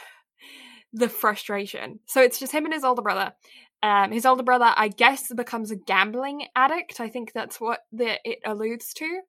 the 0.94 1.10
frustration. 1.10 2.00
So 2.06 2.22
it's 2.22 2.40
just 2.40 2.52
him 2.52 2.66
and 2.66 2.74
his 2.74 2.84
older 2.84 3.02
brother. 3.02 3.34
Um, 3.82 4.12
his 4.12 4.26
older 4.26 4.44
brother, 4.44 4.74
I 4.76 4.90
guess, 4.90 5.32
becomes 5.34 5.72
a 5.72 5.76
gambling 5.76 6.46
addict. 6.56 7.00
I 7.00 7.10
think 7.10 7.32
that's 7.34 7.62
what 7.62 7.80
the, 7.92 8.18
it 8.26 8.40
alludes 8.46 8.94
to. 8.96 9.22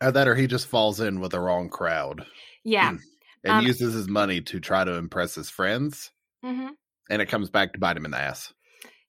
Uh, 0.00 0.10
that 0.10 0.28
or 0.28 0.34
he 0.34 0.46
just 0.46 0.66
falls 0.66 1.00
in 1.00 1.20
with 1.20 1.32
the 1.32 1.40
wrong 1.40 1.68
crowd. 1.68 2.24
Yeah. 2.64 2.96
and 3.44 3.52
um, 3.52 3.66
uses 3.66 3.94
his 3.94 4.08
money 4.08 4.40
to 4.42 4.60
try 4.60 4.84
to 4.84 4.94
impress 4.94 5.34
his 5.34 5.50
friends. 5.50 6.10
Mm-hmm. 6.44 6.68
And 7.10 7.22
it 7.22 7.28
comes 7.28 7.50
back 7.50 7.72
to 7.72 7.78
bite 7.78 7.96
him 7.96 8.04
in 8.04 8.10
the 8.10 8.20
ass. 8.20 8.52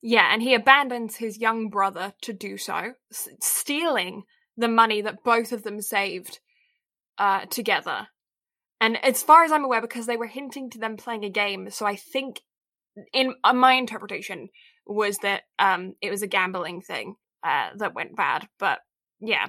Yeah, 0.02 0.30
and 0.32 0.42
he 0.42 0.54
abandons 0.54 1.18
his 1.18 1.38
young 1.38 1.70
brother 1.70 2.14
to 2.22 2.34
do 2.34 2.58
so, 2.58 2.94
s- 3.12 3.28
stealing 3.42 4.24
the 4.56 4.70
money 4.70 5.02
that 5.02 5.24
both 5.24 5.52
of 5.52 5.64
them 5.64 5.82
saved 5.82 6.40
uh, 7.18 7.46
together 7.46 8.08
and 8.82 9.04
as 9.04 9.24
far 9.24 9.44
as 9.44 9.52
I'm 9.52 9.64
aware, 9.66 9.82
because 9.82 10.06
they 10.06 10.18
were 10.18 10.28
hinting 10.28 10.70
to 10.72 10.80
them 10.80 10.98
playing 10.98 11.26
a 11.26 11.30
game, 11.30 11.70
so 11.70 11.86
I 11.86 11.96
think, 11.96 12.42
in 13.14 13.36
uh, 13.44 13.54
my 13.54 13.74
interpretation, 13.74 14.50
was 14.86 15.18
that 15.20 15.44
um, 15.60 15.96
it 16.02 16.12
was 16.12 16.22
a 16.22 16.28
gambling 16.28 16.82
thing 16.82 17.16
uh, 17.44 17.70
that 17.78 17.94
went 17.94 18.16
bad. 18.16 18.48
But 18.58 18.80
yeah, 19.20 19.48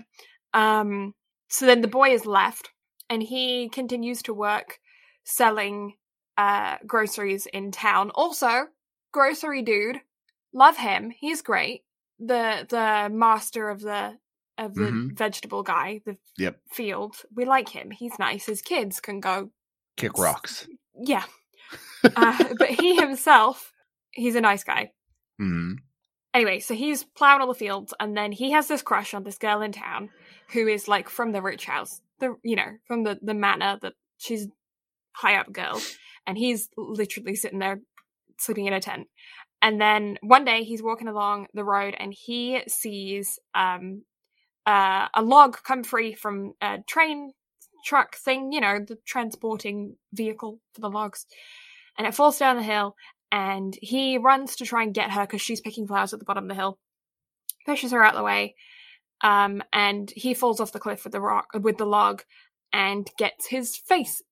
um, 0.53 1.15
so 1.49 1.67
then 1.67 1.81
the 1.81 1.89
boy 1.89 2.11
is 2.11 2.27
left, 2.27 2.71
and 3.09 3.23
he 3.23 3.69
continues 3.69 4.23
to 4.23 4.35
work 4.35 4.79
selling 5.25 5.95
uh, 6.37 6.77
groceries 6.87 7.47
in 7.47 7.71
town. 7.73 8.11
Also, 8.15 8.67
grocery 9.13 9.63
dude, 9.63 10.01
love 10.53 10.77
him. 10.77 11.13
He's 11.19 11.43
great. 11.43 11.83
the 12.21 12.67
the 12.69 13.09
master 13.15 13.71
of 13.71 13.81
the 13.81 14.19
of 14.61 14.75
the 14.75 14.83
Mhm. 14.93 15.17
vegetable 15.17 15.63
guy, 15.65 16.01
the 16.05 16.17
Yep. 16.39 16.61
field. 16.71 17.17
We 17.35 17.45
like 17.45 17.69
him. 17.71 17.91
He's 17.91 18.17
nice. 18.19 18.47
His 18.47 18.63
kids 18.63 19.01
can 19.01 19.19
go. 19.19 19.51
Kick 19.97 20.17
rocks. 20.19 20.69
Yeah, 21.03 21.25
uh, 22.17 22.55
but 22.55 22.69
he 22.71 22.95
himself, 22.97 23.73
he's 24.13 24.37
a 24.37 24.41
nice 24.41 24.63
guy. 24.63 24.93
hmm 25.39 25.75
Anyway, 26.33 26.61
so 26.61 26.75
he's 26.75 27.03
plowing 27.03 27.41
all 27.41 27.49
the 27.49 27.55
fields, 27.55 27.93
and 27.99 28.17
then 28.17 28.31
he 28.31 28.53
has 28.53 28.69
this 28.69 28.83
crush 28.83 29.15
on 29.15 29.25
this 29.25 29.37
girl 29.39 29.63
in 29.63 29.73
town 29.73 30.11
who 30.53 30.69
is 30.69 30.87
like 30.87 31.09
from 31.09 31.33
the 31.33 31.43
rich 31.43 31.65
house, 31.67 32.01
the 32.21 32.37
you 32.45 32.55
know 32.55 32.77
from 32.87 33.03
the 33.03 33.19
the 33.21 33.35
manor 33.35 33.79
that 33.83 33.95
she's 34.19 34.47
high 35.13 35.35
up 35.37 35.53
girl, 35.53 35.81
and 36.29 36.39
he's 36.39 36.69
literally 36.77 37.35
sitting 37.35 37.59
there 37.59 37.81
sleeping 38.39 38.67
in 38.67 38.73
a 38.73 38.81
tent. 38.81 39.09
And 39.61 39.81
then 39.81 40.19
one 40.23 40.45
day 40.45 40.63
he's 40.63 40.83
walking 40.83 41.09
along 41.09 41.49
the 41.53 41.65
road 41.65 41.95
and 41.99 42.15
he 42.15 42.63
sees 42.69 43.39
um 43.55 44.05
uh, 44.67 45.09
a 45.15 45.23
log 45.23 45.59
come 45.63 45.83
free 45.83 46.15
from 46.15 46.55
a 46.61 46.79
train 46.87 47.33
truck 47.85 48.17
thing, 48.17 48.53
you 48.53 48.61
know, 48.61 48.79
the 48.87 48.99
transporting 49.07 49.97
vehicle 50.13 50.61
for 50.75 50.81
the 50.81 50.91
logs, 50.91 51.27
and 51.97 52.07
it 52.07 52.15
falls 52.15 52.39
down 52.39 52.57
the 52.57 52.63
hill 52.63 52.95
and 53.33 53.77
he 53.81 54.19
runs 54.19 54.57
to 54.57 54.65
try 54.65 54.83
and 54.83 54.95
get 54.95 55.11
her 55.11 55.23
because 55.23 55.41
she's 55.41 55.61
picking 55.61 55.87
flowers 55.87 56.13
at 56.13 56.19
the 56.19 56.25
bottom 56.25 56.45
of 56.45 56.49
the 56.49 56.55
hill. 56.55 56.79
Pushes 57.67 57.93
her 57.93 58.03
out 58.03 58.15
the 58.15 58.23
way, 58.23 58.55
um, 59.23 59.63
and 59.73 60.11
he 60.17 60.35
falls 60.35 60.61
off 60.61 60.73
the 60.73 60.79
cliff 60.79 61.05
with 61.05 61.13
the 61.13 61.21
rock 61.21 61.47
with 61.55 61.77
the 61.77 61.85
log, 61.85 62.23
and 62.73 63.09
gets 63.19 63.47
his 63.47 63.77
face 63.77 64.23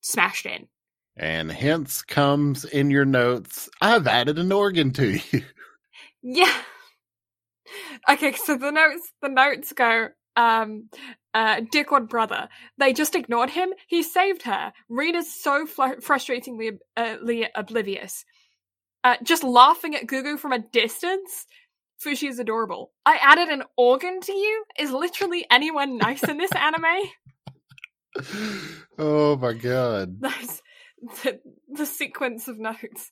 smashed 0.00 0.46
in. 0.46 0.68
And 1.16 1.50
hence 1.50 2.02
comes 2.02 2.64
in 2.64 2.90
your 2.90 3.04
notes, 3.04 3.68
I've 3.80 4.06
added 4.06 4.38
an 4.38 4.52
organ 4.52 4.92
to 4.92 5.18
you. 5.18 5.42
Yeah. 6.26 6.54
Okay, 8.08 8.32
so 8.32 8.56
the 8.56 8.70
notes 8.70 9.12
the 9.22 9.28
notes 9.28 9.72
go 9.72 10.08
um 10.36 10.88
uh 11.32 11.60
brother. 12.08 12.48
They 12.78 12.92
just 12.92 13.14
ignored 13.14 13.50
him. 13.50 13.70
He 13.86 14.02
saved 14.02 14.42
her. 14.42 14.72
Rena's 14.88 15.32
so 15.32 15.66
fl- 15.66 16.00
frustratingly 16.00 16.78
uh, 16.96 17.16
li- 17.22 17.48
oblivious. 17.54 18.24
Uh 19.02 19.16
just 19.22 19.44
laughing 19.44 19.94
at 19.94 20.06
gugu 20.06 20.38
from 20.38 20.52
a 20.52 20.58
distance? 20.58 21.46
Fushi 22.04 22.28
is 22.28 22.38
adorable. 22.38 22.92
I 23.06 23.16
added 23.16 23.48
an 23.48 23.62
organ 23.76 24.20
to 24.20 24.32
you? 24.32 24.64
Is 24.78 24.90
literally 24.90 25.46
anyone 25.50 25.96
nice 25.96 26.22
in 26.24 26.38
this 26.38 26.52
anime? 26.56 27.08
Oh 28.98 29.36
my 29.36 29.52
god. 29.52 30.20
that's 30.20 30.62
the, 31.22 31.40
the 31.68 31.86
sequence 31.86 32.48
of 32.48 32.58
notes 32.58 33.10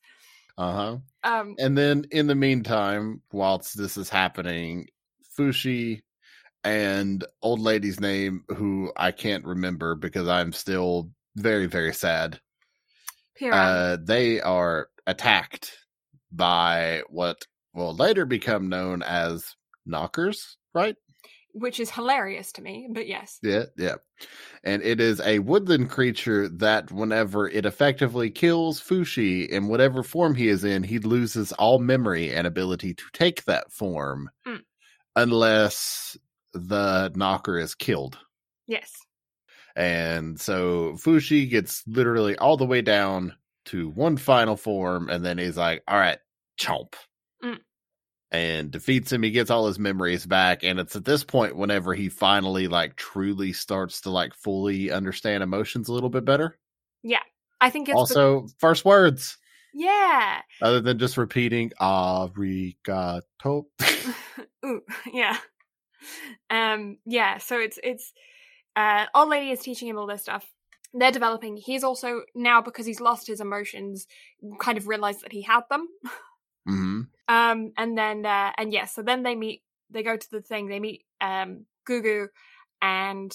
Uh 0.58 0.72
huh. 0.72 0.96
um 1.24 1.54
And 1.58 1.76
then 1.76 2.04
in 2.10 2.26
the 2.26 2.34
meantime, 2.34 3.22
whilst 3.32 3.76
this 3.76 3.96
is 3.96 4.08
happening, 4.08 4.88
Fushi 5.38 6.02
and 6.64 7.24
old 7.42 7.60
lady's 7.60 8.00
name, 8.00 8.44
who 8.48 8.92
I 8.96 9.12
can't 9.12 9.44
remember 9.44 9.94
because 9.94 10.28
I'm 10.28 10.52
still 10.52 11.10
very, 11.36 11.66
very 11.66 11.94
sad. 11.94 12.40
Pira. 13.34 13.56
Uh, 13.56 13.96
they 14.00 14.40
are 14.40 14.88
attacked 15.06 15.72
by 16.30 17.02
what 17.08 17.46
will 17.74 17.94
later 17.94 18.24
become 18.26 18.68
known 18.68 19.02
as 19.02 19.56
knockers, 19.86 20.56
right? 20.74 20.96
Which 21.52 21.78
is 21.80 21.90
hilarious 21.90 22.52
to 22.52 22.62
me 22.62 22.88
but 22.90 23.06
yes 23.06 23.38
Yeah, 23.42 23.64
yeah. 23.76 23.96
And 24.64 24.82
it 24.82 25.00
is 25.00 25.20
a 25.20 25.40
woodland 25.40 25.90
creature 25.90 26.48
that 26.48 26.90
whenever 26.92 27.48
it 27.48 27.66
effectively 27.66 28.30
kills 28.30 28.80
Fushi 28.80 29.48
in 29.48 29.68
whatever 29.68 30.02
form 30.02 30.34
he 30.34 30.48
is 30.48 30.64
in, 30.64 30.82
he 30.82 30.98
loses 30.98 31.52
all 31.52 31.78
memory 31.78 32.32
and 32.32 32.46
ability 32.46 32.94
to 32.94 33.04
take 33.12 33.44
that 33.44 33.72
form 33.72 34.30
Mm. 34.46 34.62
unless 35.16 36.16
the 36.52 37.12
knocker 37.14 37.58
is 37.58 37.74
killed. 37.74 38.18
yes 38.66 38.92
And 39.76 40.40
so 40.40 40.92
Fushi 40.94 41.48
gets 41.48 41.82
literally 41.86 42.36
all 42.36 42.56
the 42.56 42.66
way 42.66 42.82
down 42.82 43.34
to 43.66 43.88
one 43.90 44.16
final 44.16 44.56
form 44.56 45.08
and 45.08 45.24
then 45.24 45.38
he's 45.38 45.56
like, 45.56 45.82
all 45.88 45.98
right, 45.98 46.18
chomp. 46.60 46.94
Mm. 47.42 47.60
And 48.32 48.70
defeats 48.70 49.12
him. 49.12 49.22
He 49.22 49.30
gets 49.30 49.50
all 49.50 49.66
his 49.66 49.78
memories 49.78 50.24
back. 50.26 50.64
And 50.64 50.80
it's 50.80 50.96
at 50.96 51.04
this 51.04 51.22
point, 51.22 51.54
whenever 51.54 51.92
he 51.92 52.08
finally 52.08 52.66
like 52.66 52.96
truly 52.96 53.52
starts 53.52 54.00
to 54.00 54.10
like 54.10 54.32
fully 54.34 54.90
understand 54.90 55.42
emotions 55.42 55.88
a 55.88 55.92
little 55.92 56.08
bit 56.08 56.24
better. 56.24 56.58
Yeah. 57.02 57.20
I 57.60 57.68
think 57.70 57.88
it's 57.88 57.94
the- 57.94 57.98
also, 57.98 58.46
first 58.58 58.84
words, 58.84 59.36
yeah 59.74 60.40
other 60.60 60.80
than 60.80 60.98
just 60.98 61.16
repeating 61.16 61.70
arigato. 61.80 63.22
Ooh, 64.64 64.82
yeah. 65.12 65.36
Um, 66.50 66.98
yeah, 67.06 67.38
so 67.38 67.58
it's 67.58 67.78
it's 67.82 68.12
uh 68.76 69.06
old 69.14 69.28
lady 69.28 69.50
is 69.50 69.60
teaching 69.60 69.88
him 69.88 69.98
all 69.98 70.06
this 70.06 70.22
stuff. 70.22 70.44
They're 70.94 71.10
developing. 71.12 71.56
He's 71.56 71.84
also 71.84 72.22
now 72.34 72.60
because 72.60 72.84
he's 72.84 73.00
lost 73.00 73.26
his 73.26 73.40
emotions, 73.40 74.06
kind 74.58 74.76
of 74.76 74.88
realized 74.88 75.22
that 75.22 75.32
he 75.32 75.42
had 75.42 75.62
them. 75.70 75.86
hmm 76.66 77.02
Um, 77.28 77.72
and 77.76 77.96
then 77.96 78.26
uh, 78.26 78.52
and 78.56 78.72
yeah, 78.72 78.86
so 78.86 79.02
then 79.02 79.22
they 79.22 79.34
meet. 79.34 79.62
They 79.90 80.02
go 80.02 80.16
to 80.16 80.30
the 80.30 80.40
thing. 80.40 80.68
They 80.68 80.80
meet 80.80 81.04
um 81.20 81.66
Gugu, 81.88 82.28
and 82.80 83.32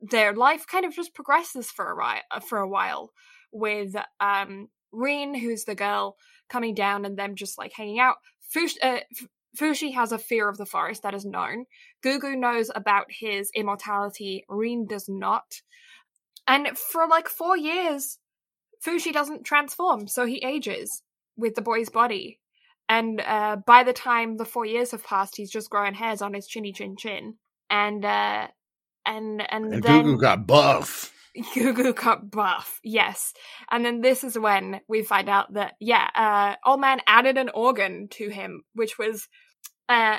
their 0.00 0.32
life 0.32 0.66
kind 0.66 0.84
of 0.84 0.94
just 0.94 1.14
progresses 1.14 1.70
for 1.70 1.90
a 1.90 1.96
while. 1.96 2.22
For 2.46 2.58
a 2.58 2.68
while, 2.68 3.12
with 3.52 3.94
um 4.20 4.68
Reen, 4.92 5.34
who's 5.34 5.64
the 5.64 5.74
girl, 5.74 6.16
coming 6.48 6.74
down 6.74 7.04
and 7.04 7.18
them 7.18 7.34
just 7.34 7.58
like 7.58 7.72
hanging 7.72 8.00
out. 8.00 8.16
Fush, 8.40 8.74
uh, 8.82 9.00
Fushi 9.58 9.94
has 9.94 10.12
a 10.12 10.18
fear 10.18 10.48
of 10.48 10.56
the 10.56 10.66
forest 10.66 11.02
that 11.02 11.14
is 11.14 11.24
known. 11.24 11.66
Gugu 12.02 12.38
knows 12.38 12.70
about 12.74 13.06
his 13.08 13.50
immortality. 13.54 14.44
Reen 14.48 14.86
does 14.86 15.08
not. 15.08 15.60
And 16.46 16.78
for 16.78 17.06
like 17.06 17.28
four 17.28 17.56
years, 17.56 18.18
Fushi 18.84 19.12
doesn't 19.12 19.44
transform, 19.44 20.08
so 20.08 20.24
he 20.24 20.42
ages 20.44 21.02
with 21.36 21.54
the 21.54 21.62
boy's 21.62 21.90
body. 21.90 22.40
And 22.88 23.20
uh, 23.20 23.56
by 23.66 23.82
the 23.82 23.92
time 23.92 24.36
the 24.36 24.44
four 24.44 24.64
years 24.64 24.92
have 24.92 25.04
passed, 25.04 25.36
he's 25.36 25.50
just 25.50 25.70
growing 25.70 25.94
hairs 25.94 26.22
on 26.22 26.34
his 26.34 26.46
chinny 26.46 26.72
chin 26.72 26.96
chin. 26.96 27.34
And 27.68 28.04
uh, 28.04 28.48
and 29.04 29.42
and, 29.50 29.74
And 29.74 29.82
then 29.82 30.04
Gugu 30.04 30.20
got 30.20 30.46
buff. 30.46 31.12
Gugu 31.54 31.94
got 31.94 32.30
buff, 32.30 32.80
yes. 32.82 33.32
And 33.70 33.84
then 33.84 34.00
this 34.00 34.24
is 34.24 34.38
when 34.38 34.80
we 34.88 35.02
find 35.02 35.28
out 35.28 35.52
that, 35.54 35.74
yeah, 35.80 36.08
uh, 36.14 36.68
Old 36.68 36.80
Man 36.80 37.00
added 37.06 37.36
an 37.36 37.50
organ 37.54 38.08
to 38.12 38.28
him, 38.28 38.62
which 38.74 38.98
was 38.98 39.28
uh, 39.88 40.18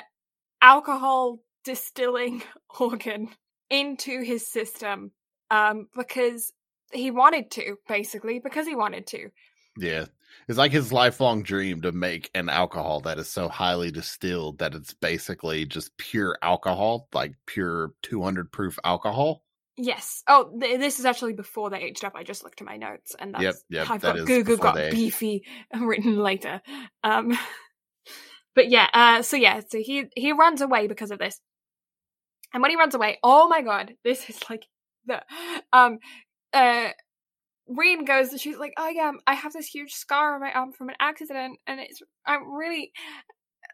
alcohol 0.62 1.40
distilling 1.64 2.42
organ 2.80 3.28
into 3.68 4.22
his 4.22 4.46
system 4.46 5.12
um, 5.50 5.88
because 5.96 6.52
he 6.92 7.10
wanted 7.10 7.50
to, 7.52 7.76
basically, 7.88 8.40
because 8.40 8.66
he 8.66 8.74
wanted 8.74 9.06
to. 9.08 9.30
Yeah. 9.76 10.06
It's 10.48 10.58
like 10.58 10.72
his 10.72 10.92
lifelong 10.92 11.42
dream 11.42 11.82
to 11.82 11.92
make 11.92 12.30
an 12.34 12.48
alcohol 12.48 13.00
that 13.00 13.18
is 13.18 13.28
so 13.28 13.48
highly 13.48 13.90
distilled 13.90 14.58
that 14.58 14.74
it's 14.74 14.94
basically 14.94 15.64
just 15.64 15.96
pure 15.96 16.36
alcohol, 16.42 17.08
like 17.12 17.34
pure 17.46 17.92
200 18.02 18.50
proof 18.50 18.78
alcohol. 18.84 19.44
Yes. 19.76 20.22
Oh, 20.28 20.50
th- 20.60 20.78
this 20.78 20.98
is 20.98 21.04
actually 21.04 21.32
before 21.32 21.70
they 21.70 21.78
aged 21.78 22.04
up. 22.04 22.14
I 22.14 22.22
just 22.22 22.44
looked 22.44 22.60
at 22.60 22.66
my 22.66 22.76
notes, 22.76 23.14
and 23.18 23.32
that's 23.32 23.42
Yep, 23.42 23.54
yep, 23.70 23.90
I've 23.90 24.00
that 24.02 24.16
got 24.16 24.26
before 24.26 24.56
got 24.56 24.90
beefy 24.90 25.44
written 25.80 26.18
later. 26.18 26.60
Um, 27.02 27.38
but 28.54 28.68
yeah. 28.68 28.88
Uh, 28.92 29.22
so 29.22 29.36
yeah. 29.36 29.60
So 29.68 29.78
he 29.78 30.04
he 30.14 30.32
runs 30.32 30.60
away 30.60 30.86
because 30.86 31.10
of 31.10 31.18
this, 31.18 31.40
and 32.52 32.60
when 32.60 32.70
he 32.70 32.76
runs 32.76 32.94
away, 32.94 33.18
oh 33.22 33.48
my 33.48 33.62
god, 33.62 33.94
this 34.04 34.28
is 34.28 34.38
like 34.50 34.66
the 35.06 35.22
um 35.72 35.98
uh. 36.52 36.90
Reen 37.70 38.04
goes 38.04 38.30
and 38.30 38.40
she's 38.40 38.56
like, 38.58 38.72
"Oh 38.76 38.88
yeah, 38.88 39.12
I 39.26 39.34
have 39.34 39.52
this 39.52 39.66
huge 39.66 39.92
scar 39.92 40.34
on 40.34 40.40
my 40.40 40.52
arm 40.52 40.72
from 40.72 40.88
an 40.88 40.96
accident, 41.00 41.58
and 41.66 41.80
it's 41.80 42.02
I'm 42.26 42.52
really 42.52 42.92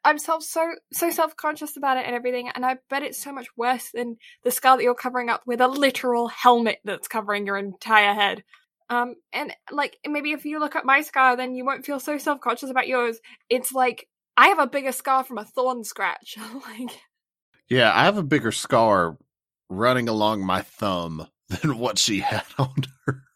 I'm 0.04 0.18
self 0.18 0.42
so 0.42 0.74
so 0.92 1.10
self 1.10 1.36
conscious 1.36 1.76
about 1.76 1.96
it 1.96 2.06
and 2.06 2.14
everything, 2.14 2.48
and 2.48 2.64
I 2.64 2.76
bet 2.90 3.02
it's 3.02 3.22
so 3.22 3.32
much 3.32 3.48
worse 3.56 3.90
than 3.92 4.18
the 4.44 4.50
scar 4.50 4.76
that 4.76 4.82
you're 4.82 4.94
covering 4.94 5.30
up 5.30 5.42
with 5.46 5.60
a 5.60 5.68
literal 5.68 6.28
helmet 6.28 6.78
that's 6.84 7.08
covering 7.08 7.46
your 7.46 7.56
entire 7.56 8.14
head. 8.14 8.44
Um, 8.88 9.16
and 9.32 9.52
like 9.70 9.96
maybe 10.06 10.32
if 10.32 10.44
you 10.44 10.60
look 10.60 10.76
at 10.76 10.84
my 10.84 11.00
scar, 11.00 11.36
then 11.36 11.54
you 11.54 11.64
won't 11.64 11.84
feel 11.84 11.98
so 11.98 12.18
self 12.18 12.40
conscious 12.40 12.70
about 12.70 12.86
yours. 12.86 13.18
It's 13.48 13.72
like 13.72 14.08
I 14.36 14.48
have 14.48 14.58
a 14.58 14.66
bigger 14.66 14.92
scar 14.92 15.24
from 15.24 15.38
a 15.38 15.44
thorn 15.44 15.84
scratch. 15.84 16.36
like 16.54 17.00
Yeah, 17.68 17.92
I 17.92 18.04
have 18.04 18.18
a 18.18 18.22
bigger 18.22 18.52
scar 18.52 19.16
running 19.68 20.08
along 20.08 20.44
my 20.44 20.62
thumb 20.62 21.26
than 21.62 21.78
what 21.78 21.98
she 21.98 22.20
had 22.20 22.44
on 22.58 22.74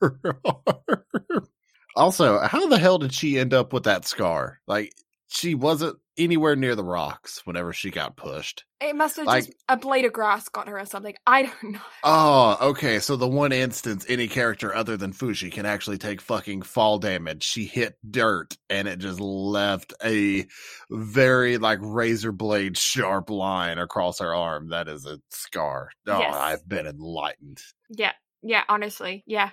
her 0.00 0.40
arm. 0.44 1.48
Also, 1.96 2.38
how 2.40 2.66
the 2.68 2.78
hell 2.78 2.98
did 2.98 3.12
she 3.12 3.38
end 3.38 3.52
up 3.52 3.72
with 3.72 3.84
that 3.84 4.06
scar? 4.06 4.60
Like, 4.66 4.94
she 5.28 5.54
wasn't 5.54 5.98
anywhere 6.22 6.54
near 6.56 6.74
the 6.76 6.84
rocks 6.84 7.44
whenever 7.46 7.72
she 7.72 7.90
got 7.90 8.16
pushed. 8.16 8.64
It 8.80 8.94
must 8.96 9.16
have 9.16 9.26
Like- 9.26 9.44
just 9.46 9.56
a 9.68 9.76
blade 9.76 10.04
of 10.04 10.12
grass 10.12 10.48
got 10.48 10.68
her 10.68 10.78
or 10.78 10.86
something. 10.86 11.14
I 11.26 11.42
don't 11.42 11.72
know. 11.72 11.80
Oh, 12.04 12.56
okay. 12.70 12.98
So 12.98 13.16
the 13.16 13.28
one 13.28 13.52
instance 13.52 14.06
any 14.08 14.26
character 14.28 14.74
other 14.74 14.96
than 14.96 15.12
Fushi 15.12 15.50
can 15.52 15.66
actually 15.66 15.98
take 15.98 16.20
fucking 16.20 16.62
fall 16.62 16.98
damage. 16.98 17.42
She 17.44 17.64
hit 17.64 17.96
dirt 18.08 18.56
and 18.70 18.88
it 18.88 18.98
just 19.00 19.20
left 19.20 19.92
a 20.04 20.46
very 20.90 21.58
like 21.58 21.78
razor 21.82 22.32
blade 22.32 22.76
sharp 22.78 23.28
line 23.30 23.78
across 23.78 24.20
her 24.20 24.34
arm. 24.34 24.70
That 24.70 24.88
is 24.88 25.06
a 25.06 25.20
scar. 25.30 25.90
Oh, 26.06 26.18
Yes. 26.18 26.34
I've 26.34 26.68
been 26.68 26.86
enlightened. 26.86 27.60
Yeah, 27.90 28.12
yeah. 28.42 28.64
Honestly, 28.68 29.22
yeah. 29.26 29.50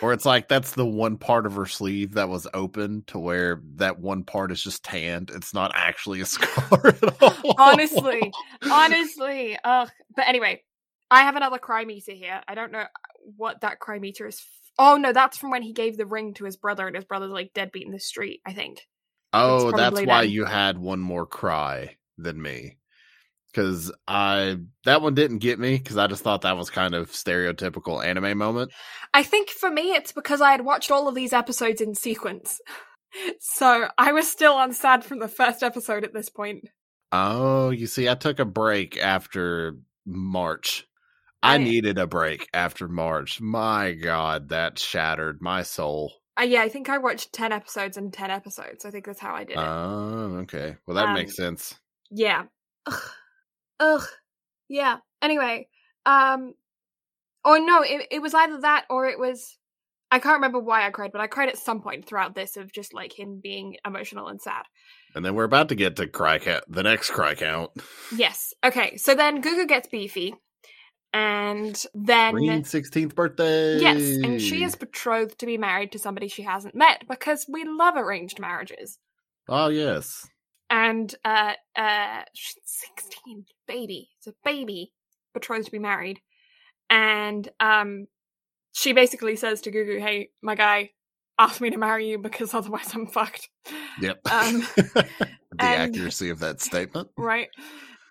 Or 0.00 0.12
it's 0.12 0.24
like 0.24 0.48
that's 0.48 0.72
the 0.72 0.86
one 0.86 1.16
part 1.16 1.46
of 1.46 1.54
her 1.54 1.66
sleeve 1.66 2.14
that 2.14 2.28
was 2.28 2.46
open 2.54 3.04
to 3.08 3.18
where 3.18 3.60
that 3.76 3.98
one 3.98 4.24
part 4.24 4.52
is 4.52 4.62
just 4.62 4.84
tanned. 4.84 5.30
It's 5.30 5.54
not 5.54 5.72
actually 5.74 6.20
a 6.20 6.24
scar 6.26 6.86
at 6.86 7.22
all. 7.22 7.54
Honestly, 7.58 8.32
honestly. 8.70 9.58
Ugh. 9.64 9.90
But 10.14 10.28
anyway, 10.28 10.62
I 11.10 11.22
have 11.22 11.36
another 11.36 11.58
cry 11.58 11.84
meter 11.84 12.12
here. 12.12 12.40
I 12.46 12.54
don't 12.54 12.72
know 12.72 12.80
uh, 12.80 12.86
what 13.36 13.60
that 13.62 13.80
cry 13.80 13.98
meter 13.98 14.26
is. 14.26 14.36
F- 14.36 14.46
oh 14.78 14.96
no, 14.96 15.12
that's 15.12 15.38
from 15.38 15.50
when 15.50 15.62
he 15.62 15.72
gave 15.72 15.96
the 15.96 16.06
ring 16.06 16.34
to 16.34 16.44
his 16.44 16.56
brother, 16.56 16.86
and 16.86 16.96
his 16.96 17.04
brother's 17.04 17.30
like 17.30 17.52
deadbeat 17.54 17.86
in 17.86 17.92
the 17.92 18.00
street. 18.00 18.40
I 18.46 18.52
think. 18.52 18.80
Oh, 19.32 19.68
It's 19.68 19.76
that's 19.76 20.02
why 20.02 20.22
them. 20.22 20.30
you 20.30 20.44
had 20.44 20.78
one 20.78 21.00
more 21.00 21.26
cry 21.26 21.96
than 22.18 22.40
me. 22.40 22.76
Cause 23.54 23.92
I 24.08 24.56
that 24.84 25.02
one 25.02 25.14
didn't 25.14 25.38
get 25.38 25.58
me 25.58 25.76
because 25.76 25.98
I 25.98 26.06
just 26.06 26.22
thought 26.22 26.40
that 26.42 26.56
was 26.56 26.70
kind 26.70 26.94
of 26.94 27.10
stereotypical 27.10 28.02
anime 28.04 28.38
moment. 28.38 28.72
I 29.12 29.22
think 29.22 29.50
for 29.50 29.70
me, 29.70 29.92
it's 29.92 30.12
because 30.12 30.40
I 30.40 30.52
had 30.52 30.64
watched 30.64 30.90
all 30.90 31.06
of 31.06 31.14
these 31.14 31.32
episodes 31.34 31.80
in 31.80 31.94
sequence. 31.94 32.60
So 33.40 33.88
I 33.98 34.12
was 34.12 34.26
still 34.26 34.54
on 34.54 34.72
sad 34.72 35.04
from 35.04 35.18
the 35.18 35.28
first 35.28 35.62
episode 35.62 36.02
at 36.02 36.14
this 36.14 36.30
point. 36.30 36.64
Oh, 37.12 37.68
you 37.68 37.86
see, 37.86 38.08
I 38.08 38.14
took 38.14 38.38
a 38.38 38.46
break 38.46 38.96
after 38.96 39.76
March. 40.06 40.86
I 41.42 41.56
I- 41.56 41.58
needed 41.58 41.98
a 41.98 42.06
break 42.06 42.48
after 42.54 42.88
March. 42.88 43.38
My 43.38 43.92
God, 43.92 44.48
that 44.48 44.78
shattered 44.78 45.42
my 45.42 45.62
soul. 45.62 46.14
Uh, 46.40 46.44
yeah, 46.44 46.62
I 46.62 46.70
think 46.70 46.88
I 46.88 46.96
watched 46.96 47.34
10 47.34 47.52
episodes 47.52 47.98
and 47.98 48.10
10 48.14 48.30
episodes. 48.30 48.86
I 48.86 48.90
think 48.90 49.04
that's 49.04 49.20
how 49.20 49.34
I 49.34 49.44
did 49.44 49.58
it. 49.58 49.60
Oh, 49.60 50.38
okay. 50.44 50.76
Well, 50.86 50.94
that 50.94 51.08
Um, 51.08 51.14
makes 51.14 51.36
sense. 51.36 51.78
Yeah. 52.10 52.44
Ugh. 52.86 52.98
Ugh. 53.80 54.04
Yeah. 54.68 54.98
Anyway, 55.20 55.68
um 56.06 56.54
or 57.44 57.58
no, 57.58 57.82
it 57.82 58.06
it 58.10 58.22
was 58.22 58.34
either 58.34 58.60
that 58.60 58.84
or 58.90 59.06
it 59.06 59.18
was 59.18 59.58
I 60.10 60.18
can't 60.18 60.34
remember 60.34 60.58
why 60.58 60.86
I 60.86 60.90
cried, 60.90 61.10
but 61.10 61.22
I 61.22 61.26
cried 61.26 61.48
at 61.48 61.56
some 61.56 61.80
point 61.80 62.06
throughout 62.06 62.34
this 62.34 62.58
of 62.58 62.70
just 62.70 62.92
like 62.92 63.18
him 63.18 63.40
being 63.42 63.76
emotional 63.86 64.28
and 64.28 64.40
sad. 64.40 64.64
And 65.14 65.24
then 65.24 65.34
we're 65.34 65.44
about 65.44 65.70
to 65.70 65.74
get 65.74 65.96
to 65.96 66.06
cry 66.06 66.38
count, 66.38 66.64
the 66.68 66.82
next 66.82 67.10
cry 67.10 67.34
count. 67.34 67.70
Yes. 68.14 68.52
Okay. 68.62 68.98
So 68.98 69.14
then 69.14 69.42
Gugu 69.42 69.66
gets 69.66 69.88
beefy 69.88 70.34
and 71.12 71.82
then 71.94 72.32
Green 72.32 72.62
16th 72.62 73.14
birthday. 73.14 73.78
Yes, 73.78 74.00
and 74.00 74.40
she 74.40 74.64
is 74.64 74.74
betrothed 74.74 75.38
to 75.38 75.46
be 75.46 75.58
married 75.58 75.92
to 75.92 75.98
somebody 75.98 76.28
she 76.28 76.42
hasn't 76.42 76.74
met 76.74 77.04
because 77.08 77.46
we 77.48 77.64
love 77.64 77.96
arranged 77.96 78.38
marriages. 78.38 78.98
Oh, 79.48 79.68
yes. 79.68 80.26
And 80.72 81.14
uh 81.24 81.52
uh 81.76 82.22
she's 82.34 82.56
16 82.96 83.44
baby 83.68 84.08
it's 84.18 84.26
a 84.26 84.34
baby 84.44 84.90
betrothed 85.34 85.66
to 85.66 85.70
be 85.70 85.78
married. 85.78 86.20
And 86.90 87.48
um 87.60 88.06
she 88.74 88.92
basically 88.92 89.36
says 89.36 89.60
to 89.60 89.70
gugu 89.70 90.00
hey 90.00 90.30
my 90.42 90.54
guy 90.54 90.90
ask 91.38 91.60
me 91.60 91.70
to 91.70 91.76
marry 91.78 92.08
you 92.10 92.18
because 92.18 92.52
otherwise 92.58 92.90
i'm 92.94 93.06
fucked. 93.06 93.48
Yep. 94.00 94.20
Um, 94.32 94.66
the 94.76 95.06
and- 95.58 95.94
accuracy 95.94 96.30
of 96.30 96.40
that 96.40 96.60
statement. 96.60 97.08
right? 97.16 97.48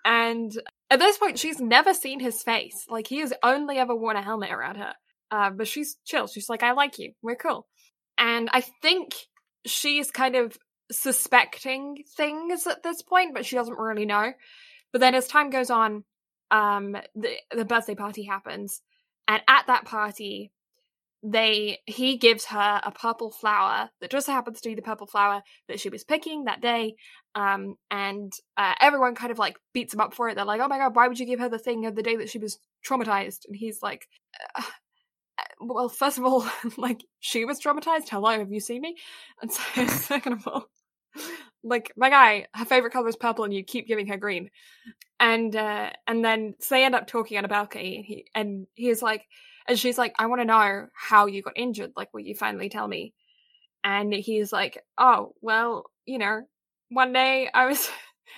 And 0.04 0.52
at 0.90 0.98
this 1.00 1.18
point 1.18 1.38
she's 1.38 1.60
never 1.60 1.92
seen 1.94 2.20
his 2.20 2.42
face. 2.42 2.86
Like 2.88 3.08
he 3.08 3.18
has 3.18 3.32
only 3.42 3.78
ever 3.78 3.94
worn 3.94 4.16
a 4.16 4.22
helmet 4.22 4.52
around 4.52 4.76
her. 4.76 4.94
Uh, 5.30 5.50
but 5.50 5.66
she's 5.66 5.96
chill. 6.04 6.26
She's 6.28 6.48
like 6.48 6.62
i 6.62 6.72
like 6.72 6.98
you. 6.98 7.12
We're 7.22 7.36
cool. 7.36 7.66
And 8.18 8.48
i 8.52 8.60
think 8.82 9.14
she's 9.66 10.10
kind 10.10 10.36
of 10.36 10.56
suspecting 10.90 12.04
things 12.16 12.66
at 12.66 12.82
this 12.82 13.02
point 13.02 13.34
but 13.34 13.46
she 13.46 13.56
doesn't 13.56 13.78
really 13.78 14.06
know. 14.06 14.32
But 14.92 15.00
then 15.00 15.14
as 15.14 15.26
time 15.26 15.50
goes 15.50 15.70
on 15.70 16.04
um 16.50 16.96
the 17.14 17.36
the 17.50 17.64
birthday 17.64 17.94
party 17.94 18.24
happens. 18.24 18.82
And 19.28 19.42
at 19.48 19.66
that 19.68 19.84
party 19.84 20.52
they 21.22 21.78
he 21.86 22.16
gives 22.16 22.46
her 22.46 22.80
a 22.82 22.90
purple 22.90 23.30
flower 23.30 23.90
that 24.00 24.10
just 24.10 24.26
happens 24.26 24.60
to 24.60 24.68
be 24.68 24.74
the 24.74 24.82
purple 24.82 25.06
flower 25.06 25.42
that 25.68 25.78
she 25.78 25.88
was 25.88 26.04
picking 26.04 26.44
that 26.44 26.60
day. 26.60 26.96
Um 27.34 27.76
and 27.90 28.32
uh, 28.56 28.74
everyone 28.80 29.14
kind 29.14 29.30
of 29.30 29.38
like 29.38 29.56
beats 29.72 29.94
him 29.94 30.00
up 30.00 30.14
for 30.14 30.28
it. 30.28 30.34
They're 30.34 30.44
like 30.44 30.60
oh 30.60 30.68
my 30.68 30.78
god 30.78 30.96
why 30.96 31.08
would 31.08 31.18
you 31.18 31.26
give 31.26 31.40
her 31.40 31.48
the 31.48 31.58
thing 31.58 31.86
of 31.86 31.94
the 31.94 32.02
day 32.02 32.16
that 32.16 32.28
she 32.28 32.38
was 32.38 32.58
traumatized? 32.86 33.46
And 33.46 33.56
he's 33.56 33.82
like 33.82 34.08
well 35.62 35.88
first 35.88 36.18
of 36.18 36.24
all 36.24 36.46
like 36.76 37.04
she 37.20 37.44
was 37.44 37.60
traumatized. 37.60 38.08
Hello 38.08 38.30
have 38.30 38.52
you 38.52 38.60
seen 38.60 38.82
me? 38.82 38.96
And 39.40 39.52
so 39.52 39.62
second 39.86 40.34
of 40.34 40.48
all 40.48 40.66
like 41.62 41.92
my 41.96 42.10
guy 42.10 42.46
her 42.54 42.64
favorite 42.64 42.92
color 42.92 43.08
is 43.08 43.16
purple 43.16 43.44
and 43.44 43.54
you 43.54 43.62
keep 43.62 43.86
giving 43.86 44.06
her 44.08 44.16
green. 44.16 44.50
And 45.20 45.54
uh 45.54 45.90
and 46.06 46.24
then 46.24 46.54
so 46.60 46.74
they 46.74 46.84
end 46.84 46.94
up 46.94 47.06
talking 47.06 47.38
on 47.38 47.44
a 47.44 47.48
balcony 47.48 47.96
and 47.96 48.04
he 48.04 48.26
and 48.34 48.66
he's 48.74 49.02
like 49.02 49.24
and 49.68 49.78
she's 49.78 49.98
like 49.98 50.12
i 50.18 50.26
want 50.26 50.40
to 50.40 50.44
know 50.46 50.86
how 50.94 51.26
you 51.26 51.42
got 51.42 51.56
injured. 51.56 51.92
Like 51.96 52.12
will 52.12 52.20
you 52.20 52.34
finally 52.34 52.68
tell 52.68 52.88
me? 52.88 53.14
And 53.84 54.12
he's 54.12 54.52
like 54.52 54.82
oh 54.98 55.34
well 55.40 55.86
you 56.06 56.18
know 56.18 56.42
one 56.88 57.12
day 57.12 57.48
i 57.54 57.66
was 57.66 57.90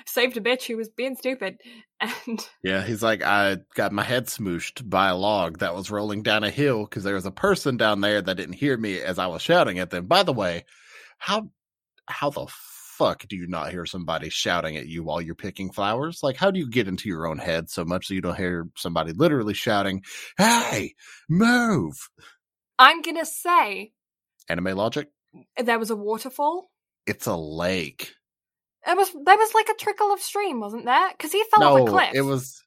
saved 0.06 0.36
a 0.36 0.40
bitch 0.40 0.64
who 0.66 0.76
was 0.76 0.88
being 0.88 1.16
stupid 1.16 1.56
and 2.00 2.46
Yeah, 2.62 2.82
he's 2.84 3.02
like, 3.02 3.22
I 3.22 3.58
got 3.74 3.92
my 3.92 4.02
head 4.02 4.26
smooshed 4.26 4.88
by 4.88 5.08
a 5.10 5.16
log 5.16 5.58
that 5.58 5.74
was 5.74 5.90
rolling 5.90 6.22
down 6.22 6.44
a 6.44 6.50
hill 6.50 6.84
because 6.84 7.04
there 7.04 7.14
was 7.14 7.26
a 7.26 7.30
person 7.30 7.76
down 7.76 8.00
there 8.00 8.22
that 8.22 8.36
didn't 8.36 8.54
hear 8.54 8.76
me 8.76 9.00
as 9.00 9.18
I 9.18 9.26
was 9.28 9.42
shouting 9.42 9.78
at 9.78 9.90
them. 9.90 10.06
By 10.06 10.22
the 10.22 10.32
way, 10.32 10.64
how 11.18 11.50
how 12.06 12.30
the 12.30 12.46
fuck 12.50 13.26
do 13.28 13.36
you 13.36 13.46
not 13.48 13.70
hear 13.70 13.86
somebody 13.86 14.28
shouting 14.30 14.76
at 14.76 14.86
you 14.88 15.02
while 15.04 15.20
you're 15.20 15.34
picking 15.34 15.72
flowers? 15.72 16.20
Like, 16.22 16.36
how 16.36 16.50
do 16.50 16.58
you 16.58 16.70
get 16.70 16.88
into 16.88 17.08
your 17.08 17.26
own 17.26 17.38
head 17.38 17.70
so 17.70 17.84
much 17.84 18.08
that 18.08 18.14
you 18.14 18.20
don't 18.20 18.36
hear 18.36 18.68
somebody 18.76 19.12
literally 19.12 19.54
shouting, 19.54 20.02
"Hey, 20.38 20.94
move"? 21.28 22.08
i'm 22.78 23.02
gonna 23.02 23.24
say 23.24 23.92
Anime 24.48 24.76
logic. 24.76 25.08
there 25.58 25.78
was 25.78 25.90
a 25.90 25.96
waterfall 25.96 26.70
It's 27.06 27.26
a 27.26 27.36
lake. 27.36 28.14
There 28.86 28.96
was 28.96 29.10
there 29.12 29.36
was 29.36 29.54
like 29.54 29.68
a 29.68 29.74
trickle 29.74 30.12
of 30.12 30.20
stream 30.20 30.60
wasn't 30.60 30.84
there 30.84 31.10
because 31.12 31.32
he 31.32 31.42
fell 31.50 31.62
off 31.64 31.80
a 31.80 31.84
cliff 31.84 32.10
it 32.14 32.22
was. 32.22 32.60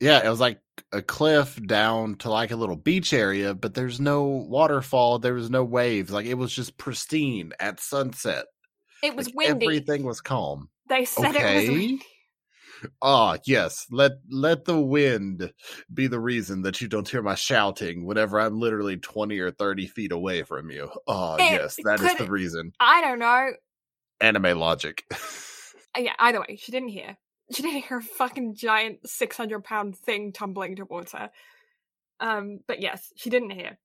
Yeah, 0.00 0.24
it 0.24 0.30
was 0.30 0.40
like 0.40 0.60
a 0.92 1.02
cliff 1.02 1.60
down 1.66 2.14
to 2.16 2.30
like 2.30 2.52
a 2.52 2.56
little 2.56 2.76
beach 2.76 3.12
area, 3.12 3.52
but 3.54 3.74
there's 3.74 4.00
no 4.00 4.24
waterfall. 4.24 5.18
There 5.18 5.34
was 5.34 5.50
no 5.50 5.62
waves. 5.62 6.10
Like 6.10 6.24
it 6.24 6.34
was 6.34 6.52
just 6.54 6.78
pristine 6.78 7.52
at 7.60 7.80
sunset. 7.80 8.46
it 9.02 9.14
was 9.14 9.26
Like, 9.26 9.34
windy 9.36 9.66
Everything 9.66 10.04
was 10.04 10.22
calm. 10.22 10.70
they 10.88 11.04
said 11.04 11.34
it 11.36 11.44
was 11.44 11.64
Okay. 11.64 11.68
windy 11.68 12.02
Ah, 13.02 13.36
yes. 13.46 13.86
Let 13.90 14.12
let 14.30 14.64
the 14.64 14.80
wind 14.80 15.52
be 15.92 16.06
the 16.06 16.20
reason 16.20 16.62
that 16.62 16.80
you 16.80 16.88
don't 16.88 17.08
hear 17.08 17.22
my 17.22 17.34
shouting 17.34 18.06
whenever 18.06 18.40
I'm 18.40 18.58
literally 18.58 18.96
twenty 18.96 19.38
or 19.38 19.50
thirty 19.50 19.86
feet 19.86 20.12
away 20.12 20.42
from 20.44 20.70
you. 20.70 20.90
Ah, 21.06 21.36
It 21.38 21.52
yes, 21.52 21.76
that 21.84 22.00
is 22.00 22.14
the 22.16 22.30
reason. 22.30 22.72
i 22.80 23.00
don't 23.02 23.18
know 23.18 23.50
Anime 24.20 24.58
logic. 24.58 25.04
Uh, 25.92 26.02
yeah, 26.02 26.12
either 26.20 26.38
way, 26.38 26.54
she 26.54 26.70
didn't 26.70 26.90
hear. 26.90 27.16
She 27.52 27.62
didn't 27.62 27.82
hear 27.82 27.98
a 27.98 28.02
fucking 28.02 28.54
giant 28.54 29.08
600 29.08 29.64
pound 29.64 29.96
thing 29.96 30.32
tumbling 30.32 30.76
towards 30.76 31.10
her. 31.10 31.30
Um, 32.20 32.60
but 32.68 32.80
yes, 32.80 33.12
she 33.16 33.28
didn't 33.28 33.50
hear. 33.50 33.76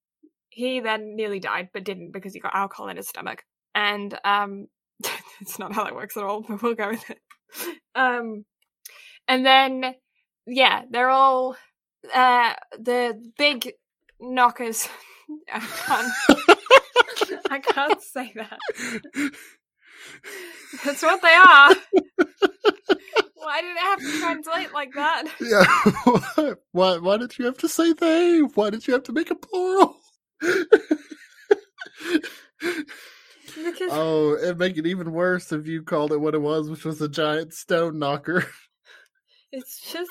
He 0.50 0.82
then 0.82 1.16
nearly 1.16 1.40
died, 1.40 1.70
but 1.74 1.84
didn't 1.84 2.12
because 2.12 2.34
he 2.34 2.40
got 2.40 2.54
alcohol 2.54 2.90
in 2.90 2.98
his 2.98 3.08
stomach. 3.08 3.44
And, 3.74 4.16
um, 4.24 4.68
it's 5.42 5.58
not 5.58 5.74
how 5.74 5.84
that 5.86 5.96
works 5.96 6.16
at 6.16 6.24
all, 6.24 6.42
but 6.48 6.62
we'll 6.62 6.76
go 6.76 6.90
with 6.90 7.10
it. 7.10 7.20
Um, 7.96 8.46
and 9.28 9.46
then, 9.46 9.96
yeah, 10.46 10.84
they're 10.92 11.10
all, 11.10 11.56
uh, 12.14 12.54
the 12.78 13.32
big 13.38 13.72
knockers. 14.20 14.90
I 15.52 15.60
can't, 15.60 17.42
I 17.50 17.60
can't 17.60 18.02
say 18.02 18.34
that. 18.36 18.60
That's 20.84 21.02
what 21.02 21.22
they 21.22 21.34
are. 21.34 21.76
Why 23.36 23.62
did 23.62 23.72
it 23.72 23.80
have 23.80 24.00
to 24.00 24.20
translate 24.20 24.74
like 24.74 24.94
that? 24.96 25.26
yeah. 25.40 26.54
why 26.72 26.98
why 26.98 27.18
did 27.18 27.38
you 27.38 27.46
have 27.46 27.60
to 27.60 27.70
say 27.70 27.94
they? 27.94 28.40
Why 28.40 28.72
did 28.72 28.88
you 28.88 28.94
have 28.94 29.04
to 29.04 29.14
make 29.14 29.30
a 29.30 29.36
plural? 29.36 29.98
Because 33.56 33.92
Oh, 33.92 34.36
it'd 34.36 34.58
make 34.58 34.78
it 34.78 34.88
even 34.88 35.12
worse 35.12 35.52
if 35.52 35.68
you 35.68 35.84
called 35.84 36.12
it 36.12 36.18
what 36.20 36.34
it 36.34 36.42
was, 36.42 36.70
which 36.72 36.86
was 36.86 37.00
a 37.02 37.08
giant 37.08 37.54
stone 37.54 38.00
knocker. 38.00 38.46
it's 39.52 39.80
just 39.92 40.10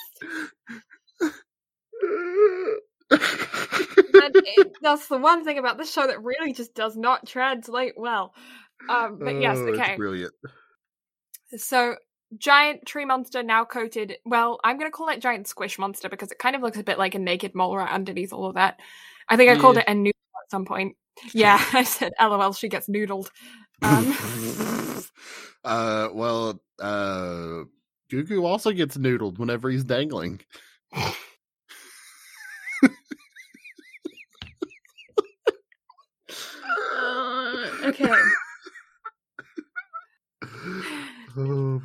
it, 3.11 4.73
that's 4.81 5.09
the 5.09 5.19
one 5.19 5.45
thing 5.45 5.59
about 5.59 5.77
this 5.79 5.93
show 5.93 6.07
that 6.07 6.23
really 6.23 6.53
just 6.53 6.75
does 6.75 6.97
not 6.97 7.27
translate 7.27 7.95
well. 7.97 8.33
Um, 8.89 9.19
but 9.19 9.41
yes, 9.41 9.59
Oh, 9.59 9.67
it's 9.67 9.79
okay. 9.79 9.97
brilliant. 9.97 10.35
So 11.57 11.97
giant 12.39 12.87
tree 12.87 13.05
monster 13.05 13.43
now 13.43 13.65
coated. 13.65 14.17
Well, 14.25 14.59
I'm 14.65 14.79
gonna 14.79 14.91
call 14.91 15.09
it 15.09 15.21
giant 15.21 15.47
squish 15.47 15.79
monster 15.79 16.09
because 16.09 16.33
it 16.33 16.39
kind 16.39 16.57
of 16.57 16.63
looks 16.63 16.79
a 16.79 16.85
bit 16.85 16.99
like 16.99 17.15
a 17.15 17.19
naked 17.19 17.55
mole 17.55 17.77
rat 17.77 17.93
underneath 17.93 18.33
all 18.33 18.47
of 18.47 18.55
that. 18.55 18.81
I 19.29 19.37
think 19.37 19.51
I 19.51 19.57
called 19.57 19.79
it 19.79 19.85
a 19.87 19.95
noodle 19.95 20.13
at 20.45 20.51
some 20.51 20.65
point. 20.65 20.97
Yeah, 21.33 21.63
I 21.73 21.85
said, 21.85 22.13
"LOL." 22.21 22.53
She 22.55 22.69
gets 22.69 22.89
noodled. 22.89 23.31
Um, 23.83 24.13
uh, 25.65 26.09
well, 26.13 26.61
uh, 26.81 27.65
Gugu 28.11 28.43
also 28.45 28.73
gets 28.73 28.97
noodled 28.97 29.39
whenever 29.39 29.71
he's 29.71 29.85
dangling. 29.85 30.41
okay. 37.85 38.11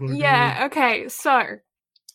My 0.09 0.17
Yeah, 0.17 0.63
okay, 0.67 1.07
so 1.09 1.57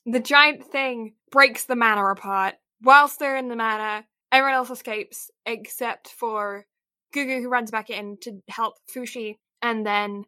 the 0.07 0.21
giant 0.21 0.65
thing 0.65 1.15
breaks 1.31 1.65
the 1.65 1.77
manor 1.77 2.11
apart. 2.11 2.55
Whilst 2.83 3.19
they're 3.19 3.37
in 3.37 3.49
the 3.49 3.57
manor, 3.57 4.05
everyone 4.31 4.55
else 4.55 4.71
escapes 4.71 5.31
except 5.47 6.09
for 6.09 6.67
Gugu, 7.15 7.41
who 7.41 7.49
runs 7.49 7.71
back 7.71 7.91
in 7.91 8.19
to 8.23 8.43
help 8.49 8.75
Fushi, 8.95 9.37
and 9.63 9.87
then 9.87 10.25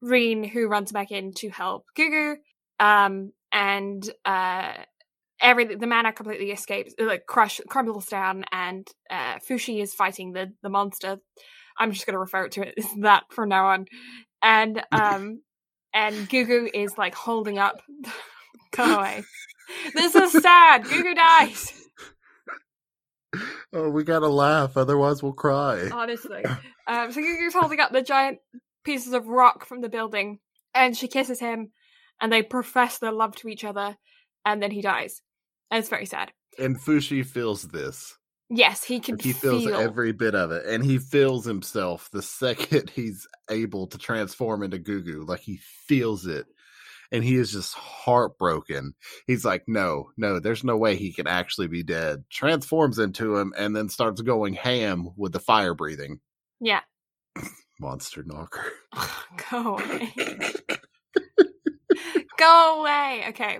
Reen, 0.00 0.44
who 0.44 0.68
runs 0.68 0.92
back 0.92 1.10
in 1.10 1.32
to 1.34 1.50
help 1.50 1.84
Gugu. 1.96 2.36
Um, 2.78 3.32
and 3.52 4.08
uh, 4.24 4.72
every 5.40 5.74
the 5.74 5.86
manor 5.86 6.12
completely 6.12 6.50
escapes, 6.52 6.94
uh, 7.00 7.04
like 7.04 7.26
crush 7.26 7.60
crumbles 7.68 8.06
down, 8.06 8.44
and 8.52 8.88
uh, 9.10 9.38
Fushi 9.38 9.82
is 9.82 9.92
fighting 9.92 10.32
the 10.32 10.52
the 10.62 10.70
monster. 10.70 11.18
I'm 11.78 11.92
just 11.92 12.06
going 12.06 12.14
to 12.14 12.20
refer 12.20 12.48
to 12.48 12.68
it 12.68 12.74
as 12.78 12.86
that 13.00 13.24
from 13.30 13.48
now 13.48 13.66
on. 13.66 13.86
And 14.42 14.82
um, 14.92 15.42
and 15.94 16.28
Gugu 16.28 16.68
is 16.72 16.96
like 16.96 17.14
holding 17.14 17.58
up. 17.58 17.82
Go 18.72 18.98
away. 18.98 19.22
This 19.94 20.14
is 20.14 20.32
sad. 20.32 20.84
Gugu 20.84 21.14
dies. 21.14 21.72
Oh, 23.72 23.88
we 23.90 24.02
gotta 24.04 24.28
laugh, 24.28 24.76
otherwise 24.76 25.22
we'll 25.22 25.32
cry. 25.32 25.88
Honestly. 25.92 26.44
Um, 26.88 27.12
so 27.12 27.20
Gugu's 27.20 27.54
holding 27.54 27.78
up 27.78 27.92
the 27.92 28.02
giant 28.02 28.38
pieces 28.82 29.12
of 29.12 29.28
rock 29.28 29.64
from 29.64 29.80
the 29.80 29.88
building, 29.88 30.40
and 30.74 30.96
she 30.96 31.06
kisses 31.06 31.38
him, 31.38 31.70
and 32.20 32.32
they 32.32 32.42
profess 32.42 32.98
their 32.98 33.12
love 33.12 33.36
to 33.36 33.48
each 33.48 33.62
other, 33.62 33.96
and 34.44 34.60
then 34.60 34.72
he 34.72 34.82
dies. 34.82 35.22
And 35.70 35.78
it's 35.78 35.88
very 35.88 36.06
sad. 36.06 36.32
And 36.58 36.80
Fushi 36.80 37.24
feels 37.24 37.62
this. 37.68 38.18
Yes, 38.50 38.82
he 38.84 38.98
can 39.00 39.14
Like 39.14 39.22
he 39.22 39.32
feels 39.32 39.64
feel. 39.64 39.76
every 39.76 40.12
bit 40.12 40.34
of 40.34 40.50
it, 40.50 40.66
and 40.66 40.84
he 40.84 40.98
feels 40.98 41.44
himself 41.44 42.10
the 42.10 42.22
second 42.40 42.90
he's 42.90 43.26
able 43.48 43.86
to 43.86 43.98
transform 43.98 44.62
into 44.62 44.78
Gugu. 44.78 45.26
Like 45.26 45.40
he 45.40 45.58
feels 45.86 46.26
it, 46.26 46.46
and 47.12 47.22
he 47.22 47.36
is 47.36 47.52
just 47.52 47.74
heartbroken. 47.74 48.94
He's 49.26 49.44
like, 49.44 49.64
"No, 49.68 50.10
no, 50.16 50.40
there's 50.40 50.64
no 50.64 50.76
way 50.76 50.96
he 50.96 51.12
can 51.12 51.28
actually 51.28 51.68
be 51.68 51.82
dead." 51.84 52.24
Transforms 52.30 52.98
into 52.98 53.36
him, 53.36 53.52
and 53.56 53.74
then 53.76 53.88
starts 53.88 54.20
going 54.20 54.54
ham 54.54 55.10
with 55.16 55.32
the 55.32 55.40
fire 55.40 55.74
breathing 55.74 56.20
Yeah. 56.60 56.80
monster 57.80 58.24
knocker. 58.24 58.72
Go 59.50 59.78
away. 59.78 60.12
Go 62.40 62.80
away. 62.80 63.24
Okay. 63.28 63.58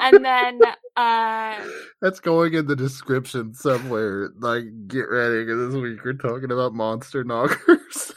And 0.00 0.24
then 0.24 0.60
uh 0.96 1.66
That's 2.00 2.20
going 2.20 2.54
in 2.54 2.68
the 2.68 2.76
description 2.76 3.52
somewhere. 3.52 4.30
Like, 4.38 4.64
get 4.86 5.10
ready 5.10 5.44
because 5.44 5.72
this 5.72 5.82
week 5.82 6.04
we're 6.04 6.12
talking 6.12 6.52
about 6.52 6.72
monster 6.72 7.24
knockers. 7.24 7.58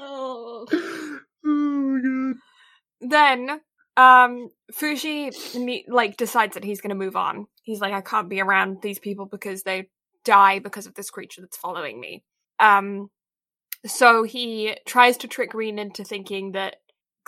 oh. 0.00 0.66
oh 0.72 1.16
my 1.44 2.00
god. 2.00 2.36
then 3.02 3.60
um 3.98 4.48
Fushi 4.72 5.84
like 5.88 6.16
decides 6.16 6.54
that 6.54 6.64
he's 6.64 6.80
going 6.80 6.90
to 6.90 6.96
move 6.96 7.16
on. 7.16 7.46
He's 7.62 7.82
like 7.82 7.92
I 7.92 8.00
can't 8.00 8.30
be 8.30 8.40
around 8.40 8.78
these 8.80 8.98
people 8.98 9.26
because 9.26 9.64
they 9.64 9.90
die 10.24 10.60
because 10.60 10.86
of 10.86 10.94
this 10.94 11.10
creature 11.10 11.42
that's 11.42 11.58
following 11.58 12.00
me. 12.00 12.24
Um 12.58 13.10
so 13.86 14.22
he 14.24 14.76
tries 14.86 15.16
to 15.18 15.28
trick 15.28 15.54
Reen 15.54 15.78
into 15.78 16.04
thinking 16.04 16.52
that 16.52 16.76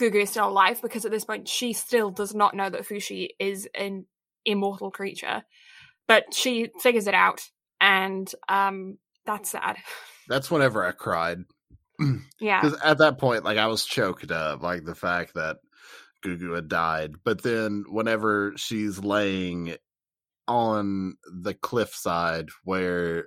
Gugu 0.01 0.23
is 0.23 0.31
still 0.31 0.49
alive 0.49 0.81
because 0.83 1.05
at 1.05 1.11
this 1.11 1.25
point 1.25 1.49
she 1.49 1.73
still 1.73 2.11
does 2.11 2.35
not 2.35 2.55
know 2.55 2.71
that 2.71 2.89
Fushi 2.89 3.31
is 3.39 3.69
an 3.75 4.07
immortal 4.45 4.91
creature. 4.91 5.45
But 6.09 6.35
she 6.35 6.71
figures 6.81 7.07
it 7.07 7.15
out 7.15 7.43
and 7.81 8.31
um 8.49 8.99
that's 9.27 9.51
sad. 9.51 9.77
That's 10.29 10.51
whenever 10.51 10.85
I 10.85 10.93
cried. 10.93 11.39
Yeah. 12.41 12.63
Because 12.63 12.81
at 12.83 12.99
that 12.99 13.19
point, 13.19 13.45
like 13.45 13.59
I 13.59 13.67
was 13.67 13.85
choked 13.85 14.31
up, 14.31 14.63
like 14.63 14.87
the 14.87 14.95
fact 14.95 15.35
that 15.35 15.59
Gugu 16.25 16.55
had 16.55 16.69
died. 16.69 17.17
But 17.23 17.43
then 17.43 17.85
whenever 17.87 18.55
she's 18.57 18.99
laying 18.99 19.75
on 20.49 21.17
the 21.31 21.53
cliffside 21.53 22.49
where 22.65 23.27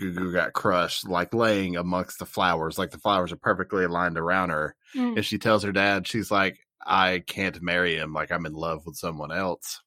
Gugu 0.00 0.32
got 0.32 0.52
crushed, 0.52 1.08
like 1.08 1.32
laying 1.34 1.76
amongst 1.76 2.18
the 2.18 2.26
flowers, 2.26 2.78
like 2.78 2.90
the 2.90 2.98
flowers 2.98 3.32
are 3.32 3.36
perfectly 3.36 3.84
aligned 3.84 4.18
around 4.18 4.50
her. 4.50 4.74
Mm. 4.94 5.16
And 5.16 5.24
she 5.24 5.38
tells 5.38 5.62
her 5.62 5.72
dad, 5.72 6.06
she's 6.06 6.30
like, 6.30 6.58
I 6.84 7.22
can't 7.26 7.60
marry 7.62 7.96
him. 7.96 8.12
Like 8.12 8.30
I'm 8.30 8.46
in 8.46 8.52
love 8.54 8.84
with 8.86 8.96
someone 8.96 9.32
else. 9.32 9.80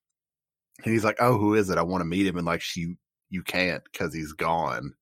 And 0.84 0.94
he's 0.94 1.04
like, 1.04 1.18
Oh, 1.20 1.38
who 1.38 1.56
is 1.56 1.70
it? 1.70 1.78
I 1.78 1.84
want 1.84 2.02
to 2.02 2.06
meet 2.06 2.26
him. 2.28 2.38
And 2.38 2.46
like, 2.48 2.62
she, 2.62 2.96
you 3.30 3.44
can't 3.44 3.84
because 3.92 4.14
he's 4.14 4.34
gone. 4.34 4.94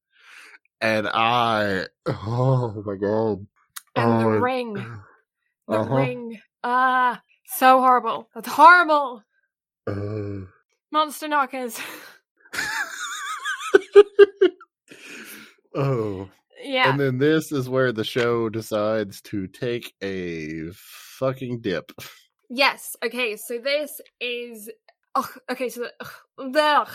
And 0.81 1.07
I, 1.07 1.85
oh 2.07 2.83
my 2.85 2.95
God. 2.95 3.47
And 3.95 4.19
the 4.21 4.25
Oh, 4.25 4.39
ring. 4.39 4.75
The 5.69 5.79
Uh-huh. 5.79 5.95
ring. 5.95 6.39
Ah, 6.63 7.21
so 7.57 7.81
horrible. 7.81 8.29
That's 8.33 8.47
horrible. 8.47 9.23
Uh. 9.85 10.45
Monster 10.91 11.27
knockers. 11.27 11.79
oh. 15.77 16.29
yeah. 16.63 16.89
And 16.89 16.99
then 16.99 17.17
this 17.17 17.51
is 17.51 17.69
where 17.69 17.91
the 17.91 18.03
show 18.03 18.49
decides 18.49 19.21
to 19.23 19.47
take 19.47 19.93
a 20.01 20.71
fucking 20.73 21.61
dip. 21.61 21.91
yes. 22.49 22.95
Okay. 23.03 23.35
So 23.35 23.59
this 23.59 24.01
is. 24.19 24.69
Oh, 25.15 25.29
okay. 25.49 25.69
So 25.69 25.87
ugh, 26.37 26.89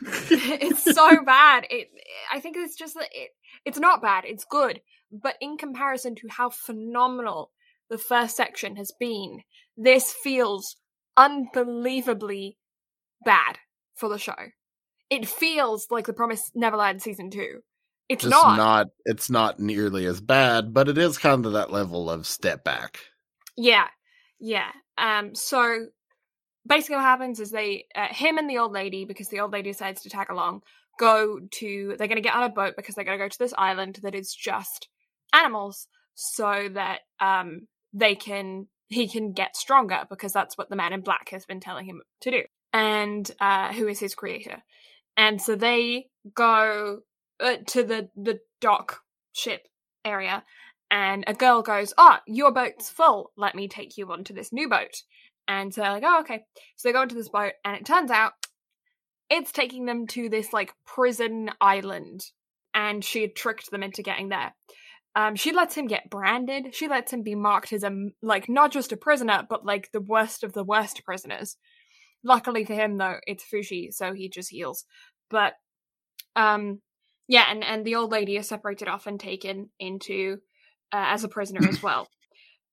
it's 0.02 0.84
so 0.84 1.22
bad. 1.24 1.66
It. 1.70 1.88
I 2.32 2.40
think 2.40 2.56
it's 2.56 2.76
just 2.76 2.94
that 2.94 3.08
it. 3.12 3.30
It's 3.64 3.78
not 3.78 4.02
bad. 4.02 4.24
It's 4.26 4.44
good. 4.44 4.80
But 5.12 5.36
in 5.40 5.56
comparison 5.56 6.14
to 6.16 6.28
how 6.28 6.50
phenomenal 6.50 7.52
the 7.88 7.98
first 7.98 8.36
section 8.36 8.76
has 8.76 8.92
been, 8.98 9.42
this 9.76 10.12
feels 10.12 10.76
unbelievably 11.16 12.58
bad 13.24 13.58
for 13.94 14.08
the 14.08 14.18
show. 14.18 14.34
It 15.08 15.28
feels 15.28 15.86
like 15.90 16.06
the 16.06 16.12
Promise 16.12 16.50
Neverland 16.54 17.02
season 17.02 17.30
two. 17.30 17.60
It's 18.08 18.22
Just 18.22 18.30
not. 18.30 18.56
not. 18.56 18.86
It's 19.04 19.30
not 19.30 19.58
nearly 19.58 20.06
as 20.06 20.20
bad, 20.20 20.72
but 20.72 20.88
it 20.88 20.96
is 20.96 21.18
kind 21.18 21.44
of 21.44 21.54
that 21.54 21.72
level 21.72 22.08
of 22.08 22.26
step 22.26 22.62
back. 22.62 23.00
Yeah, 23.56 23.88
yeah. 24.38 24.70
Um. 24.96 25.34
So 25.34 25.86
basically, 26.66 26.96
what 26.96 27.04
happens 27.04 27.40
is 27.40 27.50
they, 27.50 27.86
uh, 27.94 28.06
him 28.10 28.38
and 28.38 28.48
the 28.48 28.58
old 28.58 28.72
lady, 28.72 29.04
because 29.04 29.28
the 29.28 29.40
old 29.40 29.52
lady 29.52 29.70
decides 29.70 30.02
to 30.02 30.10
tag 30.10 30.30
along, 30.30 30.62
go 31.00 31.40
to. 31.50 31.94
They're 31.98 32.06
going 32.08 32.16
to 32.16 32.22
get 32.22 32.36
on 32.36 32.44
a 32.44 32.48
boat 32.48 32.74
because 32.76 32.94
they're 32.94 33.04
going 33.04 33.18
to 33.18 33.24
go 33.24 33.28
to 33.28 33.38
this 33.38 33.54
island 33.58 33.98
that 34.02 34.14
is 34.14 34.32
just 34.32 34.88
animals, 35.32 35.88
so 36.14 36.68
that 36.74 37.00
um 37.20 37.66
they 37.92 38.14
can 38.14 38.68
he 38.88 39.08
can 39.08 39.32
get 39.32 39.56
stronger 39.56 40.04
because 40.08 40.32
that's 40.32 40.56
what 40.56 40.70
the 40.70 40.76
man 40.76 40.92
in 40.92 41.00
black 41.00 41.30
has 41.30 41.44
been 41.44 41.58
telling 41.58 41.86
him 41.86 42.02
to 42.20 42.30
do, 42.30 42.42
and 42.72 43.28
uh, 43.40 43.72
who 43.72 43.88
is 43.88 43.98
his 43.98 44.14
creator. 44.14 44.62
And 45.16 45.40
so 45.42 45.56
they 45.56 46.06
go 46.34 47.00
uh, 47.40 47.56
to 47.68 47.82
the 47.82 48.08
the 48.16 48.40
dock 48.60 49.00
ship 49.32 49.68
area 50.04 50.44
and 50.90 51.24
a 51.26 51.34
girl 51.34 51.62
goes, 51.62 51.92
"Oh, 51.98 52.18
your 52.26 52.52
boat's 52.52 52.88
full. 52.88 53.32
Let 53.36 53.54
me 53.54 53.68
take 53.68 53.96
you 53.96 54.10
onto 54.12 54.34
this 54.34 54.52
new 54.52 54.68
boat." 54.68 55.02
And 55.48 55.72
so 55.74 55.80
they're 55.80 55.92
like, 55.92 56.04
"Oh, 56.06 56.20
okay." 56.20 56.44
So 56.76 56.88
they 56.88 56.92
go 56.92 57.02
into 57.02 57.14
this 57.14 57.28
boat, 57.28 57.52
and 57.64 57.76
it 57.76 57.84
turns 57.84 58.10
out 58.10 58.32
it's 59.28 59.52
taking 59.52 59.86
them 59.86 60.06
to 60.08 60.28
this 60.28 60.52
like 60.52 60.74
prison 60.84 61.50
island, 61.60 62.24
and 62.74 63.04
she 63.04 63.22
had 63.22 63.34
tricked 63.34 63.70
them 63.70 63.82
into 63.82 64.02
getting 64.02 64.28
there. 64.28 64.54
Um, 65.16 65.34
she 65.34 65.52
lets 65.52 65.74
him 65.74 65.86
get 65.86 66.10
branded. 66.10 66.74
She 66.74 66.88
lets 66.88 67.12
him 67.12 67.22
be 67.22 67.34
marked 67.34 67.72
as 67.72 67.82
a 67.82 67.90
like 68.22 68.48
not 68.48 68.70
just 68.70 68.92
a 68.92 68.96
prisoner, 68.96 69.46
but 69.48 69.64
like 69.64 69.90
the 69.92 70.00
worst 70.00 70.44
of 70.44 70.52
the 70.52 70.64
worst 70.64 71.02
prisoners. 71.04 71.56
Luckily 72.22 72.64
for 72.64 72.74
him, 72.74 72.98
though, 72.98 73.16
it's 73.26 73.44
Fushi, 73.44 73.92
so 73.92 74.12
he 74.12 74.28
just 74.28 74.50
heals. 74.50 74.84
But 75.30 75.54
um, 76.34 76.80
yeah, 77.28 77.46
and 77.50 77.64
and 77.64 77.84
the 77.84 77.94
old 77.96 78.10
lady 78.10 78.36
is 78.36 78.48
separated 78.48 78.88
off 78.88 79.06
and 79.06 79.18
taken 79.18 79.70
into 79.78 80.38
uh, 80.92 81.06
as 81.08 81.24
a 81.24 81.28
prisoner 81.28 81.66
as 81.68 81.82
well. 81.82 82.08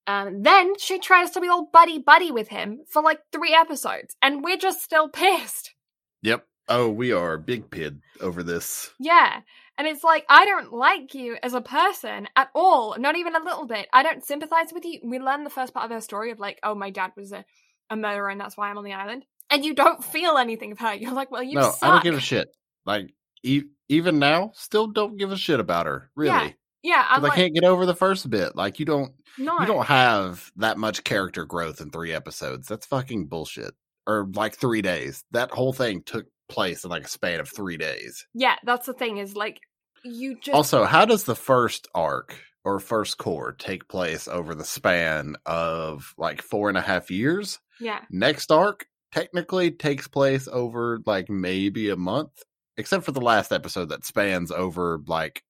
Um, 0.06 0.44
then 0.44 0.78
she 0.78 1.00
tries 1.00 1.32
to 1.32 1.42
be 1.42 1.48
all 1.48 1.70
buddy 1.72 2.00
buddy 2.00 2.32
with 2.32 2.50
him 2.50 2.80
for 2.90 3.02
like 3.02 3.20
three 3.32 3.54
episodes, 3.54 4.16
and 4.22 4.44
we're 4.44 4.58
just 4.58 4.82
still 4.82 5.10
pissed. 5.14 5.74
Yep. 6.22 6.46
Oh, 6.70 6.90
we 6.90 7.12
are 7.12 7.38
big 7.38 7.70
pid 7.70 8.00
over 8.22 8.42
this. 8.42 8.92
Yeah, 9.00 9.42
And 9.78 9.86
it's 9.86 10.04
like, 10.04 10.26
I 10.30 10.46
don't 10.46 10.72
like 10.72 11.14
you 11.14 11.38
as 11.44 11.54
a 11.54 11.62
person 11.62 12.28
at 12.38 12.50
all, 12.56 12.96
not 12.98 13.18
even 13.18 13.36
a 13.36 13.44
little 13.44 13.68
bit. 13.68 13.88
I 13.92 14.02
don't 14.02 14.24
sympathize 14.24 14.72
with 14.72 14.86
you. 14.86 15.02
We 15.04 15.20
learn 15.20 15.44
the 15.44 15.50
first 15.50 15.74
part 15.74 15.86
of 15.86 15.92
her 15.92 16.00
story 16.00 16.32
of 16.32 16.40
like, 16.40 16.60
oh, 16.64 16.74
my 16.74 16.90
dad 16.90 17.12
was 17.18 17.34
a, 17.34 17.44
a 17.90 17.98
murderer 17.98 18.30
and 18.30 18.40
that's 18.40 18.56
why 18.56 18.70
I'm 18.70 18.78
on 18.78 18.86
the 18.86 18.94
island. 18.94 19.26
And 19.50 19.66
you 19.66 19.76
don't 19.76 20.04
feel 20.04 20.38
anything 20.38 20.72
of 20.72 20.80
her. 20.80 20.94
You're 20.94 21.12
like, 21.12 21.32
well, 21.32 21.44
you 21.44 21.56
no, 21.56 21.72
suck. 21.72 21.84
I 21.84 21.88
don't 21.90 22.04
give 22.04 22.16
a 22.16 22.22
shit. 22.22 22.56
Like 22.86 23.14
e- 23.44 23.64
even 23.90 24.18
now, 24.20 24.52
still 24.56 24.88
don't 24.88 25.18
give 25.18 25.32
a 25.32 25.38
shit 25.38 25.60
about 25.60 25.86
her. 25.86 26.10
Really, 26.15 26.32
Yeah, 26.36 26.52
Yeah, 26.84 27.07
'Cause 27.07 27.24
like, 27.24 27.32
I 27.34 27.36
can't 27.36 27.53
get 27.53 27.64
over 27.64 27.86
the 27.86 27.95
first 27.95 28.30
bit. 28.30 28.56
Like 28.56 28.80
you 28.80 28.86
don't, 28.86 29.14
no. 29.38 29.60
you 29.60 29.65
don't 29.68 29.86
have 29.86 30.52
that 30.57 30.78
much 30.78 31.03
character 31.03 31.45
growth 31.45 31.80
in 31.82 31.90
three 31.91 32.11
episodes. 32.14 32.68
That's 32.68 32.86
fucking 32.86 33.28
bullshit. 33.28 33.74
Or 34.07 34.28
like 34.34 34.56
three 34.56 34.82
days. 34.82 35.24
That 35.32 35.52
whole 35.52 35.72
thing 35.74 36.02
took 36.03 36.26
place 36.49 36.84
in 36.84 36.90
like 36.90 37.06
a 37.06 37.10
span 37.10 37.40
of 37.40 37.49
three 37.49 37.78
days. 37.78 38.26
Yeah, 38.34 38.56
that's 38.64 38.86
the 38.86 38.94
thing 38.94 39.18
is 39.18 39.36
like, 39.36 39.60
you 40.03 40.36
just. 40.40 40.53
Also, 40.56 40.84
how 40.84 41.06
does 41.06 41.24
the 41.24 41.36
first 41.36 41.88
arc 41.95 42.36
or 42.65 42.80
first 42.80 43.18
cour 43.18 43.56
take 43.57 43.88
place 43.88 44.28
over 44.28 44.53
the 44.56 44.65
span 44.65 45.36
of 45.45 46.14
like 46.18 46.41
four 46.41 46.68
and 46.70 46.78
a 46.78 46.82
half 46.82 47.10
years? 47.11 47.60
yeah. 47.80 47.99
Next 48.10 48.52
arc 48.52 48.86
technically 49.14 49.72
takes 49.72 50.07
place 50.07 50.48
over 50.52 50.99
like 51.06 51.30
maybe 51.30 51.90
a 51.90 51.95
month, 51.95 52.44
except 52.78 53.06
for 53.06 53.12
the 53.12 53.22
last 53.22 53.52
episode 53.52 53.90
that 53.90 54.06
spans 54.06 54.52
over 54.52 55.00
like 55.08 55.44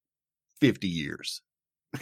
50 0.59 0.87
years. 0.87 1.41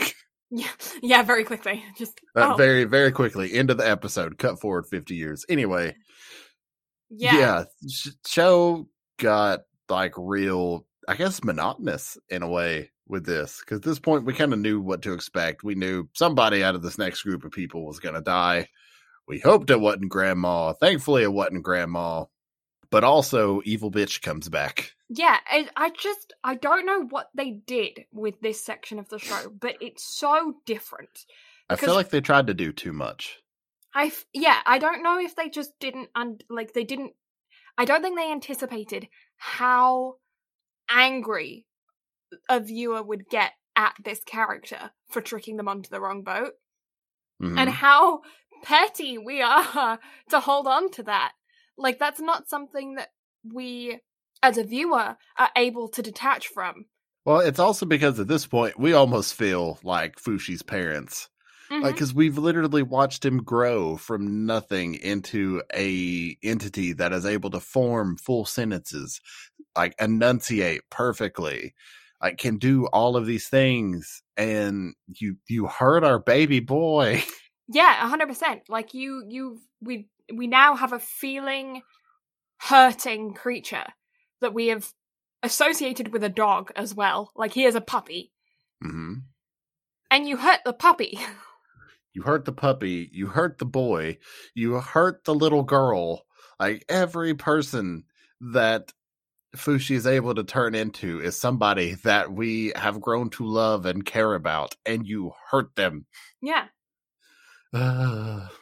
Yeah, 0.54 0.68
yeah, 1.02 1.24
very 1.24 1.46
quickly. 1.46 1.82
Just 1.98 2.20
Uh, 2.36 2.52
oh, 2.52 2.56
Very, 2.58 2.84
very 2.84 3.14
quickly 3.14 3.56
into 3.56 3.74
the 3.74 3.90
episode, 3.90 4.38
cut 4.38 4.60
forward 4.60 4.86
50 4.86 5.16
years. 5.16 5.46
Anyway, 5.48 5.96
yeah, 7.10 7.38
yeah, 7.38 7.64
sh- 7.90 8.10
show 8.28 8.90
got 9.18 9.62
like 9.88 10.14
real, 10.18 10.86
I 11.08 11.16
guess, 11.16 11.42
monotonous 11.42 12.18
in 12.30 12.44
a 12.44 12.50
way 12.50 12.92
with 13.08 13.26
this. 13.26 13.62
Because 13.62 13.78
at 13.78 13.84
this 13.84 14.00
point, 14.00 14.26
we 14.26 14.34
kind 14.34 14.52
of 14.52 14.60
knew 14.60 14.82
what 14.82 15.04
to 15.04 15.14
expect. 15.14 15.64
We 15.64 15.76
knew 15.76 16.10
somebody 16.16 16.66
out 16.66 16.76
of 16.76 16.82
this 16.82 16.98
next 16.98 17.24
group 17.24 17.46
of 17.46 17.52
people 17.54 17.86
was 17.86 18.00
going 18.00 18.16
to 18.16 18.22
die. 18.22 18.68
We 19.30 19.40
hoped 19.40 19.70
it 19.70 19.80
wasn't 19.80 20.10
Grandma. 20.10 20.74
Thankfully, 20.74 21.24
it 21.24 21.32
wasn't 21.32 21.64
Grandma. 21.64 22.26
But 22.90 23.06
also, 23.06 23.62
Evil 23.64 23.90
Bitch 23.90 24.22
comes 24.22 24.50
back. 24.50 24.92
Yeah. 25.14 25.38
I, 25.46 25.68
I 25.76 25.90
just 25.92 26.34
I 26.44 26.56
don't 26.56 26.86
know 26.86 27.04
what 27.10 27.30
they 27.36 27.52
did 27.52 28.06
with 28.14 28.40
this 28.42 28.64
section 28.64 28.98
of 29.00 29.10
the 29.10 29.20
show, 29.20 29.50
but 29.60 29.76
it's 29.82 30.04
so 30.04 30.56
different. 30.66 31.26
I 31.70 31.76
feel 31.76 31.94
like 31.96 32.10
they 32.10 32.22
tried 32.22 32.48
to 32.48 32.54
do 32.54 32.72
too 32.72 32.94
much. 32.94 33.38
I 33.94 34.06
f- 34.06 34.26
yeah, 34.34 34.60
I 34.66 34.78
don't 34.78 35.04
know 35.04 35.20
if 35.20 35.36
they 35.36 35.50
just 35.50 35.72
didn't 35.80 36.10
un- 36.16 36.40
like 36.50 36.74
they 36.74 36.84
didn't. 36.86 37.14
I 37.78 37.86
don't 37.86 38.02
think 38.02 38.18
they 38.18 38.32
anticipated 38.32 39.08
how 39.38 40.16
angry 40.90 41.66
a 42.50 42.60
viewer 42.60 43.02
would 43.04 43.30
get 43.30 43.52
at 43.76 43.94
this 44.04 44.22
character 44.24 44.92
for 45.10 45.22
tricking 45.22 45.58
them 45.58 45.68
onto 45.68 45.90
the 45.90 46.00
wrong 46.02 46.24
boat, 46.24 46.54
Mhm. 47.42 47.58
and 47.58 47.70
how 47.70 48.22
petty 48.64 49.18
we 49.18 49.42
are 49.42 50.00
to 50.30 50.40
hold 50.40 50.68
on 50.68 50.92
to 50.92 51.04
that. 51.04 51.34
Like 51.78 52.00
that's 52.00 52.20
not 52.20 52.50
something 52.50 52.96
that 52.96 53.10
we, 53.44 54.00
as 54.44 54.58
a 54.58 54.64
viewer, 54.64 55.18
are 55.38 55.50
able 55.56 55.88
to 55.90 56.02
detach 56.02 56.48
from. 56.48 56.86
Well, 57.26 57.40
it's 57.40 57.60
also 57.60 57.86
because 57.86 58.20
at 58.20 58.28
this 58.28 58.48
point, 58.48 58.80
we 58.80 58.94
almost 58.94 59.36
feel 59.36 59.80
like 59.84 60.20
Fushi's 60.20 60.64
parents. 60.64 61.30
Mhm. 61.70 61.84
Like, 61.84 61.96
because 61.96 62.14
we've 62.14 62.38
literally 62.38 62.84
watched 62.84 63.24
him 63.24 63.44
grow 63.44 63.96
from 63.96 64.46
nothing 64.46 64.96
into 64.96 65.62
a 65.74 66.36
entity 66.44 66.94
that 66.94 67.14
is 67.14 67.26
able 67.26 67.50
to 67.52 67.60
form 67.60 68.18
full 68.18 68.46
sentences, 68.46 69.22
like 69.76 69.96
enunciate 70.00 70.82
perfectly, 70.90 71.74
like 72.22 72.38
can 72.38 72.58
do 72.58 72.88
all 72.88 73.16
of 73.16 73.26
these 73.26 73.48
things. 73.48 74.22
And 74.36 74.96
you 75.08 75.38
you 75.48 75.68
hurt 75.68 76.04
our 76.04 76.20
baby 76.20 76.60
boy. 76.60 77.24
Yeah, 77.74 78.04
a 78.04 78.10
hundred 78.10 78.28
percent. 78.28 78.64
Like 78.68 78.94
you, 78.94 79.24
you, 79.30 79.62
we, 79.80 80.10
we 80.34 80.48
now 80.48 80.76
have 80.76 80.92
a 80.92 81.00
feeling 81.00 81.84
hurting 82.58 83.34
creature 83.34 83.86
that 84.42 84.54
we 84.54 84.68
have 84.68 84.92
associated 85.44 86.12
with 86.14 86.24
a 86.24 86.30
dog 86.30 86.72
as 86.76 86.94
well. 86.94 87.32
Like 87.36 87.54
he 87.54 87.66
is 87.66 87.76
a 87.76 87.82
puppy, 87.82 88.32
hmm 88.82 89.14
and 90.10 90.28
you 90.28 90.38
hurt 90.38 90.60
the 90.66 90.74
puppy. 90.74 91.20
You 92.14 92.24
hurt 92.24 92.44
the 92.44 92.52
puppy. 92.52 93.10
You 93.14 93.28
hurt 93.28 93.58
the 93.58 93.66
boy. 93.66 94.18
You 94.54 94.82
hurt 94.82 95.24
the 95.24 95.34
little 95.34 95.64
girl. 95.64 96.26
Like 96.60 96.84
every 96.90 97.36
person 97.36 98.04
that 98.42 98.92
Fushi 99.56 99.96
is 99.96 100.06
able 100.06 100.36
to 100.36 100.44
turn 100.44 100.76
into 100.76 101.22
is 101.22 101.40
somebody 101.40 101.94
that 102.04 102.30
we 102.30 102.74
have 102.76 103.00
grown 103.00 103.30
to 103.32 103.46
love 103.46 103.86
and 103.86 104.06
care 104.06 104.34
about, 104.36 104.76
and 104.86 105.08
you 105.08 105.32
hurt 105.52 105.74
them. 105.78 106.06
yeah, 106.42 106.66
Ugh. 107.74 108.50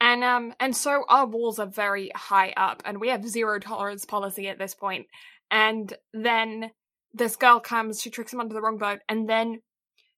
and 0.00 0.22
um, 0.22 0.54
and 0.60 0.76
so 0.76 1.04
our 1.08 1.26
walls 1.26 1.58
are 1.58 1.66
very 1.66 2.10
high 2.14 2.52
up, 2.56 2.82
and 2.84 3.00
we 3.00 3.08
have 3.08 3.26
zero 3.28 3.58
tolerance 3.58 4.04
policy 4.04 4.48
at 4.48 4.58
this 4.58 4.74
point. 4.74 5.06
And 5.50 5.92
then 6.12 6.70
this 7.14 7.36
girl 7.36 7.58
comes, 7.58 8.00
she 8.00 8.10
tricks 8.10 8.32
him 8.32 8.40
onto 8.40 8.54
the 8.54 8.60
wrong 8.60 8.78
boat, 8.78 9.00
and 9.08 9.28
then 9.28 9.60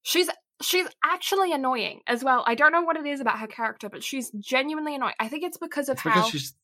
she's 0.03 0.29
she's 0.61 0.87
actually 1.05 1.53
annoying 1.53 2.01
as 2.07 2.23
well. 2.23 2.45
I 2.47 2.55
don't 2.55 2.73
know 2.73 2.83
what 2.83 2.97
it 2.97 3.07
is 3.07 3.21
about 3.21 3.39
her 3.39 3.47
character, 3.47 3.89
but 3.89 4.05
she's 4.05 4.31
genuinely 4.33 4.95
annoying. 4.95 5.15
I 5.19 5.29
think 5.29 5.45
it's 5.45 5.59
because 5.59 5.89
of 5.89 5.95
It's 5.95 6.03
how 6.03 6.11
because 6.11 6.31
she's. 6.31 6.55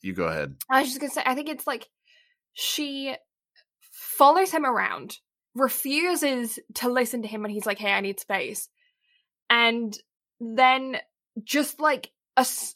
You 0.00 0.12
go 0.12 0.26
ahead. 0.26 0.54
I 0.70 0.80
was 0.80 0.90
just 0.90 1.00
gonna 1.00 1.10
say, 1.10 1.22
I 1.26 1.34
think 1.34 1.48
it's 1.48 1.66
like 1.66 1.88
she 2.52 3.16
follows 3.90 4.52
him 4.52 4.64
around, 4.64 5.18
refuses 5.56 6.60
to 6.74 6.88
listen 6.88 7.22
to 7.22 7.28
him 7.28 7.42
when 7.42 7.50
he's 7.50 7.66
like, 7.66 7.78
"Hey, 7.78 7.90
I 7.90 8.00
need 8.00 8.20
space," 8.20 8.68
and 9.50 9.98
then 10.40 10.98
just 11.42 11.80
like 11.80 12.12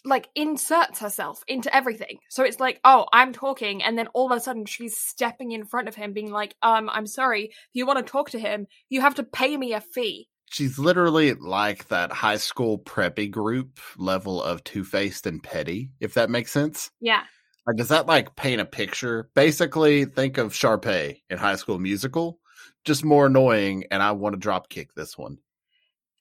like 0.05 0.29
inserts 0.35 0.99
herself 1.01 1.43
into 1.47 1.75
everything. 1.75 2.19
So 2.29 2.43
it's 2.45 2.61
like, 2.61 2.81
"Oh, 2.85 3.07
I'm 3.13 3.33
talking," 3.33 3.83
and 3.83 3.97
then 3.99 4.09
all 4.09 4.31
of 4.33 4.37
a 4.37 4.41
sudden 4.41 4.67
she's 4.67 4.97
stepping 4.97 5.53
in 5.53 5.65
front 5.65 5.89
of 5.89 5.95
him, 5.95 6.13
being 6.13 6.31
like, 6.31 6.55
"Um, 6.63 6.89
I'm 6.91 7.07
sorry. 7.07 7.45
If 7.47 7.71
you 7.75 7.87
want 7.87 8.05
to 8.05 8.11
talk 8.11 8.31
to 8.31 8.39
him, 8.39 8.67
you 8.89 9.01
have 9.01 9.15
to 9.17 9.23
pay 9.25 9.57
me 9.57 9.73
a 9.75 9.81
fee." 9.81 10.29
She's 10.51 10.79
literally 10.79 11.33
like 11.35 11.89
that 11.89 12.13
high 12.13 12.37
school 12.37 12.79
preppy 12.79 13.31
group 13.31 13.81
level 13.97 14.43
of 14.43 14.63
two 14.65 14.85
faced 14.85 15.27
and 15.27 15.43
petty, 15.43 15.91
if 16.01 16.15
that 16.15 16.29
makes 16.29 16.53
sense. 16.53 16.91
Yeah, 17.01 17.23
Like, 17.67 17.77
does 17.77 17.89
that 17.89 18.07
like 18.07 18.37
paint 18.37 18.61
a 18.61 18.67
picture? 18.67 19.31
Basically, 19.35 20.05
think 20.05 20.37
of 20.39 20.53
Sharpay 20.53 21.23
in 21.31 21.39
High 21.39 21.57
School 21.57 21.79
Musical, 21.79 22.39
just 22.85 23.03
more 23.05 23.27
annoying, 23.27 23.85
and 23.91 24.03
I 24.03 24.13
want 24.13 24.35
to 24.35 24.39
drop 24.39 24.69
kick 24.69 24.93
this 24.95 25.17
one. 25.17 25.39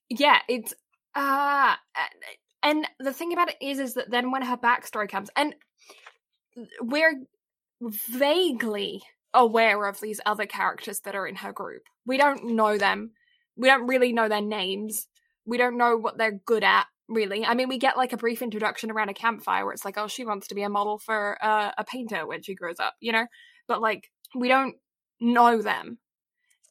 yeah. 0.10 0.40
It's 0.48 0.74
uh 1.14 1.76
and 2.64 2.88
the 3.00 3.14
thing 3.14 3.34
about 3.34 3.50
it 3.50 3.58
is 3.62 3.80
is 3.80 3.94
that 3.96 4.12
then 4.12 4.32
when 4.32 4.44
her 4.44 4.58
backstory 4.58 5.10
comes 5.10 5.30
and 5.36 5.56
we're 6.82 7.22
vaguely 7.82 9.02
aware 9.34 9.86
of 9.88 10.00
these 10.02 10.20
other 10.26 10.46
characters 10.46 11.00
that 11.02 11.16
are 11.16 11.26
in 11.26 11.36
her 11.36 11.54
group. 11.54 11.84
We 12.06 12.18
don't 12.18 12.56
know 12.56 12.78
them. 12.78 13.12
We 13.56 13.68
don't 13.70 13.88
really 13.88 14.12
know 14.12 14.28
their 14.28 14.42
names. 14.42 15.08
We 15.46 15.58
don't 15.58 15.78
know 15.78 15.96
what 15.98 16.18
they're 16.18 16.40
good 16.46 16.64
at 16.64 16.86
really. 17.08 17.46
I 17.46 17.54
mean 17.54 17.68
we 17.70 17.78
get 17.78 17.98
like 17.98 18.14
a 18.14 18.18
brief 18.18 18.42
introduction 18.42 18.92
around 18.92 19.10
a 19.10 19.14
campfire 19.14 19.66
where 19.66 19.74
it's 19.74 19.86
like 19.86 19.98
oh 19.98 20.08
she 20.08 20.26
wants 20.26 20.48
to 20.48 20.56
be 20.56 20.64
a 20.64 20.70
model 20.70 20.98
for 21.00 21.38
uh, 21.44 21.72
a 21.78 21.84
painter 21.84 22.26
when 22.28 22.42
she 22.42 22.56
grows 22.56 22.80
up 22.80 22.94
you 23.00 23.12
know? 23.12 23.26
But 23.68 23.82
like 23.82 24.10
we 24.36 24.48
don't 24.48 24.76
know 25.20 25.62
them. 25.62 25.98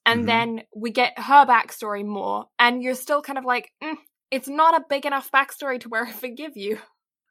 And 0.06 0.22
Mhm. 0.22 0.26
then 0.26 0.62
we 0.74 0.90
get 0.92 1.18
her 1.18 1.44
backstory 1.46 2.04
more 2.04 2.46
and 2.58 2.82
you're 2.82 2.94
still 2.94 3.22
kind 3.22 3.38
of 3.38 3.44
like 3.44 3.70
mm, 3.82 3.96
it's 4.30 4.48
not 4.48 4.74
a 4.80 4.84
big 4.88 5.06
enough 5.06 5.30
backstory 5.32 5.80
to 5.80 5.88
where 5.88 6.04
i 6.06 6.12
forgive 6.12 6.56
you 6.56 6.78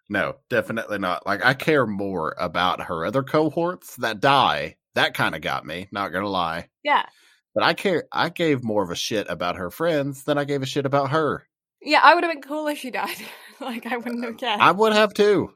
No, 0.09 0.37
definitely 0.49 0.97
not. 0.97 1.25
Like, 1.27 1.45
I 1.45 1.53
care 1.53 1.85
more 1.85 2.33
about 2.39 2.81
her 2.81 3.05
other 3.05 3.21
cohorts 3.21 3.95
that 3.97 4.19
die. 4.19 4.77
That 4.95 5.13
kind 5.13 5.35
of 5.35 5.41
got 5.41 5.65
me, 5.67 5.87
not 5.91 6.09
gonna 6.11 6.27
lie. 6.27 6.69
yeah 6.83 7.05
But 7.53 7.63
I 7.63 7.73
care. 7.75 8.05
I 8.11 8.29
gave 8.29 8.63
more 8.63 8.83
of 8.83 8.89
a 8.89 8.95
shit 8.95 9.27
about 9.29 9.57
her 9.57 9.69
friends 9.69 10.23
than 10.23 10.37
I 10.39 10.45
gave 10.45 10.63
a 10.63 10.65
shit 10.65 10.85
about 10.87 11.11
her. 11.11 11.45
yeah 11.81 12.01
i 12.03 12.15
would 12.15 12.23
have 12.23 12.33
been 12.33 12.41
cool 12.41 12.67
if 12.67 12.79
she 12.79 12.89
died 12.91 13.17
like 13.61 13.85
i 13.85 13.97
wouldn't 13.97 14.23
have 14.25 14.33
uh, 14.33 14.37
cared 14.37 14.59
I 14.61 14.71
would 14.71 14.93
have 14.93 15.13
too. 15.13 15.53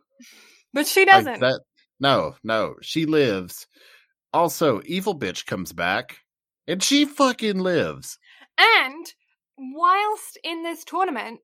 but 0.73 0.85
she 0.87 1.03
doesn't 1.05 1.39
that. 1.39 1.61
No, 1.99 2.35
no, 2.43 2.75
she 2.81 3.05
lives. 3.07 3.65
Also, 4.33 4.81
evil 4.85 5.17
bitch 5.17 5.45
comes 5.47 5.73
back, 5.73 6.17
and 6.67 6.81
she 6.83 7.05
fucking 7.05 7.59
lives. 7.59 8.17
And 8.59 9.05
whilst 9.57 10.37
in 10.43 10.63
this 10.63 10.83
tournament, 10.83 11.39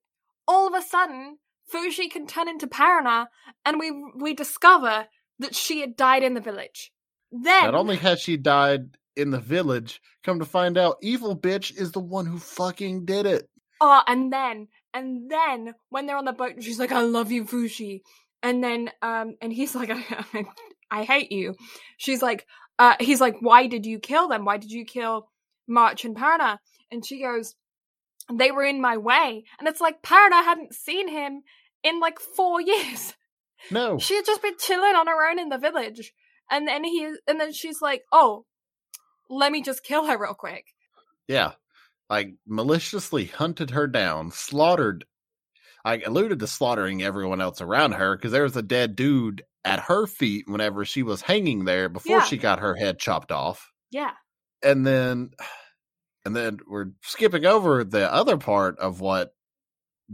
all 0.47 0.67
of 0.67 0.73
a 0.73 0.85
sudden, 0.85 1.37
Fushi 1.71 2.09
can 2.09 2.25
turn 2.27 2.47
into 2.49 2.67
Parona, 2.67 3.27
and 3.65 3.79
we 3.79 3.91
we 4.15 4.33
discover 4.33 5.07
that 5.39 5.55
she 5.55 5.81
had 5.81 5.95
died 5.95 6.23
in 6.23 6.33
the 6.33 6.41
village. 6.41 6.91
Then, 7.31 7.65
Not 7.65 7.75
only 7.75 7.95
has 7.97 8.19
she 8.19 8.37
died 8.37 8.97
in 9.15 9.29
the 9.29 9.39
village, 9.39 10.01
come 10.23 10.39
to 10.39 10.45
find 10.45 10.77
out, 10.77 10.97
evil 11.01 11.37
bitch 11.37 11.75
is 11.77 11.91
the 11.91 11.99
one 11.99 12.25
who 12.25 12.39
fucking 12.39 13.05
did 13.05 13.25
it. 13.25 13.47
oh, 13.81 14.01
and 14.07 14.33
then, 14.33 14.67
and 14.93 15.29
then 15.29 15.75
when 15.89 16.05
they're 16.05 16.17
on 16.17 16.25
the 16.25 16.33
boat, 16.33 16.61
she's 16.63 16.79
like, 16.79 16.91
"I 16.91 17.01
love 17.01 17.31
you, 17.31 17.45
Fushi," 17.45 18.01
and 18.41 18.63
then, 18.63 18.89
um, 19.01 19.35
and 19.41 19.53
he's 19.53 19.75
like, 19.75 19.91
"I, 19.91 20.45
I 20.91 21.03
hate 21.03 21.31
you." 21.31 21.55
She's 21.97 22.21
like, 22.21 22.47
uh, 22.79 22.95
he's 22.99 23.21
like, 23.21 23.37
"Why 23.41 23.67
did 23.67 23.85
you 23.85 23.99
kill 23.99 24.27
them? 24.27 24.45
Why 24.45 24.57
did 24.57 24.71
you 24.71 24.85
kill 24.85 25.29
March 25.67 26.05
and 26.05 26.15
Parona?" 26.15 26.57
And 26.91 27.05
she 27.05 27.21
goes, 27.21 27.53
"They 28.33 28.51
were 28.51 28.63
in 28.63 28.81
my 28.81 28.97
way." 28.97 29.43
And 29.59 29.67
it's 29.67 29.81
like 29.81 30.01
Parona 30.01 30.43
hadn't 30.43 30.73
seen 30.73 31.07
him 31.07 31.43
in 31.83 31.99
like 31.99 32.19
four 32.19 32.61
years. 32.73 33.13
No. 33.71 33.97
She 33.99 34.15
had 34.15 34.25
just 34.25 34.41
been 34.41 34.57
chilling 34.57 34.95
on 34.95 35.07
her 35.07 35.29
own 35.29 35.39
in 35.39 35.49
the 35.49 35.57
village, 35.57 36.13
and 36.49 36.67
then 36.67 36.83
he, 36.83 37.13
and 37.27 37.39
then 37.39 37.51
she's 37.53 37.81
like, 37.81 38.03
"Oh, 38.11 38.45
let 39.29 39.51
me 39.51 39.61
just 39.61 39.83
kill 39.83 40.05
her 40.05 40.17
real 40.17 40.33
quick." 40.33 40.65
Yeah. 41.27 41.53
Like 42.09 42.33
maliciously 42.47 43.25
hunted 43.25 43.69
her 43.71 43.85
down, 43.85 44.31
slaughtered 44.31 45.05
I 45.85 45.99
alluded 45.99 46.39
to 46.39 46.47
slaughtering 46.47 47.01
everyone 47.01 47.39
else 47.39 47.61
around 47.61 47.93
her 47.93 48.15
because 48.15 48.31
there 48.31 48.43
was 48.43 48.57
a 48.57 48.61
dead 48.61 48.95
dude 48.95 49.43
at 49.63 49.79
her 49.81 50.07
feet 50.07 50.45
whenever 50.47 50.83
she 50.85 51.03
was 51.03 51.21
hanging 51.21 51.63
there 51.65 51.87
before 51.87 52.17
Yeah. 52.17 52.23
she 52.23 52.37
got 52.37 52.59
her 52.59 52.75
head 52.75 52.99
chopped 52.99 53.31
off. 53.31 53.71
Yeah, 53.91 54.11
And 54.61 54.85
then 54.85 55.31
and 56.29 56.35
then 56.35 56.59
we're 56.67 56.91
skipping 57.01 57.43
over 57.43 57.83
the 57.83 58.13
other 58.13 58.37
part 58.37 58.77
of 58.77 59.01
what 59.01 59.33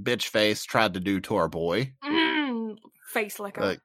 bitch 0.02 0.28
face 0.28 0.64
tried 0.64 0.94
to 0.94 1.02
do 1.02 1.20
to 1.20 1.36
our 1.36 1.50
boy. 1.50 1.92
mm, 2.02 2.78
face 3.12 3.38
licker. 3.38 3.60
Like 3.60 3.82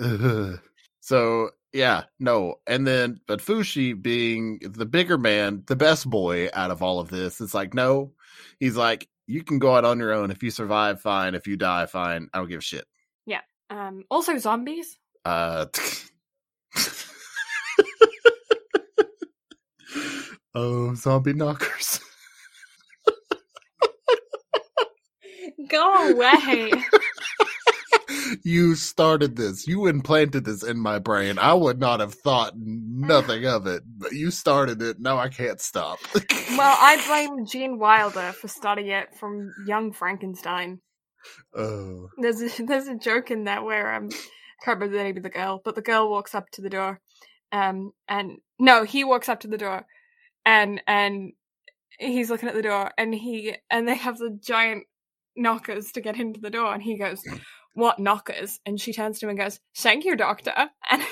ugh. 0.00 0.60
so 1.00 1.50
yeah, 1.72 2.04
no. 2.20 2.60
And 2.68 2.86
then 2.86 3.18
but 3.26 3.40
Fushi 3.40 4.00
being 4.00 4.60
the 4.62 4.86
bigger 4.86 5.18
man, 5.18 5.64
the 5.66 5.74
best 5.74 6.08
boy 6.08 6.50
out 6.54 6.70
of 6.70 6.84
all 6.84 7.00
of 7.00 7.10
this, 7.10 7.40
it's 7.40 7.52
like, 7.52 7.74
no. 7.74 8.12
He's 8.60 8.76
like, 8.76 9.08
you 9.26 9.42
can 9.42 9.58
go 9.58 9.74
out 9.74 9.84
on 9.84 9.98
your 9.98 10.12
own. 10.12 10.30
If 10.30 10.44
you 10.44 10.52
survive, 10.52 11.00
fine. 11.00 11.34
If 11.34 11.48
you 11.48 11.56
die, 11.56 11.86
fine. 11.86 12.30
I 12.32 12.38
don't 12.38 12.48
give 12.48 12.60
a 12.60 12.62
shit. 12.62 12.84
Yeah. 13.26 13.40
Um, 13.70 14.04
also 14.08 14.38
zombies. 14.38 14.96
Uh 15.24 15.66
Oh, 20.54 20.94
zombie 20.94 21.32
knockers. 21.32 22.00
Go 25.68 26.10
away. 26.10 26.72
you 28.44 28.74
started 28.74 29.36
this. 29.36 29.66
You 29.66 29.86
implanted 29.86 30.44
this 30.44 30.62
in 30.62 30.78
my 30.78 30.98
brain. 30.98 31.38
I 31.38 31.54
would 31.54 31.78
not 31.78 32.00
have 32.00 32.14
thought 32.14 32.54
nothing 32.56 33.46
of 33.46 33.66
it, 33.66 33.82
but 33.98 34.12
you 34.12 34.30
started 34.30 34.82
it. 34.82 34.98
Now 34.98 35.18
I 35.18 35.28
can't 35.28 35.60
stop. 35.60 35.98
well, 36.14 36.76
I 36.80 37.02
blame 37.06 37.46
Gene 37.46 37.78
Wilder 37.78 38.32
for 38.32 38.48
starting 38.48 38.88
it 38.88 39.08
from 39.18 39.50
Young 39.66 39.92
Frankenstein. 39.92 40.80
oh, 41.56 42.08
There's 42.18 42.40
a, 42.42 42.62
there's 42.66 42.88
a 42.88 42.96
joke 42.96 43.30
in 43.30 43.44
there 43.44 43.62
where 43.62 43.94
um, 43.94 44.08
I 44.10 44.64
can't 44.64 44.78
remember 44.80 44.96
the 44.96 45.04
name 45.04 45.16
of 45.16 45.22
the 45.22 45.30
girl, 45.30 45.60
but 45.64 45.74
the 45.74 45.82
girl 45.82 46.10
walks 46.10 46.34
up 46.34 46.50
to 46.52 46.62
the 46.62 46.70
door, 46.70 47.00
um, 47.52 47.92
and 48.08 48.38
no, 48.58 48.84
he 48.84 49.04
walks 49.04 49.28
up 49.28 49.40
to 49.40 49.48
the 49.48 49.58
door, 49.58 49.84
and 50.44 50.80
and 50.86 51.32
he's 51.98 52.30
looking 52.30 52.48
at 52.48 52.54
the 52.54 52.62
door, 52.62 52.90
and 52.98 53.14
he 53.14 53.56
and 53.70 53.86
they 53.86 53.96
have 53.96 54.18
the 54.18 54.30
giant 54.42 54.84
knockers 55.36 55.92
to 55.92 56.00
get 56.00 56.18
into 56.18 56.40
the 56.40 56.50
door, 56.50 56.72
and 56.72 56.82
he 56.82 56.96
goes, 56.96 57.22
"What 57.74 57.98
knockers?" 57.98 58.60
And 58.66 58.80
she 58.80 58.92
turns 58.92 59.18
to 59.18 59.26
him 59.26 59.30
and 59.30 59.38
goes, 59.38 59.60
"Thank 59.76 60.04
you, 60.04 60.16
doctor." 60.16 60.54
And 60.90 61.02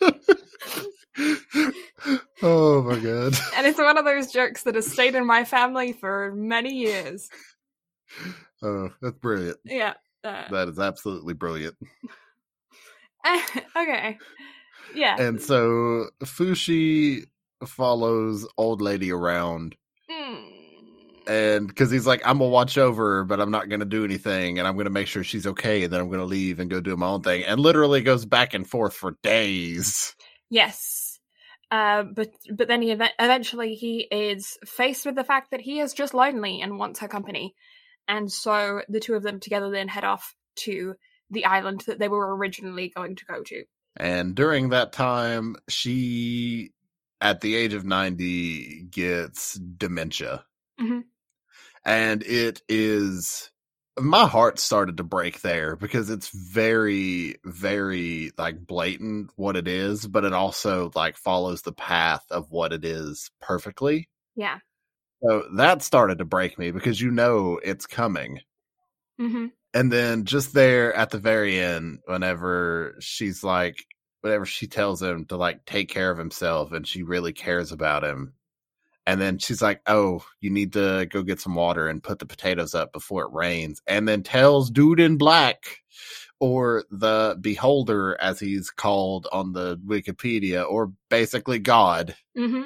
oh 2.42 2.82
my 2.82 2.98
god. 2.98 3.34
and 3.56 3.66
it's 3.66 3.78
one 3.78 3.98
of 3.98 4.04
those 4.04 4.32
jokes 4.32 4.62
that 4.64 4.74
has 4.74 4.90
stayed 4.90 5.14
in 5.14 5.26
my 5.26 5.44
family 5.44 5.92
for 5.92 6.32
many 6.34 6.74
years. 6.74 7.28
Oh, 8.62 8.90
that's 9.00 9.18
brilliant. 9.18 9.58
Yeah. 9.64 9.94
Uh, 10.24 10.44
That 10.50 10.68
is 10.68 10.78
absolutely 10.78 11.34
brilliant. 11.34 11.76
okay. 13.76 14.18
Yeah. 14.94 15.20
And 15.20 15.40
so 15.40 16.06
Fushi 16.22 17.24
follows 17.66 18.46
old 18.56 18.80
lady 18.80 19.10
around 19.12 19.74
Mm. 20.10 20.44
and 21.26 21.68
because 21.68 21.90
he's 21.90 22.06
like, 22.06 22.22
I'm 22.24 22.38
gonna 22.38 22.50
watch 22.50 22.78
over 22.78 23.16
her, 23.16 23.24
but 23.24 23.40
I'm 23.40 23.50
not 23.50 23.68
gonna 23.68 23.84
do 23.84 24.04
anything, 24.04 24.58
and 24.58 24.66
I'm 24.66 24.76
gonna 24.76 24.90
make 24.90 25.06
sure 25.06 25.22
she's 25.24 25.46
okay, 25.46 25.84
and 25.84 25.92
then 25.92 26.00
I'm 26.00 26.10
gonna 26.10 26.24
leave 26.24 26.60
and 26.60 26.70
go 26.70 26.80
do 26.80 26.96
my 26.96 27.06
own 27.08 27.22
thing, 27.22 27.44
and 27.44 27.60
literally 27.60 28.00
goes 28.00 28.24
back 28.24 28.54
and 28.54 28.66
forth 28.68 28.94
for 28.94 29.16
days. 29.22 30.14
Yes. 30.50 31.18
Uh, 31.70 32.04
but 32.04 32.30
but 32.50 32.68
then 32.68 32.80
he 32.80 32.92
ev- 32.92 33.10
eventually 33.18 33.74
he 33.74 34.08
is 34.10 34.56
faced 34.64 35.04
with 35.04 35.14
the 35.16 35.24
fact 35.24 35.50
that 35.50 35.60
he 35.60 35.80
is 35.80 35.92
just 35.92 36.14
lonely 36.14 36.62
and 36.62 36.78
wants 36.78 37.00
her 37.00 37.08
company, 37.08 37.54
and 38.06 38.32
so 38.32 38.80
the 38.88 39.00
two 39.00 39.14
of 39.14 39.22
them 39.22 39.38
together 39.40 39.68
then 39.70 39.88
head 39.88 40.04
off 40.04 40.34
to 40.56 40.94
the 41.30 41.44
island 41.44 41.82
that 41.86 41.98
they 41.98 42.08
were 42.08 42.34
originally 42.34 42.88
going 42.88 43.14
to 43.16 43.24
go 43.26 43.42
to. 43.42 43.64
And 43.98 44.34
during 44.34 44.70
that 44.70 44.92
time, 44.94 45.56
she, 45.68 46.70
at 47.20 47.40
the 47.40 47.54
age 47.56 47.74
of 47.74 47.84
90, 47.84 48.84
gets 48.90 49.54
dementia. 49.54 50.44
Mhm. 50.80 51.04
And 51.84 52.22
it 52.22 52.62
is, 52.68 53.50
my 53.98 54.26
heart 54.26 54.58
started 54.58 54.98
to 54.98 55.04
break 55.04 55.40
there 55.40 55.76
because 55.76 56.10
it's 56.10 56.28
very, 56.28 57.36
very 57.44 58.32
like 58.38 58.64
blatant 58.66 59.30
what 59.36 59.56
it 59.56 59.66
is, 59.66 60.06
but 60.06 60.24
it 60.24 60.32
also 60.32 60.90
like 60.94 61.16
follows 61.16 61.62
the 61.62 61.72
path 61.72 62.24
of 62.30 62.50
what 62.50 62.72
it 62.72 62.84
is 62.84 63.30
perfectly. 63.40 64.08
Yeah. 64.36 64.58
So 65.22 65.44
that 65.56 65.82
started 65.82 66.18
to 66.18 66.24
break 66.24 66.58
me 66.58 66.70
because 66.70 67.00
you 67.00 67.10
know 67.10 67.58
it's 67.64 67.86
coming. 67.86 68.40
hmm 69.18 69.46
And 69.74 69.92
then 69.92 70.24
just 70.24 70.54
there 70.54 70.94
at 70.94 71.10
the 71.10 71.18
very 71.18 71.58
end, 71.58 72.00
whenever 72.06 72.94
she's 73.00 73.42
like, 73.42 73.84
whenever 74.20 74.46
she 74.46 74.66
tells 74.66 75.02
him 75.02 75.24
to 75.26 75.36
like 75.36 75.64
take 75.64 75.88
care 75.88 76.10
of 76.10 76.18
himself 76.18 76.72
and 76.72 76.86
she 76.86 77.02
really 77.02 77.32
cares 77.32 77.72
about 77.72 78.04
him. 78.04 78.34
And 79.06 79.20
then 79.20 79.38
she's 79.38 79.62
like, 79.62 79.80
oh, 79.86 80.22
you 80.40 80.50
need 80.50 80.74
to 80.74 81.06
go 81.10 81.22
get 81.22 81.40
some 81.40 81.54
water 81.54 81.88
and 81.88 82.02
put 82.02 82.18
the 82.18 82.26
potatoes 82.26 82.74
up 82.74 82.92
before 82.92 83.22
it 83.24 83.32
rains. 83.32 83.80
And 83.86 84.06
then 84.06 84.22
tells 84.22 84.70
Dude 84.70 85.00
in 85.00 85.16
Black 85.16 85.78
or 86.40 86.84
the 86.90 87.38
Beholder, 87.40 88.20
as 88.20 88.38
he's 88.38 88.70
called 88.70 89.26
on 89.32 89.52
the 89.52 89.78
Wikipedia, 89.78 90.68
or 90.68 90.92
basically 91.08 91.58
God. 91.58 92.14
hmm 92.36 92.64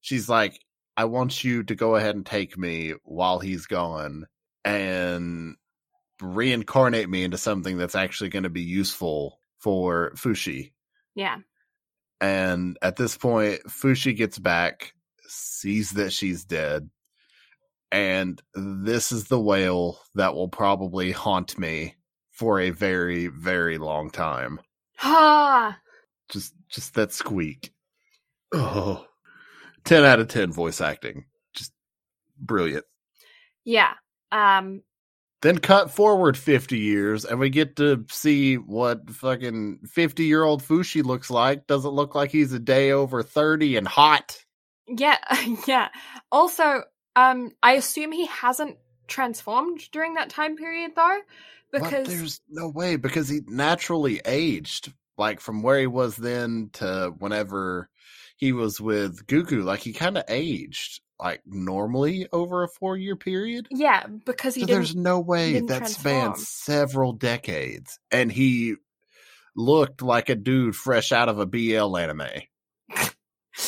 She's 0.00 0.28
like, 0.28 0.58
I 0.96 1.04
want 1.04 1.44
you 1.44 1.62
to 1.62 1.74
go 1.74 1.94
ahead 1.96 2.16
and 2.16 2.26
take 2.26 2.58
me 2.58 2.94
while 3.04 3.38
he's 3.38 3.66
gone 3.66 4.26
and 4.64 5.54
reincarnate 6.20 7.08
me 7.08 7.22
into 7.22 7.38
something 7.38 7.78
that's 7.78 7.94
actually 7.94 8.30
going 8.30 8.42
to 8.42 8.50
be 8.50 8.62
useful 8.62 9.38
for 9.58 10.12
Fushi. 10.16 10.72
Yeah. 11.18 11.38
And 12.20 12.78
at 12.80 12.94
this 12.94 13.16
point, 13.16 13.60
Fushi 13.66 14.16
gets 14.16 14.38
back, 14.38 14.92
sees 15.26 15.90
that 15.90 16.12
she's 16.12 16.44
dead, 16.44 16.88
and 17.90 18.40
this 18.54 19.10
is 19.10 19.24
the 19.24 19.40
wail 19.40 19.98
that 20.14 20.36
will 20.36 20.48
probably 20.48 21.10
haunt 21.10 21.58
me 21.58 21.96
for 22.30 22.60
a 22.60 22.70
very, 22.70 23.26
very 23.26 23.78
long 23.78 24.10
time. 24.10 24.60
Ha. 24.98 25.76
Just, 26.28 26.54
just 26.68 26.94
that 26.94 27.12
squeak. 27.12 27.72
Oh, 28.52 29.04
10 29.86 30.04
out 30.04 30.20
of 30.20 30.28
10 30.28 30.52
voice 30.52 30.80
acting. 30.80 31.24
Just 31.52 31.72
brilliant. 32.38 32.84
yeah. 33.64 33.94
Um. 34.30 34.82
Then 35.40 35.58
cut 35.58 35.92
forward 35.92 36.36
50 36.36 36.78
years 36.78 37.24
and 37.24 37.38
we 37.38 37.48
get 37.48 37.76
to 37.76 38.04
see 38.10 38.56
what 38.56 39.08
fucking 39.08 39.80
50 39.86 40.24
year 40.24 40.42
old 40.42 40.62
Fushi 40.62 41.04
looks 41.04 41.30
like. 41.30 41.66
Doesn't 41.66 41.92
look 41.92 42.14
like 42.14 42.32
he's 42.32 42.52
a 42.52 42.58
day 42.58 42.90
over 42.90 43.22
30 43.22 43.76
and 43.76 43.88
hot. 43.88 44.36
Yeah. 44.86 45.18
Yeah. 45.66 45.88
Also, 46.32 46.82
um, 47.14 47.50
I 47.62 47.72
assume 47.72 48.12
he 48.12 48.26
hasn't 48.26 48.78
transformed 49.06 49.80
during 49.92 50.14
that 50.14 50.30
time 50.30 50.56
period 50.56 50.92
though, 50.96 51.18
But 51.72 51.82
because 51.84 52.08
there's 52.08 52.40
no 52.48 52.68
way 52.68 52.96
because 52.96 53.28
he 53.28 53.40
naturally 53.46 54.20
aged 54.24 54.92
like 55.16 55.40
from 55.40 55.62
where 55.62 55.78
he 55.78 55.86
was 55.86 56.16
then 56.16 56.70
to 56.74 57.12
whenever 57.18 57.88
he 58.36 58.52
was 58.52 58.80
with 58.80 59.26
Gugu. 59.26 59.64
Like 59.64 59.80
he 59.80 59.92
kind 59.92 60.16
of 60.16 60.24
aged 60.28 61.00
like 61.20 61.42
normally 61.46 62.28
over 62.32 62.62
a 62.62 62.68
four 62.68 62.96
year 62.96 63.16
period. 63.16 63.66
yeah, 63.70 64.06
because 64.06 64.54
he 64.54 64.60
So 64.62 64.66
there's 64.66 64.94
no 64.96 65.20
way 65.20 65.60
that 65.60 65.66
transform. 65.66 66.34
spans 66.36 66.48
several 66.48 67.12
decades. 67.12 67.98
And 68.10 68.30
he 68.30 68.76
looked 69.56 70.02
like 70.02 70.28
a 70.28 70.34
dude 70.36 70.76
fresh 70.76 71.10
out 71.12 71.28
of 71.28 71.38
a 71.38 71.46
BL 71.46 71.96
anime. 71.96 72.28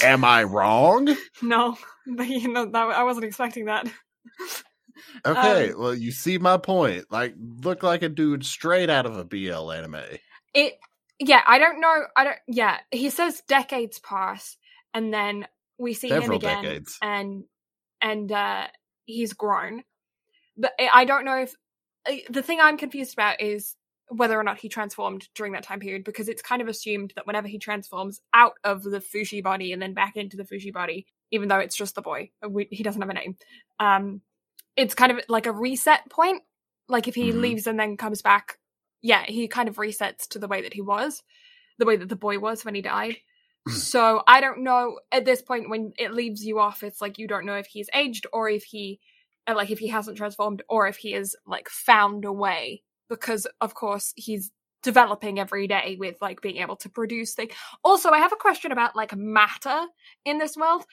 Am 0.02 0.24
I 0.24 0.44
wrong? 0.44 1.14
No, 1.42 1.76
but 2.06 2.28
you 2.28 2.48
know 2.48 2.66
that 2.66 2.76
I 2.76 3.02
wasn't 3.02 3.24
expecting 3.24 3.66
that. 3.66 3.86
Okay, 5.24 5.70
Um, 5.72 5.80
well, 5.80 5.94
you 5.94 6.12
see 6.12 6.36
my 6.36 6.58
point. 6.58 7.06
Like, 7.10 7.34
look 7.38 7.82
like 7.82 8.02
a 8.02 8.08
dude 8.10 8.44
straight 8.44 8.90
out 8.90 9.06
of 9.06 9.16
a 9.16 9.24
BL 9.24 9.72
anime. 9.72 10.02
It 10.52 10.74
yeah, 11.18 11.40
I 11.46 11.58
don't 11.58 11.80
know. 11.80 12.02
I 12.16 12.24
don't 12.24 12.36
yeah, 12.46 12.78
he 12.90 13.08
says 13.08 13.42
decades 13.48 13.98
pass 13.98 14.58
and 14.92 15.12
then 15.12 15.46
we 15.80 15.94
see 15.94 16.08
him 16.08 16.32
again 16.32 16.62
decades. 16.62 16.98
and 17.02 17.44
and 18.00 18.30
uh 18.30 18.66
he's 19.06 19.32
grown. 19.32 19.82
But 20.56 20.72
I 20.78 20.90
I 20.92 21.04
don't 21.04 21.24
know 21.24 21.38
if 21.38 21.54
uh, 22.08 22.16
the 22.30 22.42
thing 22.42 22.60
I'm 22.60 22.76
confused 22.76 23.14
about 23.14 23.40
is 23.40 23.76
whether 24.08 24.38
or 24.38 24.42
not 24.42 24.58
he 24.58 24.68
transformed 24.68 25.28
during 25.36 25.52
that 25.52 25.62
time 25.62 25.78
period 25.80 26.02
because 26.04 26.28
it's 26.28 26.42
kind 26.42 26.60
of 26.60 26.68
assumed 26.68 27.12
that 27.14 27.26
whenever 27.26 27.46
he 27.46 27.58
transforms 27.58 28.20
out 28.34 28.54
of 28.64 28.82
the 28.82 28.98
Fushi 28.98 29.42
body 29.42 29.72
and 29.72 29.80
then 29.80 29.94
back 29.94 30.16
into 30.16 30.36
the 30.36 30.42
Fushi 30.44 30.72
body, 30.72 31.06
even 31.30 31.48
though 31.48 31.58
it's 31.60 31.76
just 31.76 31.94
the 31.94 32.02
boy, 32.02 32.30
we, 32.48 32.66
he 32.72 32.82
doesn't 32.82 33.00
have 33.00 33.10
a 33.10 33.14
name. 33.14 33.36
Um, 33.78 34.20
it's 34.76 34.94
kind 34.94 35.12
of 35.12 35.20
like 35.28 35.46
a 35.46 35.52
reset 35.52 36.10
point. 36.10 36.42
Like 36.88 37.06
if 37.06 37.14
he 37.14 37.32
Mhm. 37.32 37.40
leaves 37.40 37.68
and 37.68 37.78
then 37.78 37.96
comes 37.96 38.20
back, 38.20 38.58
yeah, 39.00 39.24
he 39.26 39.46
kind 39.46 39.68
of 39.68 39.76
resets 39.76 40.26
to 40.30 40.40
the 40.40 40.48
way 40.48 40.62
that 40.62 40.74
he 40.74 40.80
was, 40.82 41.22
the 41.78 41.86
way 41.86 41.94
that 41.96 42.08
the 42.08 42.16
boy 42.16 42.38
was 42.40 42.64
when 42.64 42.74
he 42.74 42.82
died. 42.82 43.16
so 43.68 44.22
I 44.26 44.40
don't 44.40 44.62
know 44.62 44.98
at 45.12 45.24
this 45.24 45.42
point 45.42 45.70
when 45.70 45.92
it 45.98 46.12
leaves 46.12 46.44
you 46.44 46.58
off, 46.58 46.82
it's 46.82 47.00
like 47.00 47.18
you 47.18 47.26
don't 47.26 47.46
know 47.46 47.56
if 47.56 47.66
he's 47.66 47.88
aged 47.94 48.26
or 48.32 48.48
if 48.48 48.64
he, 48.64 49.00
uh, 49.46 49.54
like 49.54 49.70
if 49.70 49.78
he 49.78 49.88
hasn't 49.88 50.16
transformed 50.16 50.62
or 50.68 50.86
if 50.88 50.96
he 50.96 51.14
is 51.14 51.36
like 51.46 51.68
found 51.68 52.24
a 52.24 52.32
way 52.32 52.82
because 53.08 53.46
of 53.60 53.74
course 53.74 54.12
he's 54.16 54.50
developing 54.82 55.38
every 55.38 55.66
day 55.66 55.96
with 55.98 56.16
like 56.20 56.40
being 56.40 56.56
able 56.56 56.76
to 56.76 56.88
produce 56.88 57.34
things. 57.34 57.52
Also, 57.84 58.10
I 58.10 58.18
have 58.18 58.32
a 58.32 58.36
question 58.36 58.72
about 58.72 58.96
like 58.96 59.14
matter 59.14 59.86
in 60.24 60.38
this 60.38 60.56
world. 60.56 60.84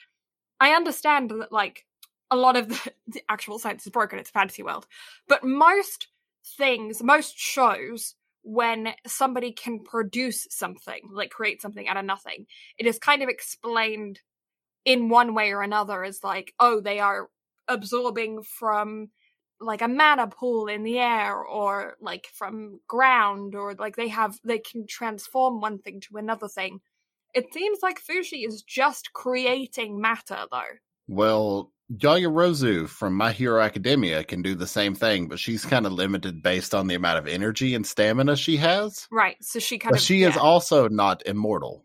I 0.60 0.72
understand 0.72 1.30
that 1.30 1.52
like 1.52 1.86
a 2.30 2.36
lot 2.36 2.56
of 2.56 2.68
the, 2.68 2.92
the 3.06 3.22
actual 3.28 3.58
science 3.58 3.86
is 3.86 3.92
broken, 3.92 4.18
it's 4.18 4.30
a 4.30 4.32
fantasy 4.32 4.62
world. 4.62 4.86
But 5.26 5.44
most 5.44 6.08
things, 6.56 7.02
most 7.02 7.38
shows, 7.38 8.14
when 8.48 8.94
somebody 9.06 9.52
can 9.52 9.84
produce 9.84 10.46
something, 10.50 11.02
like 11.12 11.28
create 11.28 11.60
something 11.60 11.86
out 11.86 11.98
of 11.98 12.04
nothing, 12.06 12.46
it 12.78 12.86
is 12.86 12.98
kind 12.98 13.22
of 13.22 13.28
explained 13.28 14.20
in 14.86 15.10
one 15.10 15.34
way 15.34 15.52
or 15.52 15.60
another 15.60 16.02
as 16.02 16.24
like, 16.24 16.54
oh, 16.58 16.80
they 16.80 16.98
are 16.98 17.28
absorbing 17.68 18.42
from 18.42 19.10
like 19.60 19.82
a 19.82 19.88
mana 19.88 20.28
pool 20.28 20.66
in 20.66 20.82
the 20.82 20.98
air 20.98 21.36
or 21.36 21.96
like 22.00 22.26
from 22.32 22.80
ground 22.88 23.54
or 23.54 23.74
like 23.74 23.96
they 23.96 24.08
have 24.08 24.38
they 24.44 24.58
can 24.58 24.86
transform 24.86 25.60
one 25.60 25.78
thing 25.78 26.00
to 26.00 26.16
another 26.16 26.48
thing. 26.48 26.80
It 27.34 27.52
seems 27.52 27.80
like 27.82 28.00
fushi 28.02 28.46
is 28.46 28.62
just 28.62 29.12
creating 29.12 30.00
matter 30.00 30.46
though. 30.50 30.78
Well, 31.06 31.70
Yaoyorozu 31.92 32.88
from 32.88 33.14
My 33.14 33.32
Hero 33.32 33.62
Academia 33.62 34.22
can 34.24 34.42
do 34.42 34.54
the 34.54 34.66
same 34.66 34.94
thing, 34.94 35.26
but 35.28 35.38
she's 35.38 35.64
kind 35.64 35.86
of 35.86 35.92
limited 35.92 36.42
based 36.42 36.74
on 36.74 36.86
the 36.86 36.94
amount 36.94 37.18
of 37.18 37.26
energy 37.26 37.74
and 37.74 37.86
stamina 37.86 38.36
she 38.36 38.56
has. 38.58 39.08
right 39.10 39.36
so 39.42 39.58
she 39.58 39.78
kind 39.78 39.92
But 39.92 40.00
of 40.00 40.04
she 40.04 40.22
is 40.22 40.36
also 40.36 40.88
not 40.88 41.22
immortal. 41.26 41.84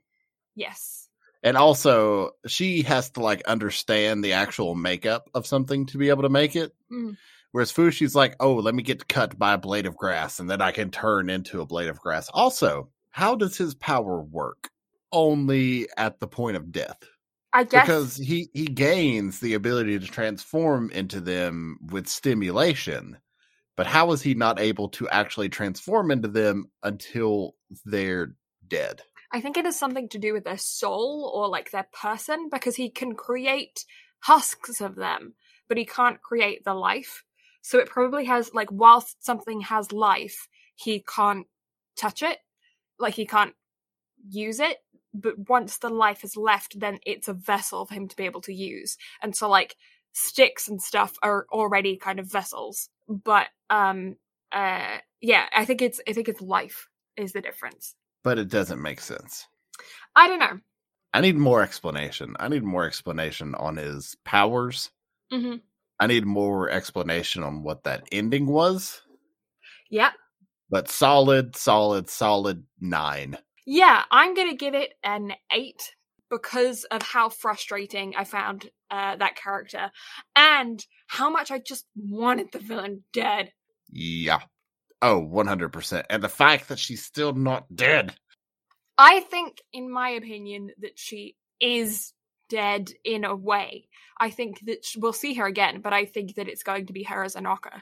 yes 0.55 1.07
And 1.43 1.55
also, 1.57 2.31
she 2.47 2.81
has 2.83 3.11
to 3.11 3.21
like 3.21 3.43
understand 3.45 4.23
the 4.23 4.33
actual 4.33 4.75
makeup 4.75 5.29
of 5.33 5.47
something 5.47 5.85
to 5.87 5.97
be 5.97 6.09
able 6.09 6.23
to 6.23 6.29
make 6.29 6.55
it. 6.55 6.73
Mm. 6.91 7.15
Whereas 7.51 7.71
Fushi's 7.71 8.15
like, 8.15 8.35
oh, 8.39 8.55
let 8.55 8.73
me 8.73 8.81
get 8.83 9.07
cut 9.07 9.37
by 9.37 9.53
a 9.53 9.57
blade 9.57 9.85
of 9.85 9.95
grass 9.95 10.39
and 10.39 10.49
then 10.49 10.61
I 10.61 10.71
can 10.71 10.89
turn 10.89 11.29
into 11.29 11.61
a 11.61 11.65
blade 11.65 11.89
of 11.89 11.99
grass. 11.99 12.27
Also, 12.33 12.89
how 13.11 13.35
does 13.35 13.57
his 13.57 13.73
power 13.75 14.21
work? 14.21 14.69
Only 15.11 15.87
at 15.95 16.19
the 16.19 16.27
point 16.27 16.57
of 16.57 16.71
death. 16.71 16.97
I 17.53 17.63
guess 17.63 17.85
Because 17.85 18.17
he, 18.17 18.49
he 18.53 18.65
gains 18.65 19.39
the 19.39 19.53
ability 19.53 19.99
to 19.99 20.07
transform 20.07 20.89
into 20.91 21.19
them 21.19 21.77
with 21.91 22.07
stimulation. 22.07 23.17
But 23.75 23.87
how 23.87 24.11
is 24.11 24.21
he 24.21 24.35
not 24.35 24.59
able 24.59 24.89
to 24.89 25.09
actually 25.09 25.49
transform 25.49 26.11
into 26.11 26.27
them 26.27 26.65
until 26.83 27.55
they're 27.85 28.35
dead? 28.67 29.01
I 29.31 29.41
think 29.41 29.57
it 29.57 29.65
has 29.65 29.77
something 29.77 30.09
to 30.09 30.19
do 30.19 30.33
with 30.33 30.43
their 30.43 30.59
soul 30.59 31.31
or 31.33 31.47
like 31.47 31.71
their 31.71 31.87
person 31.91 32.49
because 32.51 32.75
he 32.75 32.89
can 32.89 33.15
create 33.15 33.83
husks 34.19 34.79
of 34.79 34.95
them, 34.95 35.33
but 35.67 35.77
he 35.77 35.85
can't 35.85 36.21
create 36.21 36.63
the 36.63 36.75
life. 36.75 37.23
So 37.63 37.79
it 37.79 37.89
probably 37.89 38.25
has 38.25 38.53
like 38.53 38.71
whilst 38.71 39.25
something 39.25 39.61
has 39.61 39.91
life, 39.91 40.47
he 40.75 41.03
can't 41.03 41.47
touch 41.97 42.21
it, 42.21 42.37
like 42.99 43.15
he 43.15 43.25
can't 43.25 43.55
use 44.29 44.59
it. 44.59 44.77
But 45.13 45.49
once 45.49 45.77
the 45.77 45.89
life 45.89 46.23
is 46.23 46.35
left, 46.35 46.79
then 46.79 46.99
it's 47.05 47.27
a 47.27 47.33
vessel 47.33 47.85
for 47.85 47.93
him 47.93 48.07
to 48.07 48.15
be 48.15 48.25
able 48.25 48.41
to 48.41 48.53
use. 48.53 48.97
And 49.21 49.35
so 49.35 49.49
like 49.49 49.75
sticks 50.13 50.67
and 50.67 50.81
stuff 50.81 51.13
are 51.21 51.45
already 51.51 51.97
kind 51.97 52.19
of 52.19 52.31
vessels. 52.31 52.89
But 53.07 53.47
um 53.69 54.15
uh 54.51 54.97
yeah, 55.21 55.45
I 55.55 55.65
think 55.65 55.81
it's 55.81 56.01
I 56.07 56.13
think 56.13 56.29
it's 56.29 56.41
life 56.41 56.87
is 57.17 57.33
the 57.33 57.41
difference. 57.41 57.95
But 58.23 58.39
it 58.39 58.49
doesn't 58.49 58.81
make 58.81 59.01
sense. 59.01 59.47
I 60.15 60.27
don't 60.27 60.39
know. 60.39 60.59
I 61.13 61.21
need 61.21 61.35
more 61.35 61.61
explanation. 61.61 62.35
I 62.39 62.47
need 62.47 62.63
more 62.63 62.85
explanation 62.85 63.53
on 63.55 63.77
his 63.77 64.15
powers. 64.25 64.89
hmm 65.31 65.55
I 65.99 66.07
need 66.07 66.25
more 66.25 66.69
explanation 66.69 67.43
on 67.43 67.63
what 67.63 67.83
that 67.83 68.07
ending 68.11 68.47
was. 68.47 69.01
Yeah. 69.89 70.11
But 70.69 70.89
solid, 70.89 71.55
solid, 71.55 72.09
solid 72.09 72.65
nine. 72.81 73.37
Yeah, 73.65 74.03
I'm 74.11 74.33
going 74.33 74.49
to 74.49 74.55
give 74.55 74.73
it 74.73 74.93
an 75.03 75.33
8 75.51 75.95
because 76.29 76.83
of 76.85 77.01
how 77.01 77.29
frustrating 77.29 78.15
I 78.17 78.23
found 78.23 78.69
uh, 78.89 79.15
that 79.17 79.35
character 79.35 79.91
and 80.35 80.83
how 81.07 81.29
much 81.29 81.51
I 81.51 81.59
just 81.59 81.85
wanted 81.95 82.51
the 82.51 82.59
villain 82.59 83.03
dead. 83.13 83.51
Yeah. 83.89 84.39
Oh, 85.01 85.21
100%. 85.21 86.05
And 86.09 86.23
the 86.23 86.29
fact 86.29 86.69
that 86.69 86.79
she's 86.79 87.03
still 87.03 87.33
not 87.33 87.73
dead. 87.73 88.15
I 88.97 89.21
think, 89.21 89.61
in 89.71 89.91
my 89.91 90.09
opinion, 90.09 90.71
that 90.79 90.97
she 90.97 91.35
is 91.59 92.13
dead 92.49 92.91
in 93.03 93.25
a 93.25 93.35
way. 93.35 93.87
I 94.19 94.29
think 94.29 94.59
that 94.65 94.85
we'll 94.97 95.13
see 95.13 95.33
her 95.35 95.45
again, 95.45 95.81
but 95.81 95.93
I 95.93 96.05
think 96.05 96.35
that 96.35 96.47
it's 96.47 96.63
going 96.63 96.87
to 96.87 96.93
be 96.93 97.03
her 97.03 97.23
as 97.23 97.35
a 97.35 97.41
Anoka. 97.41 97.81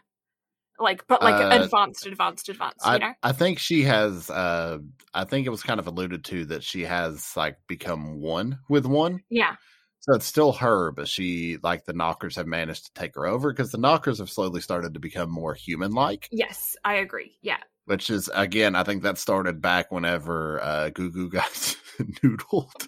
Like, 0.81 1.05
but 1.07 1.21
like 1.21 1.35
Uh, 1.35 1.63
advanced, 1.63 2.05
advanced, 2.05 2.49
advanced, 2.49 2.85
I, 2.85 2.93
you 2.95 2.99
know? 2.99 3.13
I 3.23 3.31
think 3.31 3.59
she 3.59 3.83
has, 3.83 4.29
uh, 4.29 4.79
I 5.13 5.23
think 5.23 5.45
it 5.47 5.51
was 5.51 5.63
kind 5.63 5.79
of 5.79 5.87
alluded 5.87 6.23
to 6.25 6.45
that 6.45 6.63
she 6.63 6.81
has, 6.81 7.35
like, 7.37 7.57
become 7.67 8.19
one 8.19 8.59
with 8.69 8.85
one. 8.85 9.21
Yeah. 9.29 9.55
So 9.99 10.15
it's 10.15 10.25
still 10.25 10.51
her, 10.53 10.91
but 10.91 11.07
she, 11.07 11.57
like, 11.61 11.85
the 11.85 11.93
knockers 11.93 12.35
have 12.37 12.47
managed 12.47 12.85
to 12.85 12.93
take 12.93 13.13
her 13.15 13.27
over 13.27 13.53
because 13.53 13.71
the 13.71 13.77
knockers 13.77 14.17
have 14.19 14.29
slowly 14.31 14.59
started 14.61 14.95
to 14.95 14.99
become 14.99 15.29
more 15.29 15.53
human 15.53 15.91
like. 15.91 16.27
Yes, 16.31 16.75
I 16.83 16.95
agree. 16.95 17.37
Yeah. 17.41 17.59
which 17.85 18.09
is 18.11 18.29
again 18.35 18.75
i 18.75 18.83
think 18.83 19.01
that 19.01 19.17
started 19.17 19.59
back 19.59 19.91
whenever 19.91 20.61
uh 20.61 20.89
goo 20.91 21.29
got 21.37 21.51
noodled 22.23 22.87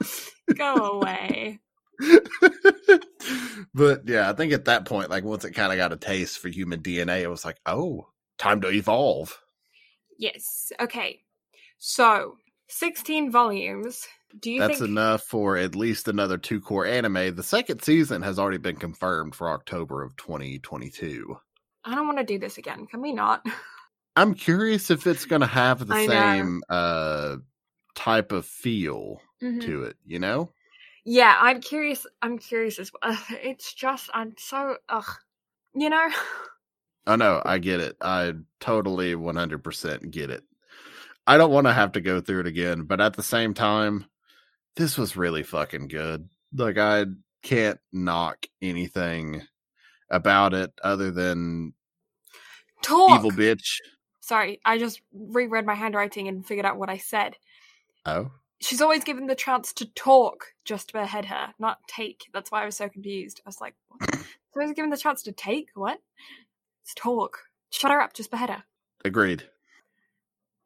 Go 0.56 0.74
away. 0.74 1.60
but 3.74 4.02
yeah 4.06 4.30
i 4.30 4.32
think 4.32 4.52
at 4.52 4.64
that 4.66 4.84
point 4.84 5.10
like 5.10 5.24
once 5.24 5.44
it 5.44 5.52
kind 5.52 5.72
of 5.72 5.76
got 5.76 5.92
a 5.92 5.96
taste 5.96 6.38
for 6.38 6.48
human 6.48 6.80
dna 6.80 7.20
it 7.22 7.28
was 7.28 7.44
like 7.44 7.58
oh 7.66 8.06
time 8.38 8.60
to 8.60 8.68
evolve 8.70 9.38
Yes. 10.20 10.72
Okay. 10.80 11.20
So, 11.78 12.38
16 12.68 13.30
volumes. 13.30 14.04
Do 14.40 14.50
you 14.50 14.60
that's 14.60 14.80
think 14.80 14.90
enough 14.90 15.22
for 15.22 15.56
at 15.56 15.76
least 15.76 16.08
another 16.08 16.36
two 16.36 16.60
cour 16.60 16.84
anime 16.84 17.36
the 17.36 17.42
second 17.44 17.82
season 17.82 18.22
has 18.22 18.36
already 18.36 18.58
been 18.58 18.74
confirmed 18.76 19.34
for 19.36 19.48
october 19.48 20.02
of 20.02 20.16
2022 20.16 21.36
I 21.84 21.94
don't 21.94 22.06
want 22.06 22.18
to 22.18 22.24
do 22.24 22.38
this 22.38 22.58
again. 22.58 22.86
Can 22.86 23.00
we 23.00 23.12
not? 23.12 23.46
i'm 24.16 24.34
curious 24.34 24.90
if 24.90 25.06
it's 25.06 25.24
going 25.24 25.40
to 25.40 25.46
have 25.46 25.86
the 25.86 25.94
I 25.94 26.06
know. 26.06 26.12
same 26.12 26.62
uh 26.68 27.36
type 27.94 28.32
of 28.32 28.44
feel 28.44 29.20
Mhm. 29.40 29.60
to 29.62 29.84
it 29.84 29.96
you 30.04 30.18
know 30.18 30.50
Yeah, 31.10 31.38
I'm 31.40 31.62
curious. 31.62 32.06
I'm 32.20 32.36
curious 32.36 32.78
as 32.78 32.92
well. 32.92 33.16
It's 33.42 33.72
just 33.72 34.10
I'm 34.12 34.34
so 34.36 34.76
ugh. 34.90 35.10
You 35.74 35.88
know? 35.88 36.10
Oh 37.06 37.16
no, 37.16 37.40
I 37.46 37.56
get 37.56 37.80
it. 37.80 37.96
I 38.02 38.34
totally 38.60 39.14
100% 39.14 40.10
get 40.10 40.28
it. 40.28 40.44
I 41.26 41.38
don't 41.38 41.50
want 41.50 41.66
to 41.66 41.72
have 41.72 41.92
to 41.92 42.02
go 42.02 42.20
through 42.20 42.40
it 42.40 42.46
again, 42.46 42.82
but 42.82 43.00
at 43.00 43.14
the 43.14 43.22
same 43.22 43.54
time, 43.54 44.04
this 44.76 44.98
was 44.98 45.16
really 45.16 45.42
fucking 45.42 45.88
good. 45.88 46.28
Like 46.54 46.76
I 46.76 47.06
can't 47.42 47.80
knock 47.90 48.44
anything 48.60 49.40
about 50.10 50.52
it 50.52 50.72
other 50.84 51.10
than 51.10 51.72
Talk. 52.82 53.16
evil 53.16 53.30
bitch. 53.30 53.78
Sorry, 54.20 54.60
I 54.62 54.76
just 54.76 55.00
reread 55.14 55.64
my 55.64 55.74
handwriting 55.74 56.28
and 56.28 56.44
figured 56.44 56.66
out 56.66 56.76
what 56.76 56.90
I 56.90 56.98
said. 56.98 57.34
Oh, 58.04 58.30
She's 58.60 58.80
always 58.80 59.04
given 59.04 59.26
the 59.26 59.34
chance 59.36 59.72
to 59.74 59.86
talk, 59.86 60.46
just 60.64 60.92
behead 60.92 61.26
her, 61.26 61.54
not 61.58 61.78
take. 61.86 62.24
That's 62.32 62.50
why 62.50 62.62
I 62.62 62.66
was 62.66 62.76
so 62.76 62.88
confused. 62.88 63.40
I 63.44 63.48
was 63.48 63.60
like, 63.60 63.74
what? 63.88 64.10
She's 64.16 64.56
always 64.56 64.72
given 64.74 64.90
the 64.90 64.96
chance 64.96 65.22
to 65.24 65.32
take? 65.32 65.68
What? 65.74 65.98
It's 66.82 66.94
talk. 66.94 67.38
Shut 67.70 67.90
her 67.92 68.00
up, 68.00 68.14
just 68.14 68.30
behead 68.30 68.50
her. 68.50 68.64
agreed. 69.04 69.44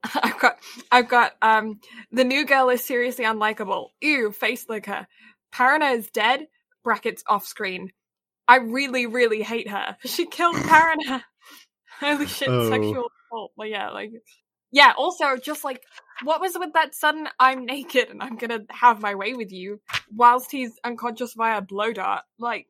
I've 0.23 0.39
got 0.41 0.59
I've 0.91 1.09
got 1.09 1.33
um 1.43 1.79
the 2.11 2.25
new 2.25 2.45
girl 2.45 2.71
is 2.71 2.85
seriously 2.85 3.25
unlikable. 3.25 3.89
Ew, 4.01 4.33
face 4.33 4.69
licker. 4.69 5.07
Parona 5.53 5.97
is 5.97 6.09
dead. 6.11 6.47
Brackets 6.83 7.23
off 7.29 7.47
screen. 7.47 7.93
I 8.49 8.57
really, 8.57 9.07
really 9.07 9.43
hate 9.43 9.69
her. 9.69 9.97
She 10.07 10.27
killed 10.27 10.57
Parona. 10.57 11.23
Holy 12.01 12.27
shit, 12.27 12.49
Oh. 12.49 12.69
sexual 12.69 13.11
assault. 13.29 13.53
Well, 13.57 13.69
yeah, 13.69 13.91
like 13.91 14.11
yeah, 14.73 14.93
also 14.97 15.37
just 15.37 15.63
like 15.63 15.83
what 16.25 16.41
was 16.41 16.57
with 16.59 16.73
that 16.75 16.95
sudden 16.95 17.29
I'm 17.39 17.65
naked 17.65 18.09
and 18.11 18.23
I'm 18.23 18.37
gonna 18.37 18.61
have 18.71 19.01
my 19.01 19.15
way 19.15 19.35
with 19.35 19.53
you 19.53 19.81
whilst 20.15 20.51
he's 20.51 20.73
unconscious 20.85 21.35
via 21.35 21.61
blow 21.61 21.93
dart. 21.93 22.23
Like 22.39 22.69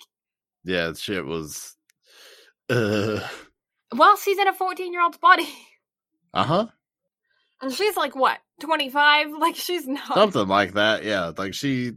Yeah, 0.64 0.92
shit 0.94 1.24
was 1.24 1.76
uh 2.70 3.20
whilst 3.94 4.24
he's 4.24 4.38
in 4.38 4.48
a 4.48 4.52
14 4.54 4.92
year 4.92 5.02
old's 5.02 5.18
body. 5.18 5.48
Uh 6.34 6.44
huh. 6.44 6.66
And 7.60 7.72
she's 7.72 7.96
like 7.96 8.16
what, 8.16 8.38
twenty 8.60 8.90
five? 8.90 9.28
Like 9.38 9.56
she's 9.56 9.86
not 9.86 10.14
Something 10.14 10.48
like 10.48 10.74
that. 10.74 11.04
Yeah. 11.04 11.32
Like 11.36 11.54
she. 11.54 11.92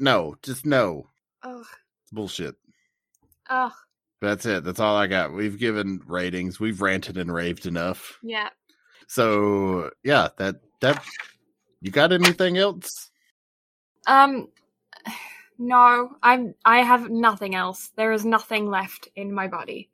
No, 0.00 0.36
just 0.42 0.64
no. 0.66 1.08
Ugh. 1.42 1.66
It's 2.02 2.10
bullshit. 2.10 2.56
Ugh. 3.48 3.72
That's 4.20 4.46
it. 4.46 4.64
That's 4.64 4.80
all 4.80 4.96
I 4.96 5.06
got. 5.06 5.34
We've 5.34 5.58
given 5.58 6.00
ratings. 6.06 6.58
We've 6.58 6.80
ranted 6.80 7.18
and 7.18 7.32
raved 7.32 7.66
enough. 7.66 8.18
Yeah. 8.22 8.48
So 9.06 9.90
yeah, 10.02 10.28
that 10.38 10.56
that. 10.84 11.04
You 11.80 11.90
got 11.90 12.12
anything 12.12 12.56
else? 12.58 13.10
Um 14.06 14.48
no, 15.58 16.10
I'm 16.22 16.54
I 16.64 16.78
have 16.78 17.10
nothing 17.10 17.54
else. 17.54 17.90
There 17.96 18.12
is 18.12 18.24
nothing 18.24 18.68
left 18.70 19.08
in 19.16 19.32
my 19.32 19.48
body. 19.48 19.90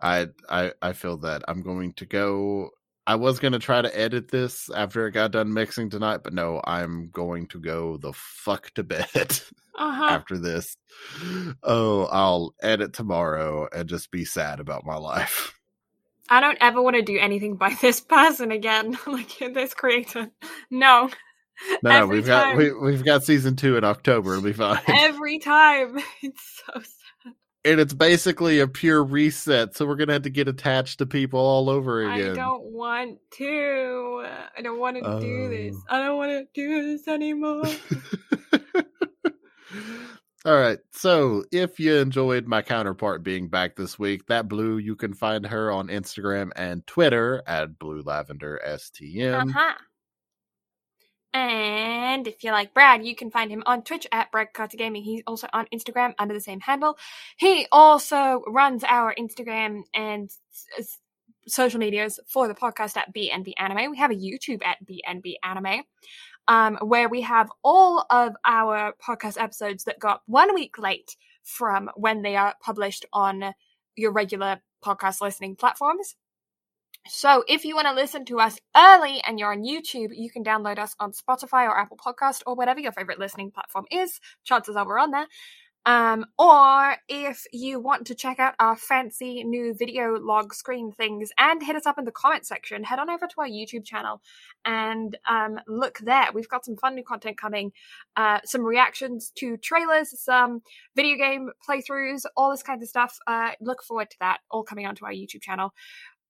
I 0.00 0.28
I 0.48 0.72
I 0.82 0.92
feel 0.92 1.16
that 1.18 1.42
I'm 1.48 1.62
going 1.62 1.92
to 1.94 2.06
go. 2.06 2.70
I 3.06 3.16
was 3.16 3.38
going 3.38 3.52
to 3.52 3.58
try 3.58 3.82
to 3.82 3.98
edit 3.98 4.30
this 4.30 4.70
after 4.74 5.06
it 5.06 5.12
got 5.12 5.32
done 5.32 5.52
mixing 5.52 5.90
tonight, 5.90 6.20
but 6.24 6.32
no, 6.32 6.62
I'm 6.64 7.10
going 7.10 7.46
to 7.48 7.60
go 7.60 7.98
the 7.98 8.12
fuck 8.14 8.70
to 8.74 8.82
bed 8.82 9.08
Uh-huh. 9.76 10.04
after 10.04 10.38
this. 10.38 10.76
Oh, 11.62 12.04
I'll 12.06 12.54
edit 12.62 12.92
tomorrow 12.92 13.68
and 13.72 13.88
just 13.88 14.10
be 14.12 14.24
sad 14.24 14.60
about 14.60 14.86
my 14.86 14.96
life. 14.96 15.52
I 16.28 16.40
don't 16.40 16.58
ever 16.60 16.80
want 16.80 16.96
to 16.96 17.02
do 17.02 17.18
anything 17.18 17.56
by 17.56 17.74
this 17.80 18.00
person 18.00 18.50
again, 18.52 18.96
like 19.06 19.38
this 19.38 19.74
creator. 19.74 20.30
No. 20.70 21.10
No, 21.84 21.90
Every 21.90 22.16
we've 22.16 22.26
got 22.26 22.56
we, 22.56 22.72
we've 22.72 23.04
got 23.04 23.22
season 23.22 23.54
two 23.54 23.76
in 23.76 23.84
October. 23.84 24.32
It'll 24.32 24.44
be 24.44 24.52
fine. 24.52 24.80
Every 24.88 25.38
time. 25.38 25.98
It's 26.20 26.62
so 26.66 26.80
sad. 26.80 27.32
and 27.64 27.78
it's 27.78 27.94
basically 27.94 28.58
a 28.58 28.66
pure 28.66 29.04
reset, 29.04 29.76
so 29.76 29.86
we're 29.86 29.94
gonna 29.94 30.14
have 30.14 30.22
to 30.22 30.30
get 30.30 30.48
attached 30.48 30.98
to 30.98 31.06
people 31.06 31.38
all 31.38 31.70
over 31.70 32.02
again. 32.02 32.32
I 32.32 32.34
don't 32.34 32.64
want 32.64 33.20
to. 33.36 34.26
I 34.58 34.62
don't 34.62 34.80
want 34.80 34.96
to 34.96 35.20
do 35.20 35.48
this. 35.48 35.76
Oh. 35.88 35.96
I 35.96 36.04
don't 36.04 36.16
want 36.16 36.32
to 36.32 36.46
do 36.54 36.96
this 36.96 37.06
anymore. 37.06 37.66
All 40.46 40.58
right. 40.58 40.78
So, 40.92 41.44
if 41.52 41.80
you 41.80 41.94
enjoyed 41.96 42.46
my 42.46 42.60
counterpart 42.60 43.22
being 43.22 43.48
back 43.48 43.76
this 43.76 43.98
week, 43.98 44.26
that 44.26 44.46
blue, 44.46 44.76
you 44.76 44.94
can 44.94 45.14
find 45.14 45.46
her 45.46 45.72
on 45.72 45.88
Instagram 45.88 46.50
and 46.54 46.86
Twitter 46.86 47.42
at 47.46 47.78
Blue 47.78 48.02
Lavender 48.02 48.60
STM. 48.66 49.48
Uh-huh. 49.48 49.74
And 51.32 52.28
if 52.28 52.44
you 52.44 52.52
like 52.52 52.74
Brad, 52.74 53.04
you 53.04 53.16
can 53.16 53.30
find 53.30 53.50
him 53.50 53.62
on 53.66 53.82
Twitch 53.82 54.06
at 54.12 54.30
Brad 54.30 54.52
Carter 54.52 54.76
Gaming. 54.76 55.02
He's 55.02 55.22
also 55.26 55.48
on 55.52 55.66
Instagram 55.74 56.14
under 56.18 56.34
the 56.34 56.40
same 56.40 56.60
handle. 56.60 56.96
He 57.38 57.66
also 57.72 58.42
runs 58.46 58.84
our 58.84 59.14
Instagram 59.18 59.82
and 59.94 60.30
s- 60.78 61.00
social 61.48 61.80
medias 61.80 62.20
for 62.28 62.48
the 62.48 62.54
podcast 62.54 62.96
at 62.96 63.12
BNB 63.12 63.54
Anime. 63.58 63.90
We 63.90 63.98
have 63.98 64.10
a 64.10 64.14
YouTube 64.14 64.64
at 64.64 64.78
BNB 64.86 65.34
Anime, 65.42 65.82
um, 66.48 66.76
where 66.82 67.08
we 67.08 67.20
have 67.22 67.50
all 67.62 68.04
of 68.10 68.34
our 68.44 68.94
podcast 69.04 69.40
episodes 69.40 69.84
that 69.84 69.98
got 69.98 70.22
one 70.26 70.54
week 70.54 70.78
late 70.78 71.16
from 71.42 71.90
when 71.96 72.22
they 72.22 72.36
are 72.36 72.54
published 72.62 73.06
on 73.12 73.54
your 73.96 74.12
regular 74.12 74.60
podcast 74.84 75.20
listening 75.20 75.56
platforms. 75.56 76.16
So 77.06 77.44
if 77.48 77.66
you 77.66 77.74
want 77.74 77.86
to 77.86 77.94
listen 77.94 78.24
to 78.26 78.40
us 78.40 78.58
early 78.74 79.20
and 79.26 79.38
you're 79.38 79.52
on 79.52 79.62
YouTube, 79.62 80.08
you 80.12 80.30
can 80.30 80.42
download 80.42 80.78
us 80.78 80.94
on 80.98 81.12
Spotify 81.12 81.64
or 81.66 81.78
Apple 81.78 81.98
Podcast 81.98 82.42
or 82.46 82.54
whatever 82.54 82.80
your 82.80 82.92
favorite 82.92 83.18
listening 83.18 83.50
platform 83.50 83.84
is. 83.90 84.20
Chances 84.42 84.74
are 84.74 84.86
we're 84.86 84.98
on 84.98 85.10
there. 85.10 85.26
Um, 85.86 86.24
or 86.38 86.96
if 87.08 87.44
you 87.52 87.78
want 87.78 88.06
to 88.06 88.14
check 88.14 88.38
out 88.38 88.54
our 88.58 88.76
fancy 88.76 89.44
new 89.44 89.74
video 89.74 90.18
log 90.18 90.54
screen 90.54 90.92
things 90.92 91.30
and 91.38 91.62
hit 91.62 91.76
us 91.76 91.86
up 91.86 91.98
in 91.98 92.04
the 92.04 92.10
comment 92.10 92.46
section, 92.46 92.84
head 92.84 92.98
on 92.98 93.10
over 93.10 93.26
to 93.26 93.34
our 93.40 93.48
YouTube 93.48 93.84
channel 93.84 94.22
and 94.64 95.16
um, 95.28 95.60
look 95.68 95.98
there. 95.98 96.28
We've 96.32 96.48
got 96.48 96.64
some 96.64 96.76
fun 96.76 96.94
new 96.94 97.04
content 97.04 97.36
coming, 97.38 97.72
uh, 98.16 98.40
some 98.44 98.62
reactions 98.62 99.30
to 99.36 99.58
trailers, 99.58 100.18
some 100.18 100.62
video 100.96 101.16
game 101.16 101.50
playthroughs, 101.68 102.22
all 102.36 102.50
this 102.50 102.62
kind 102.62 102.82
of 102.82 102.88
stuff. 102.88 103.18
Uh, 103.26 103.50
look 103.60 103.82
forward 103.82 104.10
to 104.10 104.16
that 104.20 104.38
all 104.50 104.62
coming 104.62 104.86
onto 104.86 105.04
our 105.04 105.12
YouTube 105.12 105.42
channel 105.42 105.74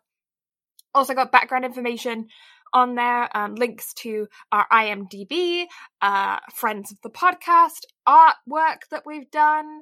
Also 0.93 1.13
got 1.13 1.31
background 1.31 1.65
information 1.65 2.27
on 2.73 2.95
there, 2.95 3.29
um, 3.35 3.55
links 3.55 3.93
to 3.93 4.27
our 4.51 4.65
IMDb, 4.71 5.65
uh, 6.01 6.39
friends 6.53 6.91
of 6.91 6.99
the 7.01 7.09
podcast, 7.09 7.85
artwork 8.07 8.87
that 8.91 9.03
we've 9.05 9.29
done, 9.31 9.81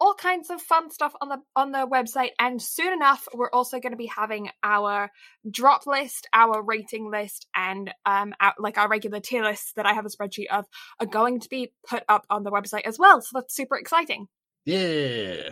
all 0.00 0.14
kinds 0.14 0.50
of 0.50 0.60
fun 0.60 0.90
stuff 0.90 1.14
on 1.20 1.28
the 1.28 1.38
on 1.56 1.72
the 1.72 1.86
website 1.86 2.30
and 2.38 2.60
soon 2.60 2.92
enough 2.92 3.26
we're 3.34 3.50
also 3.50 3.80
going 3.80 3.92
to 3.92 3.96
be 3.96 4.06
having 4.06 4.50
our 4.62 5.10
drop 5.50 5.86
list 5.86 6.26
our 6.32 6.62
rating 6.62 7.10
list 7.10 7.46
and 7.54 7.92
um 8.04 8.34
our, 8.40 8.54
like 8.58 8.76
our 8.78 8.88
regular 8.88 9.20
tier 9.20 9.42
lists 9.42 9.72
that 9.76 9.86
i 9.86 9.92
have 9.92 10.04
a 10.04 10.08
spreadsheet 10.08 10.46
of 10.50 10.66
are 11.00 11.06
going 11.06 11.40
to 11.40 11.48
be 11.48 11.72
put 11.88 12.02
up 12.08 12.26
on 12.28 12.42
the 12.42 12.50
website 12.50 12.82
as 12.82 12.98
well 12.98 13.20
so 13.20 13.30
that's 13.34 13.54
super 13.54 13.76
exciting 13.76 14.26
Yeah. 14.64 15.50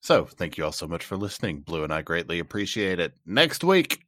So, 0.00 0.24
thank 0.24 0.58
you 0.58 0.64
all 0.64 0.72
so 0.72 0.88
much 0.88 1.04
for 1.04 1.16
listening. 1.16 1.60
Blue 1.60 1.84
and 1.84 1.92
I 1.92 2.02
greatly 2.02 2.40
appreciate 2.40 2.98
it. 2.98 3.14
Next 3.24 3.62
week, 3.62 4.00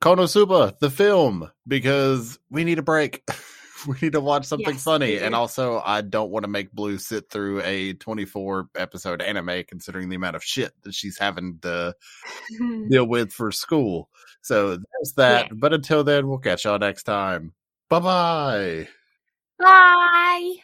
Konosuba, 0.00 0.78
the 0.78 0.90
film, 0.90 1.50
because 1.66 2.38
we 2.50 2.62
need 2.62 2.78
a 2.78 2.82
break. 2.82 3.22
we 3.86 3.96
need 4.02 4.12
to 4.12 4.20
watch 4.20 4.44
something 4.44 4.74
Yes, 4.74 4.82
funny. 4.82 5.18
And 5.18 5.34
also, 5.34 5.82
I 5.84 6.00
don't 6.00 6.30
want 6.30 6.44
to 6.44 6.50
make 6.50 6.72
Blue 6.72 6.98
sit 6.98 7.30
through 7.30 7.62
a 7.62 7.94
24 7.94 8.68
episode 8.76 9.22
anime, 9.22 9.64
considering 9.68 10.08
the 10.08 10.16
amount 10.16 10.36
of 10.36 10.44
shit 10.44 10.72
that 10.82 10.94
she's 10.94 11.18
having 11.18 11.58
to 11.62 11.94
deal 12.88 13.06
with 13.06 13.32
for 13.32 13.52
school. 13.52 14.08
So, 14.42 14.70
there's 14.76 15.12
that. 15.16 15.46
Yeah. 15.46 15.52
But 15.54 15.72
until 15.72 16.04
then, 16.04 16.28
we'll 16.28 16.38
catch 16.38 16.64
y'all 16.64 16.78
next 16.78 17.04
time. 17.04 17.52
Bye 17.88 18.00
bye. 18.00 18.88
bye 19.58 20.54